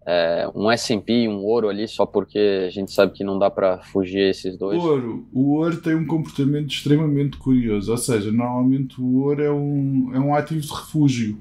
É, 0.04 0.48
um 0.54 0.70
S&P, 0.70 1.28
um 1.28 1.44
ouro 1.44 1.68
ali, 1.68 1.88
só 1.88 2.06
porque 2.06 2.64
a 2.66 2.70
gente 2.70 2.92
sabe 2.92 3.12
que 3.12 3.24
não 3.24 3.38
dá 3.38 3.50
para 3.50 3.78
fugir 3.78 4.30
esses 4.30 4.56
dois. 4.56 4.78
O 4.78 4.86
ouro, 4.86 5.26
o 5.32 5.54
ouro 5.56 5.76
tem 5.80 5.94
um 5.94 6.06
comportamento 6.06 6.70
extremamente 6.70 7.36
curioso, 7.38 7.90
ou 7.90 7.98
seja, 7.98 8.30
normalmente 8.30 9.00
o 9.00 9.24
ouro 9.24 9.42
é 9.42 9.50
um, 9.50 10.10
é 10.14 10.18
um 10.20 10.34
ativo 10.34 10.60
de 10.60 10.68
refúgio. 10.68 11.38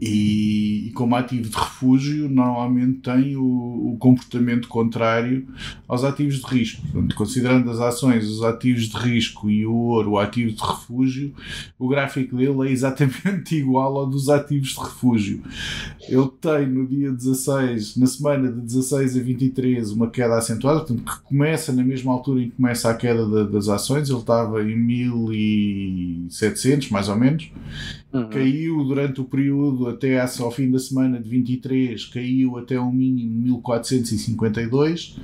E, 0.00 0.88
e, 0.88 0.90
como 0.92 1.14
ativo 1.14 1.48
de 1.48 1.56
refúgio, 1.56 2.28
normalmente 2.28 3.00
tem 3.00 3.36
o, 3.36 3.92
o, 3.92 3.96
comportamento 3.98 4.66
contrário 4.66 5.46
aos 5.86 6.02
ativos 6.02 6.40
de 6.40 6.46
risco. 6.46 6.82
Portanto, 6.82 7.14
considerando 7.14 7.70
as 7.70 7.78
ações, 7.78 8.28
os 8.28 8.42
ativos 8.42 8.88
de 8.88 8.96
risco 8.96 9.48
e 9.48 9.64
o 9.64 9.72
ouro, 9.72 10.10
o 10.12 10.18
ativo 10.18 10.52
de 10.52 10.60
refúgio, 10.60 11.32
o 11.78 11.86
gráfico 11.88 12.36
dele 12.36 12.68
é 12.68 12.72
exatamente 12.72 13.54
igual 13.56 13.98
ao 13.98 14.06
dos 14.06 14.28
ativos 14.28 14.70
de 14.70 14.80
refúgio. 14.80 15.42
Ele 16.08 16.28
tem 16.40 16.66
no 16.66 16.84
dia 16.86 17.12
16, 17.12 17.96
na 17.96 18.06
semana 18.06 18.50
de 18.50 18.60
16 18.60 19.16
a 19.16 19.22
23, 19.22 19.92
uma 19.92 20.10
queda 20.10 20.36
acentuada, 20.36 20.80
portanto, 20.80 21.04
que 21.04 21.20
começa 21.22 21.72
na 21.72 21.84
mesma 21.84 22.12
altura 22.12 22.42
em 22.42 22.50
que 22.50 22.56
começa 22.56 22.90
a 22.90 22.94
queda 22.94 23.28
da, 23.28 23.44
das 23.44 23.68
ações. 23.68 24.10
Ele 24.10 24.18
estava 24.18 24.60
em 24.62 24.76
1700, 24.76 26.90
mais 26.90 27.08
ou 27.08 27.14
menos, 27.16 27.50
uhum. 28.12 28.28
caiu 28.28 28.84
durante 28.84 29.20
o 29.20 29.24
período 29.24 29.83
até 29.88 30.20
ao 30.20 30.50
fim 30.50 30.70
da 30.70 30.78
semana 30.78 31.20
de 31.20 31.28
23 31.28 32.04
caiu 32.06 32.56
até 32.58 32.78
um 32.80 32.92
mínimo 32.92 33.30
1452 33.42 35.16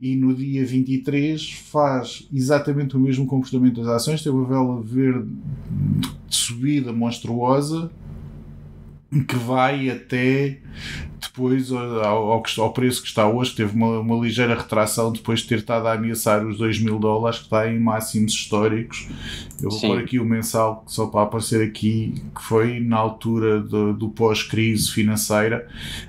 e 0.00 0.16
no 0.16 0.34
dia 0.34 0.66
23 0.66 1.52
faz 1.52 2.26
exatamente 2.32 2.96
o 2.96 3.00
mesmo 3.00 3.24
comportamento 3.24 3.80
das 3.80 3.88
ações, 3.88 4.22
tem 4.22 4.32
uma 4.32 4.46
vela 4.46 4.82
verde 4.82 5.28
de 6.28 6.36
subida 6.36 6.92
monstruosa 6.92 7.90
que 9.20 9.36
vai 9.36 9.90
até 9.90 10.58
depois 11.20 11.70
ao, 11.70 12.42
ao, 12.58 12.72
preço 12.72 13.00
que 13.02 13.08
está 13.08 13.28
hoje, 13.28 13.54
teve 13.54 13.74
uma, 13.74 14.00
uma, 14.00 14.22
ligeira 14.22 14.54
retração 14.54 15.12
depois 15.12 15.40
de 15.40 15.48
ter 15.48 15.58
estado 15.58 15.86
a 15.86 15.92
ameaçar 15.92 16.44
os 16.46 16.58
2 16.58 16.80
mil 16.80 16.98
dólares, 16.98 17.38
que 17.38 17.44
está 17.44 17.70
em 17.70 17.78
máximos 17.78 18.32
históricos. 18.32 19.08
Eu 19.62 19.70
vou 19.70 19.78
Sim. 19.78 19.88
pôr 19.88 19.98
aqui 19.98 20.18
o 20.18 20.24
mensal, 20.24 20.82
só 20.86 21.06
para 21.06 21.22
aparecer 21.22 21.66
aqui, 21.66 22.14
que 22.34 22.42
foi 22.42 22.80
na 22.80 22.96
altura 22.96 23.60
do, 23.60 23.92
do 23.92 24.08
pós-crise 24.08 24.90
financeira, 24.90 25.68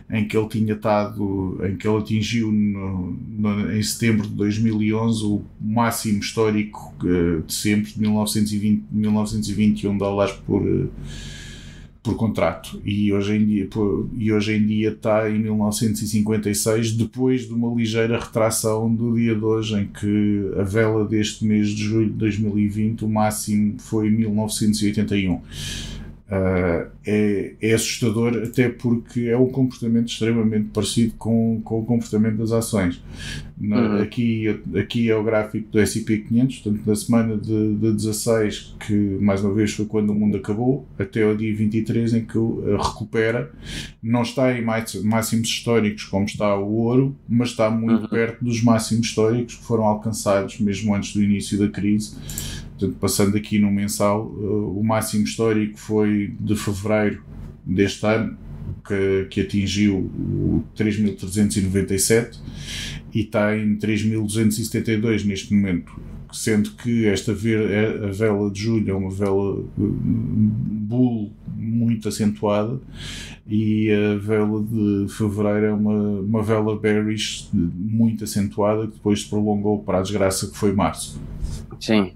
em 0.09 0.27
que 0.27 0.35
ele 0.35 0.47
tinha 0.47 0.73
estado, 0.73 1.59
em 1.63 1.75
que 1.75 1.87
ele 1.87 1.97
atingiu 1.97 2.51
no, 2.51 3.11
no, 3.11 3.73
em 3.73 3.83
setembro 3.83 4.27
de 4.27 4.33
2011 4.33 5.25
o 5.25 5.41
máximo 5.61 6.19
histórico 6.19 6.93
uh, 7.03 7.43
de 7.43 7.53
sempre, 7.53 7.91
de 7.91 7.99
1920, 7.99 8.85
1921 8.91 9.97
dólares 9.97 10.33
por. 10.45 10.63
Por 12.03 12.15
contrato. 12.17 12.81
E 12.83 13.13
hoje 13.13 13.37
em 13.37 13.45
dia 13.45 13.67
por, 13.67 14.09
e 14.17 14.31
hoje 14.31 14.53
em 14.53 14.65
dia 14.67 14.89
está 14.89 15.29
em 15.29 15.39
1956 15.39 16.91
depois 16.91 17.47
de 17.47 17.53
uma 17.53 17.73
ligeira 17.73 18.19
retração 18.19 18.93
do 18.93 19.15
dia 19.15 19.33
de 19.33 19.43
hoje 19.43 19.75
em 19.79 19.85
que 19.85 20.51
a 20.59 20.63
vela 20.63 21.05
deste 21.05 21.45
mês 21.45 21.69
de 21.69 21.81
julho 21.81 22.09
de 22.09 22.17
2020 22.17 23.05
o 23.05 23.09
máximo 23.09 23.75
foi 23.79 24.09
1981 24.09 25.39
Uh, 26.33 26.89
é, 27.05 27.53
é, 27.61 27.73
assustador 27.73 28.41
até 28.43 28.67
porque 28.67 29.27
é 29.27 29.37
um 29.37 29.49
comportamento 29.49 30.07
extremamente 30.07 30.69
parecido 30.73 31.13
com, 31.17 31.61
com 31.63 31.81
o 31.81 31.85
comportamento 31.85 32.37
das 32.37 32.51
ações. 32.51 33.03
Na, 33.55 33.77
uhum. 33.77 34.01
aqui, 34.01 34.61
aqui 34.75 35.11
é 35.11 35.15
o 35.15 35.23
gráfico 35.23 35.69
do 35.69 35.79
S&P 35.79 36.19
500, 36.19 36.59
portanto 36.59 36.87
na 36.87 36.95
semana 36.95 37.37
de, 37.37 37.75
de 37.75 37.91
16, 37.91 38.75
que 38.79 38.93
mais 39.21 39.43
uma 39.43 39.53
vez 39.53 39.73
foi 39.73 39.85
quando 39.85 40.09
o 40.09 40.15
mundo 40.15 40.37
acabou, 40.37 40.87
até 40.97 41.23
o 41.23 41.37
dia 41.37 41.55
23 41.55 42.15
em 42.15 42.25
que 42.25 42.37
uh, 42.37 42.77
recupera, 42.77 43.51
não 44.01 44.23
está 44.23 44.57
em 44.57 44.63
máximos 44.63 45.47
históricos 45.47 46.05
como 46.05 46.25
está 46.25 46.57
o 46.57 46.73
ouro, 46.73 47.15
mas 47.29 47.49
está 47.49 47.69
muito 47.69 48.03
uhum. 48.03 48.09
perto 48.09 48.43
dos 48.43 48.63
máximos 48.63 49.07
históricos 49.07 49.55
que 49.55 49.63
foram 49.63 49.83
alcançados 49.83 50.59
mesmo 50.59 50.95
antes 50.95 51.13
do 51.13 51.21
início 51.21 51.59
da 51.59 51.67
crise 51.67 52.15
Portanto, 52.77 52.97
passando 52.99 53.37
aqui 53.37 53.59
no 53.59 53.71
mensal, 53.71 54.25
uh, 54.25 54.79
o 54.79 54.83
máximo 54.83 55.23
histórico 55.23 55.77
foi 55.77 56.33
de 56.39 56.55
fevereiro 56.55 57.23
deste 57.65 58.05
ano, 58.05 58.37
que, 58.85 59.27
que 59.29 59.41
atingiu 59.41 59.97
o 59.97 60.63
3.397 60.75 62.37
e 63.13 63.21
está 63.21 63.57
em 63.57 63.75
3.272 63.77 65.25
neste 65.25 65.53
momento. 65.53 65.93
Sendo 66.31 66.71
que 66.71 67.05
esta 67.05 67.31
ver, 67.31 67.69
é, 67.69 68.07
a 68.07 68.11
vela 68.11 68.49
de 68.49 68.59
julho 68.59 68.89
é 68.89 68.93
uma 68.93 69.11
vela 69.11 69.59
uh, 69.59 69.67
bull 69.77 71.31
muito 71.55 72.07
acentuada 72.07 72.79
e 73.47 73.91
a 73.91 74.17
vela 74.17 74.63
de 74.63 75.13
fevereiro 75.13 75.65
é 75.67 75.73
uma, 75.73 75.93
uma 76.21 76.41
vela 76.41 76.77
bearish 76.77 77.49
muito 77.53 78.23
acentuada 78.23 78.87
que 78.87 78.93
depois 78.93 79.21
se 79.21 79.29
prolongou 79.29 79.83
para 79.83 79.99
a 79.99 80.01
desgraça 80.01 80.47
que 80.47 80.57
foi 80.57 80.73
março. 80.73 81.21
Sim, 81.79 82.13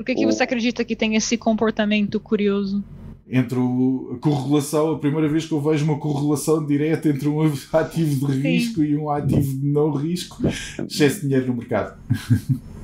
por 0.00 0.06
que, 0.06 0.14
que 0.14 0.24
você 0.24 0.42
acredita 0.42 0.82
que 0.82 0.96
tem 0.96 1.14
esse 1.14 1.36
comportamento 1.36 2.18
curioso? 2.18 2.82
Entre 3.28 3.58
o, 3.58 4.14
a 4.14 4.18
correlação, 4.18 4.92
a 4.92 4.98
primeira 4.98 5.28
vez 5.28 5.44
que 5.44 5.52
eu 5.52 5.60
vejo 5.60 5.84
uma 5.84 5.98
correlação 5.98 6.64
direta 6.64 7.10
entre 7.10 7.28
um 7.28 7.42
ativo 7.70 8.26
de 8.26 8.40
risco 8.40 8.80
Sim. 8.80 8.86
e 8.86 8.96
um 8.96 9.10
ativo 9.10 9.58
de 9.58 9.66
não 9.66 9.90
risco, 9.90 10.38
excesso 10.48 11.16
de 11.16 11.26
dinheiro 11.26 11.48
no 11.48 11.56
mercado. 11.56 12.00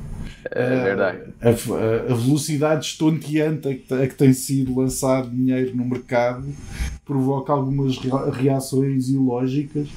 É 0.50 0.84
verdade. 0.84 1.18
A, 1.40 1.48
a, 1.48 2.12
a, 2.12 2.14
velocidade 2.14 2.86
estonteante 2.86 3.68
a 3.68 3.74
que, 3.74 3.94
a 3.94 4.06
que 4.06 4.14
tem 4.14 4.32
sido 4.32 4.78
lançado 4.78 5.30
dinheiro 5.30 5.76
no 5.76 5.84
mercado 5.84 6.44
provoca 7.04 7.52
algumas 7.52 7.96
reações 8.32 9.08
ilógicas 9.08 9.88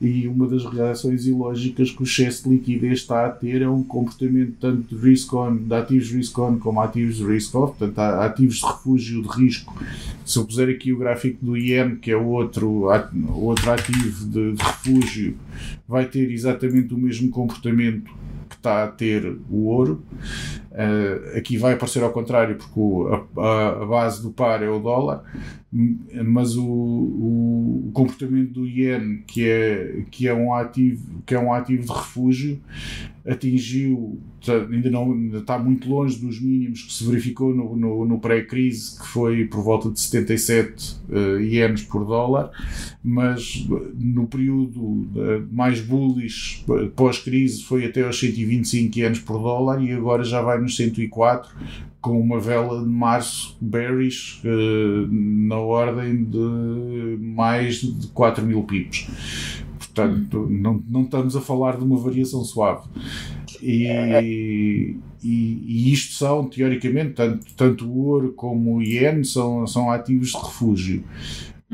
e 0.00 0.26
uma 0.26 0.48
das 0.48 0.64
reações 0.64 1.26
ilógicas 1.26 1.90
que 1.90 2.02
o 2.02 2.04
excesso 2.04 2.44
de 2.44 2.56
liquidez 2.56 3.00
está 3.00 3.26
a 3.26 3.30
ter 3.30 3.60
é 3.60 3.68
um 3.68 3.82
comportamento 3.82 4.54
tanto 4.58 4.94
de 4.94 4.96
risk 4.96 5.32
on, 5.34 5.56
de 5.56 5.74
ativos 5.74 6.10
risk 6.10 6.38
on 6.38 6.58
como 6.58 6.80
ativos 6.80 7.16
de 7.16 7.24
risk 7.24 7.54
off, 7.54 7.76
portanto 7.76 7.98
há 7.98 8.24
ativos 8.24 8.56
de 8.56 8.66
refúgio 8.66 9.22
de 9.22 9.28
risco. 9.28 9.76
Se 10.24 10.38
eu 10.38 10.46
puser 10.46 10.70
aqui 10.70 10.90
o 10.90 10.98
gráfico 10.98 11.44
do 11.44 11.54
IEM, 11.54 11.96
que 11.96 12.10
é 12.10 12.16
o 12.16 12.26
outro, 12.28 12.88
outro 13.34 13.70
ativo 13.70 14.26
de, 14.26 14.52
de 14.54 14.62
refúgio, 14.62 15.36
vai 15.86 16.06
ter 16.06 16.30
exatamente 16.30 16.94
o 16.94 16.98
mesmo 16.98 17.30
comportamento 17.30 18.10
que 18.48 18.56
está 18.56 18.84
a 18.84 18.88
ter 18.88 19.24
o 19.50 19.66
ouro. 19.66 20.02
Uh, 20.72 21.38
aqui 21.38 21.56
vai 21.56 21.74
aparecer 21.74 22.02
ao 22.02 22.10
contrário, 22.10 22.56
porque 22.56 22.78
o, 22.78 23.26
a, 23.38 23.82
a, 23.82 23.86
base 23.86 24.22
do 24.22 24.30
par 24.30 24.62
é 24.62 24.68
o 24.68 24.80
dólar, 24.80 25.22
mas 26.24 26.56
o, 26.56 26.64
o, 26.64 27.90
comportamento 27.92 28.52
do 28.52 28.66
iene, 28.66 29.24
que 29.26 29.48
é, 29.48 30.04
que, 30.08 30.28
é 30.28 30.34
um 30.34 30.54
ativo, 30.54 31.22
que 31.26 31.34
é 31.34 31.38
um 31.38 31.52
ativo 31.52 31.84
de 31.84 31.92
refúgio, 31.92 32.60
atingiu, 33.26 34.20
ainda 34.70 34.90
não 34.90 35.12
ainda 35.12 35.38
está 35.38 35.58
muito 35.58 35.88
longe 35.88 36.20
dos 36.20 36.40
mínimos 36.40 36.82
que 36.82 36.92
se 36.92 37.04
verificou 37.04 37.52
no, 37.54 37.74
no, 37.74 38.04
no 38.04 38.20
pré-crise, 38.20 39.00
que 39.00 39.06
foi 39.08 39.46
por 39.46 39.64
volta 39.64 39.90
de 39.90 39.98
77 39.98 40.96
uh, 41.08 41.40
ienes 41.40 41.82
por 41.82 42.04
dólar, 42.04 42.50
mas 43.02 43.66
no 43.98 44.26
período 44.28 44.80
uh, 44.80 45.48
mais 45.50 45.80
bullish 45.80 46.64
pós-crise 46.94 47.64
foi 47.64 47.86
até 47.86 48.04
aos 48.04 48.20
125 48.20 48.96
ienes 48.96 49.18
por 49.18 49.38
dólar 49.38 49.82
e 49.82 49.90
agora 49.90 50.22
já 50.22 50.40
vai 50.40 50.60
nos 50.60 50.76
104 50.76 51.50
com 52.04 52.20
uma 52.20 52.38
vela 52.38 52.82
de 52.82 52.86
março 52.86 53.56
bearish 53.62 54.42
uh, 54.44 55.08
na 55.10 55.56
ordem 55.56 56.22
de 56.22 57.16
mais 57.18 57.76
de 57.76 58.08
4 58.08 58.44
mil 58.44 58.62
pips. 58.64 59.08
Portanto, 59.78 60.46
não, 60.50 60.84
não 60.86 61.04
estamos 61.04 61.34
a 61.34 61.40
falar 61.40 61.78
de 61.78 61.84
uma 61.84 61.96
variação 61.96 62.44
suave. 62.44 62.86
E, 63.62 63.86
e, 63.86 64.96
e, 65.22 65.92
isto 65.94 66.12
são, 66.12 66.44
teoricamente, 66.44 67.14
tanto, 67.14 67.46
tanto 67.56 67.88
o 67.88 68.06
ouro 68.08 68.34
como 68.34 68.76
o 68.76 68.82
iene 68.82 69.24
são, 69.24 69.66
são 69.66 69.90
ativos 69.90 70.32
de 70.32 70.36
refúgio. 70.36 71.04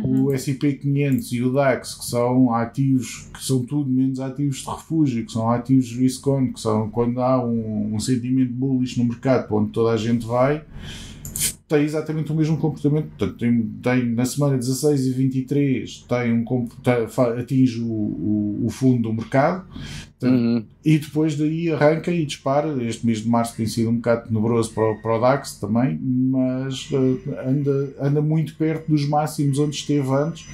Uhum. 0.02 0.24
O 0.24 0.32
S&P 0.32 0.74
500 0.74 1.32
e 1.32 1.42
o 1.42 1.52
DAX, 1.52 1.94
que 1.94 2.04
são 2.04 2.54
ativos, 2.54 3.28
que 3.32 3.44
são 3.44 3.64
tudo 3.64 3.90
menos 3.90 4.20
ativos 4.20 4.58
de 4.58 4.70
refúgio, 4.70 5.26
que 5.26 5.32
são 5.32 5.50
ativos 5.50 5.86
de 5.86 5.98
risk 5.98 6.26
on, 6.26 6.52
que 6.52 6.60
são 6.60 6.90
quando 6.90 7.20
há 7.20 7.44
um, 7.44 7.94
um 7.94 8.00
sentimento 8.00 8.52
bullish 8.52 8.98
no 8.98 9.04
mercado 9.04 9.46
para 9.46 9.56
onde 9.56 9.72
toda 9.72 9.92
a 9.92 9.96
gente 9.96 10.26
vai, 10.26 10.64
tem 11.68 11.84
exatamente 11.84 12.32
o 12.32 12.34
mesmo 12.34 12.56
comportamento. 12.56 13.08
Portanto, 13.16 13.38
tem, 13.38 13.62
tem 13.82 14.06
na 14.12 14.24
semana 14.24 14.56
16 14.56 15.06
e 15.06 15.10
23 15.12 16.06
tem 16.08 16.32
um, 16.32 16.68
atinge 17.38 17.80
o, 17.80 17.86
o, 17.86 18.66
o 18.66 18.70
fundo 18.70 19.02
do 19.02 19.14
mercado 19.14 19.64
uhum. 20.26 20.64
e 20.84 20.98
depois 20.98 21.36
daí 21.36 21.70
arranca 21.70 22.10
e 22.10 22.24
dispara. 22.24 22.82
Este 22.82 23.06
mês 23.06 23.20
de 23.22 23.28
março 23.28 23.56
tem 23.56 23.66
sido 23.66 23.90
um 23.90 23.96
bocado 23.96 24.28
tenebroso 24.28 24.72
para, 24.72 24.94
para 24.96 25.16
o 25.16 25.20
DAX 25.20 25.54
também, 25.54 25.98
mas 26.02 26.90
uh, 26.90 27.20
anda, 27.46 27.94
anda 28.00 28.22
muito 28.22 28.54
perto 28.56 28.90
dos 28.90 29.08
máximos 29.08 29.58
onde 29.58 29.76
esteve 29.76 30.10
antes. 30.10 30.46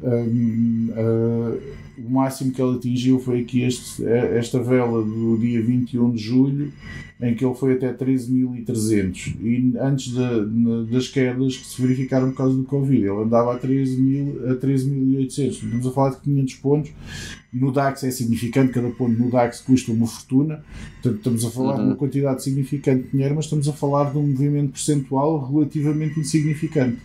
Uh, 0.00 0.90
uh, 0.90 1.84
o 1.96 2.10
máximo 2.10 2.52
que 2.52 2.60
ele 2.60 2.76
atingiu 2.76 3.20
foi 3.20 3.40
aqui 3.40 3.62
este, 3.62 4.04
esta 4.04 4.60
vela 4.60 5.02
do 5.02 5.38
dia 5.38 5.62
21 5.62 6.10
de 6.10 6.18
julho, 6.18 6.72
em 7.20 7.34
que 7.34 7.44
ele 7.44 7.54
foi 7.54 7.74
até 7.74 7.92
13.300. 7.92 9.36
E 9.40 9.74
antes 9.78 10.12
de, 10.12 10.90
das 10.90 11.08
quedas 11.08 11.56
que 11.56 11.66
se 11.66 11.80
verificaram 11.80 12.30
por 12.30 12.38
causa 12.38 12.56
do 12.56 12.64
Covid, 12.64 12.98
ele 12.98 13.22
andava 13.22 13.54
a 13.54 13.58
13.800. 13.58 14.50
A 14.50 14.56
13 14.56 15.48
Estamos 15.48 15.86
a 15.86 15.90
falar 15.92 16.10
de 16.10 16.20
500 16.20 16.54
pontos. 16.54 16.92
No 17.52 17.70
DAX 17.70 18.02
é 18.02 18.10
significante, 18.10 18.72
cada 18.72 18.90
ponto 18.90 19.16
no 19.16 19.30
DAX 19.30 19.60
custa 19.60 19.92
uma 19.92 20.06
fortuna. 20.06 20.64
Portanto, 20.94 21.18
estamos 21.18 21.44
a 21.44 21.50
falar 21.50 21.74
uhum. 21.74 21.80
de 21.80 21.86
uma 21.86 21.96
quantidade 21.96 22.42
significante 22.42 23.04
de 23.04 23.10
dinheiro, 23.10 23.36
mas 23.36 23.44
estamos 23.44 23.68
a 23.68 23.72
falar 23.72 24.10
de 24.10 24.18
um 24.18 24.26
movimento 24.26 24.72
percentual 24.72 25.48
relativamente 25.48 26.18
insignificante. 26.18 26.98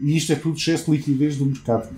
E 0.00 0.16
isto 0.16 0.32
é 0.32 0.36
tudo 0.36 0.56
excesso 0.56 0.90
de 0.90 0.96
liquidez 0.96 1.36
do 1.36 1.46
mercado. 1.46 1.88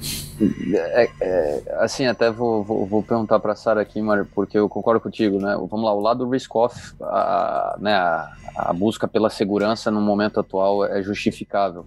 É, 0.75 1.11
é, 1.21 1.77
assim, 1.79 2.05
até 2.05 2.31
vou, 2.31 2.63
vou, 2.63 2.87
vou 2.87 3.03
perguntar 3.03 3.39
para 3.41 3.53
a 3.53 3.57
Sara 3.57 3.81
aqui, 3.81 4.01
Mário, 4.03 4.29
porque 4.35 4.59
eu 4.59 4.69
concordo 4.69 5.01
contigo, 5.01 5.39
né? 5.39 5.57
Vamos 5.71 5.85
lá, 5.85 5.95
o 5.95 6.01
lado 6.01 6.29
risk-off, 6.29 6.95
a, 7.01 7.77
né, 7.81 7.95
a, 7.95 8.33
a 8.55 8.73
busca 8.73 9.09
pela 9.09 9.31
segurança 9.31 9.91
no 9.91 10.01
momento 10.01 10.39
atual 10.39 10.85
é 10.85 11.03
justificável. 11.03 11.87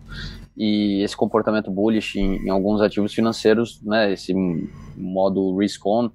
E 0.57 1.01
esse 1.03 1.15
comportamento 1.15 1.69
bullish 1.69 2.19
em, 2.19 2.37
em 2.45 2.49
alguns 2.49 2.81
ativos 2.81 3.13
financeiros, 3.13 3.79
né, 3.83 4.11
esse 4.11 4.33
modo 4.97 5.55
risk-on, 5.57 6.09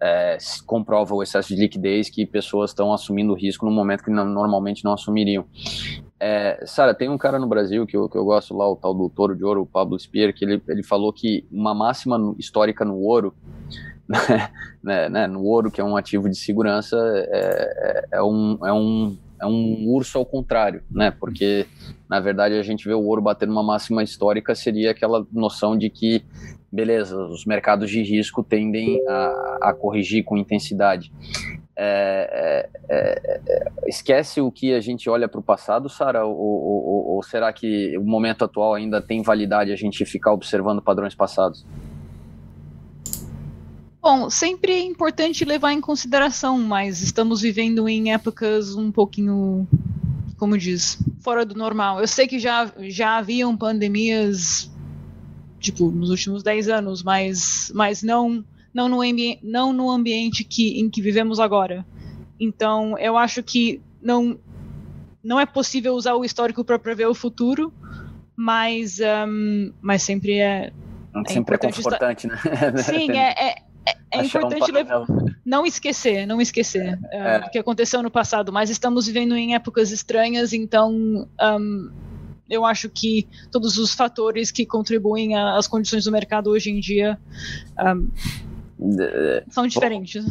é, 0.00 0.36
comprova 0.66 1.14
o 1.14 1.22
excesso 1.22 1.48
de 1.48 1.60
liquidez 1.60 2.08
que 2.10 2.24
pessoas 2.26 2.70
estão 2.70 2.92
assumindo 2.92 3.34
risco 3.34 3.66
no 3.66 3.72
momento 3.72 4.04
que 4.04 4.10
não, 4.10 4.26
normalmente 4.26 4.84
não 4.84 4.92
assumiriam. 4.92 5.44
É, 6.20 6.64
Sara, 6.66 6.92
tem 6.92 7.08
um 7.08 7.18
cara 7.18 7.38
no 7.38 7.46
Brasil 7.46 7.86
que 7.86 7.96
eu, 7.96 8.08
que 8.08 8.16
eu 8.18 8.24
gosto 8.24 8.56
lá, 8.56 8.68
o 8.68 8.74
tal 8.74 8.92
do 8.92 9.08
Touro 9.08 9.36
de 9.36 9.44
Ouro, 9.44 9.62
o 9.62 9.66
Pablo 9.66 9.98
Spear, 9.98 10.34
que 10.34 10.44
ele, 10.44 10.60
ele 10.68 10.82
falou 10.82 11.12
que 11.12 11.46
uma 11.50 11.72
máxima 11.72 12.34
histórica 12.38 12.84
no 12.84 12.96
ouro, 12.96 13.32
né, 14.82 15.08
né, 15.08 15.26
no 15.26 15.44
ouro, 15.44 15.70
que 15.70 15.80
é 15.80 15.84
um 15.84 15.96
ativo 15.96 16.28
de 16.28 16.36
segurança, 16.36 16.96
é, 16.96 17.28
é, 17.30 18.18
é, 18.18 18.22
um, 18.22 18.58
é, 18.64 18.72
um, 18.72 19.16
é 19.40 19.46
um 19.46 19.86
urso 19.88 20.18
ao 20.18 20.26
contrário, 20.26 20.82
né? 20.90 21.12
Porque, 21.12 21.66
na 22.10 22.18
verdade, 22.18 22.54
a 22.56 22.62
gente 22.62 22.84
vê 22.84 22.94
o 22.94 23.04
ouro 23.04 23.22
bater 23.22 23.46
numa 23.46 23.62
máxima 23.62 24.02
histórica, 24.02 24.56
seria 24.56 24.90
aquela 24.90 25.24
noção 25.32 25.78
de 25.78 25.88
que, 25.88 26.24
beleza, 26.72 27.16
os 27.16 27.44
mercados 27.44 27.88
de 27.90 28.02
risco 28.02 28.42
tendem 28.42 29.00
a, 29.08 29.58
a 29.62 29.72
corrigir 29.72 30.24
com 30.24 30.36
intensidade. 30.36 31.12
É, 31.80 32.68
é, 32.90 32.96
é, 32.96 33.40
é, 33.46 33.72
esquece 33.86 34.40
o 34.40 34.50
que 34.50 34.74
a 34.74 34.80
gente 34.80 35.08
olha 35.08 35.28
para 35.28 35.38
o 35.38 35.42
passado, 35.42 35.88
Sara? 35.88 36.26
Ou, 36.26 36.36
ou, 36.36 37.06
ou, 37.14 37.22
será 37.22 37.52
que 37.52 37.96
o 37.96 38.02
momento 38.02 38.44
atual 38.44 38.74
ainda 38.74 39.00
tem 39.00 39.22
validade 39.22 39.70
a 39.70 39.76
gente 39.76 40.04
ficar 40.04 40.32
observando 40.32 40.82
padrões 40.82 41.14
passados? 41.14 41.64
Bom, 44.02 44.28
sempre 44.28 44.72
é 44.72 44.82
importante 44.82 45.44
levar 45.44 45.72
em 45.72 45.80
consideração, 45.80 46.58
mas 46.58 47.00
estamos 47.00 47.42
vivendo 47.42 47.88
em 47.88 48.12
épocas 48.12 48.74
um 48.74 48.90
pouquinho, 48.90 49.64
como 50.36 50.58
diz, 50.58 50.98
fora 51.20 51.46
do 51.46 51.54
normal. 51.54 52.00
Eu 52.00 52.08
sei 52.08 52.26
que 52.26 52.40
já, 52.40 52.72
já 52.88 53.18
haviam 53.18 53.56
pandemias, 53.56 54.68
tipo, 55.60 55.92
nos 55.92 56.10
últimos 56.10 56.42
10 56.42 56.68
anos, 56.70 57.04
mas, 57.04 57.70
mas 57.72 58.02
não 58.02 58.44
não 58.72 58.88
no, 58.88 59.02
ambi 59.02 59.38
não 59.42 59.72
no 59.72 59.90
ambiente 59.90 60.44
que, 60.44 60.80
em 60.80 60.88
que 60.88 61.02
vivemos 61.02 61.40
agora. 61.40 61.86
Então, 62.40 62.96
eu 62.98 63.16
acho 63.16 63.42
que 63.42 63.80
não, 64.00 64.38
não 65.22 65.40
é 65.40 65.46
possível 65.46 65.94
usar 65.94 66.14
o 66.14 66.24
histórico 66.24 66.64
para 66.64 66.78
prever 66.78 67.06
o 67.06 67.14
futuro, 67.14 67.72
mas, 68.36 68.98
um, 69.26 69.72
mas 69.80 70.02
sempre 70.02 70.38
é. 70.38 70.72
é 71.26 71.32
sempre 71.32 71.56
é 71.56 71.58
confortante, 71.58 72.26
né? 72.26 72.36
Sim, 72.84 73.10
é, 73.10 73.34
é, 73.36 73.54
é, 74.12 74.20
é 74.20 74.24
importante 74.24 74.70
um 74.70 75.28
não 75.44 75.66
esquecer, 75.66 76.26
não 76.26 76.40
esquecer 76.40 76.98
é. 77.10 77.38
uh, 77.38 77.46
o 77.46 77.50
que 77.50 77.58
aconteceu 77.58 78.02
no 78.02 78.10
passado, 78.10 78.52
mas 78.52 78.70
estamos 78.70 79.06
vivendo 79.06 79.34
em 79.34 79.54
épocas 79.54 79.90
estranhas, 79.90 80.52
então 80.52 80.92
um, 80.92 81.90
eu 82.48 82.64
acho 82.64 82.88
que 82.88 83.26
todos 83.50 83.76
os 83.76 83.92
fatores 83.92 84.50
que 84.50 84.64
contribuem 84.64 85.36
às 85.36 85.66
condições 85.66 86.04
do 86.04 86.12
mercado 86.12 86.50
hoje 86.50 86.70
em 86.70 86.80
dia 86.80 87.18
um, 87.78 88.08
são 89.48 89.66
diferentes. 89.66 90.24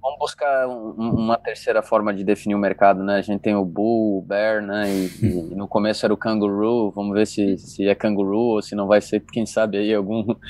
Vamos 0.00 0.18
buscar 0.18 0.66
um, 0.66 0.92
uma 0.92 1.36
terceira 1.36 1.82
forma 1.82 2.14
de 2.14 2.24
definir 2.24 2.54
o 2.54 2.58
mercado, 2.58 3.02
né? 3.02 3.16
A 3.16 3.22
gente 3.22 3.40
tem 3.40 3.54
o 3.54 3.64
bull, 3.64 4.18
o 4.18 4.22
bear, 4.22 4.62
né? 4.62 4.90
E, 4.90 5.10
e 5.22 5.28
no 5.54 5.68
começo 5.68 6.04
era 6.06 6.14
o 6.14 6.16
kangaroo. 6.16 6.90
Vamos 6.90 7.14
ver 7.14 7.26
se, 7.26 7.58
se 7.58 7.86
é 7.86 7.94
kangaroo 7.94 8.54
ou 8.54 8.62
se 8.62 8.74
não 8.74 8.86
vai 8.86 9.00
ser, 9.00 9.20
quem 9.20 9.44
sabe 9.44 9.78
aí 9.78 9.94
algum. 9.94 10.34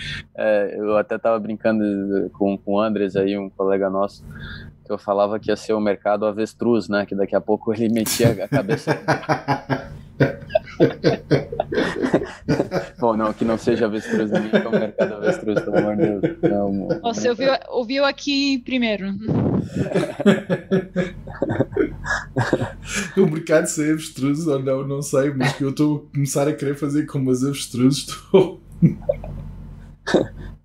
É, 0.42 0.74
eu 0.78 0.96
até 0.96 1.18
tava 1.18 1.38
brincando 1.38 2.30
com, 2.30 2.56
com 2.56 2.74
o 2.74 2.80
Andres 2.80 3.14
aí, 3.14 3.36
um 3.36 3.50
colega 3.50 3.90
nosso, 3.90 4.24
que 4.86 4.90
eu 4.90 4.96
falava 4.96 5.38
que 5.38 5.50
ia 5.50 5.56
ser 5.56 5.74
o 5.74 5.80
mercado 5.80 6.24
avestruz, 6.24 6.88
né? 6.88 7.04
Que 7.04 7.14
daqui 7.14 7.36
a 7.36 7.40
pouco 7.40 7.74
ele 7.74 7.92
metia 7.92 8.30
a 8.30 8.48
cabeça. 8.48 8.98
Bom, 12.98 13.16
não, 13.16 13.32
que 13.32 13.44
não 13.44 13.56
seja 13.56 13.86
avestruz 13.86 14.30
ninguém, 14.30 14.50
que 14.50 14.56
é 14.56 14.68
o 14.68 14.70
mercado 14.70 15.14
avestruz, 15.14 15.60
pelo 15.60 15.78
amor 15.78 15.96
de 15.96 16.20
Deus. 16.20 16.36
Não, 16.42 16.88
Você 17.02 17.30
ouviu, 17.30 17.50
ouviu 17.68 18.04
aqui 18.04 18.58
primeiro. 18.58 19.08
o 23.16 23.26
mercado 23.26 23.66
ser 23.66 23.92
avestruz 23.92 24.46
ou 24.46 24.58
não, 24.58 24.86
não 24.86 25.00
sei, 25.02 25.32
mas 25.32 25.54
que 25.54 25.64
eu 25.64 25.70
estou 25.70 26.08
a 26.10 26.14
começar 26.14 26.46
a 26.48 26.52
querer 26.52 26.76
fazer 26.76 27.06
como 27.06 27.30
as 27.30 27.42
avestruzes 27.42 28.08
estou. 28.08 28.60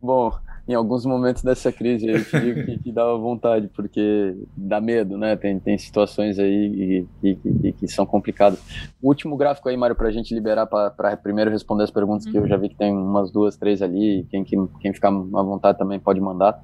Bom, 0.02 0.38
em 0.68 0.74
alguns 0.74 1.06
momentos 1.06 1.44
dessa 1.44 1.72
crise 1.72 2.08
eu 2.08 2.24
te 2.24 2.66
que, 2.66 2.80
que 2.80 2.92
dava 2.92 3.18
vontade, 3.18 3.70
porque 3.76 4.36
dá 4.58 4.82
medo, 4.82 5.18
né? 5.18 5.36
Tem, 5.36 5.60
tem 5.60 5.78
situações 5.78 6.40
aí 6.40 7.06
que, 7.22 7.36
que, 7.36 7.72
que 7.74 7.88
são 7.88 8.06
complicadas. 8.06 8.60
O 9.02 9.08
último 9.08 9.38
gráfico 9.38 9.70
aí, 9.70 9.78
Mário, 9.78 9.96
para 9.96 10.08
a 10.08 10.12
gente 10.12 10.34
liberar 10.34 10.66
para 10.66 11.18
primeiro 11.18 11.52
responder 11.52 11.84
as 11.84 11.92
perguntas, 11.92 12.26
uhum. 12.26 12.32
que 12.32 12.38
eu 12.40 12.48
já 12.48 12.58
vi 12.58 12.70
que 12.70 12.76
tem 12.76 12.92
umas 12.92 13.32
duas, 13.32 13.56
três 13.56 13.82
ali, 13.82 14.26
quem, 14.32 14.44
quem, 14.44 14.68
quem 14.80 14.94
ficar 14.94 15.10
à 15.10 15.44
vontade 15.44 15.78
também 15.78 16.00
pode 16.00 16.20
mandar. 16.20 16.60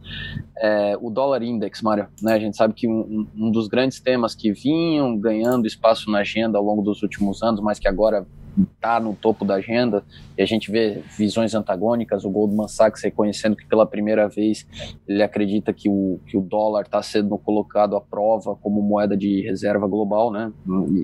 É, 0.58 0.97
o 0.99 1.10
dólar 1.12 1.43
index, 1.43 1.82
Mário, 1.82 2.08
né? 2.22 2.34
A 2.34 2.39
gente 2.39 2.58
sabe 2.58 2.74
que 2.74 2.88
um, 2.88 3.28
um 3.36 3.52
dos 3.52 3.68
grandes 3.68 3.99
temas 3.99 4.34
que 4.34 4.52
vinham 4.52 5.16
ganhando 5.16 5.68
espaço 5.68 6.10
na 6.10 6.20
agenda 6.20 6.58
ao 6.58 6.64
longo 6.64 6.82
dos 6.82 7.04
últimos 7.04 7.43
anos, 7.43 7.62
mas 7.62 7.78
que 7.78 7.88
agora 7.88 8.26
está 8.74 8.99
no 8.99 9.16
topo 9.16 9.45
da 9.45 9.56
agenda, 9.56 10.04
e 10.38 10.41
a 10.41 10.45
gente 10.45 10.72
vê 10.72 11.04
visões 11.18 11.54
antagônicas, 11.54 12.26
o 12.26 12.30
Goldman 12.30 12.68
Sachs 12.68 13.04
reconhecendo 13.04 13.56
que 13.56 13.66
pela 13.66 13.86
primeira 13.86 14.28
vez 14.28 14.68
ele 15.08 15.24
acredita 15.24 15.74
que 15.74 15.89
o, 15.89 16.20
que 16.26 16.38
o 16.38 16.41
dólar 16.41 16.84
está 16.84 17.02
sendo 17.02 17.38
colocado 17.38 17.95
à 17.95 18.02
prova 18.02 18.56
como 18.56 18.82
moeda 18.82 19.16
de 19.16 19.41
reserva 19.41 19.88
global, 19.88 20.32
né? 20.32 20.52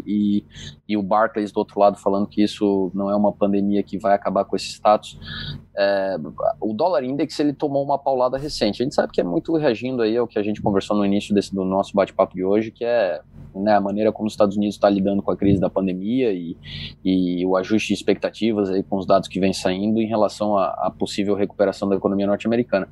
E, 0.06 0.43
e 0.88 0.98
o 0.98 1.04
Barclays 1.04 1.52
do 1.52 1.58
outro 1.58 1.80
lado 1.80 1.98
falando 1.98 2.28
que 2.28 2.43
isso 2.43 2.91
não 2.93 3.10
é 3.10 3.16
uma 3.16 3.32
pandemia 3.32 3.84
que 3.84 3.98
vai 3.98 4.14
acabar 4.14 4.45
com 4.45 4.56
esse 4.56 4.68
status. 4.68 5.18
É, 5.80 6.17
o 6.59 6.73
dólar 6.73 7.03
index 7.03 7.39
ele 7.39 7.53
tomou 7.53 7.84
uma 7.84 7.99
paulada 7.99 8.38
recente. 8.38 8.82
A 8.82 8.86
gente 8.86 8.95
sabe 8.95 9.11
que 9.11 9.21
é 9.21 9.23
muito 9.23 9.55
reagindo 9.55 10.01
aí 10.01 10.17
ao 10.17 10.28
que 10.28 10.39
a 10.39 10.43
gente 10.43 10.61
conversou 10.61 10.97
no 10.97 11.05
início 11.05 11.36
desse, 11.36 11.53
do 11.53 11.63
nosso 11.63 11.93
bate-papo 11.93 12.34
de 12.34 12.43
hoje, 12.43 12.71
que 12.71 12.84
é 12.84 13.21
né, 13.53 13.75
a 13.75 13.82
maneira 13.82 14.11
como 14.11 14.28
os 14.28 14.34
Estados 14.34 14.57
Unidos 14.57 14.75
está 14.75 14.89
lidando 14.89 15.21
com 15.21 15.32
a 15.32 15.38
crise 15.38 15.59
da 15.59 15.69
pandemia 15.69 16.32
e, 16.32 16.57
e 17.05 17.45
o 17.45 17.55
ajuste 17.55 17.89
de 17.89 17.93
expectativas 17.93 18.69
aí 18.69 18.82
com 18.82 18.97
os 18.97 19.05
dados 19.05 19.28
que 19.28 19.39
vem 19.39 19.53
saindo 19.53 20.01
em 20.01 20.07
relação 20.07 20.57
à, 20.57 20.91
possível 20.97 21.36
recuperação 21.36 21.88
da 21.88 21.95
economia 21.95 22.25
norte-americana. 22.25 22.88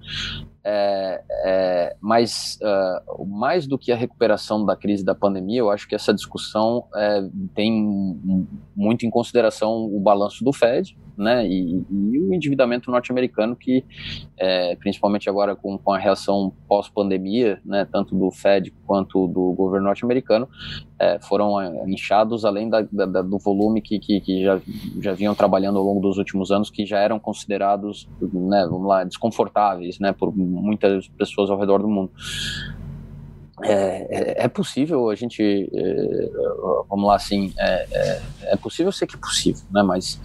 É, 0.67 1.23
é, 1.43 1.95
mas 2.01 2.57
uh, 2.59 3.23
mais 3.23 3.67
do 3.67 3.77
que 3.77 3.91
a 3.91 3.95
recuperação 3.95 4.65
da 4.65 4.75
crise 4.75 5.05
da 5.05 5.13
pandemia, 5.13 5.59
eu 5.59 5.69
acho 5.69 5.87
que 5.87 5.93
essa 5.93 6.11
discussão 6.11 6.85
é, 6.95 7.21
tem 7.53 7.71
muito 8.75 9.05
em 9.05 9.09
consideração 9.11 9.85
o 9.85 9.99
balanço 9.99 10.43
do 10.43 10.51
Fed, 10.51 10.97
né, 11.17 11.47
e, 11.47 11.85
e 11.89 12.19
o 12.19 12.33
endividamento 12.33 12.91
norte-americano 12.91 13.55
que, 13.55 13.83
é, 14.37 14.75
principalmente 14.75 15.29
agora 15.29 15.55
com, 15.55 15.77
com 15.77 15.93
a 15.93 15.97
reação 15.97 16.51
pós-pandemia, 16.67 17.59
né, 17.63 17.87
tanto 17.91 18.15
do 18.15 18.29
Fed 18.31 18.73
quanto 18.85 19.27
do 19.27 19.53
governo 19.53 19.87
norte-americano, 19.87 20.47
é, 20.99 21.19
foram 21.19 21.87
inchados 21.87 22.45
além 22.45 22.69
da, 22.69 22.81
da, 22.81 23.21
do 23.21 23.37
volume 23.37 23.81
que, 23.81 23.99
que, 23.99 24.19
que, 24.21 24.43
já, 24.43 24.59
já 25.01 25.13
vinham 25.13 25.35
trabalhando 25.35 25.77
ao 25.77 25.85
longo 25.85 26.01
dos 26.01 26.17
últimos 26.17 26.51
anos, 26.51 26.69
que 26.69 26.85
já 26.85 26.99
eram 26.99 27.19
considerados, 27.19 28.09
né, 28.21 28.67
vamos 28.69 28.87
lá, 28.87 29.03
desconfortáveis, 29.03 29.99
né, 29.99 30.11
por 30.11 30.33
muitas 30.61 31.07
pessoas 31.09 31.49
ao 31.49 31.59
redor 31.59 31.79
do 31.79 31.87
mundo. 31.87 32.11
é, 33.63 33.73
é, 33.73 34.43
é, 34.43 34.47
possível 34.47 35.09
a 35.09 35.15
gente, 35.15 35.41
é, 35.41 36.29
vamos 36.89 37.07
lá 37.07 37.15
assim, 37.15 37.53
é, 37.57 37.87
é, 37.91 38.21
é 38.53 38.55
possível 38.57 38.91
ser 38.91 39.07
que 39.07 39.15
é 39.15 39.19
possível, 39.19 39.63
né? 39.71 39.81
Mas 39.81 40.19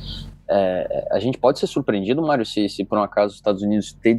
é, 0.53 1.07
a 1.13 1.21
gente 1.21 1.39
pode 1.39 1.61
ser 1.61 1.69
surpreendido, 1.69 2.21
Mário, 2.21 2.45
se, 2.45 2.69
se 2.69 2.85
por 2.85 2.99
um 2.99 3.03
acaso 3.03 3.29
os 3.29 3.37
Estados 3.37 3.63
Unidos 3.63 3.93
ter 3.93 4.17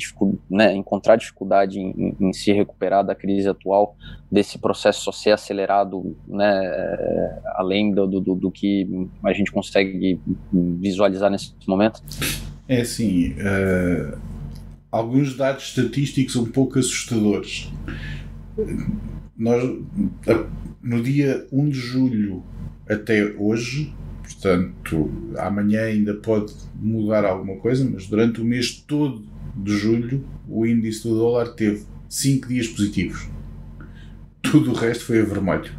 né, 0.50 0.74
encontrar 0.74 1.18
dificuldade 1.18 1.78
em, 1.78 2.16
em, 2.18 2.32
se 2.32 2.54
recuperar 2.54 3.06
da 3.06 3.14
crise 3.14 3.50
atual, 3.50 3.98
desse 4.32 4.58
processo 4.58 5.02
só 5.02 5.12
ser 5.12 5.32
acelerado, 5.32 6.16
né, 6.26 7.42
além 7.56 7.94
do, 7.94 8.08
do, 8.08 8.34
do 8.34 8.50
que 8.50 9.10
a 9.26 9.34
gente 9.34 9.52
consegue 9.52 10.22
visualizar 10.54 11.30
nesse 11.30 11.54
momento? 11.68 12.02
É 12.66 12.80
assim, 12.80 13.34
uh, 13.34 14.18
alguns 14.92 15.36
dados 15.36 15.64
estatísticos 15.64 16.36
um 16.36 16.46
pouco 16.46 16.78
assustadores. 16.78 17.72
Nós, 19.38 19.64
no 20.82 21.02
dia 21.02 21.48
1 21.52 21.70
de 21.70 21.80
julho 21.80 22.44
até 22.88 23.34
hoje, 23.38 23.94
portanto, 24.22 25.10
amanhã 25.38 25.84
ainda 25.84 26.14
pode 26.16 26.54
mudar 26.76 27.24
alguma 27.26 27.58
coisa, 27.58 27.90
mas 27.90 28.08
durante 28.08 28.42
o 28.42 28.46
mês 28.46 28.72
todo 28.72 29.24
de 29.56 29.78
julho, 29.78 30.26
o 30.48 30.66
índice 30.66 31.04
do 31.04 31.16
dólar 31.18 31.50
teve 31.54 31.84
5 32.10 32.48
dias 32.48 32.68
positivos. 32.68 33.28
Tudo 34.42 34.72
o 34.72 34.76
resto 34.76 35.06
foi 35.06 35.22
a 35.22 35.26
vermelho. 35.26 35.72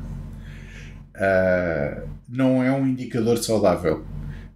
Uh, 1.15 2.09
não 2.29 2.63
é 2.63 2.73
um 2.73 2.87
indicador 2.87 3.37
saudável. 3.37 4.05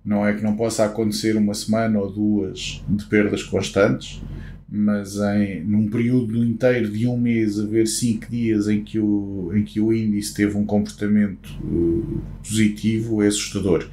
Não 0.02 0.26
é 0.26 0.32
que 0.32 0.42
não 0.42 0.56
possa 0.56 0.84
acontecer 0.84 1.36
uma 1.36 1.52
semana 1.52 1.98
ou 1.98 2.10
duas 2.10 2.82
de 2.88 3.04
perdas 3.06 3.42
constantes, 3.42 4.22
mas 4.68 5.16
em, 5.16 5.62
num 5.62 5.88
período 5.88 6.44
inteiro 6.44 6.90
de 6.90 7.06
um 7.06 7.16
mês 7.16 7.58
haver 7.58 7.86
cinco 7.86 8.28
dias 8.28 8.66
em 8.66 8.82
que 8.82 8.98
o, 8.98 9.52
em 9.54 9.62
que 9.62 9.80
o 9.80 9.92
índice 9.92 10.34
teve 10.34 10.56
um 10.56 10.64
comportamento 10.64 11.48
uh, 11.62 12.20
positivo 12.42 13.22
é 13.22 13.28
assustador. 13.28 13.88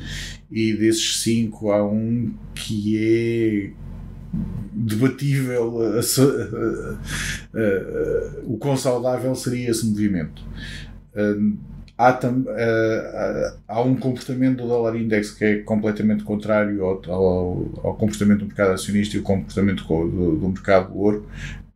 E 0.51 0.73
desses 0.73 1.21
cinco 1.21 1.71
há 1.71 1.85
um 1.85 2.31
que 2.55 2.97
é 2.97 3.83
debatível 4.73 5.79
a, 5.81 5.99
a, 5.99 6.97
a, 7.59 8.41
o 8.45 8.57
quão 8.57 8.75
saudável 8.75 9.35
seria 9.35 9.69
esse 9.69 9.85
movimento. 9.85 10.43
Uh, 11.15 11.57
há, 11.97 12.13
tam, 12.13 12.41
uh, 12.41 13.57
há 13.67 13.81
um 13.81 13.95
comportamento 13.95 14.57
do 14.57 14.67
dólar 14.67 14.95
index 14.95 15.31
que 15.31 15.45
é 15.45 15.55
completamente 15.59 16.23
contrário 16.23 16.83
ao, 16.83 17.01
ao, 17.09 17.81
ao 17.83 17.95
comportamento 17.95 18.39
do 18.39 18.45
mercado 18.47 18.71
acionista 18.71 19.15
e 19.15 19.19
o 19.19 19.23
comportamento 19.23 19.83
do, 19.83 20.37
do 20.37 20.49
mercado 20.49 20.91
do 20.91 20.99
ouro. 20.99 21.27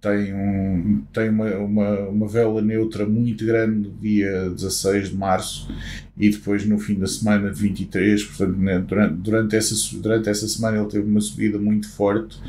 Tem, 0.08 0.34
um, 0.34 1.04
tem 1.12 1.30
uma, 1.30 1.50
uma, 1.58 2.00
uma 2.08 2.28
vela 2.28 2.62
neutra 2.62 3.06
muito 3.06 3.46
grande 3.46 3.90
no 3.90 3.92
dia 3.98 4.50
16 4.50 5.10
de 5.10 5.16
março 5.16 5.70
e 6.18 6.30
depois 6.30 6.66
no 6.66 6.80
fim 6.80 6.96
da 6.96 7.08
semana 7.08 7.52
de 7.52 7.62
23, 7.62 8.24
portanto, 8.24 8.58
né, 8.58 8.80
durante, 8.80 9.14
durante, 9.16 9.56
essa, 9.56 9.76
durante 9.98 10.30
essa 10.30 10.48
semana 10.48 10.78
ele 10.78 10.88
teve 10.88 11.10
uma 11.10 11.20
subida 11.20 11.58
muito 11.58 11.90
forte 11.90 12.40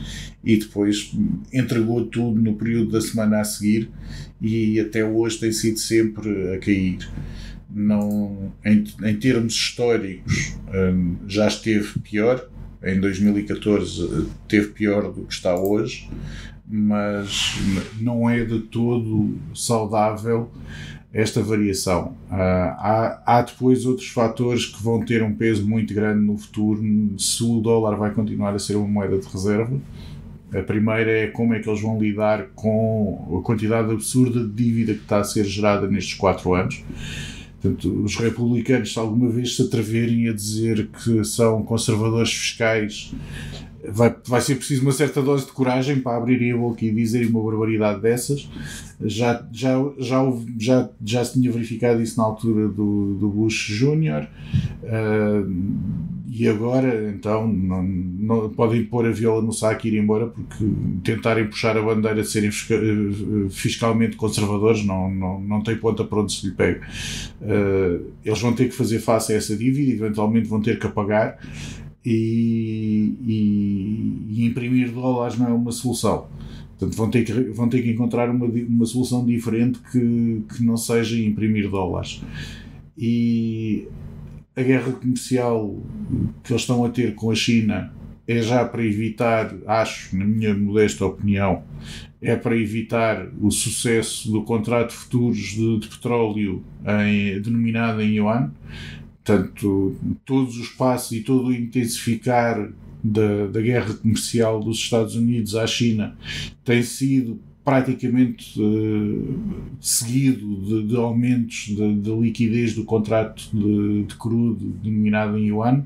e 0.44 0.56
depois 0.56 1.12
entregou 1.52 2.06
tudo 2.06 2.40
no 2.40 2.54
período 2.54 2.92
da 2.92 3.00
semana 3.00 3.40
a 3.40 3.44
seguir 3.44 3.90
e 4.40 4.78
até 4.78 5.04
hoje 5.04 5.40
tem 5.40 5.50
sido 5.50 5.78
sempre 5.78 6.54
a 6.54 6.58
cair 6.58 6.98
não, 7.70 8.52
em, 8.64 8.84
em 9.04 9.16
termos 9.16 9.52
históricos, 9.52 10.56
hum, 10.74 11.16
já 11.26 11.46
esteve 11.46 11.98
pior. 12.00 12.48
Em 12.82 13.00
2014 13.00 14.04
eh, 14.04 14.30
teve 14.46 14.68
pior 14.68 15.12
do 15.12 15.24
que 15.24 15.32
está 15.32 15.58
hoje, 15.58 16.08
mas 16.70 17.56
não 18.00 18.28
é 18.28 18.44
de 18.44 18.60
todo 18.60 19.36
saudável 19.54 20.50
esta 21.12 21.42
variação. 21.42 22.14
Uh, 22.30 22.34
há, 22.34 23.22
há 23.24 23.42
depois 23.42 23.86
outros 23.86 24.08
fatores 24.08 24.66
que 24.66 24.82
vão 24.82 25.04
ter 25.04 25.22
um 25.22 25.34
peso 25.34 25.66
muito 25.66 25.94
grande 25.94 26.20
no 26.20 26.36
futuro 26.36 26.82
se 27.18 27.42
o 27.42 27.60
dólar 27.60 27.96
vai 27.96 28.12
continuar 28.12 28.54
a 28.54 28.58
ser 28.58 28.76
uma 28.76 28.86
moeda 28.86 29.18
de 29.18 29.26
reserva. 29.26 29.76
A 30.52 30.62
primeira 30.62 31.10
é 31.10 31.26
como 31.26 31.54
é 31.54 31.60
que 31.60 31.68
eles 31.68 31.80
vão 31.80 31.98
lidar 31.98 32.48
com 32.54 33.38
a 33.38 33.44
quantidade 33.44 33.90
absurda 33.90 34.40
de 34.40 34.50
dívida 34.50 34.94
que 34.94 35.02
está 35.02 35.18
a 35.18 35.24
ser 35.24 35.44
gerada 35.44 35.86
nestes 35.86 36.14
quatro 36.14 36.54
anos. 36.54 36.82
Portanto, 37.60 38.02
os 38.04 38.16
republicanos, 38.16 38.92
se 38.92 38.98
alguma 38.98 39.28
vez 39.28 39.56
se 39.56 39.62
atreverem 39.62 40.28
a 40.28 40.32
dizer 40.32 40.88
que 40.88 41.24
são 41.24 41.62
conservadores 41.62 42.32
fiscais, 42.32 43.12
vai, 43.86 44.14
vai 44.26 44.40
ser 44.40 44.56
preciso 44.56 44.82
uma 44.82 44.92
certa 44.92 45.22
dose 45.22 45.46
de 45.46 45.52
coragem 45.52 46.00
para 46.00 46.16
abrirem 46.16 46.52
a 46.52 46.56
boca 46.56 46.84
e 46.84 46.90
dizerem 46.90 47.28
uma 47.28 47.42
barbaridade 47.42 48.00
dessas. 48.00 48.48
Já, 49.00 49.46
já, 49.52 49.74
já, 49.98 50.22
já, 50.58 50.90
já 51.04 51.24
se 51.24 51.34
tinha 51.34 51.52
verificado 51.52 52.02
isso 52.02 52.18
na 52.18 52.24
altura 52.24 52.68
do, 52.68 53.14
do 53.14 53.28
Bush 53.28 53.68
Jr. 53.68 54.26
Uh, 54.82 56.08
e 56.30 56.46
agora, 56.46 57.10
então, 57.10 57.48
não, 57.48 57.82
não, 57.82 58.50
podem 58.50 58.84
pôr 58.84 59.06
a 59.06 59.10
viola 59.10 59.40
no 59.40 59.52
saco 59.52 59.86
e 59.86 59.90
ir 59.90 59.98
embora 59.98 60.26
porque 60.26 60.64
tentarem 61.02 61.46
puxar 61.46 61.76
a 61.76 61.82
bandeira 61.82 62.22
de 62.22 62.28
serem 62.28 62.50
eh, 62.50 63.48
fiscalmente 63.48 64.16
conservadores 64.16 64.84
não, 64.84 65.10
não, 65.10 65.40
não 65.40 65.62
tem 65.62 65.76
ponta 65.76 66.04
para 66.04 66.20
onde 66.20 66.32
se 66.32 66.46
lhe 66.46 66.52
pega. 66.52 66.80
Uh, 67.40 68.12
eles 68.24 68.40
vão 68.40 68.52
ter 68.52 68.66
que 68.66 68.74
fazer 68.74 68.98
face 68.98 69.32
a 69.32 69.36
essa 69.36 69.56
dívida, 69.56 70.04
eventualmente 70.04 70.46
vão 70.48 70.60
ter 70.60 70.78
que 70.78 70.86
apagar 70.86 71.38
e, 72.10 73.14
e, 73.26 74.22
e 74.30 74.46
imprimir 74.46 74.90
dólares 74.90 75.38
não 75.38 75.46
é 75.46 75.52
uma 75.52 75.72
solução. 75.72 76.26
Portanto, 76.70 76.96
vão 76.96 77.10
ter 77.10 77.24
que, 77.24 77.32
vão 77.32 77.68
ter 77.68 77.82
que 77.82 77.90
encontrar 77.90 78.30
uma, 78.30 78.46
uma 78.46 78.86
solução 78.86 79.26
diferente 79.26 79.78
que, 79.92 80.42
que 80.54 80.64
não 80.64 80.78
seja 80.78 81.18
imprimir 81.18 81.68
dólares. 81.68 82.22
E 82.96 83.86
a 84.56 84.62
guerra 84.62 84.92
comercial 84.92 85.76
que 86.42 86.52
eles 86.52 86.62
estão 86.62 86.82
a 86.82 86.88
ter 86.88 87.14
com 87.14 87.30
a 87.30 87.34
China 87.34 87.92
é 88.26 88.40
já 88.40 88.64
para 88.64 88.84
evitar, 88.84 89.54
acho, 89.66 90.16
na 90.16 90.24
minha 90.24 90.54
modesta 90.54 91.04
opinião, 91.04 91.62
é 92.22 92.36
para 92.36 92.56
evitar 92.56 93.28
o 93.40 93.50
sucesso 93.50 94.30
do 94.30 94.42
contrato 94.44 94.90
de 94.90 94.96
futuros 94.96 95.38
de, 95.38 95.78
de 95.80 95.88
petróleo 95.88 96.62
em, 96.86 97.40
denominado 97.40 98.00
em 98.00 98.16
yuan. 98.16 98.50
Portanto, 99.28 99.94
todos 100.24 100.56
os 100.56 100.68
passos 100.70 101.12
e 101.12 101.20
todo 101.20 101.48
o 101.48 101.54
intensificar 101.54 102.72
da, 103.04 103.46
da 103.46 103.60
guerra 103.60 103.92
comercial 103.92 104.58
dos 104.58 104.78
Estados 104.78 105.16
Unidos 105.16 105.54
à 105.54 105.66
China 105.66 106.16
tem 106.64 106.82
sido 106.82 107.38
praticamente 107.62 108.58
uh, 108.58 109.38
seguido 109.78 110.56
de, 110.62 110.88
de 110.88 110.96
aumentos 110.96 111.66
de, 111.66 112.10
liquidez 112.10 112.72
do 112.72 112.84
contrato 112.84 113.50
de, 113.52 114.04
de 114.04 114.14
crudo 114.14 114.64
denominado 114.82 115.36
em 115.36 115.48
yuan. 115.48 115.84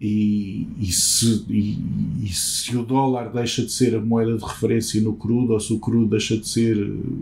E, 0.00 0.66
e, 0.80 0.92
se, 0.92 1.44
e, 1.48 1.78
e, 2.24 2.28
se 2.28 2.76
o 2.76 2.84
dólar 2.84 3.32
deixa 3.32 3.64
de 3.64 3.72
ser 3.72 3.94
a 3.96 4.00
moeda 4.00 4.36
de 4.36 4.44
referência 4.44 5.00
no 5.00 5.12
crudo 5.12 5.52
ou 5.52 5.60
se 5.60 5.72
o 5.72 5.78
crudo 5.78 6.06
deixa 6.06 6.36
de 6.36 6.48
ser 6.48 6.76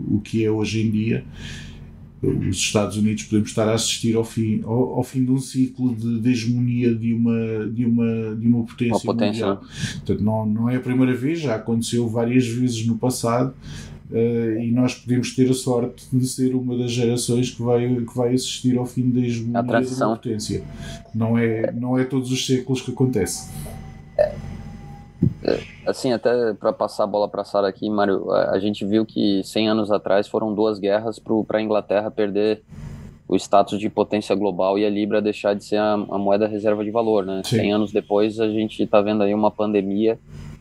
o 0.07 0.19
que 0.19 0.43
é 0.43 0.49
hoje 0.49 0.81
em 0.81 0.91
dia 0.91 1.23
os 2.21 2.57
Estados 2.57 2.97
Unidos 2.97 3.23
podemos 3.23 3.49
estar 3.49 3.67
a 3.67 3.73
assistir 3.73 4.15
ao 4.15 4.23
fim, 4.23 4.61
ao, 4.63 4.95
ao 4.95 5.03
fim 5.03 5.23
de 5.23 5.31
um 5.31 5.39
ciclo 5.39 5.95
de, 5.95 6.19
de, 6.19 6.31
hegemonia 6.31 6.93
de 6.93 7.13
uma, 7.13 7.67
de 7.67 7.85
uma, 7.85 8.35
de 8.35 8.47
uma 8.47 8.63
potência, 8.65 8.95
uma 8.95 9.13
potência. 9.13 9.45
mundial. 9.45 9.61
Portanto, 9.93 10.23
não, 10.23 10.45
não 10.45 10.69
é 10.69 10.77
a 10.77 10.79
primeira 10.79 11.15
vez, 11.15 11.39
já 11.39 11.55
aconteceu 11.55 12.07
várias 12.07 12.47
vezes 12.47 12.85
no 12.87 12.97
passado 12.97 13.53
uh, 14.09 14.59
e 14.59 14.71
nós 14.71 14.95
podemos 14.95 15.35
ter 15.35 15.49
a 15.49 15.53
sorte 15.53 16.07
de 16.11 16.27
ser 16.27 16.55
uma 16.55 16.75
das 16.75 16.91
gerações 16.91 17.51
que 17.51 17.61
vai, 17.61 17.87
que 17.87 18.17
vai 18.17 18.33
assistir 18.33 18.77
ao 18.77 18.85
fim 18.85 19.09
da 19.11 19.19
hegemonia 19.19 19.83
de 19.83 19.93
uma 19.93 20.15
potência. 20.15 20.63
Não 21.13 21.37
é, 21.37 21.71
não 21.71 21.97
é 21.97 22.03
todos 22.03 22.31
os 22.31 22.45
séculos 22.45 22.81
que 22.81 22.91
acontece. 22.91 23.51
Assim, 25.87 26.11
até 26.11 26.53
para 26.53 26.73
passar 26.73 27.05
a 27.05 27.07
bola 27.07 27.27
para 27.27 27.43
Sara 27.43 27.67
aqui, 27.67 27.89
Mário, 27.89 28.31
a 28.31 28.59
gente 28.59 28.85
viu 28.85 29.05
que 29.05 29.41
100 29.43 29.69
anos 29.69 29.91
atrás 29.91 30.27
foram 30.27 30.53
duas 30.53 30.79
guerras 30.79 31.19
para 31.19 31.59
a 31.59 31.61
Inglaterra 31.61 32.11
perder 32.11 32.61
o 33.27 33.35
status 33.35 33.79
de 33.79 33.89
potência 33.89 34.35
global 34.35 34.79
e 34.79 34.85
a 34.85 34.89
Libra 34.89 35.21
deixar 35.21 35.53
de 35.53 35.63
ser 35.63 35.77
a, 35.77 35.93
a 35.93 36.17
moeda 36.17 36.47
reserva 36.47 36.83
de 36.83 36.91
valor, 36.91 37.25
né? 37.25 37.41
Sim. 37.43 37.57
100 37.57 37.73
anos 37.73 37.91
depois 37.91 38.39
a 38.39 38.47
gente 38.49 38.81
está 38.81 39.01
vendo 39.01 39.23
aí 39.23 39.33
uma 39.33 39.51
pandemia 39.51 40.17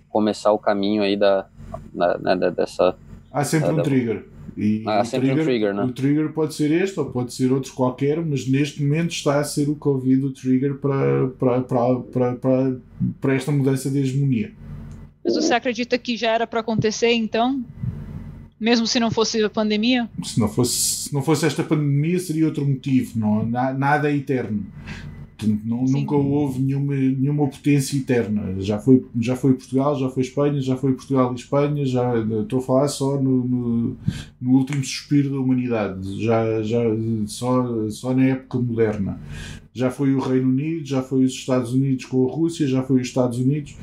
começar 0.09 0.53
o 0.53 0.59
caminho 0.59 1.03
aí 1.03 1.17
da, 1.17 1.47
da 1.93 2.19
né, 2.19 2.51
dessa... 2.51 2.97
Há 3.33 3.45
sempre 3.45 3.69
da, 3.69 3.75
um 3.75 3.83
trigger. 3.83 4.27
E 4.57 4.83
ah, 4.87 5.05
sempre 5.05 5.29
trigger, 5.29 5.43
um 5.43 5.45
trigger, 5.45 5.75
né? 5.75 5.85
O 5.85 5.93
trigger 5.93 6.33
pode 6.33 6.55
ser 6.55 6.71
este 6.71 6.99
ou 6.99 7.07
pode 7.07 7.35
ser 7.35 7.53
outro 7.53 7.73
qualquer, 7.75 8.25
mas 8.25 8.49
neste 8.49 8.83
momento 8.83 9.11
está 9.11 9.39
a 9.39 9.45
ser 9.45 9.69
o 9.69 9.77
Covid 9.77 10.25
o 10.25 10.33
trigger 10.33 10.77
para, 10.77 11.29
para, 11.39 11.61
para, 11.61 11.95
para, 11.97 12.33
para, 12.35 12.77
para 13.21 13.35
esta 13.35 13.53
mudança 13.53 13.91
de 13.91 13.99
hegemonia. 13.99 14.53
Mas 15.27 15.35
você 15.35 15.55
acredita 15.55 15.99
que 15.99 16.17
já 16.17 16.31
era 16.31 16.47
para 16.47 16.61
acontecer 16.61 17.11
então? 17.11 17.65
Mesmo 18.61 18.87
se 18.87 19.01
não 19.01 19.11
fosse 19.11 19.43
a 19.43 19.51
pandemia? 19.51 20.09
Se 20.23 20.39
não 20.39 20.49
fosse, 20.49 20.79
se 21.09 21.13
não 21.13 21.21
fosse 21.21 21.45
esta 21.45 21.65
pandemia, 21.65 22.21
seria 22.21 22.47
outro 22.47 22.65
motivo. 22.65 23.19
Não, 23.19 23.45
nada 23.45 24.09
é 24.09 24.17
eterno. 24.17 24.65
Não, 25.65 25.85
nunca 25.85 26.15
houve 26.15 26.63
nenhuma, 26.63 26.95
nenhuma 26.95 27.49
potência 27.49 27.97
eterna. 27.97 28.55
Já 28.61 28.79
foi, 28.79 29.05
já 29.21 29.35
foi 29.35 29.53
Portugal, 29.55 29.99
já 29.99 30.09
foi 30.09 30.23
Espanha, 30.23 30.61
já 30.61 30.77
foi 30.77 30.93
Portugal 30.93 31.33
e 31.33 31.35
Espanha, 31.35 31.85
já 31.85 32.15
estou 32.41 32.61
a 32.61 32.63
falar 32.63 32.89
só 32.89 33.21
no, 33.21 33.45
no, 33.45 33.97
no, 34.41 34.53
último 34.53 34.83
suspiro 34.83 35.31
da 35.31 35.39
humanidade, 35.39 36.25
já, 36.25 36.63
já, 36.63 36.81
só, 37.27 37.91
só 37.91 38.15
na 38.15 38.27
época 38.27 38.59
moderna. 38.59 39.21
Já 39.75 39.91
foi 39.91 40.15
o 40.15 40.21
Reino 40.21 40.49
Unido, 40.49 40.87
já 40.87 41.03
foi 41.03 41.25
os 41.25 41.33
Estados 41.33 41.75
Unidos 41.75 42.07
com 42.07 42.27
a 42.27 42.33
Rússia, 42.33 42.67
já 42.67 42.83
foi 42.83 42.99
os 42.99 43.09
Estados 43.09 43.39
Unidos. 43.39 43.77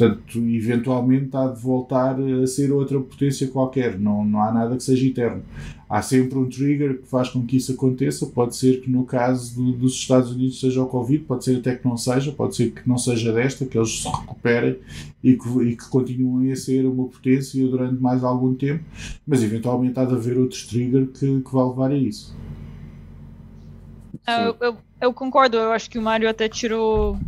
Portanto, 0.00 0.38
eventualmente 0.38 1.36
há 1.36 1.48
de 1.48 1.60
voltar 1.60 2.16
a 2.18 2.46
ser 2.46 2.72
outra 2.72 2.98
potência 2.98 3.46
qualquer. 3.48 3.98
Não, 3.98 4.24
não 4.24 4.42
há 4.42 4.50
nada 4.50 4.74
que 4.74 4.82
seja 4.82 5.06
eterno. 5.06 5.42
Há 5.86 6.00
sempre 6.00 6.38
um 6.38 6.48
trigger 6.48 7.02
que 7.02 7.06
faz 7.06 7.28
com 7.28 7.44
que 7.44 7.58
isso 7.58 7.72
aconteça. 7.72 8.24
Pode 8.24 8.56
ser 8.56 8.80
que 8.80 8.90
no 8.90 9.04
caso 9.04 9.54
do, 9.56 9.72
dos 9.72 9.92
Estados 9.92 10.32
Unidos 10.32 10.58
seja 10.58 10.82
o 10.82 10.86
Covid, 10.86 11.24
pode 11.24 11.44
ser 11.44 11.58
até 11.58 11.74
que 11.74 11.86
não 11.86 11.98
seja, 11.98 12.32
pode 12.32 12.56
ser 12.56 12.70
que 12.70 12.88
não 12.88 12.96
seja 12.96 13.30
desta, 13.30 13.66
que 13.66 13.76
eles 13.76 14.00
se 14.00 14.08
recuperem 14.08 14.78
e 15.22 15.36
que, 15.36 15.62
e 15.64 15.76
que 15.76 15.88
continuem 15.90 16.50
a 16.50 16.56
ser 16.56 16.86
uma 16.86 17.06
potência 17.06 17.62
durante 17.68 18.00
mais 18.00 18.24
algum 18.24 18.54
tempo. 18.54 18.82
Mas 19.26 19.42
eventualmente 19.42 20.00
há 20.00 20.06
de 20.06 20.14
haver 20.14 20.38
outros 20.38 20.66
triggers 20.66 21.10
que, 21.10 21.42
que 21.42 21.52
vão 21.52 21.68
levar 21.68 21.90
a 21.90 21.96
isso. 21.96 22.34
Ah, 24.26 24.44
eu, 24.44 24.56
eu, 24.60 24.76
eu 24.98 25.12
concordo, 25.12 25.58
eu 25.58 25.72
acho 25.72 25.90
que 25.90 25.98
o 25.98 26.02
Mário 26.02 26.28
até 26.28 26.48
tirou 26.48 27.18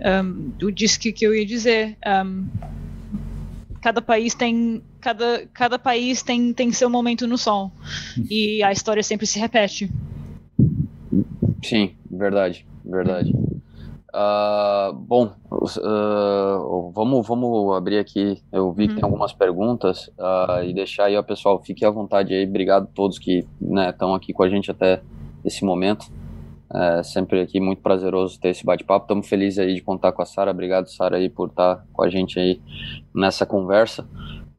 um, 0.00 0.52
o 0.62 0.70
disco 0.70 1.12
que 1.12 1.24
eu 1.24 1.34
ia 1.34 1.46
dizer. 1.46 1.96
Um, 2.06 2.46
cada 3.80 4.02
país 4.02 4.34
tem 4.34 4.82
cada, 5.00 5.46
cada 5.54 5.78
país 5.78 6.22
tem, 6.22 6.52
tem 6.52 6.70
seu 6.70 6.90
momento 6.90 7.26
no 7.26 7.38
sol 7.38 7.72
e 8.30 8.62
a 8.62 8.70
história 8.70 9.02
sempre 9.02 9.26
se 9.26 9.38
repete. 9.38 9.90
Sim, 11.64 11.94
verdade, 12.10 12.66
verdade. 12.84 13.34
Uh, 14.12 14.92
bom, 14.92 15.32
uh, 15.50 16.90
vamos, 16.92 17.26
vamos 17.26 17.76
abrir 17.76 17.98
aqui. 17.98 18.42
Eu 18.50 18.72
vi 18.72 18.82
uhum. 18.82 18.88
que 18.88 18.94
tem 18.94 19.04
uhum. 19.04 19.10
algumas 19.10 19.32
perguntas 19.32 20.08
uh, 20.18 20.64
e 20.64 20.74
deixar 20.74 21.04
aí, 21.04 21.16
ó, 21.16 21.22
pessoal, 21.22 21.62
fique 21.62 21.84
à 21.84 21.90
vontade 21.90 22.34
aí. 22.34 22.44
Obrigado 22.44 22.84
a 22.84 22.94
todos 22.94 23.18
que 23.18 23.46
estão 23.60 24.10
né, 24.10 24.16
aqui 24.16 24.32
com 24.32 24.42
a 24.42 24.48
gente 24.48 24.70
até 24.70 25.00
esse 25.44 25.64
momento. 25.64 26.06
É 26.72 27.02
sempre 27.02 27.40
aqui 27.40 27.58
muito 27.58 27.82
prazeroso 27.82 28.38
ter 28.38 28.50
esse 28.50 28.64
bate-papo. 28.64 29.04
Estamos 29.04 29.28
felizes 29.28 29.58
aí 29.58 29.74
de 29.74 29.80
contar 29.80 30.12
com 30.12 30.22
a 30.22 30.24
Sara. 30.24 30.52
Obrigado, 30.52 30.88
Sara, 30.88 31.16
aí 31.16 31.28
por 31.28 31.48
estar 31.48 31.84
com 31.92 32.02
a 32.02 32.08
gente 32.08 32.38
aí 32.38 32.60
nessa 33.14 33.44
conversa. 33.44 34.06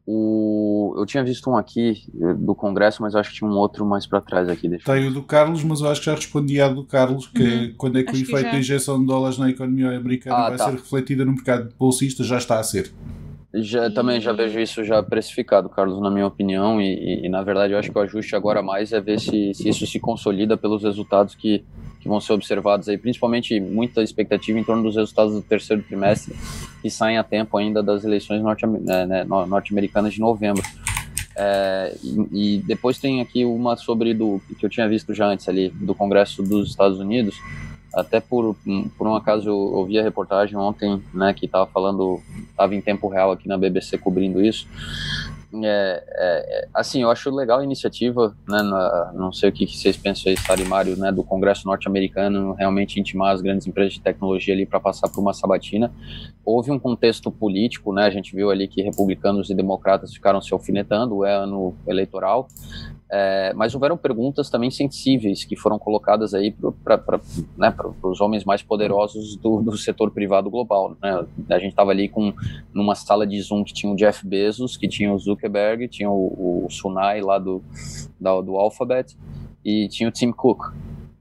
O, 0.04 0.94
eu 0.98 1.06
tinha 1.06 1.22
visto 1.22 1.48
um 1.48 1.56
aqui 1.56 2.02
eh, 2.20 2.34
do 2.34 2.56
Congresso, 2.56 3.00
mas 3.00 3.14
eu 3.14 3.20
acho 3.20 3.30
que 3.30 3.36
tinha 3.36 3.48
um 3.48 3.54
outro 3.54 3.86
mais 3.86 4.04
para 4.04 4.20
trás 4.20 4.48
aqui. 4.48 4.68
Deixa 4.68 4.92
Tem 4.92 5.06
o 5.06 5.14
do 5.14 5.22
Carlos, 5.22 5.62
mas 5.62 5.80
eu 5.80 5.88
acho 5.88 6.00
que 6.00 6.06
já 6.06 6.14
respondi 6.14 6.60
a 6.60 6.68
do 6.68 6.84
Carlos, 6.84 7.28
que 7.28 7.42
uhum. 7.42 7.74
quando 7.78 7.98
é 7.98 8.02
que 8.02 8.10
acho 8.10 8.20
o 8.20 8.22
efeito 8.24 8.50
da 8.50 8.58
injeção 8.58 9.00
de 9.00 9.06
dólares 9.06 9.38
na 9.38 9.48
economia 9.48 9.96
americana 9.96 10.36
ah, 10.36 10.48
vai 10.48 10.58
tá. 10.58 10.64
ser 10.64 10.72
refletida 10.72 11.24
no 11.24 11.32
mercado 11.32 11.72
bolsista, 11.78 12.24
já 12.24 12.36
está 12.36 12.58
a 12.58 12.64
ser. 12.64 12.92
Já, 13.54 13.90
também 13.90 14.20
já 14.20 14.32
vejo 14.32 14.58
isso 14.58 14.82
já 14.82 15.02
precificado, 15.02 15.68
Carlos, 15.68 16.00
na 16.00 16.10
minha 16.10 16.26
opinião, 16.26 16.80
e, 16.80 16.94
e, 16.94 17.26
e, 17.26 17.28
na 17.28 17.42
verdade 17.42 17.72
eu 17.72 17.78
acho 17.78 17.92
que 17.92 17.98
o 17.98 18.00
ajuste 18.00 18.34
agora 18.34 18.62
mais 18.62 18.92
é 18.92 19.00
ver 19.00 19.20
se, 19.20 19.52
se 19.54 19.68
isso 19.68 19.86
se 19.86 20.00
consolida 20.00 20.56
pelos 20.56 20.82
resultados 20.82 21.34
que, 21.34 21.62
que 22.02 22.08
vão 22.08 22.20
ser 22.20 22.32
observados 22.32 22.88
aí, 22.88 22.98
principalmente 22.98 23.60
muita 23.60 24.02
expectativa 24.02 24.58
em 24.58 24.64
torno 24.64 24.82
dos 24.82 24.96
resultados 24.96 25.34
do 25.34 25.40
terceiro 25.40 25.82
trimestre, 25.84 26.34
que 26.82 26.90
saem 26.90 27.16
a 27.16 27.22
tempo 27.22 27.56
ainda 27.56 27.80
das 27.80 28.04
eleições 28.04 28.42
né, 28.42 29.06
né, 29.06 29.24
norte-americanas 29.24 30.12
de 30.12 30.20
novembro. 30.20 30.62
É, 31.36 31.96
e, 32.02 32.56
e, 32.56 32.58
depois 32.58 32.98
tem 32.98 33.20
aqui 33.20 33.44
uma 33.44 33.76
sobre 33.76 34.12
do 34.12 34.42
que 34.58 34.66
eu 34.66 34.68
tinha 34.68 34.88
visto 34.88 35.14
já 35.14 35.26
antes 35.26 35.48
ali 35.48 35.68
do 35.70 35.94
Congresso 35.94 36.42
dos 36.42 36.68
Estados 36.68 36.98
Unidos, 36.98 37.36
até 37.94 38.20
por, 38.20 38.56
por 38.98 39.06
um 39.06 39.14
acaso 39.14 39.48
eu 39.48 39.56
ouvi 39.56 39.98
a 39.98 40.02
reportagem 40.02 40.56
ontem, 40.56 41.00
né, 41.14 41.32
que 41.32 41.46
estava 41.46 41.66
falando, 41.66 42.20
estava 42.50 42.74
em 42.74 42.80
tempo 42.80 43.06
real 43.06 43.30
aqui 43.30 43.46
na 43.46 43.56
BBC 43.56 43.96
cobrindo 43.96 44.44
isso. 44.44 44.66
É, 45.62 46.02
é, 46.08 46.68
assim, 46.72 47.02
eu 47.02 47.10
acho 47.10 47.30
legal 47.30 47.60
a 47.60 47.64
iniciativa, 47.64 48.34
né, 48.48 48.62
na, 48.62 49.12
não 49.14 49.32
sei 49.32 49.50
o 49.50 49.52
que, 49.52 49.66
que 49.66 49.76
vocês 49.76 49.96
pensam 49.98 50.30
aí, 50.30 50.38
Sari 50.38 50.64
Mário, 50.64 50.96
né, 50.96 51.12
do 51.12 51.22
Congresso 51.22 51.66
norte-americano, 51.66 52.54
realmente 52.54 52.98
intimar 52.98 53.34
as 53.34 53.42
grandes 53.42 53.66
empresas 53.66 53.92
de 53.92 54.00
tecnologia 54.00 54.54
ali 54.54 54.64
para 54.64 54.80
passar 54.80 55.10
por 55.10 55.20
uma 55.20 55.34
sabatina. 55.34 55.92
Houve 56.42 56.70
um 56.70 56.78
contexto 56.78 57.30
político, 57.30 57.92
né, 57.92 58.04
a 58.04 58.10
gente 58.10 58.34
viu 58.34 58.50
ali 58.50 58.66
que 58.66 58.80
republicanos 58.80 59.50
e 59.50 59.54
democratas 59.54 60.14
ficaram 60.14 60.40
se 60.40 60.54
alfinetando, 60.54 61.22
é 61.24 61.34
ano 61.34 61.74
eleitoral, 61.86 62.48
é, 63.14 63.52
mas 63.54 63.74
houveram 63.74 63.94
perguntas 63.94 64.48
também 64.48 64.70
sensíveis 64.70 65.44
que 65.44 65.54
foram 65.54 65.78
colocadas 65.78 66.32
aí 66.32 66.50
para 66.82 67.20
né, 67.58 67.74
os 68.02 68.22
homens 68.22 68.42
mais 68.42 68.62
poderosos 68.62 69.36
do, 69.36 69.60
do 69.60 69.76
setor 69.76 70.10
privado 70.10 70.48
global. 70.48 70.96
Né? 71.02 71.26
A 71.50 71.58
gente 71.58 71.72
estava 71.72 71.90
ali 71.90 72.08
com 72.08 72.32
numa 72.72 72.94
sala 72.94 73.26
de 73.26 73.38
Zoom 73.42 73.64
que 73.64 73.74
tinha 73.74 73.92
o 73.92 73.96
Jeff 73.96 74.26
Bezos, 74.26 74.78
que 74.78 74.88
tinha 74.88 75.12
o 75.12 75.18
Zuckerberg, 75.18 75.88
tinha 75.88 76.10
o, 76.10 76.64
o 76.64 76.70
Sunai 76.70 77.20
lá 77.20 77.38
do, 77.38 77.62
da, 78.18 78.40
do 78.40 78.56
Alphabet 78.56 79.14
e 79.62 79.88
tinha 79.88 80.08
o 80.08 80.12
Tim 80.12 80.32
Cook. 80.32 80.72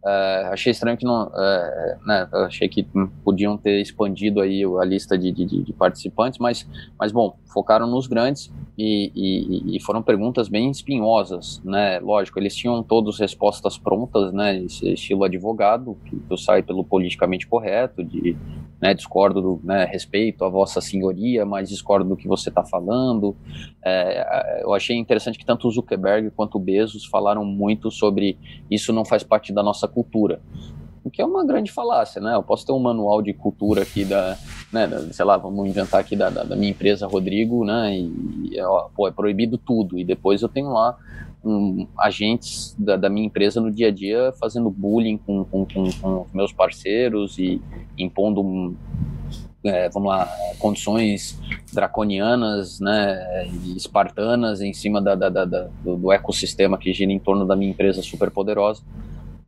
Uh, 0.04 0.50
achei 0.52 0.72
estranho 0.72 0.98
que 0.98 1.06
não, 1.06 1.28
uh, 1.28 2.08
né, 2.08 2.28
achei 2.34 2.68
que 2.68 2.88
podiam 3.24 3.56
ter 3.56 3.80
expandido 3.80 4.42
aí 4.42 4.64
a 4.64 4.84
lista 4.84 5.16
de, 5.16 5.32
de, 5.32 5.46
de, 5.46 5.74
participantes, 5.74 6.40
mas, 6.40 6.68
mas 6.98 7.12
bom, 7.12 7.38
focaram 7.54 7.86
nos 7.86 8.08
grandes 8.08 8.52
e, 8.76 9.12
e, 9.14 9.78
e, 9.78 9.80
foram 9.80 10.02
perguntas 10.02 10.48
bem 10.48 10.72
espinhosas, 10.72 11.62
né? 11.64 12.00
Lógico, 12.00 12.40
eles 12.40 12.56
tinham 12.56 12.82
todas 12.82 13.20
respostas 13.20 13.78
prontas, 13.78 14.34
né? 14.34 14.58
Estilo 14.58 15.24
advogado, 15.24 15.96
que, 16.06 16.18
que 16.18 16.38
sai 16.38 16.64
pelo 16.64 16.84
politicamente 16.84 17.46
correto, 17.46 18.04
de 18.04 18.36
né, 18.82 18.96
discordo 18.96 19.40
do 19.40 19.62
né, 19.64 19.86
respeito 19.86 20.44
a 20.44 20.50
vossa 20.50 20.82
senhoria, 20.82 21.46
mas 21.46 21.70
discordo 21.70 22.10
do 22.10 22.18
que 22.18 22.28
você 22.28 22.50
está 22.50 22.64
falando. 22.64 23.36
É, 23.86 24.64
eu 24.64 24.74
achei 24.74 24.98
interessante 24.98 25.38
que 25.38 25.46
tanto 25.46 25.68
o 25.68 25.72
Zuckerberg 25.72 26.32
quanto 26.32 26.56
o 26.56 26.60
Bezos 26.60 27.06
falaram 27.06 27.46
muito 27.46 27.92
sobre 27.92 28.40
isso 28.72 28.92
não 28.92 29.06
faz 29.06 29.22
parte 29.24 29.54
da 29.54 29.62
nossa 29.62 29.88
cultura. 29.92 30.42
O 31.04 31.10
que 31.10 31.22
é 31.22 31.26
uma 31.26 31.44
grande 31.44 31.72
falácia, 31.72 32.22
né? 32.22 32.36
Eu 32.36 32.44
posso 32.44 32.66
ter 32.66 32.72
um 32.72 32.80
manual 32.80 33.22
de 33.22 33.34
cultura 33.34 33.82
aqui 33.82 34.06
da, 34.06 34.38
né, 34.72 34.88
sei 35.12 35.26
lá, 35.26 35.36
vamos 35.36 35.68
inventar 35.68 36.00
aqui 36.00 36.16
da, 36.16 36.30
da, 36.30 36.44
da 36.44 36.56
minha 36.56 36.72
empresa 36.72 37.08
Rodrigo, 37.08 37.66
né? 37.66 37.98
E, 37.98 38.62
ó, 38.62 38.88
pô, 38.96 39.08
é 39.08 39.12
proibido 39.12 39.58
tudo. 39.58 39.98
E 39.98 40.06
depois 40.06 40.44
eu 40.44 40.50
tenho 40.50 40.70
lá 40.70 40.96
um, 41.44 41.88
agentes 41.98 42.76
da, 42.78 42.96
da, 42.96 43.10
minha 43.10 43.26
empresa 43.26 43.60
no 43.60 43.72
dia 43.72 43.88
a 43.88 43.92
dia 43.92 44.32
fazendo 44.40 44.70
bullying 44.70 45.18
com, 45.18 45.44
com, 45.46 45.66
com, 45.66 45.92
com 45.92 46.28
meus 46.34 46.54
parceiros 46.54 47.38
e 47.40 47.60
impondo 47.98 48.76
é, 49.64 49.90
vamos 49.90 50.10
lá, 50.10 50.28
condições 50.58 51.40
draconianas, 51.72 52.80
né, 52.80 53.48
e 53.48 53.78
espartanas 53.78 54.62
em 54.62 54.74
cima 54.74 55.00
da, 55.00 55.14
da, 55.14 55.30
da, 55.30 55.46
do, 55.46 55.98
do, 55.98 56.12
ecossistema 56.12 56.78
que 56.78 56.92
gira 56.94 57.12
em 57.12 57.20
torno 57.20 57.46
da 57.46 57.56
minha 57.56 57.70
empresa 57.70 58.02
super 58.02 58.32
poderosa. 58.32 58.82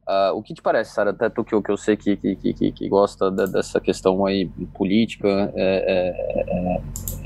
Uh, 0.05 0.35
o 0.35 0.43
que 0.43 0.53
te 0.53 0.61
parece, 0.61 0.93
Sara, 0.93 1.11
até 1.11 1.29
tu 1.29 1.45
que, 1.45 1.61
que 1.61 1.71
eu 1.71 1.77
sei 1.77 1.95
que, 1.95 2.17
que, 2.17 2.35
que, 2.35 2.71
que 2.73 2.89
gosta 2.89 3.31
de, 3.31 3.47
dessa 3.47 3.79
questão 3.79 4.25
aí 4.25 4.49
política, 4.73 5.29
é, 5.55 6.11
é, 6.35 6.81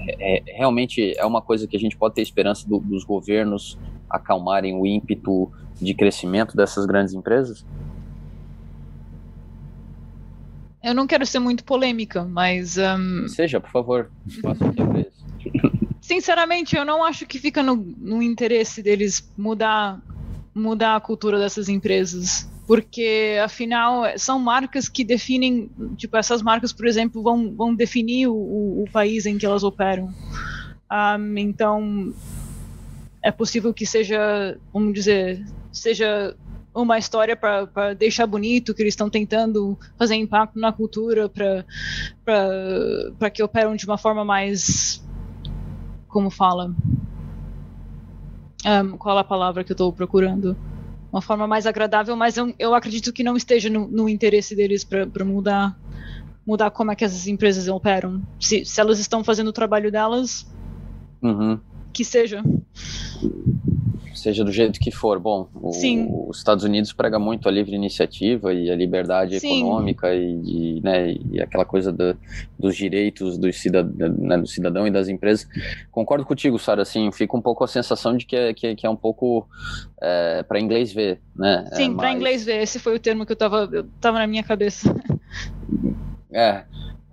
é, 0.09 0.37
é, 0.37 0.43
realmente 0.57 1.17
é 1.17 1.25
uma 1.25 1.41
coisa 1.41 1.67
que 1.67 1.75
a 1.75 1.79
gente 1.79 1.97
pode 1.97 2.13
ter 2.13 2.21
esperança 2.21 2.69
do, 2.69 2.79
dos 2.79 3.03
governos 3.03 3.79
acalmarem 4.07 4.75
o 4.75 4.85
ímpeto 4.85 5.51
de 5.81 5.95
crescimento 5.95 6.55
dessas 6.55 6.85
grandes 6.85 7.15
empresas? 7.15 7.65
Eu 10.83 10.93
não 10.93 11.07
quero 11.07 11.25
ser 11.25 11.39
muito 11.39 11.63
polêmica, 11.63 12.23
mas. 12.23 12.77
Um... 12.77 13.27
Seja, 13.27 13.59
por 13.59 13.71
favor. 13.71 14.11
Sinceramente, 15.99 16.75
eu 16.75 16.85
não 16.85 17.03
acho 17.03 17.25
que 17.25 17.39
fica 17.39 17.63
no, 17.63 17.75
no 17.75 18.21
interesse 18.21 18.83
deles 18.83 19.29
mudar, 19.35 19.99
mudar 20.53 20.95
a 20.95 21.01
cultura 21.01 21.39
dessas 21.39 21.67
empresas 21.67 22.47
porque 22.67 23.39
afinal 23.41 24.03
são 24.17 24.37
marcas 24.37 24.89
que 24.89 25.05
definem, 25.05 25.71
tipo 25.95 26.17
essas 26.17 26.41
marcas, 26.41 26.73
por 26.73 26.85
exemplo, 26.85 27.23
vão, 27.23 27.55
vão 27.55 27.73
definir 27.73 28.27
o, 28.27 28.83
o 28.83 28.85
país 28.91 29.25
em 29.25 29.37
que 29.37 29.45
elas 29.45 29.63
operam. 29.63 30.13
Um, 30.91 31.37
então 31.37 32.13
é 33.23 33.31
possível 33.31 33.73
que 33.73 33.85
seja, 33.85 34.59
vamos 34.73 34.93
dizer, 34.93 35.45
seja 35.71 36.35
uma 36.75 36.97
história 36.97 37.37
para 37.37 37.93
deixar 37.93 38.27
bonito 38.27 38.73
que 38.73 38.83
eles 38.83 38.93
estão 38.93 39.09
tentando 39.09 39.79
fazer 39.97 40.15
impacto 40.15 40.59
na 40.59 40.71
cultura 40.71 41.29
para 41.29 43.29
que 43.29 43.41
operam 43.41 43.75
de 43.75 43.85
uma 43.85 43.97
forma 43.97 44.25
mais 44.25 45.01
como 46.07 46.29
fala 46.29 46.73
um, 48.65 48.97
qual 48.97 49.17
a 49.17 49.23
palavra 49.23 49.63
que 49.63 49.71
eu 49.71 49.75
estou 49.75 49.91
procurando 49.91 50.55
uma 51.11 51.21
forma 51.21 51.47
mais 51.47 51.65
agradável, 51.65 52.15
mas 52.15 52.37
eu, 52.37 52.53
eu 52.59 52.73
acredito 52.75 53.13
que 53.13 53.23
não 53.23 53.37
esteja 53.37 53.69
no, 53.69 53.87
no 53.87 54.09
interesse 54.09 54.55
deles 54.55 54.83
para 54.83 55.25
mudar 55.25 55.77
mudar 56.45 56.71
como 56.71 56.91
é 56.91 56.95
que 56.95 57.03
essas 57.03 57.27
empresas 57.27 57.67
operam. 57.67 58.21
Se, 58.39 58.63
se 58.63 58.79
elas 58.79 58.99
estão 58.99 59.21
fazendo 59.21 59.49
o 59.49 59.53
trabalho 59.53 59.91
delas, 59.91 60.47
uhum. 61.21 61.59
que 61.91 62.05
seja. 62.05 62.41
Seja 64.17 64.43
do 64.43 64.51
jeito 64.51 64.79
que 64.79 64.91
for. 64.91 65.19
Bom, 65.19 65.47
o, 65.53 66.29
os 66.29 66.37
Estados 66.37 66.63
Unidos 66.63 66.93
prega 66.93 67.17
muito 67.17 67.47
a 67.47 67.51
livre 67.51 67.75
iniciativa 67.75 68.53
e 68.53 68.69
a 68.69 68.75
liberdade 68.75 69.39
Sim. 69.39 69.61
econômica 69.61 70.13
e, 70.13 70.77
e, 70.77 70.81
né, 70.81 71.15
e 71.31 71.41
aquela 71.41 71.65
coisa 71.65 71.91
do, 71.91 72.17
dos 72.57 72.75
direitos 72.75 73.37
do 73.37 73.51
cidadão, 73.53 74.15
né, 74.17 74.37
do 74.37 74.47
cidadão 74.47 74.87
e 74.87 74.91
das 74.91 75.07
empresas. 75.07 75.47
Concordo 75.91 76.25
contigo, 76.25 76.57
Sara, 76.59 76.81
assim, 76.81 77.11
fica 77.11 77.35
um 77.35 77.41
pouco 77.41 77.63
a 77.63 77.67
sensação 77.67 78.15
de 78.15 78.25
que 78.25 78.35
é, 78.35 78.53
que, 78.53 78.75
que 78.75 78.85
é 78.85 78.89
um 78.89 78.95
pouco 78.95 79.47
é, 80.01 80.43
para 80.43 80.59
inglês 80.59 80.91
ver, 80.91 81.19
né? 81.35 81.69
Sim, 81.73 81.93
é, 81.93 81.95
para 81.95 82.11
inglês 82.11 82.43
ver, 82.43 82.61
esse 82.61 82.79
foi 82.79 82.95
o 82.95 82.99
termo 82.99 83.25
que 83.25 83.31
eu 83.31 83.35
estava 83.35 83.69
eu 83.71 83.85
tava 84.01 84.19
na 84.19 84.27
minha 84.27 84.43
cabeça. 84.43 84.95
É, 86.31 86.63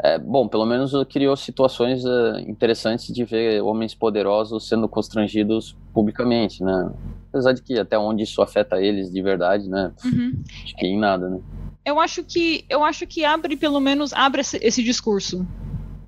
é, 0.02 0.18
bom, 0.18 0.48
pelo 0.48 0.66
menos 0.66 0.92
criou 1.08 1.36
situações 1.36 2.04
uh, 2.04 2.38
interessantes 2.48 3.14
de 3.14 3.24
ver 3.24 3.62
homens 3.62 3.94
poderosos 3.94 4.68
sendo 4.68 4.88
constrangidos 4.88 5.76
publicamente, 5.92 6.64
né? 6.64 6.90
Apesar 7.28 7.52
de 7.52 7.62
que 7.62 7.78
até 7.78 7.96
onde 7.96 8.24
isso 8.24 8.42
afeta 8.42 8.80
eles 8.80 9.10
de 9.10 9.22
verdade, 9.22 9.68
né? 9.68 9.92
Uhum. 10.04 10.42
Acho 10.64 10.76
que 10.76 10.86
em 10.86 10.98
nada, 10.98 11.30
né? 11.30 11.38
Eu 11.84 12.00
acho 12.00 12.24
que 12.24 12.64
eu 12.68 12.82
acho 12.82 13.06
que 13.06 13.24
abre 13.24 13.56
pelo 13.56 13.78
menos 13.78 14.12
abre 14.12 14.40
esse, 14.40 14.58
esse 14.60 14.82
discurso. 14.82 15.46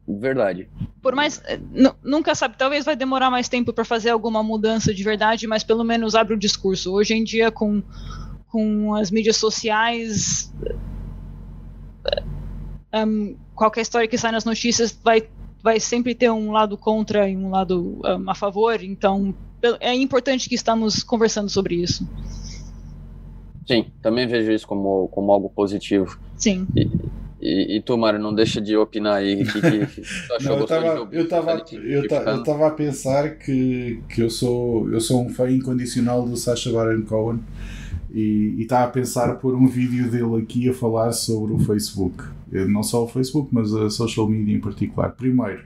Verdade. 0.09 0.69
Por 1.03 1.15
mais 1.15 1.41
eh, 1.47 1.61
nunca 2.03 2.35
sabe, 2.35 2.57
talvez 2.57 2.85
vai 2.85 2.97
demorar 2.97 3.31
mais 3.31 3.49
tempo 3.49 3.73
para 3.73 3.85
fazer 3.85 4.11
alguma 4.11 4.43
mudança 4.43 4.93
de 4.93 5.03
verdade, 5.03 5.47
mas 5.47 5.63
pelo 5.63 5.85
menos 5.85 6.15
abre 6.15 6.35
o 6.35 6.39
discurso. 6.39 6.93
Hoje 6.93 7.15
em 7.15 7.23
dia 7.23 7.51
com 7.53 7.83
com 8.49 8.95
as 8.95 9.11
mídias 9.11 9.37
sociais 9.37 10.53
um, 12.95 13.37
qualquer 13.57 13.81
história 13.81 14.07
que 14.07 14.19
sai 14.19 14.31
nas 14.31 14.45
notícias 14.45 14.97
vai, 15.03 15.25
vai 15.63 15.81
sempre 15.81 16.15
ter 16.15 16.31
um 16.31 16.53
lado 16.53 16.77
contra 16.77 17.29
e 17.29 17.37
um 17.37 17.51
lado 17.51 17.99
um, 18.05 18.31
a 18.31 18.35
favor, 18.35 18.81
então 18.83 19.35
é 19.81 19.95
importante 19.95 20.49
que 20.49 20.55
estamos 20.55 21.03
conversando 21.03 21.49
sobre 21.49 21.77
isso. 21.77 22.09
Sim, 23.67 23.87
também 24.01 24.29
vejo 24.29 24.53
isso 24.53 24.67
como, 24.67 25.09
como 25.09 25.33
algo 25.33 25.49
positivo. 25.49 26.17
Sim. 26.37 26.69
E, 26.77 26.89
e, 27.41 27.77
e 27.77 27.81
tu, 27.81 27.99
Mário, 27.99 28.21
não 28.21 28.33
deixa 28.33 28.61
de 28.61 28.77
opinar 28.77 29.17
aí. 29.17 29.45
Que, 29.45 29.61
que, 29.61 30.03
não, 30.45 30.57
eu 30.59 30.63
estava 30.63 30.87
eu 31.11 31.29
tava, 31.29 32.31
eu 32.31 32.43
tava 32.45 32.67
a 32.69 32.71
pensar 32.71 33.31
que, 33.39 34.01
que 34.09 34.21
eu, 34.23 34.31
sou, 34.31 34.89
eu 34.93 35.01
sou 35.01 35.25
um 35.25 35.31
fã 35.31 35.51
incondicional 35.51 36.25
do 36.25 36.37
Sacha 36.37 36.71
Baron 36.71 37.03
Cohen 37.03 37.41
e 38.11 38.57
está 38.61 38.85
a 38.85 38.89
pensar 38.89 39.35
pôr 39.37 39.55
um 39.55 39.67
vídeo 39.67 40.11
dele 40.11 40.43
aqui 40.43 40.69
a 40.69 40.75
falar 40.75 41.13
sobre 41.13 41.53
o 41.53 41.59
Facebook. 41.59 42.25
Eh, 42.53 42.65
não 42.67 42.83
só 42.83 43.05
o 43.05 43.09
Facebook, 43.09 43.49
mas 43.53 43.75
a 43.75 43.91
social 43.91 44.29
media 44.29 44.57
em 44.57 44.61
particular. 44.61 45.11
Primeiro, 45.11 45.61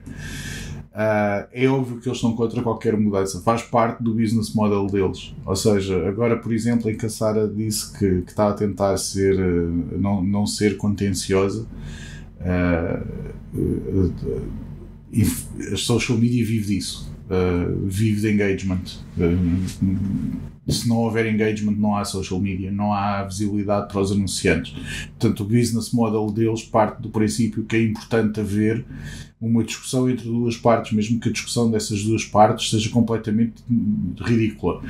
uh, 0.92 1.46
é 1.52 1.66
óbvio 1.68 2.00
que 2.00 2.08
eles 2.08 2.16
estão 2.18 2.34
contra 2.34 2.62
qualquer 2.62 2.96
mudança, 2.96 3.40
faz 3.40 3.62
parte 3.62 4.02
do 4.02 4.14
business 4.14 4.54
model 4.54 4.86
deles. 4.86 5.34
Ou 5.44 5.56
seja, 5.56 6.08
agora, 6.08 6.36
por 6.36 6.52
exemplo, 6.52 6.90
em 6.90 6.96
que 6.96 7.06
a 7.06 7.10
Sara 7.10 7.46
disse 7.46 7.96
que, 7.98 8.30
está 8.30 8.48
a 8.48 8.52
tentar 8.52 8.96
ser, 8.96 9.38
uh, 9.38 9.98
não, 9.98 10.22
não 10.22 10.46
ser 10.46 10.76
contenciosa. 10.76 11.66
Uh, 12.40 13.30
a 15.72 15.76
social 15.76 16.16
media 16.16 16.44
vive 16.46 16.76
disso, 16.76 17.12
vive 17.84 18.20
de 18.20 18.30
engagement 18.32 18.84
se 20.70 20.88
não 20.88 20.98
houver 20.98 21.26
engagement, 21.26 21.76
não 21.76 21.96
há 21.96 22.04
social 22.04 22.40
media, 22.40 22.70
não 22.70 22.92
há 22.92 23.22
visibilidade 23.24 23.88
para 23.88 24.00
os 24.00 24.12
anunciantes. 24.12 24.74
Portanto, 25.18 25.40
o 25.40 25.44
business 25.44 25.92
model 25.92 26.26
deles 26.30 26.62
parte 26.62 27.00
do 27.02 27.08
princípio 27.08 27.64
que 27.64 27.76
é 27.76 27.82
importante 27.82 28.40
haver 28.40 28.84
uma 29.40 29.64
discussão 29.64 30.08
entre 30.10 30.24
duas 30.24 30.56
partes, 30.56 30.92
mesmo 30.92 31.18
que 31.18 31.30
a 31.30 31.32
discussão 31.32 31.70
dessas 31.70 32.04
duas 32.04 32.24
partes 32.24 32.68
seja 32.68 32.90
completamente 32.90 33.62
ridícula. 34.20 34.82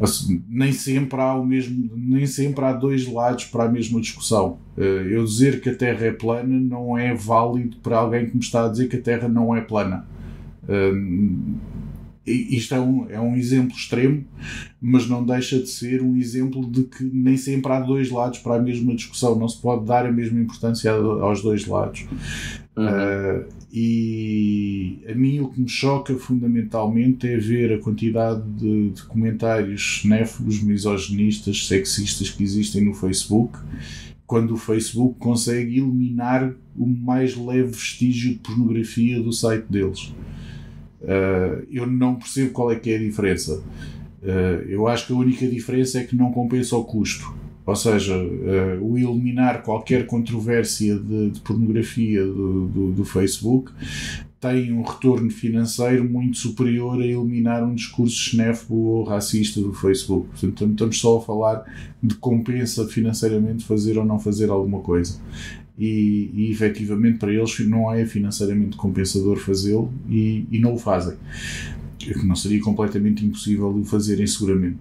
Assim, 0.00 0.42
nem 0.48 0.72
sempre 0.72 1.20
há 1.20 1.34
o 1.34 1.46
mesmo, 1.46 1.90
nem 1.94 2.26
sempre 2.26 2.64
há 2.64 2.72
dois 2.72 3.06
lados 3.06 3.44
para 3.44 3.64
a 3.64 3.68
mesma 3.68 4.00
discussão. 4.00 4.58
Eh, 4.76 5.08
eu 5.10 5.24
dizer 5.24 5.60
que 5.60 5.68
a 5.68 5.74
Terra 5.76 6.06
é 6.06 6.10
plana 6.10 6.58
não 6.58 6.98
é 6.98 7.14
válido 7.14 7.76
para 7.76 7.98
alguém 7.98 8.26
que 8.26 8.34
me 8.34 8.42
está 8.42 8.64
a 8.66 8.68
dizer 8.68 8.88
que 8.88 8.96
a 8.96 9.00
Terra 9.00 9.28
não 9.28 9.54
é 9.54 9.60
plana 9.60 10.04
eh, 10.68 10.92
isto 12.26 12.74
é 12.74 12.80
um, 12.80 13.10
é 13.10 13.20
um 13.20 13.36
exemplo 13.36 13.76
extremo, 13.76 14.24
mas 14.80 15.08
não 15.08 15.24
deixa 15.24 15.58
de 15.58 15.68
ser 15.68 16.02
um 16.02 16.16
exemplo 16.16 16.64
de 16.70 16.84
que 16.84 17.04
nem 17.04 17.36
sempre 17.36 17.70
há 17.72 17.80
dois 17.80 18.10
lados 18.10 18.38
para 18.38 18.56
a 18.56 18.62
mesma 18.62 18.94
discussão, 18.94 19.38
não 19.38 19.48
se 19.48 19.60
pode 19.60 19.84
dar 19.84 20.06
a 20.06 20.12
mesma 20.12 20.40
importância 20.40 20.90
aos 20.92 21.42
dois 21.42 21.66
lados. 21.66 22.06
Uhum. 22.76 22.84
Uh, 22.86 23.44
e 23.72 25.00
a 25.08 25.14
mim 25.14 25.40
o 25.40 25.48
que 25.48 25.60
me 25.60 25.68
choca 25.68 26.14
fundamentalmente 26.14 27.26
é 27.26 27.36
ver 27.36 27.72
a 27.72 27.78
quantidade 27.78 28.42
de, 28.52 28.90
de 28.90 29.02
comentários 29.04 30.02
néfugos, 30.04 30.62
misoginistas, 30.62 31.66
sexistas 31.66 32.30
que 32.30 32.42
existem 32.42 32.84
no 32.84 32.94
Facebook 32.94 33.58
quando 34.26 34.54
o 34.54 34.56
Facebook 34.56 35.18
consegue 35.18 35.78
eliminar 35.78 36.54
o 36.76 36.86
mais 36.86 37.36
leve 37.36 37.72
vestígio 37.72 38.32
de 38.32 38.38
pornografia 38.38 39.22
do 39.22 39.32
site 39.32 39.66
deles. 39.68 40.12
Uh, 41.04 41.66
eu 41.70 41.86
não 41.86 42.14
percebo 42.14 42.50
qual 42.50 42.72
é 42.72 42.76
que 42.76 42.90
é 42.90 42.96
a 42.96 42.98
diferença. 42.98 43.62
Uh, 44.22 44.64
eu 44.68 44.88
acho 44.88 45.06
que 45.06 45.12
a 45.12 45.16
única 45.16 45.46
diferença 45.46 45.98
é 45.98 46.04
que 46.04 46.16
não 46.16 46.32
compensa 46.32 46.76
o 46.76 46.84
custo. 46.84 47.32
Ou 47.66 47.76
seja, 47.76 48.14
uh, 48.16 48.82
o 48.82 48.98
eliminar 48.98 49.62
qualquer 49.62 50.06
controvérsia 50.06 50.96
de, 50.96 51.30
de 51.30 51.40
pornografia 51.40 52.24
do, 52.24 52.68
do, 52.68 52.92
do, 52.92 53.04
Facebook 53.04 53.72
tem 54.38 54.70
um 54.70 54.82
retorno 54.82 55.30
financeiro 55.30 56.04
muito 56.04 56.36
superior 56.36 57.00
a 57.00 57.06
eliminar 57.06 57.64
um 57.64 57.74
discurso 57.74 58.16
xenófobo 58.16 58.74
ou 58.74 59.04
racista 59.04 59.60
do 59.60 59.72
Facebook. 59.72 60.28
Portanto, 60.28 60.72
estamos 60.72 61.00
só 61.00 61.16
a 61.16 61.20
falar 61.22 61.64
de 62.02 62.14
compensa 62.16 62.86
financeiramente 62.86 63.64
fazer 63.64 63.96
ou 63.96 64.04
não 64.04 64.18
fazer 64.18 64.50
alguma 64.50 64.80
coisa 64.80 65.18
e, 65.76 66.30
e 66.32 66.50
efetivamente 66.50 67.18
para 67.18 67.32
eles 67.32 67.58
não 67.68 67.92
é 67.92 68.04
financeiramente 68.06 68.76
compensador 68.76 69.36
fazê-lo 69.38 69.92
e, 70.08 70.46
e 70.50 70.58
não 70.60 70.74
o 70.74 70.78
fazem. 70.78 71.16
Que 71.98 72.26
não 72.26 72.36
seria 72.36 72.62
completamente 72.62 73.24
impossível 73.24 73.72
de 73.72 73.80
o 73.80 73.84
fazerem 73.84 74.26
seguramente. 74.26 74.78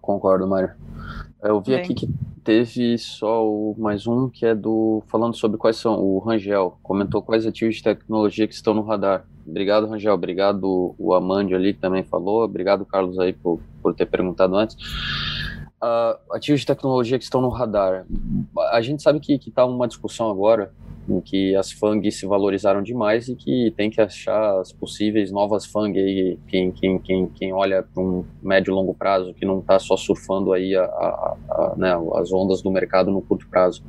Concordo, 0.00 0.46
Mário. 0.46 0.70
Eu 1.42 1.60
vi 1.60 1.72
Bem. 1.72 1.80
aqui 1.80 1.94
que 1.94 2.08
teve 2.42 2.98
só 2.98 3.46
o, 3.46 3.74
mais 3.78 4.06
um 4.06 4.28
que 4.28 4.44
é 4.44 4.54
do 4.54 5.02
falando 5.06 5.34
sobre 5.34 5.56
quais 5.56 5.76
são 5.76 5.98
o 5.98 6.18
Rangel 6.18 6.78
comentou 6.82 7.22
quais 7.22 7.46
ativos 7.46 7.76
de 7.76 7.82
tecnologia 7.82 8.46
que 8.46 8.54
estão 8.54 8.74
no 8.74 8.82
radar. 8.82 9.26
Obrigado, 9.46 9.86
Rangel. 9.86 10.14
Obrigado 10.14 10.94
o 10.98 11.14
Amandio 11.14 11.56
ali 11.56 11.72
que 11.72 11.80
também 11.80 12.02
falou. 12.02 12.44
Obrigado, 12.44 12.84
Carlos 12.84 13.18
aí 13.18 13.32
por, 13.32 13.60
por 13.82 13.94
ter 13.94 14.06
perguntado 14.06 14.56
antes 14.56 14.76
uh, 15.84 16.18
ativos 16.32 16.60
de 16.60 16.66
tecnologia 16.66 17.18
que 17.18 17.24
estão 17.24 17.40
no 17.40 17.48
radar. 17.48 18.06
A 18.70 18.80
gente 18.80 19.02
sabe 19.02 19.20
que 19.20 19.34
está 19.34 19.64
uma 19.66 19.86
discussão 19.86 20.30
agora 20.30 20.72
em 21.06 21.20
que 21.20 21.54
as 21.54 21.70
FANG 21.70 22.10
se 22.10 22.26
valorizaram 22.26 22.82
demais 22.82 23.28
e 23.28 23.36
que 23.36 23.72
tem 23.76 23.90
que 23.90 24.00
achar 24.00 24.58
as 24.58 24.72
possíveis 24.72 25.30
novas 25.30 25.66
FANG 25.66 25.98
aí, 25.98 26.38
quem, 26.48 26.72
quem, 26.72 26.98
quem, 26.98 27.28
quem 27.28 27.52
olha 27.52 27.82
para 27.82 28.02
um 28.02 28.24
médio 28.42 28.72
e 28.72 28.74
longo 28.74 28.94
prazo, 28.94 29.34
que 29.34 29.44
não 29.44 29.58
está 29.58 29.78
só 29.78 29.96
surfando 29.96 30.52
aí 30.52 30.74
a, 30.74 30.84
a, 30.84 31.36
a, 31.50 31.74
né, 31.76 31.92
as 32.14 32.32
ondas 32.32 32.62
do 32.62 32.70
mercado 32.70 33.10
no 33.10 33.20
curto 33.20 33.46
prazo. 33.48 33.82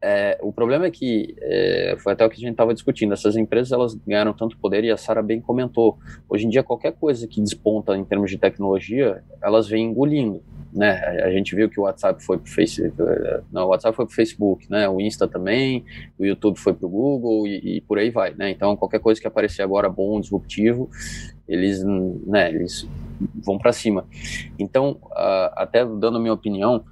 É, 0.00 0.38
o 0.40 0.52
problema 0.52 0.86
é 0.86 0.90
que, 0.90 1.34
é, 1.40 1.96
foi 1.98 2.12
até 2.12 2.24
o 2.24 2.30
que 2.30 2.36
a 2.36 2.40
gente 2.40 2.52
estava 2.52 2.72
discutindo, 2.72 3.12
essas 3.12 3.36
empresas 3.36 3.72
elas 3.72 3.94
ganharam 3.94 4.32
tanto 4.32 4.56
poder 4.58 4.84
e 4.84 4.90
a 4.90 4.96
Sara 4.96 5.22
bem 5.22 5.40
comentou, 5.40 5.98
hoje 6.28 6.46
em 6.46 6.48
dia 6.48 6.62
qualquer 6.62 6.92
coisa 6.92 7.26
que 7.26 7.40
desponta 7.40 7.96
em 7.96 8.04
termos 8.04 8.30
de 8.30 8.38
tecnologia, 8.38 9.24
elas 9.42 9.68
vêm 9.68 9.86
engolindo 9.86 10.40
né? 10.72 10.92
A 11.24 11.30
gente 11.30 11.54
viu 11.54 11.68
que 11.68 11.80
o 11.80 11.84
WhatsApp 11.84 12.22
foi 12.22 12.38
para 12.38 12.46
o 12.46 12.50
Facebook, 12.50 12.94
não, 13.50 13.64
o 13.64 13.68
WhatsApp 13.68 13.96
foi 13.96 14.06
para 14.06 14.14
Facebook, 14.14 14.70
né? 14.70 14.88
O 14.88 15.00
Insta 15.00 15.26
também, 15.26 15.84
o 16.18 16.24
YouTube 16.24 16.58
foi 16.58 16.74
para 16.74 16.86
o 16.86 16.88
Google 16.90 17.46
e, 17.46 17.76
e, 17.76 17.80
por 17.80 17.98
aí 17.98 18.10
vai, 18.10 18.34
né? 18.34 18.50
Então 18.50 18.76
qualquer 18.76 19.00
coisa 19.00 19.20
que 19.20 19.26
aparecer 19.26 19.62
agora 19.62 19.88
bom, 19.88 20.20
disruptivo, 20.20 20.90
eles, 21.48 21.82
né? 21.82 22.50
Eles 22.50 22.88
vão 23.44 23.58
para 23.58 23.72
cima. 23.72 24.06
Então, 24.58 24.98
até 25.56 25.84
dando 25.84 26.20
minha 26.20 26.32
opinião, 26.32 26.84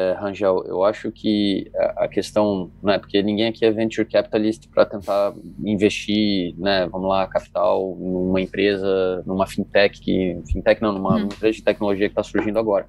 é, 0.00 0.12
Rangel, 0.12 0.64
eu 0.66 0.82
acho 0.82 1.12
que 1.12 1.70
a 1.96 2.08
questão, 2.08 2.70
né, 2.82 2.98
porque 2.98 3.22
ninguém 3.22 3.48
aqui 3.48 3.64
é 3.64 3.70
venture 3.70 4.08
capitalist 4.08 4.66
para 4.68 4.86
tentar 4.86 5.34
investir, 5.62 6.54
né, 6.58 6.86
vamos 6.86 7.08
lá, 7.08 7.26
capital 7.26 7.96
numa 8.00 8.40
empresa, 8.40 9.22
numa 9.26 9.46
fintech, 9.46 10.00
que, 10.00 10.40
fintech 10.50 10.80
não, 10.80 10.92
numa, 10.92 11.16
uhum. 11.16 11.24
empresa 11.24 11.52
de 11.56 11.62
tecnologia 11.62 12.08
que 12.08 12.12
está 12.12 12.22
surgindo 12.22 12.58
agora. 12.58 12.86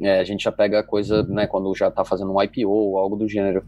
É, 0.00 0.20
a 0.20 0.24
gente 0.24 0.44
já 0.44 0.52
pega 0.52 0.80
a 0.80 0.82
coisa, 0.82 1.22
né, 1.24 1.46
quando 1.46 1.74
já 1.74 1.88
está 1.88 2.04
fazendo 2.04 2.32
um 2.32 2.42
IPO 2.42 2.68
ou 2.68 2.98
algo 2.98 3.14
do 3.14 3.28
gênero. 3.28 3.62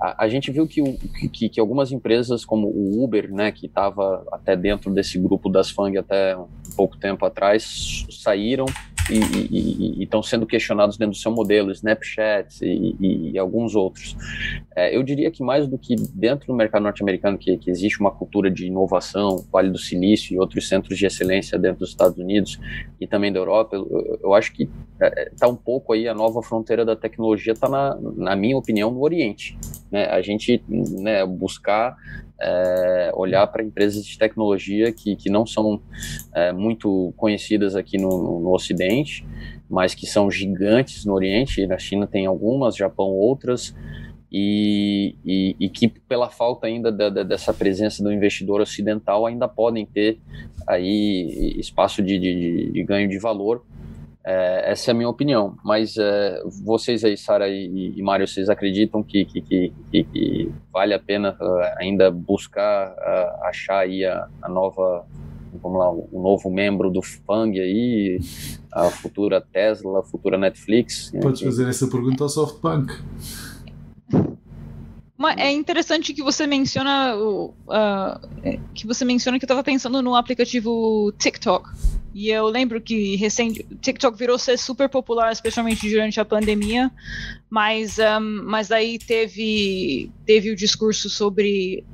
A, 0.00 0.24
a 0.24 0.28
gente 0.28 0.50
viu 0.50 0.66
que, 0.66 0.82
que, 1.28 1.48
que, 1.48 1.60
algumas 1.60 1.92
empresas, 1.92 2.44
como 2.44 2.66
o 2.66 3.04
Uber, 3.04 3.32
né, 3.32 3.52
que 3.52 3.66
estava 3.66 4.26
até 4.32 4.56
dentro 4.56 4.92
desse 4.92 5.18
grupo 5.18 5.48
das 5.48 5.70
FANG 5.70 5.98
até 5.98 6.36
um 6.36 6.48
pouco 6.76 6.96
tempo 6.96 7.24
atrás, 7.24 8.06
saíram 8.10 8.66
e 9.10 10.02
estão 10.02 10.22
sendo 10.22 10.46
questionados 10.46 10.96
dentro 10.96 11.12
do 11.12 11.18
seu 11.18 11.32
modelo, 11.32 11.72
Snapchat 11.72 12.64
e, 12.64 13.32
e 13.32 13.38
alguns 13.38 13.74
outros. 13.74 14.16
É, 14.76 14.94
eu 14.96 15.02
diria 15.02 15.30
que 15.30 15.42
mais 15.42 15.66
do 15.66 15.78
que 15.78 15.96
dentro 16.14 16.46
do 16.46 16.54
mercado 16.54 16.82
norte-americano, 16.82 17.38
que, 17.38 17.56
que, 17.56 17.70
existe 17.70 18.00
uma 18.00 18.10
cultura 18.10 18.50
de 18.50 18.66
inovação, 18.66 19.44
Vale 19.50 19.70
do 19.70 19.78
Silício 19.78 20.34
e 20.34 20.38
outros 20.38 20.68
centros 20.68 20.98
de 20.98 21.06
excelência 21.06 21.58
dentro 21.58 21.80
dos 21.80 21.90
Estados 21.90 22.18
Unidos 22.18 22.58
e 23.00 23.06
também 23.06 23.32
da 23.32 23.38
Europa, 23.38 23.76
eu, 23.76 24.18
eu 24.22 24.34
acho 24.34 24.52
que 24.52 24.68
está 24.94 25.06
é, 25.06 25.30
é, 25.42 25.46
um 25.46 25.56
pouco 25.56 25.92
aí 25.92 26.08
a 26.08 26.14
nova 26.14 26.42
fronteira 26.42 26.84
da 26.84 26.96
tecnologia 26.96 27.52
está 27.52 27.68
na, 27.68 27.96
na 28.16 28.36
minha 28.36 28.56
opinião 28.56 28.90
no 28.90 29.02
Oriente. 29.02 29.56
Né? 29.90 30.06
A 30.06 30.20
gente 30.20 30.62
né, 30.68 31.24
buscar 31.24 31.96
é, 32.40 33.10
olhar 33.14 33.46
para 33.48 33.62
empresas 33.62 34.04
de 34.04 34.16
tecnologia 34.16 34.92
que, 34.92 35.16
que 35.16 35.28
não 35.28 35.44
são 35.44 35.80
é, 36.34 36.52
muito 36.52 37.12
conhecidas 37.16 37.74
aqui 37.74 37.98
no, 37.98 38.40
no, 38.40 38.54
Ocidente, 38.54 39.26
mas 39.68 39.94
que 39.94 40.06
são 40.06 40.30
gigantes 40.30 41.04
no 41.04 41.14
Oriente. 41.14 41.66
Na 41.66 41.78
China 41.78 42.06
tem 42.06 42.26
algumas, 42.26 42.76
Japão 42.76 43.06
outras, 43.06 43.74
e, 44.30 45.16
e, 45.24 45.56
e 45.58 45.68
que 45.68 45.88
pela 45.88 46.28
falta 46.28 46.66
ainda 46.66 46.92
da, 46.92 47.08
da, 47.08 47.22
dessa 47.22 47.52
presença 47.52 48.02
do 48.02 48.12
investidor 48.12 48.60
ocidental 48.60 49.26
ainda 49.26 49.48
podem 49.48 49.86
ter 49.86 50.20
aí 50.66 51.54
espaço 51.58 52.02
de, 52.02 52.18
de, 52.18 52.70
de 52.72 52.84
ganho 52.84 53.08
de 53.08 53.18
valor 53.18 53.64
é, 54.24 54.72
essa 54.72 54.90
é 54.90 54.92
a 54.92 54.94
minha 54.94 55.08
opinião. 55.08 55.56
Mas 55.64 55.96
é, 55.96 56.42
vocês 56.64 57.04
aí, 57.04 57.16
Sara 57.16 57.48
e, 57.48 57.94
e 57.96 58.02
Mário, 58.02 58.26
vocês 58.26 58.48
acreditam 58.48 59.02
que, 59.02 59.24
que, 59.24 59.40
que, 59.40 59.72
que 59.90 60.52
vale 60.72 60.94
a 60.94 60.98
pena 60.98 61.36
uh, 61.40 61.78
ainda 61.78 62.10
buscar 62.10 62.92
uh, 62.92 63.44
achar 63.44 63.78
aí 63.80 64.04
a, 64.04 64.28
a, 64.42 64.48
nova, 64.48 65.06
vamos 65.62 65.78
lá, 65.78 65.90
o 65.90 66.22
novo 66.22 66.50
membro 66.50 66.90
do 66.90 67.00
FANG 67.00 67.58
aí, 67.58 68.20
a 68.72 68.90
futura 68.90 69.40
Tesla, 69.40 70.00
a 70.00 70.02
futura 70.02 70.36
Netflix? 70.36 71.10
Podes 71.22 71.40
fazer 71.40 71.68
essa 71.68 71.86
pergunta 71.88 72.24
ao 72.24 72.28
SoftBank. 72.28 72.92
é 75.38 75.50
interessante 75.52 76.12
que 76.12 76.22
você 76.22 76.46
menciona 76.46 77.16
uh, 77.16 78.68
que 78.74 78.86
você 78.86 79.04
menciona 79.04 79.38
que 79.38 79.44
eu 79.44 79.46
estava 79.46 79.64
pensando 79.64 80.02
no 80.02 80.14
aplicativo 80.14 81.12
TikTok 81.18 81.70
e 82.18 82.30
eu 82.30 82.48
lembro 82.48 82.80
que 82.80 83.14
recente 83.14 83.64
TikTok 83.80 84.18
virou 84.18 84.36
ser 84.36 84.58
super 84.58 84.88
popular, 84.88 85.30
especialmente 85.30 85.88
durante 85.88 86.18
a 86.18 86.24
pandemia, 86.24 86.90
mas 87.48 87.96
um, 87.96 88.42
mas 88.42 88.72
aí 88.72 88.98
teve 88.98 90.10
teve 90.26 90.50
o 90.50 90.56
discurso 90.56 91.08
sobre 91.08 91.84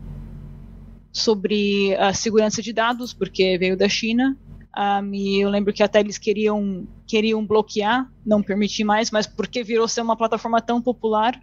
sobre 1.12 1.94
a 1.96 2.14
segurança 2.14 2.62
de 2.62 2.72
dados, 2.72 3.12
porque 3.12 3.58
veio 3.58 3.76
da 3.76 3.86
China. 3.86 4.34
Um, 4.74 5.14
e 5.14 5.42
eu 5.42 5.50
lembro 5.50 5.74
que 5.74 5.82
até 5.82 6.00
eles 6.00 6.16
queriam 6.16 6.88
queriam 7.06 7.44
bloquear, 7.44 8.10
não 8.24 8.42
permitir 8.42 8.82
mais, 8.82 9.10
mas 9.10 9.26
porque 9.26 9.62
virou 9.62 9.86
ser 9.86 10.00
uma 10.00 10.16
plataforma 10.16 10.58
tão 10.58 10.80
popular 10.80 11.38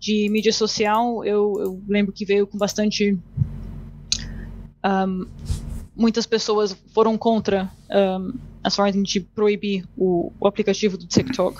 de 0.00 0.28
mídia 0.30 0.52
social, 0.52 1.24
eu, 1.24 1.54
eu 1.60 1.82
lembro 1.88 2.12
que 2.12 2.24
veio 2.24 2.44
com 2.44 2.58
bastante 2.58 3.16
um, 4.84 5.26
muitas 5.96 6.26
pessoas 6.26 6.76
foram 6.92 7.16
contra 7.16 7.70
um, 7.90 8.34
essa 8.62 8.82
ordem 8.82 9.02
de 9.02 9.20
proibir 9.20 9.84
o, 9.96 10.32
o 10.38 10.46
aplicativo 10.46 10.96
do 10.98 11.06
TikTok. 11.06 11.58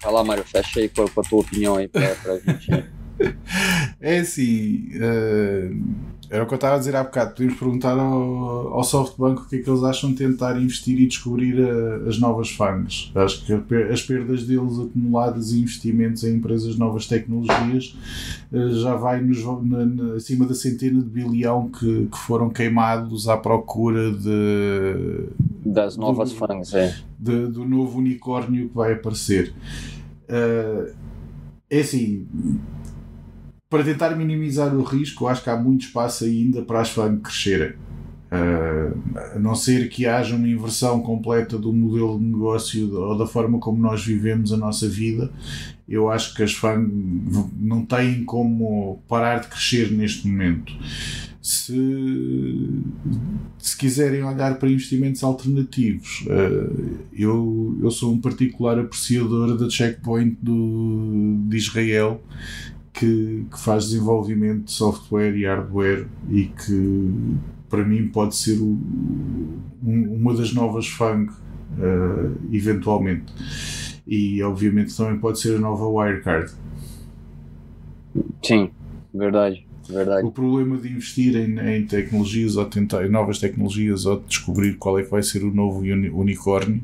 Fala, 0.00 0.22
Mário, 0.22 0.44
fecha 0.44 0.80
aí 0.80 0.88
com 0.88 1.02
a, 1.02 1.10
com 1.10 1.20
a 1.20 1.24
tua 1.24 1.40
opinião 1.40 1.76
aí 1.76 1.88
pra, 1.88 2.14
pra 2.14 2.38
gente. 2.38 2.70
é 4.00 4.18
assim. 4.18 4.88
Uh 4.94 6.17
era 6.30 6.44
o 6.44 6.46
que 6.46 6.52
eu 6.52 6.56
estava 6.56 6.76
a 6.76 6.78
dizer 6.78 6.94
há 6.94 7.02
bocado. 7.02 7.30
Podemos 7.32 7.58
perguntar 7.58 7.98
ao, 7.98 8.74
ao 8.74 8.84
SoftBank 8.84 9.42
o 9.42 9.44
que 9.46 9.56
é 9.56 9.58
que 9.60 9.70
eles 9.70 9.82
acham 9.82 10.10
de 10.10 10.16
tentar 10.16 10.60
investir 10.60 11.00
e 11.00 11.06
descobrir 11.06 11.58
a, 11.58 11.68
eh, 11.68 12.08
as 12.08 12.18
novas 12.18 12.50
FANGs. 12.50 13.10
Acho 13.14 13.46
que 13.46 13.74
as 13.90 14.02
perdas 14.02 14.44
deles 14.44 14.78
acumuladas 14.78 15.52
e 15.52 15.60
investimentos 15.60 16.24
em 16.24 16.34
empresas 16.34 16.74
de 16.74 16.78
novas 16.78 17.06
tecnologias 17.06 17.96
eh, 18.52 18.68
já 18.72 18.94
vai 18.94 19.22
nos, 19.22 19.42
na, 19.42 19.86
na, 19.86 20.14
acima 20.14 20.44
da 20.44 20.54
centena 20.54 21.00
de 21.00 21.08
bilhão 21.08 21.70
que, 21.70 22.06
que 22.06 22.18
foram 22.18 22.50
queimados 22.50 23.26
à 23.26 23.36
procura 23.36 24.12
de. 24.12 25.28
Das 25.64 25.96
novas 25.96 26.30
do, 26.30 26.36
FANGs, 26.36 26.74
é. 26.74 26.94
De, 27.18 27.46
do 27.46 27.64
novo 27.64 27.98
unicórnio 27.98 28.68
que 28.68 28.74
vai 28.74 28.92
aparecer. 28.92 29.54
Uh, 30.28 30.92
é 31.70 31.80
assim 31.80 32.26
para 33.70 33.84
tentar 33.84 34.16
minimizar 34.16 34.74
o 34.74 34.82
risco, 34.82 35.26
acho 35.26 35.42
que 35.42 35.50
há 35.50 35.56
muito 35.56 35.86
espaço 35.86 36.24
ainda 36.24 36.62
para 36.62 36.80
as 36.80 36.90
FANG 36.90 37.20
crescerem. 37.20 37.72
Uh, 38.30 39.18
a 39.34 39.38
não 39.38 39.54
ser 39.54 39.88
que 39.88 40.04
haja 40.04 40.36
uma 40.36 40.46
inversão 40.46 41.00
completa 41.00 41.58
do 41.58 41.72
modelo 41.72 42.18
de 42.18 42.26
negócio 42.26 42.94
ou 42.94 43.16
da 43.16 43.26
forma 43.26 43.58
como 43.58 43.78
nós 43.80 44.04
vivemos 44.04 44.52
a 44.52 44.56
nossa 44.56 44.86
vida, 44.86 45.30
eu 45.88 46.10
acho 46.10 46.34
que 46.34 46.42
as 46.42 46.52
FANG 46.52 46.90
não 47.58 47.86
têm 47.86 48.24
como 48.24 49.02
parar 49.08 49.40
de 49.40 49.48
crescer 49.48 49.90
neste 49.92 50.28
momento. 50.28 50.74
Se, 51.40 51.72
se 53.58 53.76
quiserem 53.78 54.22
olhar 54.22 54.58
para 54.58 54.68
investimentos 54.70 55.22
alternativos, 55.22 56.26
uh, 56.26 56.98
eu, 57.12 57.78
eu 57.82 57.90
sou 57.90 58.12
um 58.12 58.20
particular 58.20 58.78
apreciador 58.78 59.56
da 59.56 59.70
Checkpoint 59.70 60.36
do, 60.42 61.38
de 61.48 61.56
Israel 61.56 62.22
que, 62.98 63.46
que 63.50 63.60
faz 63.60 63.84
desenvolvimento 63.84 64.64
de 64.64 64.72
software 64.72 65.36
e 65.36 65.44
hardware 65.44 66.06
e 66.30 66.44
que 66.46 67.12
para 67.68 67.84
mim 67.84 68.08
pode 68.08 68.34
ser 68.34 68.58
o, 68.58 68.78
um, 69.84 70.16
uma 70.16 70.34
das 70.34 70.52
novas 70.52 70.88
FANG 70.88 71.30
uh, 71.30 72.36
eventualmente. 72.52 73.32
E 74.06 74.42
obviamente 74.42 74.96
também 74.96 75.18
pode 75.18 75.38
ser 75.38 75.56
a 75.56 75.58
nova 75.58 75.86
Wirecard. 75.86 76.50
Sim, 78.42 78.70
verdade 79.12 79.67
Verdade. 79.88 80.26
O 80.26 80.30
problema 80.30 80.76
de 80.76 80.88
investir 80.88 81.34
em, 81.34 81.58
em, 81.58 81.86
tecnologias 81.86 82.56
ou 82.56 82.64
tentar 82.66 83.06
em 83.06 83.08
novas 83.08 83.38
tecnologias 83.38 84.04
ou 84.04 84.20
descobrir 84.20 84.74
qual 84.74 84.98
é 84.98 85.02
que 85.02 85.10
vai 85.10 85.22
ser 85.22 85.42
o 85.42 85.50
novo 85.50 85.80
unicórnio 85.80 86.82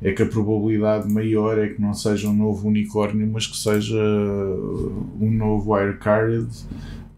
é 0.00 0.12
que 0.12 0.22
a 0.22 0.26
probabilidade 0.26 1.12
maior 1.12 1.58
é 1.58 1.68
que 1.68 1.80
não 1.80 1.92
seja 1.92 2.28
um 2.28 2.34
novo 2.34 2.66
unicórnio, 2.68 3.28
mas 3.30 3.46
que 3.46 3.56
seja 3.56 4.02
um 5.20 5.30
novo 5.30 5.72
Wirecard 5.72 6.48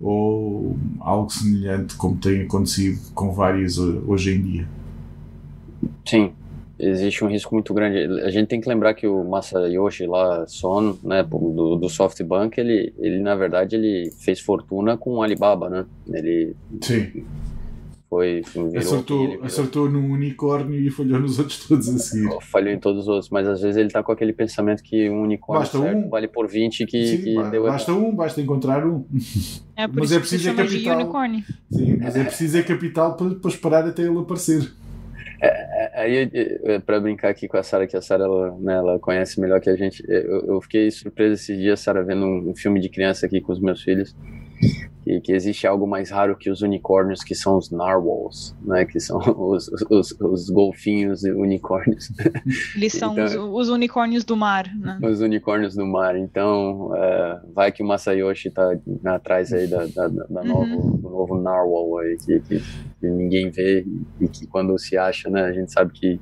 ou 0.00 0.76
algo 0.98 1.30
semelhante 1.30 1.94
como 1.94 2.16
tem 2.16 2.42
acontecido 2.42 2.98
com 3.14 3.32
várias 3.32 3.78
hoje 3.78 4.34
em 4.34 4.42
dia. 4.42 4.68
Sim, 6.04 6.32
existe 6.80 7.24
um 7.24 7.28
risco 7.28 7.54
muito 7.54 7.72
grande. 7.74 7.98
A 8.22 8.30
gente 8.30 8.48
tem 8.48 8.60
que 8.60 8.68
lembrar 8.68 8.94
que 8.94 9.06
o 9.06 9.24
Masayoshi 9.24 10.06
lá, 10.06 10.46
Son, 10.46 10.96
né, 11.02 11.22
do, 11.22 11.76
do 11.76 11.88
SoftBank, 11.88 12.58
ele, 12.58 12.92
ele 12.98 13.20
na 13.20 13.34
verdade 13.34 13.76
ele 13.76 14.10
fez 14.18 14.40
fortuna 14.40 14.96
com 14.96 15.16
o 15.16 15.22
Alibaba, 15.22 15.68
né? 15.68 15.86
Ele 16.12 16.56
Sim. 16.82 17.24
Foi, 18.10 18.42
virou, 18.52 18.76
acertou, 18.76 19.28
virou. 19.28 19.44
acertou 19.44 19.88
num 19.88 20.10
unicórnio 20.10 20.80
e 20.80 20.90
falhou 20.90 21.20
nos 21.20 21.38
outros 21.38 21.64
todos 21.64 21.88
a 21.88 21.96
seguir. 21.96 22.28
Falhou 22.40 22.72
em 22.72 22.78
todos 22.80 23.02
os 23.02 23.08
outros, 23.08 23.30
mas 23.30 23.46
às 23.46 23.60
vezes 23.60 23.76
ele 23.76 23.88
tá 23.88 24.02
com 24.02 24.10
aquele 24.10 24.32
pensamento 24.32 24.82
que 24.82 25.08
um 25.08 25.22
unicórnio 25.22 25.60
basta 25.62 25.78
um. 25.78 26.08
vale 26.08 26.26
por 26.26 26.48
20 26.48 26.86
que, 26.86 27.06
Sim, 27.06 27.16
que 27.18 27.50
deu 27.50 27.62
Basta 27.62 27.92
errado. 27.92 28.04
um, 28.04 28.12
basta 28.12 28.40
encontrar 28.40 28.84
um. 28.84 29.04
É 29.76 29.86
por 29.86 30.00
mas 30.00 30.10
isso 30.10 30.16
é 30.16 30.18
preciso 30.18 30.42
que 30.42 30.48
é 30.48 30.54
capital. 30.64 31.30
Sim, 31.70 31.96
mas 31.98 32.16
é 32.16 32.24
preciso 32.24 32.58
é 32.58 32.62
capital 32.64 33.16
para, 33.16 33.30
para 33.30 33.50
esperar 33.50 33.86
até 33.86 34.02
ele 34.02 34.18
aparecer. 34.18 34.72
É, 35.40 35.69
aí, 36.00 36.30
é, 36.64 36.78
para 36.78 37.00
brincar 37.00 37.30
aqui 37.30 37.48
com 37.48 37.56
a 37.56 37.62
Sara, 37.62 37.86
que 37.86 37.96
a 37.96 38.02
Sara 38.02 38.24
ela, 38.24 38.56
né, 38.58 38.74
ela 38.74 38.98
conhece 38.98 39.40
melhor 39.40 39.60
que 39.60 39.70
a 39.70 39.76
gente, 39.76 40.04
eu, 40.08 40.46
eu 40.46 40.60
fiquei 40.60 40.90
surpreso 40.90 41.34
esses 41.34 41.56
dias, 41.58 41.80
Sara, 41.80 42.02
vendo 42.02 42.24
um, 42.24 42.50
um, 42.50 42.56
filme 42.56 42.80
de 42.80 42.88
criança 42.88 43.26
aqui 43.26 43.40
com 43.40 43.52
os 43.52 43.60
meus 43.60 43.82
filhos 43.82 44.14
que, 45.02 45.20
que, 45.20 45.32
existe 45.32 45.66
algo 45.66 45.86
mais 45.86 46.10
raro 46.10 46.36
que 46.36 46.50
os 46.50 46.62
unicórnios, 46.62 47.22
que 47.22 47.34
são 47.34 47.56
os 47.56 47.70
narwhals, 47.70 48.54
né? 48.62 48.84
Que 48.84 49.00
são 49.00 49.18
os, 49.38 49.68
os, 49.90 50.12
os 50.20 50.50
golfinhos 50.50 51.24
e 51.24 51.30
unicórnios. 51.30 52.12
Eles 52.76 52.92
são 52.92 53.12
então, 53.12 53.24
os, 53.24 53.68
os, 53.68 53.68
unicórnios 53.70 54.24
do 54.24 54.36
mar, 54.36 54.66
né? 54.76 54.98
Os 55.02 55.20
unicórnios 55.20 55.74
do 55.74 55.86
mar. 55.86 56.16
Então, 56.16 56.90
uh, 56.90 57.52
vai 57.54 57.72
que 57.72 57.82
o 57.82 57.86
Masayoshi 57.86 58.50
tá 58.50 58.78
atrás 59.06 59.52
aí 59.52 59.66
da, 59.66 59.86
da, 59.86 60.08
da 60.08 60.40
uhum. 60.42 60.46
novo, 60.46 60.96
do 60.98 61.08
novo 61.08 61.40
narwhal 61.40 61.98
aí, 61.98 62.16
que, 62.18 62.40
que, 62.40 62.60
que, 63.00 63.06
ninguém 63.06 63.50
vê 63.50 63.86
e 64.20 64.28
que 64.28 64.46
quando 64.46 64.78
se 64.78 64.98
acha, 64.98 65.30
né? 65.30 65.42
A 65.42 65.52
gente 65.52 65.72
sabe 65.72 65.92
que 65.92 66.20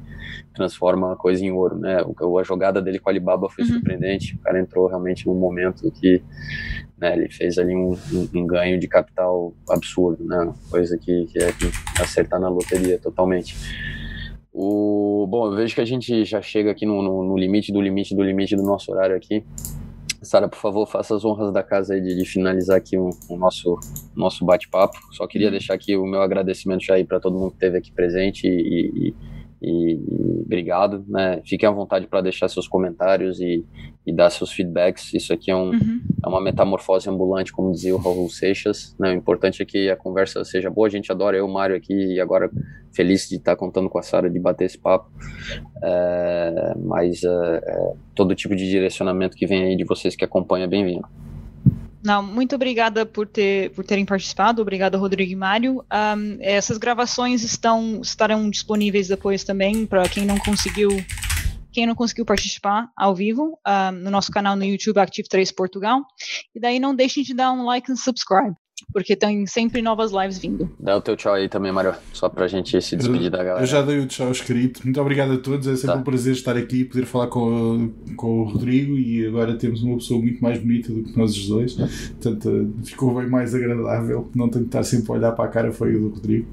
transforma 0.55 1.13
a 1.13 1.17
coisa 1.17 1.45
em 1.45 1.51
ouro, 1.51 1.79
né? 1.79 1.99
A 2.01 2.43
jogada 2.43 2.81
dele 2.81 2.99
com 2.99 3.09
a 3.09 3.13
Alibaba 3.13 3.49
foi 3.49 3.65
uhum. 3.65 3.71
surpreendente. 3.71 4.35
O 4.35 4.39
cara 4.39 4.61
entrou 4.61 4.87
realmente 4.87 5.27
num 5.27 5.35
momento 5.35 5.91
que 5.91 6.23
né, 7.01 7.17
ele 7.17 7.31
fez 7.31 7.59
ali 7.59 7.75
um, 7.75 7.93
um, 7.93 8.29
um, 8.35 8.47
ganho 8.47 8.68
de 8.77 8.89
capital 8.89 9.55
absurdo, 9.71 10.25
né? 10.25 10.53
Coisa 10.69 10.99
que, 10.99 11.27
que 11.27 11.39
é 11.39 11.51
acertar 12.01 12.41
na 12.41 12.49
loteria 12.49 12.99
totalmente. 12.99 13.55
O, 14.53 15.25
bom, 15.31 15.47
eu 15.47 15.55
vejo 15.55 15.73
que 15.73 15.81
a 15.81 15.85
gente 15.85 16.25
já 16.25 16.43
chega 16.43 16.73
aqui 16.73 16.85
no, 16.85 17.01
no, 17.01 17.23
no 17.23 17.39
limite 17.39 17.73
do 17.73 17.81
limite 17.81 18.13
do 18.13 18.25
limite 18.25 18.57
do 18.57 18.63
nosso 18.65 18.91
horário 18.91 19.15
aqui. 19.15 19.45
Sara, 20.21 20.49
por 20.49 20.59
favor, 20.59 20.87
faça 20.87 21.15
as 21.15 21.25
honras 21.25 21.53
da 21.53 21.63
casa 21.63 21.95
aí 21.95 22.01
de, 22.01 22.17
de 22.17 22.25
finalizar 22.25 22.77
aqui 22.77 22.99
o, 22.99 23.11
o 23.29 23.37
nosso, 23.37 23.79
nosso 24.17 24.45
bate-papo. 24.45 24.99
Só 25.13 25.27
queria 25.29 25.51
deixar 25.51 25.75
aqui 25.75 25.97
o 25.97 26.05
meu 26.05 26.21
agradecimento 26.21 26.85
já 26.85 26.95
aí 26.95 27.05
para 27.05 27.21
todo 27.21 27.39
mundo 27.39 27.51
que 27.51 27.57
esteve 27.57 27.79
aqui 27.79 27.93
presente 27.93 28.49
e, 28.49 29.09
e, 29.09 29.15
e, 29.61 29.95
e 29.95 30.43
obrigado. 30.43 31.05
Né? 31.09 31.41
Fiquem 31.45 31.69
à 31.69 31.73
vontade 31.73 32.07
para 32.07 32.21
deixar 32.21 32.49
seus 32.49 32.67
comentários 32.67 33.41
e, 33.41 33.65
e, 34.07 34.13
dar 34.13 34.31
seus 34.31 34.53
feedbacks. 34.53 35.13
Isso 35.15 35.33
aqui 35.33 35.51
é, 35.51 35.57
um, 35.57 35.71
uhum. 35.71 36.01
é 36.25 36.29
uma 36.29 36.41
metamorfose 36.41 37.09
ambulante, 37.09 37.53
como 37.53 37.73
dizia 37.73 37.95
o 37.95 37.99
Raul 37.99 38.29
Seixas. 38.29 38.95
Né? 38.99 39.11
O 39.11 39.15
importante 39.15 39.63
é 39.63 39.65
que 39.65 39.91
a 39.91 39.97
conversa 39.97 40.45
seja 40.45 40.71
boa. 40.71 40.87
A 40.87 40.91
gente 40.91 41.11
adora 41.11 41.37
eu, 41.37 41.47
o 41.47 41.53
Mário, 41.53 41.77
aqui 41.77 41.95
e 41.95 42.21
agora 42.21 42.51
feliz 42.93 43.29
de 43.29 43.37
estar 43.37 43.57
contando 43.57 43.89
com 43.89 43.99
a 43.99 44.03
Sara 44.03 44.31
de 44.31 44.39
bater 44.39 44.65
esse 44.65 44.79
papo. 44.79 45.11
É, 45.83 46.75
mas 46.79 47.23
é, 47.23 47.29
é, 47.29 47.93
todo 48.15 48.35
tipo 48.35 48.57
de 48.57 48.69
direcionamento 48.69 49.37
que 49.37 49.47
vem 49.47 49.65
aí 49.65 49.77
de 49.77 49.85
vocês 49.85 50.17
que 50.17 50.25
acompanham 50.25 50.65
é 50.65 50.69
bem-vindo. 50.69 51.07
Não, 52.09 52.23
muito 52.23 52.55
obrigada 52.55 53.05
por, 53.05 53.27
ter, 53.27 53.71
por 53.73 53.85
terem 53.85 54.07
participado, 54.07 54.63
obrigada 54.63 54.97
Rodrigo 54.97 55.31
e 55.31 55.37
Mário. 55.37 55.85
Um, 55.93 56.39
essas 56.41 56.79
gravações 56.79 57.45
estão, 57.45 58.01
estarão 58.01 58.49
disponíveis 58.49 59.09
depois 59.09 59.45
também 59.45 59.85
para 59.85 60.09
quem 60.09 60.25
não 60.25 60.39
conseguiu 60.39 60.89
quem 61.71 61.87
não 61.87 61.95
conseguiu 61.95 62.25
participar 62.25 62.89
ao 62.97 63.15
vivo 63.15 63.59
um, 63.69 63.93
no 63.93 64.11
nosso 64.11 64.33
canal 64.33 64.57
no 64.57 64.65
YouTube 64.65 64.97
Active 64.97 65.29
3 65.29 65.53
Portugal. 65.53 66.01
E 66.55 66.59
daí 66.59 66.81
não 66.81 66.95
deixem 66.95 67.23
de 67.23 67.35
dar 67.35 67.53
um 67.53 67.67
like 67.67 67.93
e 67.93 67.97
subscribe 67.99 68.57
porque 68.93 69.17
tem 69.17 69.47
sempre 69.47 69.83
novas 69.83 70.13
lives 70.13 70.39
vindo. 70.39 70.71
Dá 70.79 70.97
o 70.97 71.01
teu 71.01 71.17
tchau 71.17 71.35
aí 71.35 71.49
também, 71.49 71.73
Mário, 71.73 71.95
só 72.13 72.29
pra 72.29 72.49
gente 72.49 72.81
se 72.81 72.97
despedir 72.97 73.27
eu, 73.27 73.31
da 73.31 73.39
galera. 73.39 73.63
Eu 73.63 73.67
já 73.67 73.83
dei 73.83 73.99
o 73.99 74.07
tchau 74.07 74.31
escrito. 74.31 74.81
Muito 74.85 75.01
obrigado 75.01 75.33
a 75.33 75.39
todos, 75.39 75.67
é 75.67 75.75
sempre 75.75 75.95
tá. 75.95 75.97
um 75.97 76.03
prazer 76.03 76.33
estar 76.33 76.57
aqui, 76.57 76.85
poder 76.85 77.07
falar 77.07 77.29
com, 77.29 77.91
com 78.17 78.41
o 78.41 78.45
Rodrigo 78.45 78.97
e 78.97 79.27
agora 79.27 79.57
temos 79.57 79.83
uma 79.83 79.97
pessoa 79.97 80.21
muito 80.21 80.43
mais 80.43 80.59
bonita 80.59 80.93
do 80.93 81.03
que 81.03 81.17
nós 81.17 81.37
os 81.37 81.49
dois, 81.49 81.75
portanto 81.75 82.75
ficou 82.85 83.15
bem 83.15 83.29
mais 83.29 83.55
agradável, 83.55 84.29
não 84.35 84.49
tenho 84.49 84.65
que 84.65 84.69
estar 84.69 84.83
sempre 84.83 85.13
a 85.13 85.15
olhar 85.15 85.33
para 85.33 85.45
a 85.45 85.49
cara 85.49 85.73
feia 85.73 85.99
do 85.99 86.09
Rodrigo. 86.09 86.47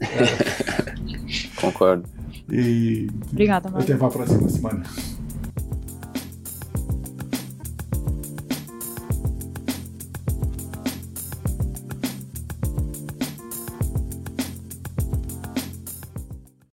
Concordo. 1.60 2.04
E 2.50 3.08
Obrigada, 3.32 3.70
Mário. 3.70 3.84
Até 3.84 3.96
para 3.96 4.06
a 4.06 4.10
próxima 4.10 4.48
semana. 4.48 4.82